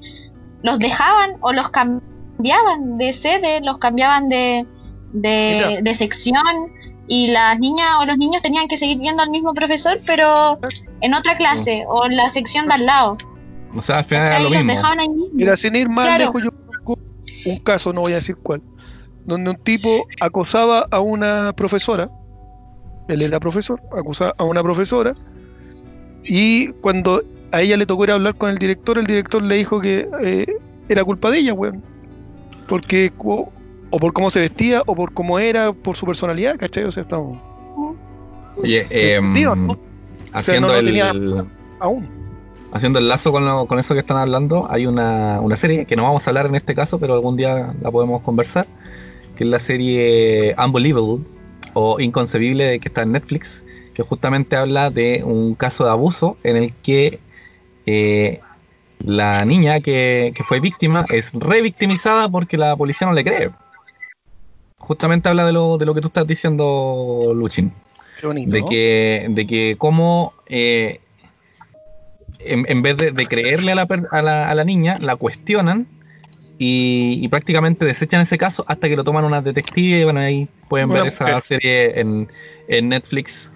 los 0.62 0.78
dejaban 0.78 1.38
o 1.42 1.52
los 1.52 1.70
cambiaban 1.70 3.00
de 3.00 3.12
sede, 3.12 3.62
los 3.62 3.80
cambiaban 3.80 4.30
de, 4.30 4.68
de, 5.14 5.66
Mira. 5.68 5.82
de 5.82 5.94
sección 5.96 6.44
y 7.08 7.30
las 7.30 7.58
niñas 7.58 7.88
o 8.02 8.06
los 8.06 8.20
niños 8.20 8.44
tenían 8.44 8.68
que 8.68 8.78
seguir 8.78 9.00
viendo 9.00 9.24
al 9.24 9.32
mismo 9.32 9.56
profesor, 9.56 9.98
pero 10.06 10.60
en 11.02 11.16
otra 11.16 11.38
clase 11.38 11.86
o 11.90 12.06
en 12.06 12.16
la 12.16 12.30
sección 12.30 12.68
de 12.68 12.76
al 12.76 12.86
lado. 12.86 13.18
O 13.78 13.82
sea, 13.82 14.00
al 14.00 14.04
final 14.06 14.24
era 14.24 14.30
¿cachai? 14.32 14.44
lo 14.44 14.50
Los 14.50 14.58
mismo. 14.66 14.74
dejaban 14.76 15.00
ahí 15.00 15.10
mismo. 15.10 15.30
Mira, 15.34 15.58
sin 15.58 15.76
ir 15.76 15.90
más 15.90 16.06
Claro. 16.08 16.24
lejos, 16.26 16.44
yo 16.44 16.50
conozco 16.52 17.00
un 17.46 17.58
caso, 17.58 17.94
no 17.94 18.02
voy 18.02 18.12
a 18.14 18.16
decir 18.16 18.36
cuál, 18.42 18.62
donde 19.26 19.50
un 19.52 19.58
tipo 19.58 19.90
acosaba 20.22 20.88
a 20.92 21.00
una 21.00 21.54
profesora, 21.54 22.10
él 23.08 23.22
era 23.22 23.40
profesor, 23.40 23.82
acusaba 23.98 24.34
a 24.38 24.44
una 24.44 24.62
profesora, 24.64 25.14
y 26.24 26.68
cuando 26.82 27.22
a 27.52 27.62
ella 27.62 27.78
le 27.78 27.86
tocó 27.86 28.04
ir 28.04 28.12
a 28.12 28.16
hablar 28.16 28.36
con 28.36 28.50
el 28.50 28.58
director, 28.58 28.98
el 28.98 29.06
director 29.08 29.42
le 29.42 29.56
dijo 29.56 29.80
que 29.80 30.08
eh, 30.24 30.46
era 30.90 31.04
culpa 31.04 31.32
de 31.32 31.40
ella, 31.40 31.54
weón. 31.54 31.82
Porque, 32.68 33.14
o 33.18 33.50
por 34.00 34.12
cómo 34.12 34.30
se 34.30 34.42
vestía, 34.42 34.82
o 34.86 34.94
por 34.96 35.14
cómo 35.14 35.40
era, 35.40 35.72
por 35.72 35.96
su 35.96 36.06
personalidad, 36.06 36.58
¿cachai? 36.58 36.84
O 36.84 36.92
sea, 36.92 37.04
estamos 37.04 37.40
Oye, 38.58 38.86
eh, 38.90 39.22
Digo, 39.34 39.56
¿no? 39.56 39.78
haciendo 40.34 40.68
no 40.68 40.74
lo 40.74 40.80
el, 40.80 40.86
tenía- 40.86 41.14
aún. 41.80 42.10
Haciendo 42.78 43.00
el 43.00 43.08
lazo 43.10 43.32
con, 43.32 43.46
lo- 43.46 43.66
con 43.68 43.80
eso 43.80 43.94
que 43.94 44.00
están 44.00 44.18
hablando, 44.18 44.68
hay 44.72 44.86
una, 44.86 45.40
una 45.42 45.56
serie 45.56 45.86
que 45.86 45.96
no 45.96 46.04
vamos 46.04 46.26
a 46.26 46.30
hablar 46.30 46.46
en 46.46 46.56
este 46.56 46.74
caso, 46.74 47.00
pero 47.00 47.14
algún 47.14 47.36
día 47.36 47.74
la 47.82 47.92
podemos 47.92 48.22
conversar, 48.22 48.66
que 49.36 49.44
es 49.44 49.50
la 49.50 49.60
serie 49.60 50.56
Unbelievable 50.58 51.24
o 51.74 52.00
Inconcebible 52.00 52.80
que 52.80 52.88
está 52.88 53.04
en 53.04 53.12
Netflix, 53.12 53.66
que 53.94 54.04
justamente 54.04 54.56
habla 54.56 54.90
de 54.90 55.24
un 55.24 55.56
caso 55.56 55.84
de 55.84 55.92
abuso 55.92 56.38
en 56.44 56.56
el 56.58 56.74
que 56.74 57.20
eh, 57.86 58.40
la 59.00 59.44
niña 59.46 59.80
que, 59.80 60.32
que 60.36 60.44
fue 60.44 60.60
víctima 60.60 61.04
es 61.12 61.34
revictimizada 61.34 62.30
porque 62.30 62.58
la 62.58 62.76
policía 62.76 63.08
no 63.08 63.14
le 63.14 63.24
cree. 63.24 63.52
Justamente 64.80 65.28
habla 65.30 65.46
de 65.46 65.52
lo, 65.54 65.78
de 65.78 65.86
lo 65.86 65.94
que 65.94 66.02
tú 66.02 66.08
estás 66.08 66.26
diciendo, 66.28 67.32
Luchin 67.36 67.72
Qué 68.20 68.28
bonito. 68.28 68.52
de 68.52 68.64
que, 68.66 69.28
de 69.30 69.48
que 69.48 69.76
cómo 69.78 70.34
eh, 70.48 71.02
en, 72.40 72.66
en 72.70 72.82
vez 72.82 72.98
de, 72.98 73.12
de 73.12 73.28
creerle 73.28 73.72
a 73.74 73.76
la, 73.76 73.88
a, 74.12 74.22
la, 74.22 74.50
a 74.50 74.56
la 74.56 74.64
niña, 74.64 74.98
la 75.02 75.16
cuestionan 75.16 75.88
y, 76.58 77.20
y 77.22 77.28
prácticamente 77.30 77.86
desechan 77.86 78.22
ese 78.22 78.38
caso 78.38 78.66
hasta 78.68 78.90
que 78.90 78.96
lo 78.96 79.04
toman 79.04 79.26
unas 79.26 79.44
detectives 79.44 80.02
y 80.02 80.04
bueno, 80.04 80.20
ahí 80.22 80.50
pueden 80.68 80.92
ver 80.92 81.06
Una 81.06 81.06
esa 81.06 81.40
mujer. 81.40 81.42
serie 81.42 82.00
en, 82.00 82.32
en 82.68 82.90
Netflix. 82.90 83.52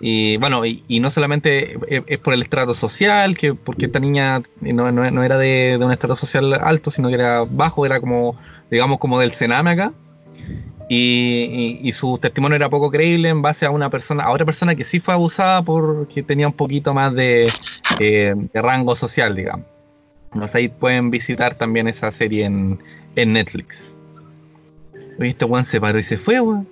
Y 0.00 0.36
bueno, 0.38 0.66
y, 0.66 0.84
y 0.88 1.00
no 1.00 1.10
solamente 1.10 1.74
es, 1.88 2.02
es 2.06 2.18
por 2.18 2.34
el 2.34 2.42
estrato 2.42 2.74
social, 2.74 3.36
que 3.36 3.54
porque 3.54 3.86
esta 3.86 4.00
niña 4.00 4.42
no, 4.60 4.90
no- 4.92 5.10
no 5.10 5.22
era 5.24 5.38
de, 5.38 5.76
de 5.78 5.84
un 5.84 5.92
estrato 5.92 6.16
social 6.16 6.52
alto, 6.54 6.90
sino 6.90 7.08
que 7.08 7.14
era 7.14 7.44
bajo, 7.48 7.86
era 7.86 8.00
como, 8.00 8.36
digamos, 8.70 8.98
como 8.98 9.20
del 9.20 9.32
Sename 9.32 9.70
acá. 9.70 9.94
Y, 10.88 11.78
y- 11.82 11.88
y 11.88 11.92
su 11.92 12.18
testimonio 12.18 12.56
era 12.56 12.68
poco 12.68 12.90
creíble 12.90 13.28
en 13.28 13.40
base 13.40 13.64
a 13.64 13.70
una 13.70 13.88
persona, 13.88 14.24
a 14.24 14.30
otra 14.32 14.44
persona 14.44 14.74
que 14.74 14.84
sí 14.84 15.00
fue 15.00 15.14
abusada 15.14 15.62
porque 15.62 16.22
tenía 16.22 16.46
un 16.46 16.52
poquito 16.52 16.92
más 16.92 17.14
de, 17.14 17.50
eh, 17.98 18.34
de 18.52 18.62
rango 18.62 18.94
social, 18.94 19.34
digamos. 19.34 19.66
Entonces 20.34 20.54
ahí 20.56 20.68
pueden 20.68 21.10
visitar 21.10 21.54
también 21.54 21.88
esa 21.88 22.10
serie 22.12 22.44
en, 22.44 22.78
en 23.16 23.32
Netflix. 23.32 23.96
Oye, 25.18 25.28
este 25.30 25.44
weón 25.44 25.64
se 25.64 25.80
paró 25.80 25.98
y 25.98 26.02
se 26.02 26.16
fue, 26.18 26.40
weón. 26.40 26.66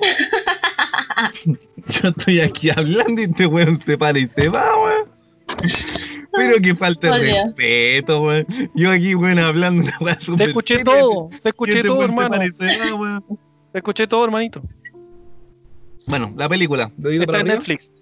Yo 1.86 2.08
estoy 2.08 2.40
aquí 2.40 2.70
hablando 2.70 3.20
y 3.20 3.24
este 3.24 3.46
weón 3.46 3.78
se 3.78 3.96
para 3.98 4.18
y 4.18 4.26
se 4.26 4.48
va, 4.48 4.64
weón. 4.82 5.08
Pero 6.32 6.56
que 6.60 6.74
falta 6.74 7.16
de 7.16 7.32
respeto, 7.44 8.22
weón. 8.22 8.46
Yo 8.74 8.90
aquí, 8.90 9.14
weón, 9.14 9.38
hablando 9.38 9.82
una 9.84 9.96
weá 10.00 10.18
Te 10.36 10.44
escuché 10.44 10.82
todo, 10.82 11.30
te 11.42 11.48
escuché 11.50 11.76
este 11.76 11.88
todo, 11.88 11.98
weón 12.00 12.08
se 12.10 12.14
hermano. 12.16 12.30
para 12.30 12.46
y 12.46 12.50
se 12.50 12.66
va, 12.90 12.94
weón. 12.96 13.24
Te 13.74 13.78
escuché 13.78 14.06
todo, 14.06 14.24
hermanito. 14.24 14.62
Bueno, 16.06 16.32
la 16.36 16.48
película. 16.48 16.92
dedito 16.96 17.22
Está 17.24 17.32
para 17.32 17.40
en 17.40 17.50
arriba. 17.50 17.58
Netflix. 17.58 17.92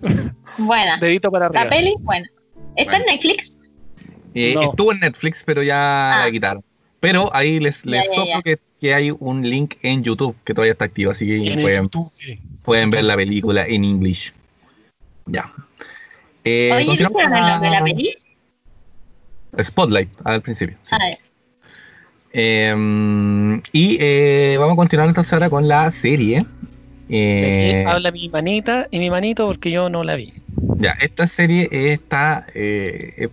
Buena. 0.56 0.96
Dedito 0.96 1.30
para 1.30 1.44
arriba. 1.46 1.64
La 1.64 1.68
peli, 1.70 1.94
buena. 2.00 2.26
¿Está 2.74 2.96
en 2.96 3.02
Netflix? 3.04 3.58
Eh, 4.32 4.54
No. 4.54 4.70
Estuvo 4.70 4.92
en 4.92 5.00
Netflix, 5.00 5.42
pero 5.44 5.62
ya 5.62 6.08
Ah. 6.10 6.24
la 6.24 6.30
quitaron. 6.30 6.64
Pero 7.00 7.28
ahí 7.36 7.60
les, 7.60 7.84
les 7.84 7.96
Ya, 7.96 8.02
ya, 8.10 8.16
toco 8.16 8.28
ya. 8.28 8.40
Que, 8.42 8.58
que 8.80 8.94
hay 8.94 9.10
un 9.20 9.42
link 9.42 9.74
en 9.82 10.02
YouTube 10.02 10.34
que 10.42 10.54
todavía 10.54 10.72
está 10.72 10.86
activo, 10.86 11.10
así 11.10 11.26
que 11.26 11.58
pueden, 11.60 11.90
pueden 12.64 12.90
ver 12.90 13.04
la 13.04 13.14
película 13.16 13.66
en 13.66 13.84
inglés. 13.84 14.32
Ya. 15.26 15.52
Eh, 16.44 16.70
Oye, 16.74 16.92
¿dijeron 16.92 17.12
el 17.34 17.46
nombre 17.46 17.68
de 17.68 17.74
la 17.76 17.84
peli? 17.84 18.14
Spotlight, 19.62 20.08
al 20.24 20.40
principio. 20.40 20.78
sí. 20.84 20.94
A 20.98 20.98
ver. 21.08 21.18
Eh, 22.32 23.60
y 23.72 23.98
eh, 24.00 24.56
vamos 24.58 24.74
a 24.74 24.76
continuar 24.76 25.08
entonces 25.08 25.32
ahora 25.32 25.50
con 25.50 25.68
la 25.68 25.90
serie. 25.90 26.44
Eh, 27.08 27.82
Aquí 27.84 27.90
habla 27.94 28.10
mi 28.10 28.28
manita 28.28 28.86
y 28.90 28.98
mi 28.98 29.10
manito 29.10 29.46
porque 29.46 29.70
yo 29.70 29.88
no 29.90 30.02
la 30.02 30.16
vi. 30.16 30.32
Ya, 30.78 30.92
esta 31.00 31.26
serie 31.26 31.68
está. 31.70 32.46
eh, 32.54 33.14
eh, 33.16 33.28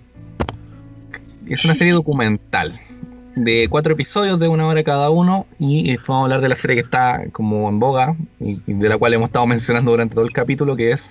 es 1.47 1.65
una 1.65 1.73
serie 1.75 1.93
documental 1.93 2.79
de 3.35 3.67
cuatro 3.69 3.93
episodios 3.93 4.39
de 4.39 4.47
una 4.49 4.67
hora 4.67 4.83
cada 4.83 5.09
uno. 5.09 5.47
Y 5.59 5.91
eh, 5.91 5.97
vamos 6.05 6.21
a 6.21 6.23
hablar 6.25 6.41
de 6.41 6.49
la 6.49 6.55
serie 6.55 6.75
que 6.75 6.81
está 6.81 7.23
como 7.31 7.69
en 7.69 7.79
boga 7.79 8.15
y, 8.41 8.57
y 8.67 8.73
de 8.73 8.89
la 8.89 8.97
cual 8.97 9.13
hemos 9.13 9.29
estado 9.29 9.47
mencionando 9.47 9.91
durante 9.91 10.15
todo 10.15 10.25
el 10.25 10.33
capítulo, 10.33 10.75
que 10.75 10.91
es 10.91 11.09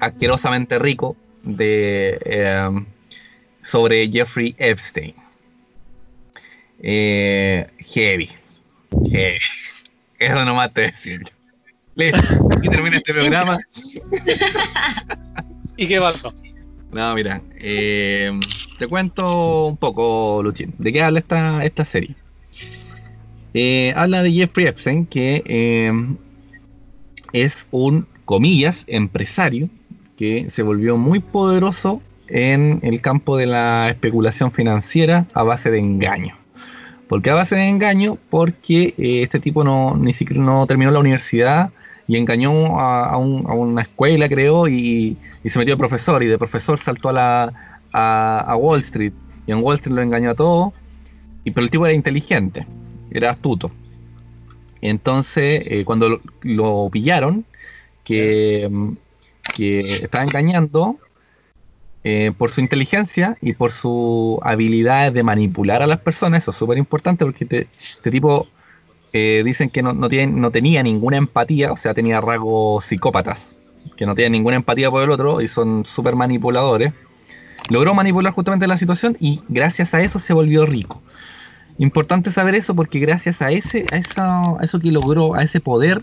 Asquerosamente 0.00 0.78
Rico, 0.80 1.16
de, 1.44 2.18
eh, 2.24 2.70
sobre 3.62 4.10
Jeffrey 4.10 4.54
Epstein. 4.58 5.14
Eh, 6.86 7.66
heavy. 7.78 8.28
Heavy. 9.10 9.38
Eso 10.18 10.44
nomás 10.44 10.70
te 10.72 10.82
decir. 10.82 11.22
Listo, 11.94 12.18
aquí 12.54 12.68
termina 12.68 12.98
este 12.98 13.14
programa. 13.14 13.58
¿Y 15.78 15.86
qué 15.86 15.98
pasó? 15.98 16.34
No, 16.92 17.14
mira, 17.14 17.40
eh, 17.58 18.38
te 18.78 18.86
cuento 18.86 19.66
un 19.66 19.78
poco, 19.78 20.42
Luchín, 20.42 20.74
de 20.76 20.92
qué 20.92 21.02
habla 21.02 21.20
esta, 21.20 21.64
esta 21.64 21.86
serie. 21.86 22.14
Eh, 23.54 23.94
habla 23.96 24.22
de 24.22 24.32
Jeffrey 24.32 24.66
Epstein, 24.66 25.06
que 25.06 25.42
eh, 25.46 25.90
es 27.32 27.66
un, 27.70 28.06
comillas, 28.26 28.84
empresario 28.88 29.70
que 30.18 30.50
se 30.50 30.62
volvió 30.62 30.98
muy 30.98 31.20
poderoso 31.20 32.02
en 32.28 32.80
el 32.82 33.00
campo 33.00 33.38
de 33.38 33.46
la 33.46 33.88
especulación 33.88 34.52
financiera 34.52 35.26
a 35.32 35.42
base 35.44 35.70
de 35.70 35.78
engaño. 35.78 36.43
¿Por 37.06 37.22
qué 37.22 37.30
a 37.30 37.34
base 37.34 37.56
de 37.56 37.68
engaño? 37.68 38.18
Porque 38.30 38.94
eh, 38.98 39.22
este 39.22 39.40
tipo 39.40 39.62
no, 39.64 39.96
ni 39.96 40.12
siquiera 40.12 40.42
no 40.42 40.66
terminó 40.66 40.90
la 40.90 41.00
universidad 41.00 41.72
y 42.06 42.16
engañó 42.16 42.78
a, 42.80 43.10
a 43.10 43.16
un- 43.18 43.44
a 43.48 43.54
una 43.54 43.82
escuela, 43.82 44.28
creo, 44.28 44.68
y, 44.68 45.18
y 45.42 45.48
se 45.48 45.58
metió 45.58 45.74
de 45.74 45.78
profesor 45.78 46.22
y 46.22 46.26
de 46.26 46.38
profesor 46.38 46.78
saltó 46.78 47.10
a, 47.10 47.12
la, 47.12 47.54
a, 47.92 48.40
a 48.40 48.56
Wall 48.56 48.80
Street 48.80 49.14
y 49.46 49.52
en 49.52 49.62
Wall 49.62 49.76
Street 49.76 49.96
lo 49.96 50.02
engañó 50.02 50.30
a 50.30 50.34
todo, 50.34 50.74
y, 51.44 51.52
pero 51.52 51.64
el 51.64 51.70
tipo 51.70 51.86
era 51.86 51.94
inteligente, 51.94 52.66
era 53.10 53.30
astuto. 53.30 53.72
Entonces, 54.80 55.62
eh, 55.66 55.84
cuando 55.84 56.08
lo, 56.10 56.20
lo 56.42 56.90
pillaron, 56.90 57.46
que, 58.04 58.70
que 59.52 59.96
estaba 60.04 60.24
engañando, 60.24 60.98
eh, 62.04 62.32
por 62.36 62.50
su 62.50 62.60
inteligencia 62.60 63.36
y 63.40 63.54
por 63.54 63.70
su 63.72 64.38
habilidad 64.42 65.12
de 65.12 65.22
manipular 65.22 65.82
a 65.82 65.86
las 65.86 66.00
personas, 66.00 66.42
eso 66.42 66.50
es 66.50 66.56
súper 66.56 66.78
importante 66.78 67.24
porque 67.24 67.44
te- 67.46 67.68
este 67.78 68.10
tipo 68.10 68.46
eh, 69.12 69.42
dicen 69.44 69.70
que 69.70 69.82
no, 69.82 69.92
no, 69.92 70.08
tiene- 70.08 70.32
no 70.32 70.50
tenía 70.50 70.82
ninguna 70.82 71.16
empatía, 71.16 71.72
o 71.72 71.76
sea, 71.76 71.94
tenía 71.94 72.20
rasgos 72.20 72.84
psicópatas, 72.84 73.58
que 73.96 74.06
no 74.06 74.14
tienen 74.14 74.32
ninguna 74.32 74.56
empatía 74.56 74.90
por 74.90 75.02
el 75.02 75.10
otro 75.10 75.40
y 75.40 75.48
son 75.48 75.84
súper 75.86 76.16
manipuladores. 76.16 76.92
Logró 77.68 77.94
manipular 77.94 78.32
justamente 78.32 78.66
la 78.66 78.76
situación 78.76 79.16
y 79.20 79.40
gracias 79.48 79.94
a 79.94 80.02
eso 80.02 80.18
se 80.18 80.34
volvió 80.34 80.66
rico. 80.66 81.00
Importante 81.78 82.30
saber 82.30 82.54
eso 82.54 82.74
porque 82.74 82.98
gracias 82.98 83.40
a 83.40 83.50
ese, 83.50 83.88
a 83.90 83.96
eso, 83.96 84.58
eso 84.60 84.78
que 84.78 84.90
logró, 84.92 85.34
a 85.34 85.42
ese 85.42 85.60
poder, 85.60 86.02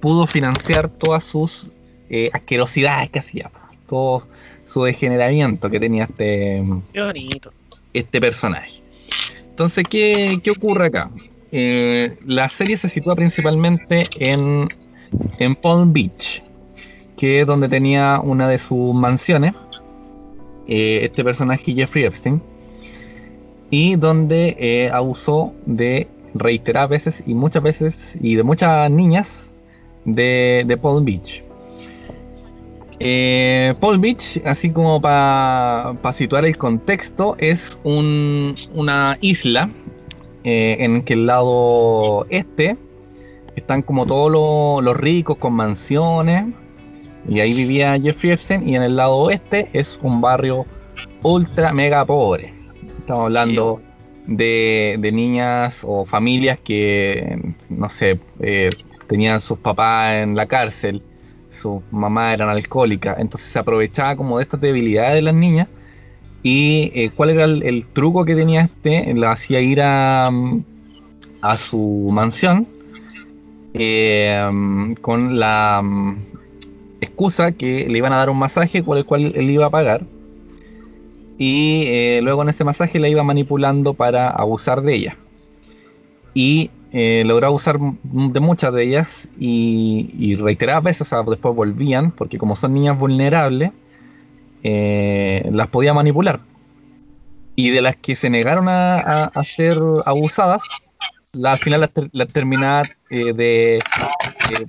pudo 0.00 0.26
financiar 0.26 0.88
todas 0.88 1.24
sus 1.24 1.70
eh, 2.10 2.30
asquerosidades 2.32 3.10
que 3.10 3.18
hacía, 3.18 3.50
todo 3.86 4.26
su 4.70 4.84
degeneramiento 4.84 5.68
que 5.68 5.80
tenía 5.80 6.04
este, 6.04 6.62
Qué 6.92 7.02
bonito. 7.02 7.52
este 7.92 8.20
personaje. 8.20 8.80
Entonces, 9.48 9.84
¿qué, 9.90 10.38
qué 10.42 10.50
ocurre 10.52 10.86
acá? 10.86 11.10
Eh, 11.52 12.16
la 12.24 12.48
serie 12.48 12.76
se 12.76 12.88
sitúa 12.88 13.16
principalmente 13.16 14.08
en, 14.18 14.68
en 15.38 15.56
Palm 15.56 15.92
Beach, 15.92 16.42
que 17.16 17.40
es 17.40 17.46
donde 17.46 17.68
tenía 17.68 18.20
una 18.22 18.48
de 18.48 18.58
sus 18.58 18.94
mansiones, 18.94 19.54
eh, 20.68 21.00
este 21.02 21.24
personaje 21.24 21.74
Jeffrey 21.74 22.04
Epstein, 22.04 22.40
y 23.70 23.96
donde 23.96 24.56
eh, 24.58 24.90
abusó 24.92 25.52
de 25.66 26.06
reiteradas 26.34 26.90
veces 26.90 27.24
y 27.26 27.34
muchas 27.34 27.62
veces 27.62 28.18
y 28.20 28.36
de 28.36 28.44
muchas 28.44 28.88
niñas 28.88 29.52
de, 30.04 30.62
de 30.64 30.76
Palm 30.76 31.04
Beach. 31.04 31.42
Eh, 33.02 33.74
Palm 33.80 34.00
Beach, 34.00 34.40
así 34.44 34.70
como 34.70 35.00
para 35.00 35.96
situar 36.12 36.44
el 36.44 36.58
contexto, 36.58 37.34
es 37.38 37.78
un- 37.82 38.54
una 38.74 39.16
isla 39.22 39.70
eh, 40.44 40.76
en 40.80 41.02
que 41.02 41.14
el 41.14 41.26
lado 41.26 42.26
este 42.30 42.76
están 43.56 43.82
como 43.82 44.06
todos 44.06 44.30
los, 44.30 44.84
los 44.84 44.96
ricos 44.96 45.36
con 45.38 45.52
mansiones 45.54 46.46
y 47.28 47.40
ahí 47.40 47.52
vivía 47.54 47.98
Jeffrey 48.00 48.32
Epstein 48.32 48.66
y 48.68 48.74
en 48.76 48.82
el 48.82 48.96
lado 48.96 49.16
oeste 49.16 49.68
es 49.72 49.98
un 50.02 50.20
barrio 50.20 50.66
ultra 51.22 51.72
mega 51.72 52.04
pobre. 52.04 52.54
Estamos 52.98 53.24
hablando 53.24 53.80
de, 54.26 54.96
de 54.98 55.12
niñas 55.12 55.82
o 55.86 56.04
familias 56.06 56.58
que, 56.62 57.38
no 57.68 57.88
sé, 57.88 58.18
eh, 58.40 58.70
tenían 59.08 59.40
sus 59.40 59.58
papás 59.58 60.14
en 60.14 60.36
la 60.36 60.46
cárcel 60.46 61.02
sus 61.60 61.82
mamás 61.90 62.34
eran 62.34 62.48
alcohólicas, 62.48 63.18
entonces 63.18 63.50
se 63.50 63.58
aprovechaba 63.58 64.16
como 64.16 64.38
de 64.38 64.44
estas 64.44 64.60
debilidades 64.60 65.14
de 65.14 65.22
las 65.22 65.34
niñas. 65.34 65.68
Y 66.42 66.90
eh, 66.94 67.10
cuál 67.14 67.30
era 67.30 67.44
el, 67.44 67.86
truco 67.92 68.24
que 68.24 68.34
tenía 68.34 68.62
este, 68.62 69.12
la 69.14 69.32
hacía 69.32 69.60
ir 69.60 69.82
a, 69.82 70.30
mm, 70.30 70.64
su 71.56 72.10
mansión 72.12 72.66
eh, 73.74 74.48
mm, 74.50 74.92
con 74.94 75.38
la 75.38 75.82
mm, 75.84 76.16
excusa 77.02 77.52
que 77.52 77.86
le 77.88 77.98
iban 77.98 78.12
a 78.14 78.16
dar 78.16 78.30
un 78.30 78.38
masaje 78.38 78.82
por 78.82 78.96
el 78.96 79.04
cual 79.04 79.32
él 79.34 79.50
iba 79.50 79.66
a 79.66 79.70
pagar. 79.70 80.02
Y 81.36 81.84
eh, 81.86 82.20
luego 82.22 82.42
en 82.42 82.50
ese 82.50 82.64
masaje 82.64 82.98
la 82.98 83.08
iba 83.08 83.22
manipulando 83.22 83.94
para 83.94 84.28
abusar 84.30 84.82
de 84.82 84.94
ella. 84.94 85.16
Y 86.34 86.70
eh, 86.92 87.22
logró 87.26 87.46
abusar 87.48 87.76
m- 87.76 87.98
de 88.32 88.40
muchas 88.40 88.72
de 88.74 88.82
ellas 88.84 89.28
y, 89.38 90.10
reiteradas 90.36 90.82
veces, 90.84 91.02
o 91.02 91.04
sea, 91.04 91.22
después 91.22 91.54
volvían, 91.54 92.12
porque 92.12 92.38
como 92.38 92.56
son 92.56 92.72
niñas 92.74 92.98
vulnerables, 92.98 93.72
eh, 94.62 95.48
las 95.52 95.68
podía 95.68 95.94
manipular. 95.94 96.40
Y 97.56 97.70
de 97.70 97.82
las 97.82 97.96
que 97.96 98.16
se 98.16 98.30
negaron 98.30 98.68
a, 98.68 98.96
a- 99.00 99.44
ser 99.44 99.76
abusadas, 100.06 100.62
la, 101.32 101.52
al 101.52 101.58
final 101.58 101.80
las, 101.82 101.92
ter- 101.92 102.10
terminaba 102.32 102.90
eh, 103.10 103.32
de 103.34 103.86
eh, 104.46 104.66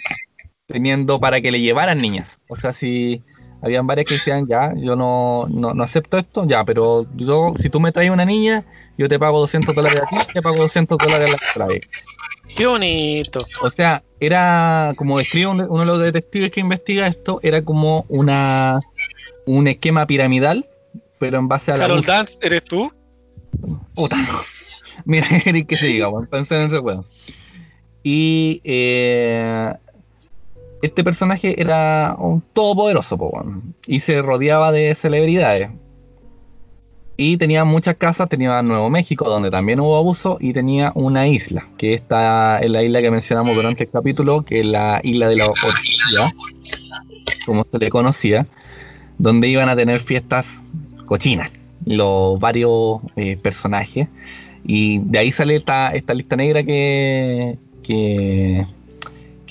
teniendo 0.68 1.20
para 1.20 1.42
que 1.42 1.52
le 1.52 1.62
llevaran 1.62 2.02
niñas. 2.02 2.42
O 2.48 2.56
sea, 2.56 2.72
si 2.74 3.24
habían 3.62 3.86
varias 3.88 4.08
que 4.08 4.16
decían, 4.16 4.48
ya, 4.48 4.74
yo 4.76 4.96
no, 4.96 5.48
no, 5.50 5.74
no 5.74 5.84
acepto 5.84 6.18
esto, 6.18 6.46
ya, 6.46 6.64
pero 6.64 7.06
yo, 7.16 7.54
si 7.60 7.70
tú 7.70 7.80
me 7.80 7.92
traes 7.92 8.10
una 8.12 8.26
niña, 8.26 8.64
yo 8.98 9.08
te 9.08 9.20
pago 9.20 9.40
200 9.40 9.76
dólares 9.76 10.02
a 10.04 10.06
ti, 10.08 10.16
te 10.34 10.42
pago 10.42 10.58
200 10.62 10.98
dólares 11.00 11.28
a 11.28 11.32
la 11.32 11.38
que 11.38 11.46
traes. 11.54 11.82
Qué 12.56 12.66
bonito. 12.66 13.46
O 13.62 13.70
sea, 13.70 14.04
era, 14.20 14.94
como 14.98 15.18
describe 15.20 15.48
un- 15.48 15.62
uno 15.70 15.80
de 15.80 15.86
los 15.86 16.04
detectives 16.04 16.52
que 16.52 16.60
investiga 16.60 17.08
esto, 17.08 17.40
era 17.44 17.64
como 17.64 18.06
una 18.10 18.80
un 19.46 19.68
esquema 19.68 20.06
piramidal, 20.06 20.66
pero 21.18 21.40
en 21.40 21.48
base 21.48 21.72
a 21.72 21.76
la 21.78 21.82
Carol 21.88 22.04
Dance, 22.04 22.38
¿eres 22.42 22.64
tú? 22.64 22.92
Puta. 23.96 24.16
Mira, 25.06 25.26
Eric, 25.46 25.68
que 25.68 25.76
se 25.76 25.88
diga, 25.88 26.10
weón. 26.10 26.28
Pensé 26.28 26.62
en 26.62 26.68
ese 26.68 26.80
weón. 26.80 27.06
Y 28.04 28.62
eh, 28.64 29.74
este 30.82 31.04
personaje 31.04 31.60
era 31.62 32.16
un 32.18 32.42
todopoderoso, 32.54 33.18
po. 33.18 33.46
Y 33.88 34.00
se 34.00 34.22
rodeaba 34.22 34.72
de 34.72 34.94
celebridades. 34.96 35.70
Y 37.18 37.38
tenía 37.38 37.66
muchas 37.66 37.96
casas, 37.98 38.30
tenía 38.30 38.62
Nuevo 38.64 38.90
México, 38.90 39.30
donde 39.30 39.52
también 39.52 39.80
hubo 39.80 39.96
abuso, 39.96 40.38
y 40.40 40.54
tenía 40.54 40.92
una 40.96 41.28
isla, 41.28 41.68
que 41.78 41.94
está 41.94 42.60
en 42.60 42.74
la 42.74 42.84
isla 42.84 43.02
que 43.02 43.12
mencionamos 43.12 43.56
durante 43.56 43.84
el 43.84 43.92
capítulo, 43.92 44.44
que 44.44 44.62
es 44.62 44.66
la 44.66 45.02
isla 45.04 45.28
de 45.28 45.36
la 45.36 45.46
orquídea, 45.46 46.32
como 47.46 47.64
se 47.64 47.78
le 47.78 47.90
conocía, 47.90 48.48
donde 49.20 49.50
iban 49.50 49.70
a 49.70 49.76
tener 49.76 50.00
fiestas 50.00 50.64
cochinas, 51.06 51.52
los 51.86 52.40
varios 52.40 53.02
eh, 53.18 53.38
personajes. 53.38 54.08
Y 54.64 55.00
de 55.04 55.20
ahí 55.20 55.32
sale 55.32 55.58
esta, 55.58 55.92
esta 55.92 56.16
lista 56.16 56.36
negra 56.36 56.64
que, 56.64 57.58
que, 57.84 58.66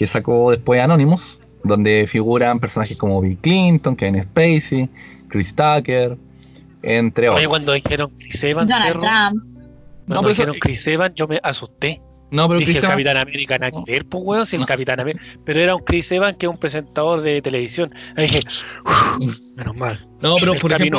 que 0.00 0.06
sacó 0.06 0.50
después 0.50 0.80
Anonymous, 0.80 1.38
donde 1.62 2.06
figuran 2.06 2.58
personajes 2.58 2.96
como 2.96 3.20
Bill 3.20 3.36
Clinton, 3.36 3.94
Kevin 3.94 4.22
Spacey, 4.22 4.88
Chris 5.28 5.54
Tucker, 5.54 6.16
entre 6.82 7.28
Oye, 7.28 7.36
otros. 7.36 7.48
cuando 7.50 7.72
dijeron 7.74 8.10
Chris 8.18 8.42
Evans, 8.44 8.70
Donald 8.70 8.92
perro, 8.94 9.00
Trump. 9.00 9.42
cuando 9.44 9.60
No, 10.06 10.06
pero 10.06 10.20
eso- 10.20 10.28
dijeron 10.30 10.56
Chris 10.58 10.86
Evans, 10.86 11.14
yo 11.14 11.28
me 11.28 11.38
asusté. 11.42 12.00
No, 12.30 12.48
pero 12.48 12.60
Dije 12.60 12.72
Chris 12.72 12.76
el 12.78 12.84
Evans- 12.84 12.92
Capitán 12.94 13.16
América, 13.18 13.58
nada 13.58 13.72
que 13.72 13.92
ver, 13.92 14.06
pues, 14.06 14.24
weón, 14.24 14.46
si 14.46 14.56
el 14.56 14.60
No. 14.62 14.66
Capitán 14.66 15.00
América. 15.00 15.22
Pero 15.44 15.60
era 15.60 15.74
un 15.74 15.82
Chris 15.84 16.10
Evans 16.12 16.36
que 16.38 16.46
es 16.46 16.50
un 16.50 16.56
presentador 16.58 17.20
de 17.20 17.42
televisión. 17.42 17.92
Ahí 18.16 18.22
dije, 18.26 18.40
menos 19.58 19.76
mal. 19.76 20.08
No, 20.22 20.36
pero 20.40 20.54
por 20.54 20.72
ejemplo, 20.72 20.98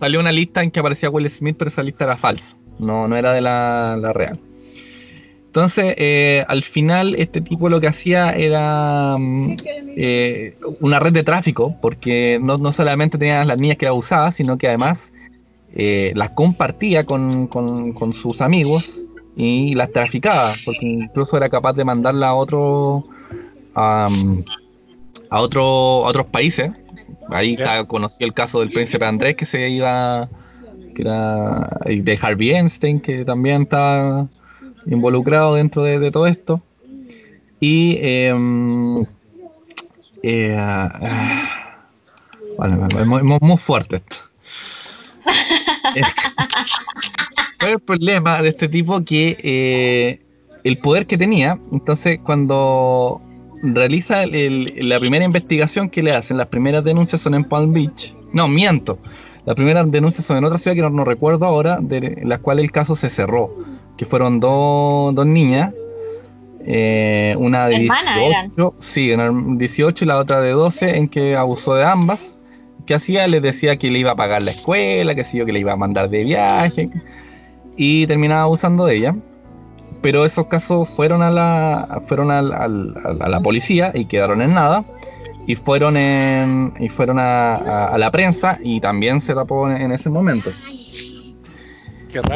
salió 0.00 0.18
una 0.18 0.32
lista 0.32 0.64
en 0.64 0.72
que 0.72 0.80
aparecía 0.80 1.10
Will 1.10 1.30
Smith, 1.30 1.54
pero 1.56 1.68
esa 1.70 1.84
lista 1.84 2.02
era 2.06 2.16
falsa. 2.16 2.56
No, 2.80 3.06
no 3.06 3.16
era 3.16 3.32
de 3.34 3.40
la, 3.40 3.96
la 4.00 4.12
real. 4.12 4.40
Entonces, 5.52 5.94
eh, 5.98 6.46
al 6.48 6.62
final, 6.62 7.14
este 7.18 7.42
tipo 7.42 7.68
lo 7.68 7.78
que 7.78 7.86
hacía 7.86 8.30
era 8.32 9.18
mm, 9.18 9.56
eh, 9.98 10.56
una 10.80 10.98
red 10.98 11.12
de 11.12 11.22
tráfico, 11.24 11.76
porque 11.82 12.38
no, 12.40 12.56
no 12.56 12.72
solamente 12.72 13.18
tenía 13.18 13.44
las 13.44 13.58
niñas 13.58 13.76
que 13.76 13.84
era 13.84 13.90
abusada, 13.90 14.30
sino 14.30 14.56
que 14.56 14.68
además 14.68 15.12
eh, 15.74 16.12
las 16.14 16.30
compartía 16.30 17.04
con, 17.04 17.48
con- 17.48 17.92
con 17.92 18.14
sus 18.14 18.40
amigos 18.40 19.02
y 19.36 19.74
las 19.74 19.92
traficaba, 19.92 20.52
porque 20.64 20.86
incluso 20.86 21.36
era 21.36 21.50
capaz 21.50 21.74
de 21.74 21.84
mandarla 21.84 22.28
a 22.28 22.34
otro 22.34 23.04
am, 23.74 24.42
a 25.28 25.38
otro, 25.38 25.62
a 26.06 26.08
otros 26.08 26.28
países. 26.28 26.70
Ahí 27.28 27.58
conocí 27.88 28.24
el 28.24 28.32
caso 28.32 28.60
del 28.60 28.70
príncipe 28.70 29.04
Andrés 29.04 29.36
que 29.36 29.44
se 29.44 29.68
iba, 29.68 30.30
que 30.94 31.02
era 31.02 31.68
y 31.84 32.00
de 32.00 32.18
Harvey 32.22 32.52
Einstein, 32.52 33.00
que 33.00 33.22
también 33.26 33.62
está 33.62 34.26
involucrado 34.86 35.54
dentro 35.54 35.82
de, 35.82 35.98
de 35.98 36.10
todo 36.10 36.26
esto. 36.26 36.60
Y 37.60 37.98
em, 38.00 39.04
eh, 40.22 40.56
ah, 40.58 41.48
bueno, 42.58 42.88
es 42.88 43.06
muy, 43.40 43.56
fuerte 43.56 43.96
esto. 43.96 44.16
¿Cuál 47.58 47.70
es 47.70 47.74
el 47.76 47.80
problema 47.80 48.42
de 48.42 48.48
este 48.48 48.68
tipo? 48.68 49.04
Que 49.04 49.36
eh, 49.42 50.20
el 50.64 50.78
poder 50.78 51.06
que 51.06 51.16
tenía, 51.18 51.58
entonces 51.72 52.18
cuando 52.22 53.20
realiza 53.62 54.24
el- 54.24 54.34
el- 54.76 54.88
la 54.88 54.98
primera 54.98 55.24
investigación 55.24 55.88
que 55.88 56.02
le 56.02 56.12
hacen, 56.12 56.36
las 56.36 56.48
primeras 56.48 56.82
denuncias 56.84 57.20
son 57.20 57.34
en 57.34 57.44
Palm 57.44 57.72
Beach. 57.72 58.14
No, 58.32 58.48
miento. 58.48 58.98
Las 59.44 59.56
primeras 59.56 59.90
denuncias 59.90 60.26
son 60.26 60.36
en 60.38 60.44
otra 60.44 60.58
ciudad 60.58 60.74
que 60.76 60.82
no, 60.82 60.90
no 60.90 61.04
recuerdo 61.04 61.46
ahora, 61.46 61.78
de 61.80 62.20
las 62.24 62.38
cuales 62.40 62.64
el 62.64 62.72
caso 62.72 62.96
se 62.96 63.08
cerró. 63.08 63.54
Que 63.96 64.04
fueron 64.06 64.40
dos, 64.40 65.14
dos 65.14 65.26
niñas. 65.26 65.72
eh, 66.64 67.34
una 67.38 67.66
de 67.66 67.74
Hermanas 67.86 68.14
18, 68.48 68.70
sí, 68.78 69.10
eran 69.10 69.58
18 69.58 70.04
y 70.04 70.08
la 70.08 70.18
otra 70.18 70.40
de 70.40 70.50
12, 70.52 70.96
en 70.96 71.08
que 71.08 71.36
abusó 71.36 71.74
de 71.74 71.84
ambas. 71.84 72.38
¿Qué 72.86 72.94
hacía? 72.94 73.26
Les 73.26 73.42
decía 73.42 73.76
que 73.76 73.90
le 73.90 73.98
iba 73.98 74.12
a 74.12 74.16
pagar 74.16 74.42
la 74.42 74.50
escuela, 74.52 75.14
que 75.14 75.24
sí, 75.24 75.38
yo 75.38 75.46
que 75.46 75.52
le 75.52 75.58
iba 75.60 75.72
a 75.72 75.76
mandar 75.76 76.08
de 76.10 76.22
viaje. 76.24 76.88
Y 77.76 78.06
terminaba 78.06 78.42
abusando 78.42 78.84
de 78.86 78.96
ella 78.96 79.14
pero 80.00 80.24
esos 80.24 80.46
casos 80.48 80.88
fueron 80.88 81.22
a 81.22 81.30
la 81.30 82.00
fueron 82.06 82.32
al- 82.32 82.52
al- 82.52 82.94
a 83.20 83.28
la 83.28 83.38
policía 83.40 83.92
y 83.94 84.06
quedaron 84.06 84.42
en 84.42 84.52
nada 84.52 84.84
y 85.46 85.54
fueron 85.54 85.96
en 85.96 86.72
y 86.80 86.88
fueron 86.88 87.20
a, 87.20 87.54
a- 87.54 87.86
a 87.94 87.98
la 87.98 88.10
prensa 88.10 88.58
y 88.64 88.80
también 88.80 89.20
se 89.20 89.32
tapó 89.32 89.70
en, 89.70 89.76
en 89.80 89.92
ese 89.92 90.10
momento. 90.10 90.50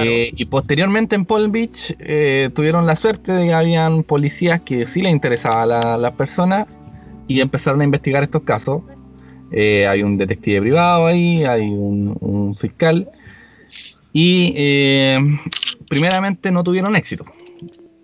Eh, 0.04 0.32
y 0.36 0.44
posteriormente 0.46 1.14
en 1.16 1.24
Palm 1.26 1.52
Beach 1.52 1.94
eh, 1.98 2.50
tuvieron 2.54 2.86
la 2.86 2.96
suerte 2.96 3.32
de 3.32 3.46
que 3.46 3.54
habían 3.54 4.02
policías 4.02 4.60
que 4.60 4.86
sí 4.86 5.02
les 5.02 5.12
interesaba 5.12 5.62
a 5.62 5.66
la- 5.66 5.98
las 5.98 6.16
personas 6.16 6.66
y 7.28 7.40
empezaron 7.40 7.80
a 7.80 7.84
investigar 7.84 8.22
estos 8.22 8.42
casos 8.42 8.82
Eh, 9.52 9.86
hay 9.86 10.02
un 10.02 10.16
detective 10.18 10.60
privado 10.60 11.06
ahí 11.06 11.44
hay 11.44 11.62
un, 11.62 12.54
fiscal 12.58 13.08
y 14.12 14.52
primeramente 15.88 16.50
no 16.50 16.64
tuvieron 16.64 16.96
éxito 16.96 17.24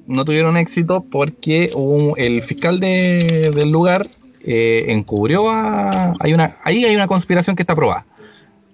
no 0.06 0.24
tuvieron 0.24 0.56
éxito 0.56 1.04
porque 1.10 1.72
el 2.16 2.42
fiscal 2.42 2.78
de- 2.80 3.50
del 3.54 3.70
lugar 3.70 4.08
encubrió 4.44 5.48
a. 5.50 6.12
Hay 6.20 6.32
una, 6.32 6.56
ahí 6.64 6.84
hay 6.84 6.94
una 6.96 7.06
conspiración 7.06 7.54
que 7.56 7.62
está 7.62 7.74
probada. 7.76 8.04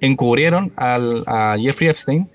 Encubrieron 0.00 0.72
a 0.76 1.56
Jeffrey 1.60 1.90
Epstein 1.90 2.28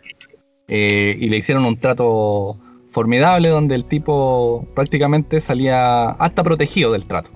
eh, 0.75 1.15
y 1.19 1.29
le 1.29 1.37
hicieron 1.37 1.65
un 1.65 1.77
trato 1.77 2.57
formidable 2.89 3.49
donde 3.49 3.75
el 3.75 3.85
tipo 3.85 4.67
prácticamente 4.73 5.39
salía 5.39 6.09
hasta 6.09 6.41
protegido 6.41 6.91
del 6.91 7.05
trato. 7.05 7.29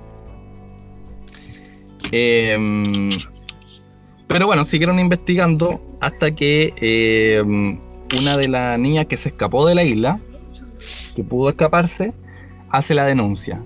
Em, 2.12 3.12
pero 4.26 4.48
bueno, 4.48 4.66
siguieron 4.66 4.98
investigando 4.98 5.80
hasta 6.02 6.34
que 6.34 6.74
em, 6.82 7.80
una 8.20 8.38
de 8.38 8.48
las 8.48 8.80
niñas 8.80 9.06
que 9.06 9.18
se 9.18 9.30
escapó 9.30 9.68
de 9.68 9.76
la 9.76 9.84
isla, 9.84 10.20
que 11.16 11.24
pudo 11.24 11.50
escaparse, 11.50 12.14
hace 12.72 12.96
la 12.96 13.06
denuncia. 13.06 13.62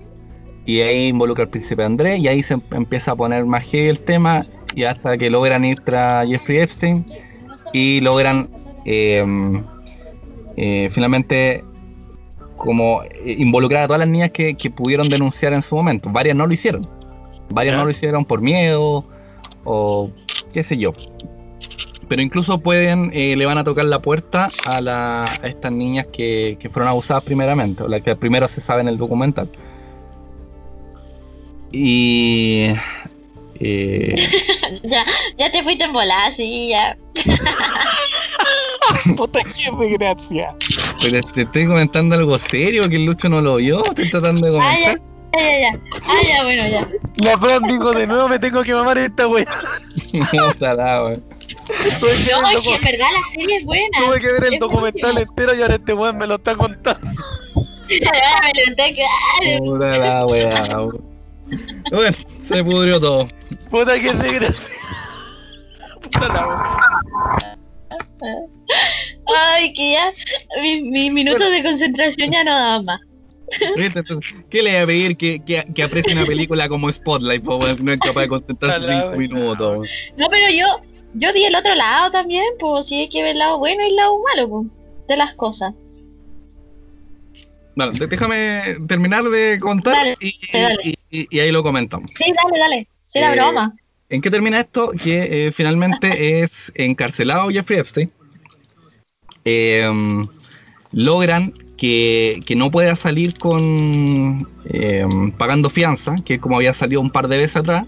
Y 0.66 0.80
ahí 0.80 1.08
involucra 1.08 1.44
al 1.44 1.50
príncipe 1.50 1.82
Andrés 1.82 2.20
y 2.20 2.28
ahí 2.28 2.42
se 2.42 2.54
em- 2.54 2.62
empieza 2.72 3.12
a 3.12 3.16
poner 3.16 3.46
más 3.46 3.64
heavy 3.64 3.88
el 3.88 4.00
tema 4.00 4.44
y 4.74 4.84
hasta 4.84 5.16
que 5.16 5.30
logran 5.30 5.64
ir 5.64 5.80
tras 5.80 6.26
Jeffrey 6.28 6.58
Epstein 6.58 7.06
y 7.72 8.02
logran 8.02 8.50
finalmente 10.90 11.64
como 12.56 13.02
eh, 13.02 13.34
involucrar 13.38 13.82
a 13.84 13.86
todas 13.86 14.00
las 14.00 14.08
niñas 14.08 14.30
que, 14.30 14.54
que 14.54 14.70
pudieron 14.70 15.08
denunciar 15.08 15.52
en 15.52 15.62
su 15.62 15.74
momento. 15.74 16.10
Varias 16.10 16.36
no 16.36 16.46
lo 16.46 16.52
hicieron. 16.52 16.88
Varias 17.50 17.76
no 17.76 17.84
lo 17.84 17.90
hicieron 17.90 18.24
por 18.24 18.40
miedo 18.40 19.04
o 19.64 20.10
qué 20.52 20.62
sé 20.62 20.76
yo. 20.76 20.92
Pero 22.08 22.20
incluso 22.22 22.58
pueden, 22.58 23.10
eh, 23.14 23.36
le 23.36 23.46
van 23.46 23.58
a 23.58 23.64
tocar 23.64 23.84
la 23.86 24.00
puerta 24.00 24.48
a, 24.66 24.80
la- 24.80 25.24
a 25.24 25.46
estas 25.46 25.72
niñas 25.72 26.06
que, 26.12 26.56
que 26.60 26.68
fueron 26.68 26.88
abusadas 26.88 27.22
primeramente, 27.24 27.82
o 27.84 27.88
las 27.88 28.02
que 28.02 28.14
primero 28.16 28.46
se 28.48 28.60
sabe 28.60 28.82
en 28.82 28.88
el 28.88 28.98
documental. 28.98 29.48
Y... 31.72 32.68
eh, 33.60 34.14
Ya, 34.82 35.04
ya 35.38 35.52
te 35.52 35.62
fuiste 35.62 35.84
en 35.84 35.92
volada, 35.92 36.32
sí, 36.32 36.70
ya. 36.70 36.96
Puta 39.16 39.40
qué 39.44 39.70
desgracia. 39.78 40.54
pero 41.00 41.20
te 41.20 41.42
estoy 41.42 41.66
comentando 41.66 42.14
algo 42.14 42.38
serio 42.38 42.88
que 42.88 42.96
el 42.96 43.04
Lucho 43.06 43.28
no 43.28 43.40
lo 43.40 43.56
vio, 43.56 43.84
estoy 43.84 44.10
tratando 44.10 44.50
de 44.50 44.58
Ah, 44.60 44.76
ya, 44.78 44.94
comentar. 44.94 45.38
ya, 45.38 45.42
ya, 45.42 45.60
ya. 45.60 45.80
Ah, 46.06 46.20
ya, 46.26 46.42
bueno, 46.42 46.68
ya. 46.68 46.88
La 47.24 47.38
Fran 47.38 47.62
dijo 47.64 47.92
de 47.92 48.06
nuevo 48.06 48.28
me 48.28 48.38
tengo 48.38 48.62
que 48.62 48.74
mamar 48.74 48.98
esta 48.98 49.26
wea. 49.28 49.46
Puta 50.30 50.74
la 50.74 51.04
wea. 51.04 51.18
Tuve 52.00 52.16
que, 52.24 52.30
No, 52.32 52.42
ver 52.42 52.52
el 52.52 52.58
es 52.58 52.62
que 52.64 52.74
en 52.74 52.82
verdad 52.82 53.06
la 53.12 53.30
serie 53.34 53.56
es 53.58 53.64
buena. 53.64 53.98
tuve 54.06 54.20
que 54.20 54.32
ver 54.32 54.44
el 54.44 54.54
Es 54.54 54.60
documental 54.60 55.18
entero 55.18 55.54
y 55.54 55.62
ahora 55.62 55.74
este 55.74 55.92
weón 55.94 56.18
me 56.18 56.26
lo 56.26 56.34
está 56.36 56.54
contando. 56.56 57.10
Ah, 58.06 58.40
me 58.44 58.52
levanté, 58.54 58.94
claro. 58.94 59.64
Puta 59.64 59.98
la 59.98 60.26
weá. 60.26 60.64
Bueno, 61.90 62.16
se 62.46 62.64
pudrió 62.64 63.00
todo. 63.00 63.28
Puta 63.72 63.98
que 63.98 64.10
se 64.10 64.34
gracia. 64.34 64.74
Puta 66.02 66.28
la 66.28 66.46
weón. 66.46 66.62
Ay, 69.34 69.72
que 69.72 69.92
ya 69.92 70.12
mis 70.60 71.10
minutos 71.12 71.50
de 71.50 71.62
concentración 71.64 72.30
ya 72.30 72.44
no 72.44 72.50
daban 72.52 72.84
más. 72.84 73.00
¿Qué 74.50 74.62
le 74.62 74.72
voy 74.72 74.80
a 74.82 74.86
pedir 74.86 75.16
que, 75.16 75.40
que, 75.44 75.64
que 75.74 75.82
aprecie 75.82 76.12
una 76.12 76.26
película 76.26 76.68
como 76.68 76.92
Spotlight? 76.92 77.42
po, 77.42 77.66
si 77.66 77.82
no 77.82 77.92
es 77.92 77.98
capaz 78.00 78.20
de 78.22 78.28
concentrarse 78.28 78.86
cinco 78.86 79.16
minutos. 79.16 79.88
No, 80.18 80.28
pero 80.28 80.50
yo, 80.50 80.66
yo 81.14 81.32
di 81.32 81.44
el 81.44 81.54
otro 81.54 81.74
lado 81.74 82.10
también, 82.10 82.44
pues 82.58 82.86
sí 82.86 83.00
hay 83.00 83.08
que 83.08 83.22
ver 83.22 83.32
el 83.32 83.38
lado 83.38 83.58
bueno 83.58 83.82
y 83.84 83.88
el 83.88 83.96
lado 83.96 84.18
malo, 84.34 84.48
pues, 84.50 84.66
de 85.08 85.16
las 85.16 85.32
cosas. 85.34 85.72
Bueno, 87.74 87.92
déjame 87.92 88.76
terminar 88.86 89.24
de 89.24 89.58
contar 89.58 89.94
Dale, 89.94 90.16
y, 90.20 90.34
dale. 90.52 90.76
y- 90.84 90.94
y- 91.10 91.26
y 91.30 91.40
ahí 91.40 91.50
lo 91.50 91.62
comentamos. 91.62 92.10
Sí, 92.14 92.30
dale, 92.44 92.58
dale. 92.58 92.88
Sí, 93.12 93.18
Eh, 93.18 93.30
broma. 93.32 93.72
¿En 94.08 94.20
qué 94.20 94.30
termina 94.30 94.60
esto? 94.60 94.90
Que 94.90 95.46
eh, 95.48 95.52
finalmente 95.52 96.40
es 96.42 96.72
encarcelado 96.74 97.48
Jeffrey 97.50 97.78
Epstein. 97.80 98.10
Eh, 99.44 99.90
logran 100.92 101.52
que, 101.76 102.40
que 102.46 102.54
no 102.54 102.70
pueda 102.70 102.94
salir 102.96 103.38
con 103.38 104.48
eh, 104.66 105.06
pagando 105.36 105.68
fianza, 105.68 106.14
que 106.24 106.34
es 106.34 106.40
como 106.40 106.56
había 106.56 106.74
salido 106.74 107.00
un 107.00 107.10
par 107.10 107.28
de 107.28 107.38
veces 107.38 107.56
atrás. 107.56 107.86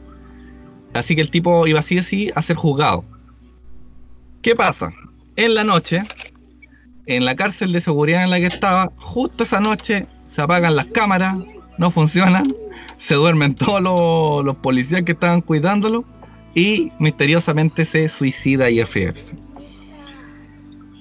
Así 0.92 1.14
que 1.14 1.22
el 1.22 1.30
tipo 1.30 1.66
iba 1.66 1.80
así 1.80 1.98
así 1.98 2.30
a 2.34 2.42
ser 2.42 2.56
juzgado. 2.56 3.04
¿Qué 4.42 4.54
pasa? 4.54 4.92
En 5.36 5.54
la 5.54 5.64
noche, 5.64 6.02
en 7.06 7.24
la 7.24 7.34
cárcel 7.34 7.72
de 7.72 7.80
seguridad 7.80 8.24
en 8.24 8.30
la 8.30 8.38
que 8.38 8.46
estaba, 8.46 8.92
justo 8.96 9.44
esa 9.44 9.60
noche 9.60 10.06
se 10.28 10.42
apagan 10.42 10.76
las 10.76 10.86
cámaras, 10.86 11.36
no 11.78 11.90
funcionan, 11.90 12.54
se 13.06 13.14
duermen 13.14 13.54
todos 13.56 13.82
los, 13.82 14.44
los 14.44 14.56
policías 14.56 15.02
que 15.02 15.12
estaban 15.12 15.40
cuidándolo 15.40 16.04
y 16.54 16.90
misteriosamente 16.98 17.84
se 17.84 18.08
suicida 18.08 18.70
Jeffrey 18.70 19.04
Epstein. 19.04 19.40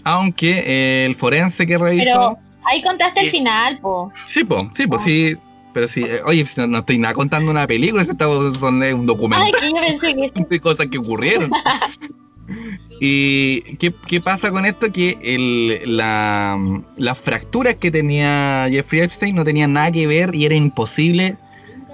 Aunque 0.04 0.64
eh, 0.66 1.06
el 1.06 1.16
forense 1.16 1.66
que 1.66 1.78
revisó... 1.78 2.04
Pero 2.06 2.38
ahí 2.66 2.82
contaste 2.82 3.22
el 3.22 3.30
final, 3.30 3.80
po. 3.80 4.12
Sí, 4.28 4.44
pues, 4.44 4.64
sí, 4.76 4.88
pues, 4.88 5.04
sí. 5.04 5.36
Pero 5.74 5.88
sí, 5.88 6.04
eh, 6.04 6.22
oye, 6.26 6.46
no, 6.58 6.68
no 6.68 6.80
estoy 6.80 6.98
nada 7.00 7.14
contando 7.14 7.50
una 7.50 7.66
película, 7.66 8.04
esto 8.04 8.54
son 8.56 8.84
eh, 8.84 8.94
un 8.94 9.06
documental 9.08 9.48
Ay, 9.48 9.52
que 9.60 9.70
yo 9.70 9.82
pensé 9.82 10.14
que 10.14 10.44
de 10.50 10.60
cosas 10.60 10.88
que 10.88 10.98
ocurrieron. 11.00 11.50
¿Y 13.00 13.62
qué, 13.78 13.94
qué 14.08 14.22
pasa 14.22 14.52
con 14.52 14.66
esto? 14.66 14.92
Que 14.92 15.18
el- 15.24 15.98
la- 15.98 16.60
las 16.98 17.18
fracturas 17.18 17.76
que 17.76 17.90
tenía 17.90 18.68
Jeffrey 18.70 19.02
Epstein 19.02 19.36
no 19.36 19.44
tenían 19.44 19.74
nada 19.74 19.92
que 19.92 20.06
ver 20.06 20.36
y 20.36 20.46
era 20.46 20.56
imposible 20.56 21.38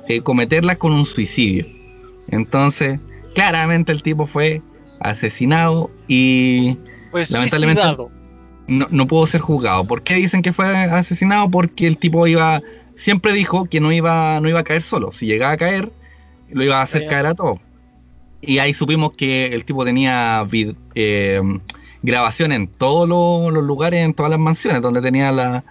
eh, 0.10 0.22
cometerlas 0.22 0.78
con 0.78 0.92
un 0.92 1.06
suicidio. 1.06 1.66
Entonces, 2.30 3.08
claramente 3.36 3.92
el 3.94 4.04
tipo 4.04 4.28
fue 4.28 4.62
asesinado 5.00 5.90
y 6.08 6.78
Pues 7.12 7.32
Lamentablemente- 7.32 7.82
suicidado. 7.82 8.12
no, 8.68 8.88
no 8.92 9.08
pudo 9.08 9.26
ser 9.26 9.42
juzgado. 9.42 9.86
¿Por 9.86 10.02
qué 10.04 10.16
dicen 10.16 10.42
que 10.42 10.52
fue 10.54 10.68
asesinado? 10.68 11.50
Porque 11.50 11.88
el 11.88 11.98
tipo 11.98 12.28
iba, 12.28 12.62
siempre 12.96 13.34
dijo 13.34 13.66
que 13.66 13.80
no 13.80 13.92
iba, 13.92 14.40
no 14.42 14.50
iba 14.50 14.60
a 14.60 14.64
caer 14.64 14.82
solo. 14.82 15.12
Si 15.12 15.26
llegaba 15.26 15.54
a 15.54 15.58
caer, 15.58 15.92
lo 16.52 16.64
iba 16.64 16.80
a 16.80 16.84
hacer 16.84 17.08
caer 17.08 17.26
a 17.28 17.34
todos. 17.36 17.60
Y 18.42 18.60
ahí 18.60 18.74
supimos 18.74 19.14
que 19.14 19.48
el 19.48 19.66
tipo 19.66 19.84
tenía 19.86 20.48
eh, 20.96 21.42
grabación 22.04 22.52
en 22.52 22.68
todos 22.68 23.08
los, 23.10 23.52
los 23.54 23.64
lugares, 23.64 24.04
en 24.06 24.14
todas 24.14 24.30
las 24.30 24.40
mansiones, 24.40 24.82
donde 24.82 25.02
tenía 25.02 25.32
la, 25.32 25.64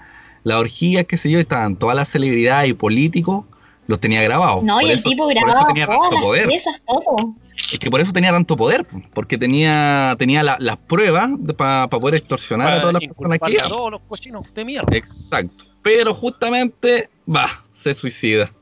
la 0.45 0.59
orgía, 0.59 1.05
qué 1.05 1.17
sé 1.17 1.31
yo, 1.31 1.39
y 1.39 1.43
estaban 1.43 1.77
todas 1.77 1.97
las 1.97 2.09
celebridades 2.09 2.69
y 2.71 2.75
políticos, 2.75 3.45
los 3.89 3.99
tenía 4.01 4.23
grabados. 4.23 4.63
No, 4.63 4.75
Por 4.75 4.83
y 4.85 4.87
el 4.91 4.99
eso- 5.01 5.09
tipo 5.09 5.25
por 5.25 5.33
eso 5.37 5.45
grababa 5.45 5.67
tenía 5.67 5.87
todas 5.87 6.01
tanto 6.03 6.15
las 6.15 6.25
poder. 6.25 6.47
piezas, 6.49 6.83
todo. 6.87 7.35
Es 7.73 7.79
que 7.81 7.91
por 7.91 8.01
eso 8.01 8.13
tenía 8.13 8.31
tanto 8.31 8.57
poder, 8.57 8.85
po, 8.87 9.03
porque 9.13 9.37
tenía, 9.37 10.15
tenía 10.19 10.45
la- 10.45 10.57
las 10.61 10.77
pruebas 10.77 11.31
para 11.57 11.89
poder 11.89 12.15
extorsionar 12.15 12.73
a 12.75 12.81
todas 12.81 12.95
las 12.95 13.03
personas 13.05 13.39
que 13.45 13.53
iban. 13.53 13.69
todos 13.69 13.91
los 13.91 14.01
cochinos 14.03 14.47
de 14.55 14.65
mierda. 14.65 14.97
Exacto. 14.97 15.65
Pero 15.83 16.15
justamente, 16.15 17.09
va, 17.29 17.49
se 17.73 17.95
suicida. 17.95 18.53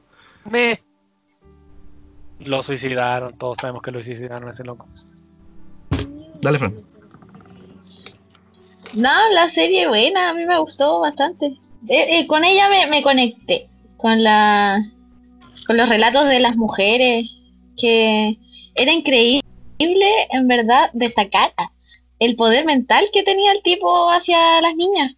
Me. 0.51 0.81
Lo 2.41 2.63
suicidaron, 2.63 3.37
todos 3.37 3.59
sabemos 3.61 3.83
que 3.83 3.91
lo 3.91 4.03
suicidaron 4.03 4.49
a 4.49 4.53
ese 4.53 4.63
loco. 4.65 4.87
Dale, 6.41 6.59
Fran. 6.59 6.75
No, 8.95 9.11
la 9.35 9.49
serie 9.49 9.89
buena, 9.89 10.31
a 10.31 10.35
mí 10.35 10.45
me 10.47 10.59
gustó 10.59 11.01
bastante. 11.01 11.47
Eh, 11.89 12.19
eh, 12.21 12.27
con 12.27 12.45
ella 12.45 12.69
me, 12.71 12.87
me 12.89 13.03
conecté, 13.03 13.67
con 13.97 14.23
la 14.23 14.81
con 15.67 15.77
los 15.77 15.89
relatos 15.89 16.29
de 16.29 16.41
las 16.41 16.57
mujeres, 16.57 17.45
que 17.77 18.37
era 18.75 18.93
increíble, 18.93 19.43
en 19.79 20.49
verdad, 20.49 20.91
destacar 20.93 21.53
el 22.19 22.37
poder 22.37 22.65
mental 22.65 23.05
que 23.13 23.23
tenía 23.23 23.53
el 23.53 23.63
tipo 23.63 24.09
hacia 24.11 24.61
las 24.61 24.75
niñas. 24.75 25.17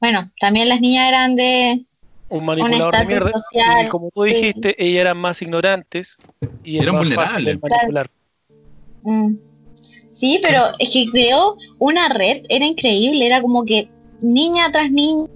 Bueno, 0.00 0.30
también 0.38 0.68
las 0.68 0.80
niñas 0.80 1.08
eran 1.08 1.34
de... 1.34 1.84
Un 2.28 2.44
manipulador 2.44 2.92
de 2.92 2.98
estatus 2.98 3.08
mierda. 3.08 3.32
social, 3.32 3.86
y 3.86 3.88
como 3.88 4.10
tú 4.10 4.22
dijiste, 4.22 4.74
ellas 4.78 5.00
eran 5.02 5.18
más 5.18 5.40
ignorantes 5.42 6.16
y 6.62 6.78
Eran 6.78 6.98
vulnerables. 6.98 7.58
manipular. 7.60 8.10
mm. 9.02 9.34
Sí, 10.14 10.40
pero 10.42 10.62
es 10.78 10.90
que 10.90 11.06
creó 11.10 11.56
una 11.78 12.08
red, 12.08 12.44
era 12.48 12.64
increíble, 12.64 13.26
era 13.26 13.42
como 13.42 13.64
que 13.64 13.88
niña 14.20 14.70
tras 14.72 14.90
niña 14.90 15.28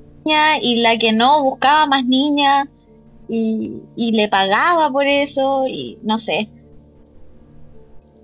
y 0.63 0.77
la 0.77 0.97
que 0.99 1.13
no 1.13 1.43
buscaba 1.43 1.87
más 1.87 2.05
niña 2.05 2.69
y, 3.29 3.75
y 3.97 4.13
le 4.13 4.29
pagaba 4.29 4.91
por 4.91 5.07
eso 5.07 5.65
y 5.69 5.99
no 6.03 6.19
sé. 6.19 6.49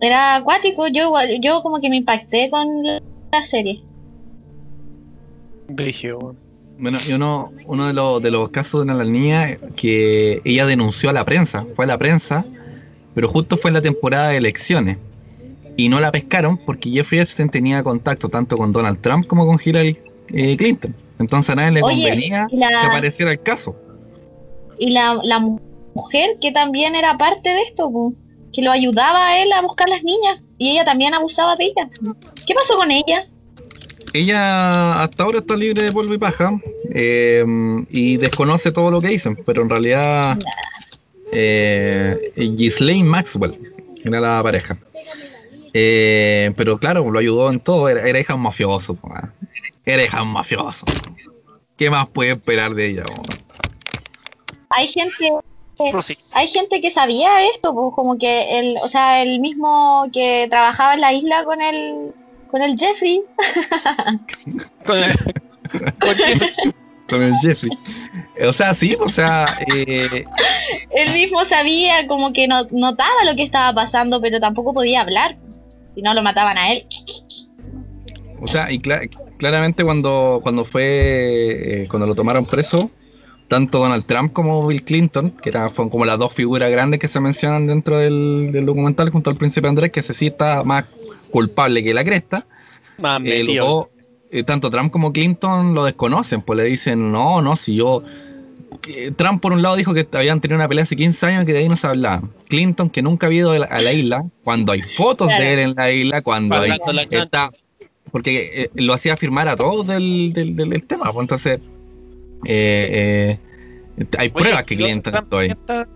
Era 0.01 0.37
acuático, 0.37 0.87
yo, 0.89 1.05
igual- 1.05 1.41
yo 1.41 1.63
como 1.63 1.81
que 1.81 1.89
me 1.91 1.97
impacté 1.97 2.51
con 2.51 2.67
la, 2.83 3.01
la 3.33 3.43
serie. 3.43 3.83
Brigio. 5.69 6.37
Bueno, 6.79 6.99
y 7.09 7.13
uno, 7.13 7.51
uno 7.67 7.87
de, 7.87 7.93
los, 7.93 8.21
de 8.23 8.31
los 8.31 8.51
casos 8.51 8.87
de 8.87 8.93
las 8.93 9.07
niñas 9.07 9.59
que 9.77 10.43
ella 10.45 10.67
denunció 10.67 11.11
a 11.11 11.13
la 11.13 11.25
prensa, 11.25 11.65
fue 11.77 11.85
a 11.85 11.89
la 11.89 11.99
prensa, 11.99 12.45
pero 13.15 13.29
justo 13.29 13.57
fue 13.57 13.71
en 13.71 13.75
la 13.75 13.83
temporada 13.83 14.31
de 14.31 14.39
elecciones. 14.39 14.99
Y 15.77 15.89
no 15.89 16.01
la 16.01 16.13
pescaron 16.13 16.57
porque 16.59 16.91
Jeffrey 16.91 17.21
Epstein 17.21 17.49
tenía 17.49 17.83
contacto 17.83 18.29
tanto 18.29 18.57
con 18.57 18.73
Donald 18.73 19.01
Trump 19.01 19.27
como 19.27 19.47
con 19.47 19.59
Hillary 19.65 19.99
eh, 20.29 20.57
Clinton. 20.57 20.95
Entonces 21.19 21.51
a 21.51 21.55
nadie 21.57 21.73
le 21.73 21.83
Oye, 21.83 22.03
convenía 22.03 22.47
la- 22.51 22.69
que 22.69 22.87
apareciera 22.87 23.31
el 23.33 23.41
caso. 23.41 23.75
Y 24.79 24.91
la, 24.91 25.19
la 25.25 25.39
mu- 25.39 25.61
mujer 25.95 26.39
que 26.41 26.53
también 26.53 26.95
era 26.95 27.17
parte 27.17 27.49
de 27.51 27.63
esto, 27.63 27.91
que 28.53 28.63
lo 28.63 28.71
ayudaba 28.71 29.29
a 29.29 29.43
él 29.43 29.53
a 29.53 29.63
buscar 29.63 29.89
las 29.89 30.03
niñas 30.03 30.45
y 30.59 30.71
ella 30.71 30.85
también 30.85 31.15
abusaba 31.15 31.57
de 31.57 31.65
ella. 31.65 31.89
¿Qué 32.47 32.55
pasó 32.55 32.77
con 32.77 32.91
ella? 32.91 33.25
Ella 34.13 35.03
hasta 35.03 35.25
ahora 35.25 35.39
está 35.39 35.57
libre 35.57 35.83
de 35.83 35.93
polvo 35.93 36.15
y 36.15 36.19
paja 36.19 36.61
eh, 36.93 37.45
y 37.91 38.17
desconoce 38.17 38.71
todo 38.71 38.91
lo 38.91 39.01
que 39.01 39.09
dicen, 39.09 39.37
pero 39.45 39.63
en 39.63 39.71
realidad 39.71 40.39
eh, 41.33 42.33
Ghislaine 42.37 43.09
Maxwell 43.09 43.59
era 44.05 44.21
la 44.21 44.43
pareja. 44.43 44.79
Eh, 45.73 46.53
pero 46.57 46.79
claro, 46.79 47.11
lo 47.11 47.19
ayudó 47.19 47.51
en 47.51 47.59
todo, 47.59 47.89
era, 47.89 48.09
era 48.09 48.21
hija 48.21 48.35
un 48.35 48.43
mafioso. 48.43 48.97
ah. 49.05 49.31
Era 49.85 50.05
hija 50.05 50.23
un 50.23 50.29
mafioso. 50.29 50.87
¿Qué 51.77 51.91
más 51.91 52.09
puede 52.09 52.31
esperar 52.33 52.75
de 52.75 52.87
ella? 52.87 53.05
Hay 54.77 54.87
gente 54.89 55.31
hay 56.35 56.47
gente 56.49 56.81
que 56.81 56.91
sabía 56.91 57.29
esto, 57.53 57.75
pues 57.75 57.93
como 57.97 58.17
que 58.17 58.59
el, 58.61 58.77
o 58.83 58.87
sea, 58.89 59.23
el 59.23 59.41
mismo 59.41 60.05
que 60.13 60.47
trabajaba 60.49 60.95
en 60.95 61.01
la 61.01 61.13
isla 61.13 61.45
con 61.45 61.61
el 61.61 62.13
con 62.51 62.63
el 62.63 62.79
Jeffrey, 62.79 63.21
Con 64.87 64.97
el- 64.99 65.19
con 65.99 66.15
Jeffrey. 66.15 66.73
Con 67.09 67.23
el 67.23 67.35
Jeffrey. 67.43 67.71
O 68.47 68.53
sea, 68.53 68.73
sí, 68.75 68.95
o 69.01 69.09
sea, 69.09 69.45
eh, 69.75 70.25
él 70.91 71.13
mismo 71.13 71.45
sabía 71.45 72.07
como 72.07 72.33
que 72.33 72.47
no, 72.47 72.65
notaba 72.71 73.25
lo 73.29 73.35
que 73.35 73.43
estaba 73.43 73.75
pasando, 73.75 74.21
pero 74.21 74.39
tampoco 74.39 74.73
podía 74.73 75.01
hablar. 75.01 75.37
Si 75.97 76.03
no 76.03 76.15
lo 76.15 76.23
mataban 76.23 76.57
a 76.57 76.73
él. 76.73 76.87
O 78.41 78.47
sea, 78.47 78.71
y 78.71 78.79
cla- 78.79 79.09
claramente 79.39 79.83
cuando, 79.85 80.39
cuando 80.43 80.65
fue, 80.65 81.83
eh, 81.83 81.89
cuando 81.89 82.07
lo 82.07 82.15
tomaron 82.15 82.47
preso, 82.47 82.91
tanto 83.55 83.79
Donald 83.79 84.05
Trump 84.05 84.33
como 84.33 84.67
Bill 84.67 84.83
Clinton, 84.83 85.31
que 85.43 85.51
era, 85.51 85.71
fueron 85.71 85.89
como 85.91 86.05
las 86.05 86.19
dos 86.19 86.33
figuras 86.35 86.71
grandes 86.71 86.99
que 86.99 87.07
se 87.09 87.21
mencionan 87.21 87.67
dentro 87.69 87.99
del, 87.99 88.51
del 88.53 88.67
documental 88.67 89.11
junto 89.11 89.31
al 89.31 89.37
príncipe 89.37 89.69
Andrés, 89.69 89.93
que 89.93 90.01
ese 90.01 90.13
sí 90.13 90.27
está 90.27 90.65
más 90.65 90.85
culpable 91.31 91.83
que 91.85 91.95
la 91.95 92.05
cresta, 92.05 92.47
Más 92.99 93.21
eh, 93.25 93.45
dos, 93.57 93.87
eh, 94.31 94.43
tanto 94.43 94.71
Trump 94.71 94.91
como 94.91 95.13
Clinton 95.13 95.73
lo 95.75 95.85
desconocen, 95.85 96.43
pues 96.43 96.57
le 96.57 96.65
dicen, 96.65 97.13
no, 97.13 97.41
no, 97.43 97.55
si 97.55 97.77
yo, 97.77 98.03
que 98.83 99.13
Trump 99.13 99.41
por 99.41 99.53
un 99.53 99.63
lado 99.63 99.77
dijo 99.77 99.95
que 99.95 100.07
habían 100.13 100.41
tenido 100.41 100.57
una 100.57 100.67
pelea 100.69 100.83
hace 100.83 100.97
15 100.97 101.27
años 101.27 101.43
y 101.45 101.47
que 101.47 101.53
de 101.53 101.59
ahí 101.61 101.69
no 101.69 101.77
se 101.77 101.87
hablaba. 101.87 102.29
Clinton 102.49 102.91
que 102.91 103.03
nunca 103.03 103.27
había 103.29 103.39
ido 103.39 103.53
a 103.53 103.59
la, 103.61 103.67
a 103.67 103.81
la 103.81 103.93
isla, 103.93 104.25
cuando 104.43 104.73
hay 104.73 104.83
fotos 104.83 105.29
Claro. 105.29 105.43
de 105.45 105.53
él 105.55 105.59
en 105.61 105.75
la 105.77 105.91
isla, 105.93 106.23
cuando 106.23 106.57
hay, 106.57 106.71
está, 107.11 107.51
porque 108.11 108.51
eh, 108.65 108.71
lo 108.75 108.93
hacía 108.95 109.17
firmar 109.17 109.49
a 109.49 109.57
todos 109.57 109.87
del, 109.87 110.33
del, 110.33 110.57
del- 110.57 110.71
del 110.71 110.85
tema, 110.87 111.13
pues 111.13 111.23
entonces 111.23 111.61
eh, 112.47 113.39
eh, 113.99 114.05
hay 114.19 114.27
Oye, 114.27 114.31
pruebas 114.31 114.65
que 114.65 114.75
ahí. 115.39 115.51
Está, 115.51 115.89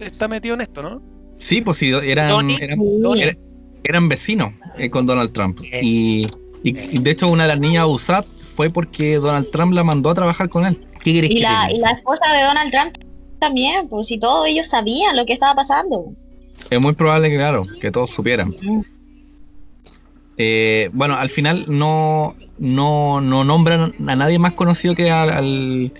está 0.00 0.28
metido 0.28 0.54
en 0.54 0.60
esto, 0.62 0.82
¿no? 0.82 1.02
Sí, 1.38 1.60
pues 1.60 1.78
sí, 1.78 1.90
eran, 1.90 2.50
eran, 3.82 4.08
vecinos 4.08 4.52
eh, 4.78 4.88
con 4.90 5.06
Donald 5.06 5.32
Trump. 5.32 5.60
Y, 5.82 6.26
y- 6.62 6.78
y 6.96 6.98
de 6.98 7.10
hecho 7.10 7.28
una 7.28 7.42
de 7.44 7.48
las 7.50 7.58
niñas 7.58 7.86
USAT 7.86 8.26
fue 8.56 8.70
porque 8.70 9.16
Donald 9.16 9.50
Trump 9.50 9.72
la 9.74 9.84
mandó 9.84 10.10
a 10.10 10.14
trabajar 10.14 10.48
con 10.48 10.64
él. 10.64 10.78
¿Qué 11.02 11.12
querés 11.12 11.30
Y 11.30 11.34
que 11.36 11.40
la, 11.42 11.70
y 11.70 11.78
la 11.78 11.90
esposa 11.90 12.22
de 12.32 12.44
Donald 12.44 12.70
Trump 12.70 12.94
también, 13.38 13.88
por 13.88 14.04
si 14.04 14.18
todos 14.18 14.46
ellos 14.46 14.66
sabían 14.66 15.16
lo 15.16 15.26
que 15.26 15.32
estaba 15.34 15.54
pasando. 15.54 16.12
Es 16.70 16.80
muy 16.80 16.94
probable 16.94 17.28
que, 17.28 17.36
claro, 17.36 17.66
que 17.80 17.90
todos 17.90 18.10
supieran. 18.10 18.54
Eh, 20.36 20.90
bueno, 20.92 21.14
al 21.14 21.30
final 21.30 21.64
no, 21.68 22.34
no, 22.58 23.20
no 23.20 23.44
nombran 23.44 23.94
a 24.08 24.16
nadie 24.16 24.38
más 24.38 24.54
conocido 24.54 24.94
que 24.94 25.10
al, 25.10 25.30
al- 25.30 25.92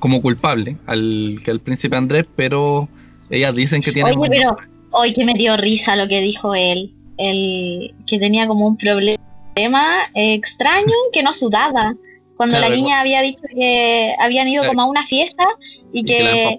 como 0.00 0.20
culpable, 0.20 0.76
al 0.86 1.38
que 1.44 1.50
al 1.50 1.60
príncipe 1.60 1.96
Andrés, 1.96 2.26
pero 2.36 2.88
ellas 3.30 3.54
dicen 3.54 3.80
que 3.82 3.92
tiene 3.92 4.10
Oye, 4.10 4.28
pero 4.28 4.56
hoy 4.90 5.12
que 5.12 5.24
me 5.24 5.34
dio 5.34 5.56
risa 5.56 5.96
lo 5.96 6.06
que 6.08 6.20
dijo 6.20 6.54
él, 6.54 6.92
el 7.18 7.94
que 8.06 8.18
tenía 8.18 8.46
como 8.46 8.66
un 8.66 8.76
problema 8.76 9.84
eh, 10.14 10.34
extraño 10.34 10.92
que 11.12 11.22
no 11.22 11.32
sudaba. 11.32 11.94
Cuando 12.36 12.58
Claro, 12.58 12.70
la 12.74 12.76
niña 12.76 13.00
había 13.00 13.22
dicho 13.22 13.44
que 13.48 14.14
habían 14.20 14.46
ido 14.48 14.62
Claro. 14.62 14.72
como 14.76 14.82
a 14.82 14.90
una 14.90 15.06
fiesta 15.06 15.44
y 15.92 16.00
y 16.00 16.04
que 16.04 16.58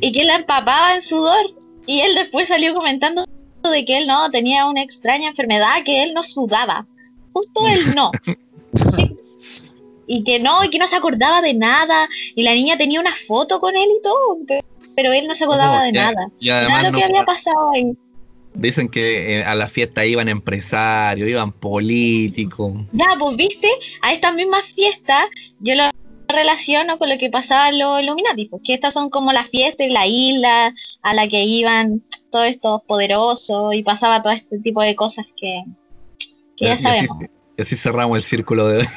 y 0.00 0.12
que 0.12 0.24
la 0.24 0.36
empapaba 0.36 0.94
en 0.94 1.02
sudor. 1.02 1.44
Y 1.86 2.00
él 2.00 2.14
después 2.14 2.48
salió 2.48 2.72
comentando 2.74 3.24
de 3.70 3.84
que 3.84 3.98
él 3.98 4.06
no 4.06 4.30
tenía 4.30 4.66
una 4.66 4.82
extraña 4.82 5.28
enfermedad, 5.28 5.82
que 5.84 6.02
él 6.02 6.12
no 6.14 6.22
sudaba. 6.22 6.86
Justo 7.32 7.66
él 7.68 7.94
no. 7.94 8.10
y 10.06 10.24
que 10.24 10.40
no, 10.40 10.64
y 10.64 10.68
que 10.70 10.78
no 10.78 10.86
se 10.86 10.96
acordaba 10.96 11.40
de 11.40 11.54
nada. 11.54 12.08
Y 12.34 12.42
la 12.42 12.54
niña 12.54 12.76
tenía 12.76 13.00
una 13.00 13.12
foto 13.12 13.60
con 13.60 13.76
él 13.76 13.88
y 13.88 14.02
todo, 14.02 14.38
pe- 14.46 14.64
pero 14.94 15.12
él 15.12 15.26
no 15.26 15.34
se 15.34 15.44
acordaba 15.44 15.78
No, 15.78 15.84
de 15.84 15.92
ya- 15.92 16.12
nada. 16.12 16.26
Y 16.40 16.50
además 16.50 16.70
Nada 16.78 16.82
de 16.82 16.88
lo 16.88 16.92
no- 16.92 16.98
que 16.98 17.04
había 17.04 17.24
pasado 17.24 17.70
ahí. 17.74 17.92
dicen 18.54 18.88
que 18.88 19.38
eh, 19.38 19.44
a 19.44 19.54
la 19.54 19.66
fiesta 19.66 20.04
iban 20.04 20.28
empresarios, 20.28 21.28
iban 21.28 21.52
políticos. 21.52 22.72
Ya, 22.92 23.06
pues 23.18 23.36
viste, 23.36 23.68
a 24.02 24.12
estas 24.12 24.34
mismas 24.34 24.64
fiestas 24.66 25.24
yo 25.60 25.74
lo 25.74 25.84
relaciono 26.28 26.98
con 26.98 27.08
lo 27.10 27.18
que 27.18 27.30
pasaba 27.30 27.68
en 27.70 27.78
los 27.78 28.02
Illuminati, 28.02 28.46
pues 28.48 28.62
que 28.64 28.74
estas 28.74 28.92
son 28.94 29.08
como 29.10 29.32
las 29.32 29.46
fiestas 29.48 29.86
y 29.86 29.90
la 29.90 30.06
isla 30.06 30.72
a 31.02 31.14
la 31.14 31.28
que 31.28 31.44
iban 31.44 32.02
todos 32.32 32.46
estos 32.48 32.82
poderosos 32.82 33.72
y 33.74 33.84
pasaba 33.84 34.20
todo 34.22 34.32
este 34.32 34.58
tipo 34.58 34.82
de 34.82 34.96
cosas 34.96 35.26
que, 35.36 35.62
ya 36.56 36.76
sabemos. 36.76 37.16
Y 37.56 37.62
así 37.62 37.76
cerramos 37.76 38.16
el 38.16 38.24
círculo 38.24 38.66
de 38.66 38.88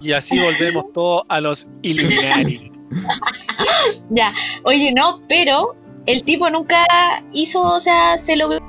Y 0.00 0.12
así 0.12 0.38
volvemos 0.40 0.92
todos 0.92 1.22
a 1.28 1.40
los 1.40 1.68
Illuminati. 1.82 2.72
Ya, 4.10 4.34
oye, 4.64 4.92
no, 4.92 5.22
pero 5.28 5.76
el 6.06 6.24
tipo 6.24 6.50
nunca 6.50 6.84
hizo, 7.32 7.62
o 7.62 7.78
sea, 7.78 8.18
se 8.18 8.34
logró 8.36 8.60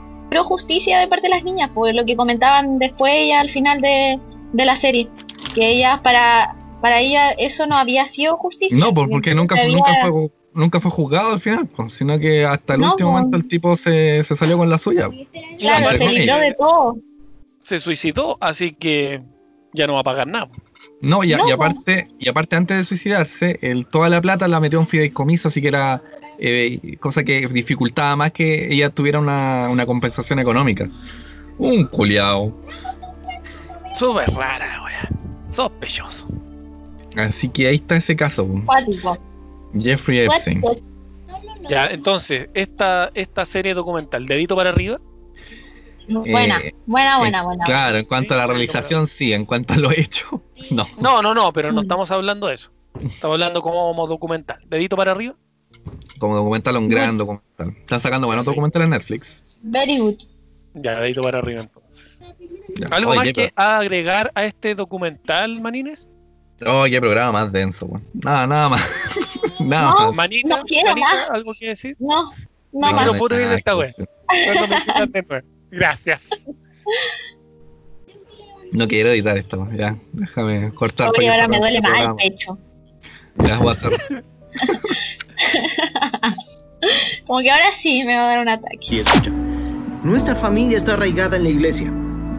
justicia 0.43 0.99
de 0.99 1.07
parte 1.07 1.27
de 1.27 1.33
las 1.33 1.43
niñas, 1.43 1.69
por 1.69 1.93
lo 1.95 2.05
que 2.05 2.15
comentaban 2.15 2.77
después 2.77 3.27
ya 3.27 3.39
al 3.39 3.49
final 3.49 3.81
de, 3.81 4.19
de 4.53 4.65
la 4.65 4.75
serie, 4.75 5.09
que 5.55 5.69
ellas 5.71 5.99
para 6.01 6.55
para 6.81 6.99
ella 6.99 7.29
eso 7.31 7.67
no 7.67 7.77
había 7.77 8.07
sido 8.07 8.37
justicia. 8.37 8.77
No, 8.77 8.93
porque 8.93 9.35
nunca, 9.35 9.55
había- 9.59 9.75
nunca, 9.75 9.91
fue, 10.01 10.31
nunca 10.53 10.79
fue 10.79 10.91
juzgado 10.91 11.33
al 11.33 11.39
final, 11.39 11.67
pues, 11.67 11.93
sino 11.95 12.17
que 12.19 12.45
hasta 12.45 12.75
el 12.75 12.81
No, 12.81 12.91
último 12.91 13.11
pues. 13.11 13.19
momento 13.23 13.37
el 13.37 13.47
tipo 13.47 13.75
se, 13.75 14.23
se 14.23 14.35
salió 14.35 14.57
con 14.57 14.69
la 14.69 14.77
suya. 14.77 15.09
Claro, 15.59 15.91
se 15.93 16.09
libró 16.09 16.37
de 16.37 16.53
todo. 16.53 16.97
Se 17.59 17.79
suicidó, 17.79 18.37
así 18.41 18.71
que 18.71 19.21
ya 19.73 19.87
no 19.87 19.93
va 19.93 19.99
a 20.01 20.03
pagar 20.03 20.27
nada. 20.27 20.49
No, 21.01 21.23
y, 21.23 21.33
a- 21.33 21.37
No, 21.37 21.47
y 21.47 21.51
aparte, 21.51 22.07
y 22.19 22.29
aparte 22.29 22.55
antes 22.55 22.77
de 22.77 22.83
suicidarse, 22.83 23.57
el, 23.61 23.87
toda 23.87 24.09
la 24.09 24.21
plata 24.21 24.47
la 24.47 24.59
metió 24.59 24.79
en 24.79 24.87
fideicomiso, 24.87 25.47
así 25.47 25.61
que 25.61 25.67
era 25.69 26.01
eh, 26.39 26.97
cosa 26.99 27.23
que 27.23 27.47
dificultaba 27.47 28.15
más 28.15 28.31
que 28.31 28.71
ella 28.73 28.89
tuviera 28.89 29.19
una, 29.19 29.69
una 29.69 29.85
compensación 29.85 30.39
económica. 30.39 30.85
Un 31.57 31.85
culiao. 31.85 32.55
Súper 33.93 34.29
rara 34.33 34.83
wea. 34.83 35.09
Sospechoso. 35.51 36.27
Así 37.15 37.49
que 37.49 37.67
ahí 37.67 37.75
está 37.75 37.95
ese 37.97 38.15
caso. 38.15 38.47
Cuático. 38.65 39.17
Jeffrey 39.79 40.19
Epstein. 40.19 40.61
Ya, 41.69 41.87
entonces, 41.87 42.49
esta, 42.53 43.11
esta 43.13 43.45
serie 43.45 43.73
documental, 43.73 44.25
dedito 44.25 44.55
para 44.55 44.69
arriba, 44.71 44.99
Buena, 46.07 46.57
Eh, 46.57 46.73
buena, 46.87 47.15
Eh, 47.17 47.19
buena, 47.21 47.43
buena. 47.43 47.63
Claro, 47.65 47.97
en 47.97 48.05
cuanto 48.05 48.33
a 48.33 48.37
la 48.37 48.47
realización, 48.47 49.07
sí, 49.07 49.31
en 49.31 49.45
cuanto 49.45 49.75
a 49.75 49.77
lo 49.77 49.91
hecho, 49.91 50.43
no. 50.71 50.85
No, 50.99 51.21
no, 51.21 51.33
no, 51.33 51.53
pero 51.53 51.71
no 51.71 51.79
Mm. 51.81 51.83
estamos 51.83 52.11
hablando 52.11 52.47
de 52.47 52.55
eso. 52.55 52.71
Estamos 52.99 53.35
hablando 53.35 53.61
como 53.61 54.07
documental. 54.07 54.59
Dedito 54.67 54.97
para 54.97 55.11
arriba. 55.11 55.35
Como 56.19 56.35
documental, 56.35 56.75
un 56.77 56.89
gran 56.89 57.17
documental. 57.17 57.77
Están 57.77 57.99
sacando 58.01 58.27
buenos 58.27 58.43
documentales 58.43 58.85
en 58.85 58.89
Netflix. 58.89 59.41
Very 59.61 59.99
good. 59.99 60.15
Ya, 60.73 60.99
dedito 60.99 61.21
para 61.21 61.39
arriba 61.39 61.61
entonces. 61.61 62.23
Ya. 62.75 62.87
¿Algo 62.91 63.11
Oye, 63.11 63.17
más 63.19 63.33
que 63.33 63.53
agregar 63.55 64.31
a 64.35 64.43
este 64.43 64.75
documental, 64.75 65.61
Manines? 65.61 66.09
pro- 66.57 66.81
oh, 66.81 66.85
qué 66.85 66.99
programa 66.99 67.31
más 67.31 67.51
denso, 67.53 67.85
weón. 67.85 68.05
Nada, 68.15 68.47
nada 68.47 68.69
más. 68.69 68.81
nada 69.65 69.93
No. 70.05 70.13
Manita, 70.13 70.57
No 70.57 70.63
quiero 70.63 70.89
Manita, 70.89 71.07
más. 71.07 71.29
¿algo 71.31 71.51
que 71.59 71.67
decir? 71.67 71.95
No, 71.99 72.23
no 72.71 72.91
más. 72.91 72.93
quiero 73.03 73.13
puro 73.17 73.35
de 73.37 73.55
esta 73.55 73.75
wea. 73.77 73.91
Gracias. 75.71 76.29
No 78.71 78.87
quiero 78.87 79.09
editar 79.09 79.37
esto, 79.37 79.67
ya. 79.75 79.97
Déjame 80.13 80.73
cortar. 80.73 81.11
Oye, 81.17 81.29
ahora 81.29 81.47
me 81.47 81.59
duele 81.59 81.81
más 81.81 82.07
el 82.07 82.15
pecho. 82.15 82.57
Ya 83.37 83.57
voy 83.57 83.69
a 83.69 83.71
hacer. 83.71 83.91
Como 87.27 87.39
que 87.41 87.51
ahora 87.51 87.71
sí 87.71 88.03
me 88.05 88.15
va 88.15 88.23
a 88.23 88.27
dar 88.27 88.39
un 88.41 88.49
ataque. 88.49 88.87
Y 88.89 88.99
escucha, 88.99 89.29
nuestra 90.03 90.35
familia 90.35 90.77
está 90.77 90.93
arraigada 90.93 91.37
en 91.37 91.43
la 91.43 91.49
iglesia. 91.49 91.89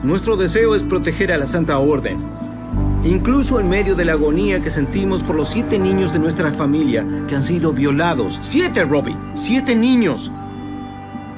Nuestro 0.02 0.36
deseo 0.36 0.74
es 0.74 0.82
proteger 0.82 1.32
a 1.32 1.38
la 1.38 1.46
Santa 1.46 1.78
Orden. 1.78 2.20
Incluso 3.04 3.58
en 3.58 3.68
medio 3.68 3.96
de 3.96 4.04
la 4.04 4.12
agonía 4.12 4.60
que 4.60 4.70
sentimos 4.70 5.24
por 5.24 5.34
los 5.34 5.48
siete 5.48 5.76
niños 5.78 6.12
de 6.12 6.20
nuestra 6.20 6.52
familia 6.52 7.04
que 7.26 7.34
han 7.34 7.42
sido 7.42 7.72
violados. 7.72 8.38
Siete, 8.42 8.84
Robbie. 8.84 9.16
Siete 9.34 9.74
niños. 9.74 10.30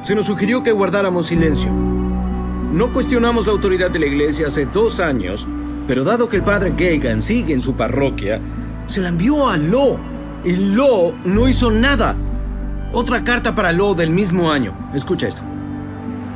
Se 0.03 0.15
nos 0.15 0.27
sugirió 0.27 0.63
que 0.63 0.73
guardáramos 0.73 1.27
silencio. 1.27 1.71
No 1.73 2.93
cuestionamos 2.93 3.47
la 3.47 3.53
autoridad 3.53 3.91
de 3.91 4.01
la 4.01 4.07
iglesia 4.07 4.49
hace 4.49 4.67
dos 4.67 5.01
años, 5.01 5.47
pero 5.87 6.05
dado 6.05 6.29
que 6.29 6.37
el 6.37 6.43
padre 6.43 6.75
Gagan 6.77 7.23
sigue 7.23 7.55
en 7.55 7.63
su 7.63 7.75
parroquia, 7.75 8.41
se 8.87 9.01
la 9.01 9.09
envió 9.09 9.49
a 9.49 9.57
Lo. 9.57 9.99
Y 10.45 10.53
Lo 10.57 11.15
no 11.25 11.49
hizo 11.49 11.71
nada. 11.71 12.15
Otra 12.93 13.25
carta 13.25 13.55
para 13.55 13.73
Lo 13.73 13.95
del 13.95 14.11
mismo 14.11 14.53
año. 14.53 14.77
Escucha 14.93 15.29
esto. 15.29 15.54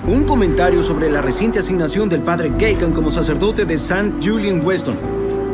Un 0.09 0.25
comentario 0.25 0.83
sobre 0.83 1.11
la 1.11 1.21
reciente 1.21 1.59
asignación 1.59 2.09
del 2.09 2.23
padre 2.23 2.51
Gagan 2.59 2.95
como 2.95 3.11
sacerdote 3.11 3.67
de 3.67 3.75
St. 3.75 4.15
Julian 4.25 4.65
Weston. 4.65 4.97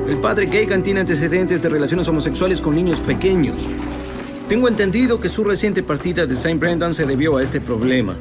El 0.06 0.18
padre 0.18 0.46
Gagan 0.46 0.84
tiene 0.84 1.00
antecedentes 1.00 1.60
de 1.60 1.68
relaciones 1.68 2.06
homosexuales 2.06 2.60
con 2.60 2.76
niños 2.76 3.00
pequeños. 3.00 3.66
Tengo 4.48 4.68
entendido 4.68 5.18
que 5.18 5.28
su 5.28 5.42
reciente 5.42 5.82
partida 5.82 6.24
de 6.26 6.34
St. 6.34 6.54
Brendan 6.54 6.94
se 6.94 7.04
debió 7.04 7.36
a 7.36 7.42
este 7.42 7.60
problema. 7.60 8.14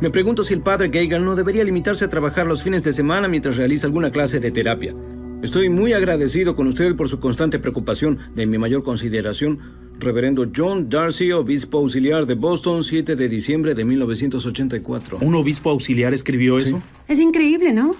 Me 0.00 0.10
pregunto 0.10 0.42
si 0.42 0.52
el 0.52 0.62
padre 0.62 0.88
Gagan 0.88 1.24
no 1.24 1.36
debería 1.36 1.62
limitarse 1.62 2.06
a 2.06 2.10
trabajar 2.10 2.48
los 2.48 2.64
fines 2.64 2.82
de 2.82 2.92
semana 2.92 3.28
mientras 3.28 3.56
realiza 3.56 3.86
alguna 3.86 4.10
clase 4.10 4.40
de 4.40 4.50
terapia. 4.50 4.96
Estoy 5.42 5.68
muy 5.68 5.92
agradecido 5.92 6.56
con 6.56 6.66
usted 6.66 6.96
por 6.96 7.08
su 7.08 7.20
constante 7.20 7.60
preocupación. 7.60 8.18
De 8.34 8.46
mi 8.46 8.58
mayor 8.58 8.82
consideración, 8.82 9.60
Reverendo 9.98 10.46
John 10.54 10.88
Darcy, 10.88 11.32
obispo 11.32 11.78
auxiliar 11.78 12.24
de 12.24 12.34
Boston, 12.34 12.84
7 12.84 13.16
de 13.16 13.28
diciembre 13.28 13.74
de 13.74 13.84
1984. 13.84 15.18
¿Un 15.20 15.34
obispo 15.34 15.70
auxiliar 15.70 16.14
escribió 16.14 16.56
eso? 16.58 16.80
Es 17.08 17.18
increíble, 17.18 17.72
¿no? 17.72 17.96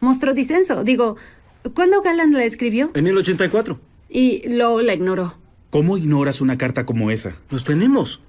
Mostró 0.00 0.32
disenso. 0.32 0.84
Digo, 0.84 1.16
¿cuándo 1.74 2.02
Galland 2.02 2.34
la 2.34 2.44
escribió? 2.44 2.92
En 2.94 3.08
el 3.08 3.16
84. 3.16 3.80
Y 4.08 4.48
lo 4.48 4.80
la 4.80 4.94
ignoró. 4.94 5.34
¿Cómo 5.70 5.98
ignoras 5.98 6.40
una 6.40 6.56
carta 6.56 6.86
como 6.86 7.10
esa? 7.10 7.34
Los 7.50 7.64
tenemos. 7.64 8.20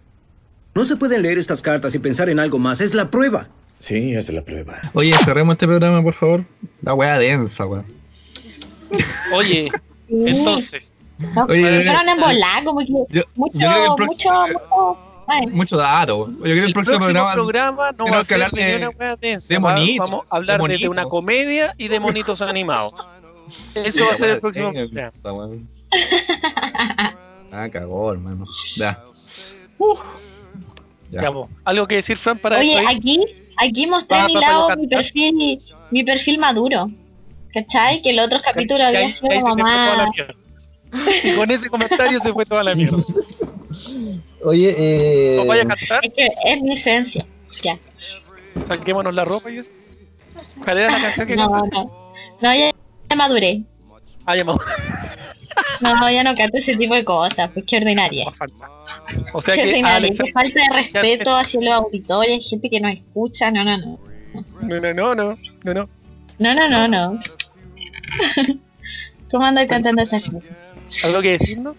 No 0.73 0.83
se 0.83 0.95
pueden 0.95 1.21
leer 1.21 1.37
estas 1.37 1.61
cartas 1.61 1.93
y 1.93 1.99
pensar 1.99 2.27
en 2.29 2.39
algo 2.39 2.57
más. 2.57 2.81
Es 2.81 2.95
la 2.95 3.11
prueba. 3.11 3.49
Sí, 3.81 4.15
es 4.15 4.33
la 4.33 4.43
prueba. 4.43 4.81
Oye, 4.93 5.13
cerremos 5.23 5.53
este 5.53 5.67
programa, 5.67 6.01
por 6.01 6.15
favor. 6.15 6.43
La 6.81 6.95
wea 6.95 7.19
densa, 7.19 7.67
weón. 7.67 7.85
Oye, 9.31 9.69
entonces, 10.09 10.91
No, 11.17 11.45
Oye, 11.45 11.83
fueron 11.85 12.09
en 12.09 12.19
volar, 12.19 12.63
como 12.63 12.79
que 12.79 12.87
Yo, 13.09 13.21
mucho, 13.35 13.57
yo 13.57 13.69
creo 13.71 13.95
que 13.95 14.03
el 14.03 14.07
mucho, 14.09 14.29
mucho. 14.33 14.97
ay, 15.27 15.47
mucho 15.47 15.77
dato. 15.77 16.27
Yo 16.29 16.41
creo 16.41 16.53
que 16.53 16.59
el, 16.59 16.65
el 16.65 16.73
próximo, 16.73 16.99
programa, 16.99 17.33
programa 17.33 17.91
no 17.97 18.07
va 18.07 18.19
a 18.19 18.23
ser 18.23 18.35
hablar 18.43 18.51
de, 18.51 18.75
una 18.75 18.89
wea 18.89 19.15
densa. 19.15 19.53
de 19.53 19.59
monitos, 19.59 20.09
Vamos 20.09 20.25
a 20.29 20.35
hablar 20.35 20.61
de 20.61 20.77
de, 20.77 20.89
una 20.89 21.05
comedia 21.05 21.73
y 21.77 21.87
de 21.87 21.99
monitos 21.99 22.41
animados. 22.41 22.93
Eso 23.73 24.03
va 24.05 24.11
a 24.11 24.15
ser 24.15 24.29
el 24.31 24.39
próximo 24.41 24.71
programa. 24.73 25.11
Ah, 27.51 27.69
cagó, 27.71 28.11
hermano. 28.11 28.43
Ya. 28.75 29.01
Uf. 29.77 29.99
Ya. 31.11 31.21
Ya. 31.21 31.31
¿Algo 31.63 31.87
que 31.87 31.95
decir, 31.95 32.17
Fran, 32.17 32.37
para 32.37 32.57
Oye, 32.59 32.83
aquí, 32.89 33.23
aquí 33.57 33.87
mostré 33.87 34.17
Ah, 34.17 34.25
mi 34.27 34.33
lado, 34.33 34.75
mi 34.75 34.87
perfil, 34.87 35.61
mi 35.91 36.03
perfil 36.03 36.39
maduro. 36.39 36.89
¿Cachai? 37.53 38.01
Que 38.01 38.09
el 38.09 38.19
otro 38.19 38.41
capítulo 38.43 38.83
había 38.83 39.09
sido 39.09 39.31
ahí 39.31 39.39
Y 41.23 41.35
con 41.35 41.49
ese 41.51 41.69
comentario 41.69 42.19
se 42.19 42.33
fue 42.33 42.45
toda 42.45 42.63
la 42.63 42.75
mierda. 42.75 42.97
Oye, 44.43 44.75
eh. 44.77 45.37
¿Nos 45.37 45.47
vaya 45.47 45.63
a 45.63 45.67
cantar? 45.67 46.05
Es 46.05 46.13
que 46.13 46.29
es 46.45 46.61
mi 46.61 46.73
esencia. 46.73 47.25
Ya. 47.63 47.79
Saquémonos 48.67 49.13
la 49.13 49.25
ropa 49.25 49.49
y 49.51 49.57
eso. 49.59 49.69
¿Cuál 50.63 50.77
era 50.79 50.91
la 50.91 50.99
canción 51.01 51.27
que 51.27 51.35
No, 51.35 51.49
cantaste? 51.49 51.77
no. 51.77 52.11
No, 52.41 52.55
ya, 52.55 52.71
ya 53.09 53.15
maduré. 53.15 53.63
Ah, 54.25 54.35
ya 54.35 54.43
No, 54.43 54.57
ya 56.09 56.23
no 56.23 56.35
canto 56.35 56.57
ese 56.57 56.75
tipo 56.75 56.95
de 56.95 57.03
cosas, 57.05 57.49
pues 57.53 57.65
qué 57.65 57.77
ordinaria. 57.77 58.25
O 59.33 59.41
sea 59.41 59.55
Qué 59.55 59.61
que 59.61 59.67
ordinaria, 59.69 59.95
Alex, 59.97 60.17
qué 60.23 60.31
falta 60.31 60.59
de 60.59 60.75
respeto 60.75 61.35
hacia 61.35 61.61
los 61.61 61.73
auditores, 61.73 62.49
gente 62.49 62.69
que 62.69 62.79
nos 62.79 62.93
escucha, 62.93 63.51
no, 63.51 63.63
no, 63.63 63.77
no. 63.77 63.99
no, 64.61 64.79
no, 64.79 64.93
no, 64.93 65.15
no, 65.15 65.35
no, 65.63 65.73
no. 65.73 65.89
No, 66.37 66.53
no, 66.53 66.67
no, 66.69 66.87
no. 66.87 67.19
¿Cómo 69.31 69.45
andas 69.45 69.65
cantando 69.67 70.01
esas 70.03 70.29
cosas? 70.29 70.51
¿Algo 71.03 71.21
que 71.21 71.31
decirnos? 71.31 71.75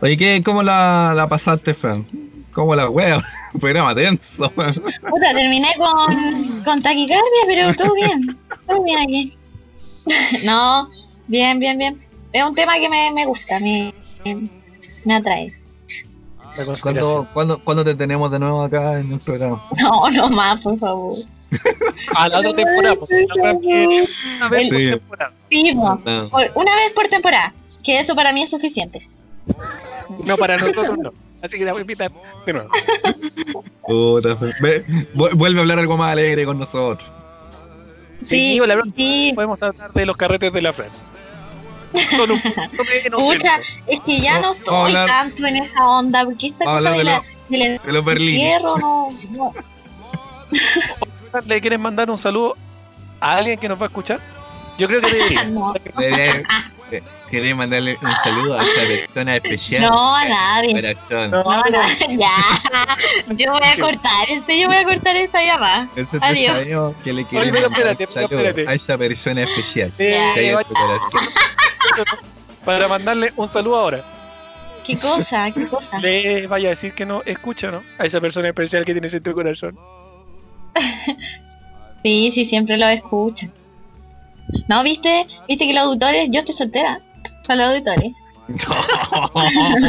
Oye, 0.00 0.16
¿qué, 0.16 0.42
¿cómo 0.44 0.62
la, 0.62 1.12
la 1.14 1.28
pasaste, 1.28 1.74
Fran? 1.74 2.06
¿Cómo 2.52 2.74
la 2.74 2.88
wea? 2.88 3.22
Programa 3.60 3.94
tenso. 3.94 4.50
Puta, 4.50 5.32
terminé 5.32 5.68
con, 5.76 6.62
con 6.62 6.82
taquicardia, 6.82 7.22
pero 7.46 7.74
todo 7.74 7.94
bien. 7.94 8.38
Todo 8.66 8.82
bien 8.82 8.98
aquí. 9.00 9.32
No, 10.44 10.86
bien, 11.28 11.58
bien, 11.58 11.78
bien. 11.78 11.96
Es 12.32 12.44
un 12.44 12.54
tema 12.54 12.74
que 12.74 12.90
me, 12.90 13.10
me 13.12 13.24
gusta, 13.24 13.58
me, 13.60 13.94
me 15.06 15.14
atrae. 15.14 15.50
La. 16.56 16.80
¿Cuándo, 16.82 17.26
cuándo, 17.32 17.58
cuándo 17.58 17.84
te 17.84 17.94
tenemos 17.94 18.30
de 18.30 18.38
nuevo 18.38 18.62
acá 18.64 18.98
en 19.00 19.12
el 19.12 19.20
programa? 19.20 19.62
No, 19.80 20.10
no 20.10 20.28
más, 20.30 20.60
por 20.62 20.78
favor. 20.78 21.12
A 22.16 22.28
la 22.30 22.38
otra 22.38 22.52
temporada, 22.54 22.94
porque 22.96 23.26
la 23.28 23.34
otra 23.34 23.52
viene 23.60 24.08
una 24.36 24.48
vez 24.48 24.68
por 24.68 24.78
Sí. 24.78 24.90
temporada. 24.90 25.32
Sí. 25.50 25.74
No. 25.74 26.00
Una 26.54 26.74
vez 26.76 26.92
por 26.94 27.08
temporada, 27.08 27.54
que 27.82 27.98
eso 28.00 28.14
para 28.14 28.32
mí 28.32 28.42
es 28.42 28.50
suficiente. 28.50 29.00
No, 30.24 30.36
para 30.36 30.56
nosotros 30.56 30.98
no. 30.98 31.12
Así 31.42 31.58
que 31.58 31.64
te 31.64 31.70
voy 31.72 31.78
a 31.78 31.82
invitar 31.82 32.10
de 32.46 32.52
nuevo. 32.52 32.70
Puta. 33.86 34.34
Ve, 34.62 34.84
vu- 35.14 35.34
vuelve 35.36 35.58
a 35.58 35.62
hablar 35.62 35.78
algo 35.78 35.96
más 35.96 36.12
alegre 36.12 36.46
con 36.46 36.58
nosotros. 36.58 37.06
Sí, 38.22 38.58
la 38.58 38.74
verdad, 38.76 38.90
sí. 38.96 39.32
podemos 39.34 39.58
tratar 39.58 39.92
de 39.92 40.06
los 40.06 40.16
carretes 40.16 40.50
de 40.52 40.62
la 40.62 40.72
Fran. 40.72 40.88
Solo 42.16 42.34
un 42.34 42.40
poquito 42.40 42.84
menos. 42.84 43.22
Pucha, 43.22 43.60
es 43.86 44.00
que 44.00 44.20
ya 44.20 44.38
no 44.40 44.48
a 44.48 44.52
estoy 44.52 44.74
hablar- 44.96 45.06
tanto 45.06 45.46
en 45.46 45.56
esa 45.56 45.86
onda, 45.86 46.24
porque 46.24 46.48
esta 46.48 46.64
cosa 46.64 46.90
de, 46.90 46.98
hablar 46.98 47.22
la, 47.48 47.58
De 47.86 47.92
los 47.92 48.04
no, 48.78 49.08
no. 49.30 49.52
¿Le 51.46 51.60
quieres 51.60 51.78
mandar 51.78 52.10
un 52.10 52.18
saludo 52.18 52.56
a 53.20 53.36
alguien 53.36 53.58
que 53.58 53.68
nos 53.68 53.78
va 53.80 53.84
a 53.84 53.88
escuchar? 53.88 54.20
Yo 54.78 54.86
creo 54.88 55.00
que 55.00 55.10
debería. 55.12 55.44
No, 55.46 55.74
Quería 57.34 57.56
mandarle 57.56 57.98
un 58.00 58.10
saludo 58.22 58.58
a 58.60 58.62
esa 58.62 58.80
persona 58.86 59.34
especial. 59.36 59.82
no 59.82 60.14
a 60.14 60.24
nadie. 60.24 60.72
Corazón. 60.72 61.30
No, 61.32 61.42
No, 61.42 61.62
no, 61.64 62.16
ya. 62.16 62.30
Yo 63.34 63.50
voy 63.50 63.60
a 63.64 63.76
cortar 63.80 64.30
este, 64.30 64.60
yo 64.60 64.68
voy 64.68 64.76
a 64.76 64.84
cortar 64.84 65.16
esta 65.16 65.42
llamada. 65.42 65.88
Adiós. 66.20 66.52
sabemos 66.52 66.94
que 67.02 67.12
le 67.12 67.22
Oye, 67.32 67.50
mandar 67.52 67.72
espérate, 67.72 68.06
un 68.06 68.12
saludo 68.12 68.68
a 68.70 68.74
esa 68.74 68.96
persona 68.96 69.42
especial. 69.42 69.90
Ya. 69.98 70.34
que 70.34 70.40
hay 70.40 70.46
en 70.50 70.54
vaya- 70.54 70.68
tu 70.68 70.74
corazón. 70.74 71.10
para 72.64 72.86
mandarle 72.86 73.32
un 73.34 73.48
saludo 73.48 73.76
ahora. 73.78 74.04
¿Qué 74.86 74.96
cosa? 74.96 75.50
¿Qué 75.50 75.66
cosa? 75.66 75.98
Le 75.98 76.46
vaya 76.46 76.68
a 76.68 76.70
decir 76.70 76.92
que 76.92 77.04
no 77.04 77.22
escucha, 77.26 77.72
¿no? 77.72 77.82
A 77.98 78.04
esa 78.06 78.20
persona 78.20 78.46
especial 78.48 78.84
que 78.84 78.92
tienes 78.92 79.12
en 79.12 79.22
tu 79.24 79.32
corazón. 79.34 79.76
Sí, 82.04 82.30
sí, 82.32 82.44
siempre 82.44 82.76
lo 82.76 82.86
escucho. 82.86 83.48
No, 84.68 84.82
¿viste? 84.84 85.26
¿Viste 85.48 85.66
que 85.66 85.72
los 85.72 85.84
auditores? 85.84 86.28
Yo 86.30 86.38
estoy 86.40 86.54
soltera. 86.54 87.00
Con 87.46 87.58
los 87.58 87.66
auditores. 87.68 88.12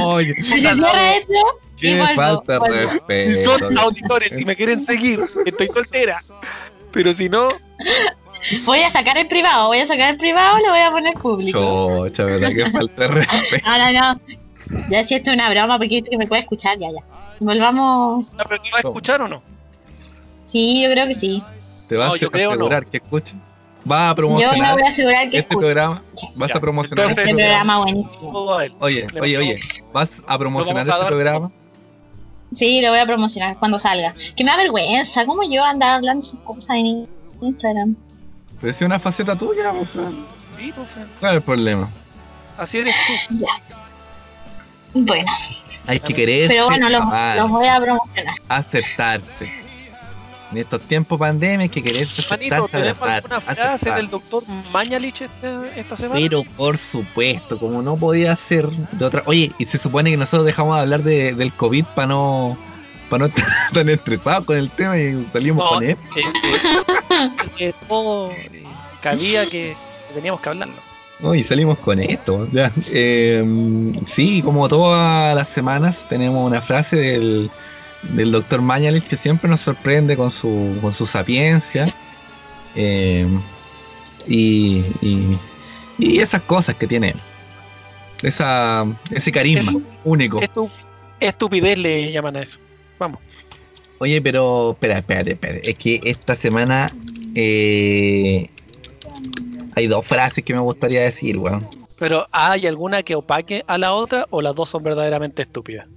Oye, 0.04 0.34
Se 0.44 0.58
cierra 0.74 1.16
esto 1.16 1.34
y 1.78 1.82
qué 1.82 1.98
vuelvo. 1.98 2.16
falta 2.16 2.60
vuelvo. 2.60 2.90
respeto. 2.92 3.30
Si 3.30 3.44
son 3.44 3.78
auditores, 3.78 4.36
si 4.36 4.46
me 4.46 4.56
quieren 4.56 4.82
seguir, 4.82 5.24
estoy 5.46 5.68
soltera. 5.68 6.24
Pero 6.92 7.14
si 7.14 7.30
no, 7.30 7.50
Voy 8.64 8.80
a 8.82 8.92
sacar 8.92 9.18
el 9.18 9.28
privado, 9.28 9.68
voy 9.70 9.80
a 9.80 9.88
sacar 9.88 10.12
el 10.12 10.18
privado 10.18 10.60
y 10.60 10.64
lo 10.64 10.70
voy 10.70 10.80
a 10.80 10.92
poner 10.92 11.14
público. 11.16 12.08
Chocha, 12.08 12.26
¿verdad? 12.26 12.50
Qué 12.56 12.66
falta 12.70 13.08
respeto. 13.08 13.70
No, 13.70 13.78
no, 13.78 13.92
no. 14.14 14.22
Ya 14.90 15.04
si 15.04 15.16
esto 15.16 15.32
es 15.32 15.36
una 15.36 15.50
broma, 15.50 15.78
porque 15.78 16.04
que 16.04 16.18
me 16.18 16.28
puede 16.28 16.42
escuchar, 16.42 16.78
ya, 16.78 16.90
ya. 16.92 17.04
Volvamos. 17.40 18.32
¿pero 18.38 18.62
¿te 18.62 18.70
va 18.72 18.78
a 18.78 18.80
escuchar 18.82 19.22
o 19.22 19.28
no? 19.28 19.42
Sí, 20.46 20.84
yo 20.84 20.92
creo 20.92 21.08
que 21.08 21.16
sí. 21.16 21.42
¿Te 21.90 21.96
vas 21.98 22.08
No, 22.08 22.14
a 22.14 22.16
asegurar 22.16 22.86
que 22.86 22.98
escuchen? 22.98 23.42
¿Vas 23.86 24.00
a 24.00 24.04
Yo 24.04 24.10
me 24.10 24.16
promocionar 24.16 24.74
voy 24.74 24.82
a 24.84 24.90
asegurar 24.90 25.30
que 25.30 25.38
este 25.38 25.56
programa? 25.56 26.04
¿Vas 26.38 26.50
Ya, 26.50 26.56
a 26.56 26.60
promocionar 26.60 27.10
entonces- 27.10 27.30
este 27.30 27.42
este 27.42 27.44
programa? 27.44 27.78
buenísimo. 27.84 28.32
Oye, 28.80 29.08
oye, 29.22 29.38
oye, 29.38 29.56
¿vas 29.94 30.22
a 30.28 30.38
promocionar 30.40 30.90
a 30.90 30.92
este 30.94 31.06
programa? 31.06 31.52
Sí, 32.52 32.82
lo 32.82 32.90
voy 32.90 33.00
a 33.00 33.06
promocionar 33.06 33.58
cuando 33.60 33.78
salga. 33.78 34.14
Que 34.36 34.44
me 34.44 34.50
da 34.52 34.58
vergüenza, 34.58 35.26
¿cómo 35.26 35.44
yo 35.44 35.64
andar 35.64 35.96
hablando 35.96 36.26
esas 36.26 36.40
cosas 36.42 36.78
en 36.78 37.08
Instagram? 37.42 37.96
Pero 38.60 38.72
es 38.72 38.82
una 38.82 39.00
faceta 39.00 39.36
tuya, 39.36 39.72
pues, 39.72 39.90
Fran. 39.90 40.26
Sí, 40.58 40.72
pues, 40.76 40.90
Fran. 40.90 41.08
¿cuál 41.20 41.32
es 41.32 41.38
el 41.38 41.44
problema? 41.44 41.92
Así 42.58 42.78
eres 42.80 42.96
tú. 43.30 43.38
Ya. 43.40 43.48
Bueno, 44.94 45.30
Hay 45.88 46.00
que 46.00 46.14
querer 46.14 46.48
pero 46.48 46.68
bueno, 46.68 46.90
los, 46.90 47.02
los 47.38 47.50
voy 47.52 47.68
a 47.68 47.80
promocionar. 47.82 48.34
aceptarse. 48.48 49.66
En 50.56 50.62
estos 50.62 50.80
tiempos 50.84 51.20
pandemia 51.20 51.64
hay 51.64 51.70
que 51.70 51.84
quererse 51.84 52.24
Manito, 52.30 52.70
¿tenemos 52.72 53.02
alguna 53.02 53.42
frase 53.42 53.92
del 53.92 54.08
doctor 54.08 54.42
Mañalich 54.72 55.24
esta, 55.24 55.68
esta 55.76 55.98
semana? 55.98 56.22
Pero 56.22 56.46
por 56.56 56.78
supuesto, 56.78 57.60
como 57.60 57.82
no 57.82 57.98
podía 57.98 58.34
ser 58.38 58.70
de 58.70 59.04
otra. 59.04 59.22
Oye, 59.26 59.52
y 59.58 59.66
se 59.66 59.78
supone 59.78 60.12
que 60.12 60.16
nosotros 60.16 60.46
dejamos 60.46 60.78
de 60.78 60.82
hablar 60.82 61.04
de, 61.04 61.34
del 61.34 61.52
COVID 61.52 61.84
para 61.94 62.08
no 62.08 62.58
para 63.10 63.20
no 63.20 63.26
estar 63.36 63.46
tan 63.74 63.90
estresados 63.90 64.46
con 64.46 64.56
el 64.58 64.70
tema 64.70 64.98
y 64.98 65.28
salimos 65.30 65.66
No, 65.66 65.72
con 65.72 65.84
él. 65.84 65.98
eh, 66.16 66.22
eh, 66.22 67.30
que 67.58 67.74
todo 67.90 68.30
eh, 68.32 68.64
cabía 69.02 69.44
que 69.44 69.76
que 70.08 70.14
teníamos 70.14 70.40
que 70.40 70.50
hablarlo. 70.50 70.76
No, 71.20 71.36
y 71.36 71.44
salimos 71.44 71.80
con 71.80 72.00
esto. 72.00 72.48
Ya. 72.54 72.72
Eh, 72.94 73.44
sí, 74.08 74.42
como 74.42 74.70
todas 74.70 75.36
las 75.36 75.50
semanas 75.50 76.06
tenemos 76.08 76.48
una 76.48 76.62
frase 76.62 76.96
del, 76.96 77.52
del 78.04 78.32
doctor 78.32 78.62
Mañalich 78.62 79.04
que 79.08 79.18
siempre 79.18 79.50
nos 79.50 79.62
sorprende 79.62 80.16
con 80.16 80.32
su, 80.32 80.78
con 80.82 80.94
su 80.94 81.08
sapiencia 81.08 81.86
eh, 82.76 83.28
y, 84.28 84.84
y, 85.02 85.38
y 85.98 86.20
esas 86.20 86.42
cosas 86.44 86.76
que 86.76 86.88
tiene 86.88 87.10
él. 87.10 87.18
Esa, 88.22 88.86
ese 89.12 89.32
carisma 89.32 89.80
único. 90.04 90.40
Estu- 90.40 90.72
estupidez 91.20 91.78
le 91.78 92.12
llaman 92.12 92.38
a 92.38 92.42
eso. 92.42 92.60
Vamos. 92.98 93.20
Oye, 94.00 94.22
pero 94.22 94.72
espera, 94.72 95.00
espérate, 95.00 95.32
espérate. 95.32 95.70
Es 95.70 95.78
que 95.78 96.00
esta 96.04 96.36
semana 96.36 96.92
eh, 97.36 98.50
hay 99.76 99.88
dos 99.88 100.06
frases 100.06 100.44
que 100.44 100.54
me 100.54 100.60
gustaría 100.60 101.02
decir, 101.02 101.38
weón. 101.38 101.68
Pero 101.98 102.28
¿hay 102.32 102.68
alguna 102.68 103.04
que 103.04 103.16
opaque 103.16 103.64
a 103.68 103.78
la 103.78 103.94
otra 103.94 104.28
o 104.30 104.42
las 104.42 104.54
dos 104.54 104.70
son 104.70 104.84
verdaderamente 104.84 105.44
estúpidas? 105.44 105.88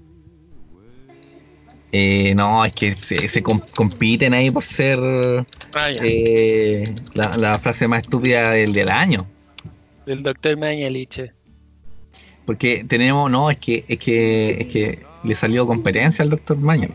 Eh, 1.91 2.35
no, 2.35 2.65
es 2.65 2.73
que 2.75 2.95
se, 2.95 3.29
se 3.29 3.43
com- 3.43 3.63
compiten 3.75 4.35
ahí 4.35 4.51
por 4.51 4.63
ser 4.63 4.99
Ah, 5.73 5.89
eh, 5.91 6.95
la, 7.15 7.37
la 7.37 7.55
frase 7.55 7.89
más 7.89 8.03
estúpida 8.03 8.51
del, 8.51 8.73
del 8.73 8.89
año. 8.91 9.27
Del 10.05 10.23
doctor 10.23 10.57
Mañalich. 10.57 11.31
Porque 12.45 12.85
tenemos, 12.89 13.31
no, 13.31 13.51
es 13.51 13.59
que, 13.59 13.85
es 13.89 13.99
que, 13.99 14.51
es 14.61 14.69
que 14.69 14.99
le 15.25 15.35
salió 15.35 15.67
competencia 15.67 16.23
al 16.23 16.31
doctor 16.31 16.57
Maño. 16.57 16.89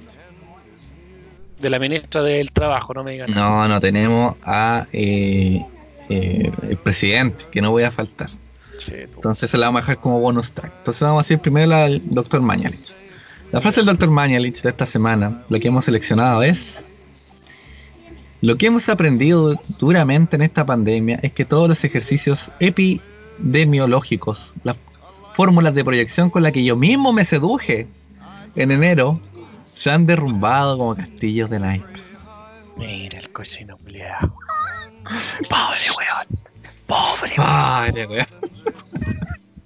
De 1.60 1.70
la 1.70 1.80
ministra 1.80 2.22
del 2.24 2.52
Trabajo, 2.52 2.94
no 2.94 3.03
me 3.03 3.14
digan. 3.14 3.32
No, 3.32 3.68
no, 3.68 3.80
tenemos 3.80 4.36
a 4.44 4.88
eh, 4.91 5.64
eh, 6.10 6.52
el 6.70 6.78
presidente, 6.78 7.45
que 7.52 7.61
no 7.61 7.72
voy 7.72 7.84
a 7.84 7.91
faltar. 7.91 8.30
Entonces 8.91 9.49
se 9.49 9.57
la 9.57 9.68
vamos 9.68 9.80
a 9.80 9.82
dejar 9.84 9.99
como 9.99 10.20
bonus 10.20 10.52
track. 10.52 10.72
Entonces 10.80 11.02
vamos 11.03 11.20
a 11.20 11.24
decir 11.24 11.40
primero 11.40 11.72
del 11.78 12.02
doctor 12.10 12.41
Mañalich. 12.41 12.94
La 13.54 13.62
frase 13.62 13.82
del 13.82 13.86
doctor 13.86 14.10
Mañalich 14.10 14.64
de 14.64 14.70
esta 14.70 14.88
semana, 14.88 15.44
la 15.48 15.60
que 15.60 15.68
hemos 15.68 15.86
seleccionado 15.86 16.42
es... 16.42 16.84
Lo 18.42 18.58
que 18.58 18.66
hemos 18.66 18.90
aprendido 18.90 19.62
duramente 19.78 20.36
en 20.36 20.42
esta 20.42 20.66
pandemia 20.66 21.20
es 21.22 21.34
que 21.34 21.46
todos 21.46 21.70
los 21.70 21.84
ejercicios 21.84 22.52
epidemiológicos, 22.60 24.56
las 24.64 24.76
fórmulas 25.36 25.76
de 25.76 25.86
proyección 25.86 26.32
con 26.32 26.42
las 26.42 26.52
que 26.52 26.64
yo 26.64 26.76
mismo 26.76 27.14
me 27.14 27.26
seduje 27.26 27.86
en 28.56 28.72
enero, 28.72 29.20
se 29.76 29.92
han 29.92 30.08
derrumbado 30.08 30.76
como 30.76 30.96
castillos 30.96 31.52
de 31.52 31.60
naipes. 31.60 32.02
Mira 32.76 33.20
el 33.20 33.30
cochino. 33.30 33.78
Pobre 33.78 34.00
weón. 35.96 36.28
Pobre 36.88 37.34
weón. 37.38 37.46
Padre, 37.46 38.08
weón. 38.08 38.26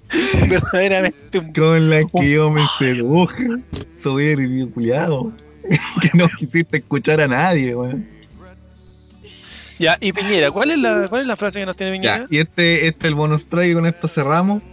verdaderamente 0.50 1.40
un 1.40 1.54
Con 1.54 1.90
la 1.90 2.04
que 2.04 2.32
yo 2.32 2.50
me 2.50 2.64
seduje, 2.80 3.48
soberbio 3.92 4.70
culiado. 4.72 5.32
que 6.02 6.10
no 6.14 6.28
quisiste 6.30 6.78
escuchar 6.78 7.20
a 7.22 7.28
nadie, 7.28 7.76
weón. 7.76 8.08
Ya, 9.80 9.98
y 10.00 10.12
Piñera, 10.12 10.50
¿cuál 10.50 10.72
es 10.72 10.80
la, 10.80 11.06
cuál 11.08 11.22
es 11.22 11.28
la 11.28 11.38
frase 11.38 11.60
que 11.60 11.66
nos 11.66 11.76
tiene 11.76 12.02
Ya, 12.02 12.14
Piñera? 12.20 12.26
y 12.30 12.40
este, 12.40 12.88
este 12.88 13.00
es 13.00 13.10
el 13.10 13.16
bonus 13.16 13.46
track 13.48 13.68
y 13.68 13.74
con 13.74 13.86
esto 13.86 14.08
cerramos. 14.08 14.64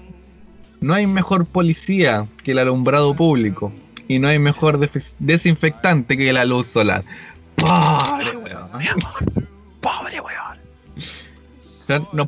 No 0.81 0.95
hay 0.95 1.07
mejor 1.07 1.51
policía 1.51 2.27
que 2.43 2.53
el 2.53 2.59
alumbrado 2.59 3.15
público. 3.15 3.73
Y 4.07 4.19
no 4.19 4.29
hay 4.29 4.39
mejor 4.39 4.79
desinfectante 5.19 6.17
que 6.17 6.33
la 6.33 6.45
luz 6.45 6.69
solar. 6.69 7.05
Pobre 7.57 8.37
weón. 8.37 8.69
Pobre 9.81 10.21
weón. 10.21 10.59
O 11.83 11.87
sea, 11.87 12.03
No 12.13 12.27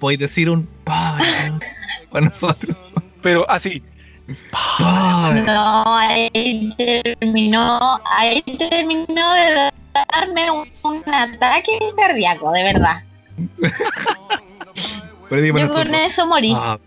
podéis, 0.00 0.18
decir 0.20 0.50
un 0.50 0.66
pobre 0.84 1.24
para 2.10 2.26
nosotros. 2.26 2.76
Pero 3.22 3.48
así, 3.50 3.82
Pobre. 4.78 5.42
No, 5.42 5.84
ahí 5.86 6.70
terminó, 6.76 7.78
ahí 8.04 8.42
terminó 8.42 9.32
de 9.34 9.70
darme 10.14 10.50
un, 10.50 10.68
un 10.82 11.02
ataque 11.12 11.78
cardíaco, 11.96 12.52
de 12.52 12.62
verdad. 12.62 12.94
Pero 15.28 15.42
dime 15.42 15.60
Yo 15.60 15.66
nosotros. 15.66 15.86
con 15.86 15.94
eso 15.94 16.26
morí. 16.26 16.52
Ah, 16.56 16.78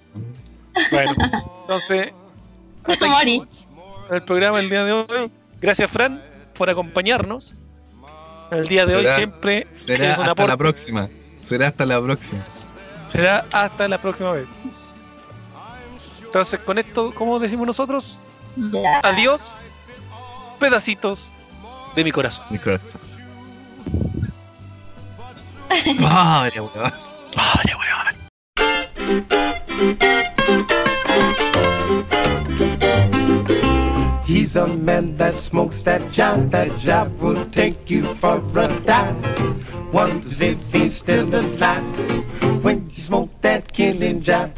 bueno. 0.92 1.12
Entonces, 1.62 2.12
morí. 3.10 3.42
el 4.12 4.24
programa 4.24 4.60
el 4.60 4.70
día 4.70 4.84
de 4.84 4.92
hoy. 4.92 5.32
Gracias, 5.62 5.90
Fran, 5.90 6.22
por 6.54 6.70
acompañarnos. 6.70 7.62
El 8.52 8.68
día 8.68 8.86
de 8.86 8.96
hoy 8.96 9.08
siempre 9.16 9.68
será 9.86 9.94
es 9.94 10.18
un 10.18 10.22
hasta 10.22 10.32
aporte. 10.32 10.48
la 10.52 10.58
próxima. 10.58 11.10
Será 11.42 11.68
hasta 11.70 11.86
la 11.86 12.02
próxima. 12.02 12.46
Será 13.14 13.46
hasta 13.54 13.88
la 13.88 14.00
próxima 14.00 14.32
vez. 14.32 14.48
Entonces, 16.24 16.60
con 16.62 16.80
esto, 16.80 17.14
¿cómo 17.14 17.38
decimos 17.38 17.68
nosotros? 17.68 18.20
Adiós, 19.04 19.80
pedacitos 20.60 21.32
de 21.96 22.04
mi 22.04 22.12
corazón. 22.12 22.44
Mi 22.50 22.58
corazón. 22.58 23.00
Pobre 26.00 26.60
weón. 26.60 26.94
Pobre 27.36 27.76
weón. 27.76 28.14
He's 34.54 34.62
a 34.62 34.68
man 34.68 35.18
that 35.18 35.40
smokes 35.40 35.82
that 35.82 36.12
job. 36.12 36.52
That 36.52 36.78
job 36.78 37.20
will 37.20 37.44
take 37.48 37.90
you 37.90 38.14
for 38.18 38.38
a 38.38 38.80
dive. 38.82 39.92
Wonders 39.92 40.40
if 40.40 40.62
he's 40.72 40.96
still 40.96 41.34
alive 41.34 42.64
when 42.64 42.88
you 42.94 43.02
smoke 43.02 43.32
that 43.42 43.74
killing 43.74 44.22
job. 44.22 44.52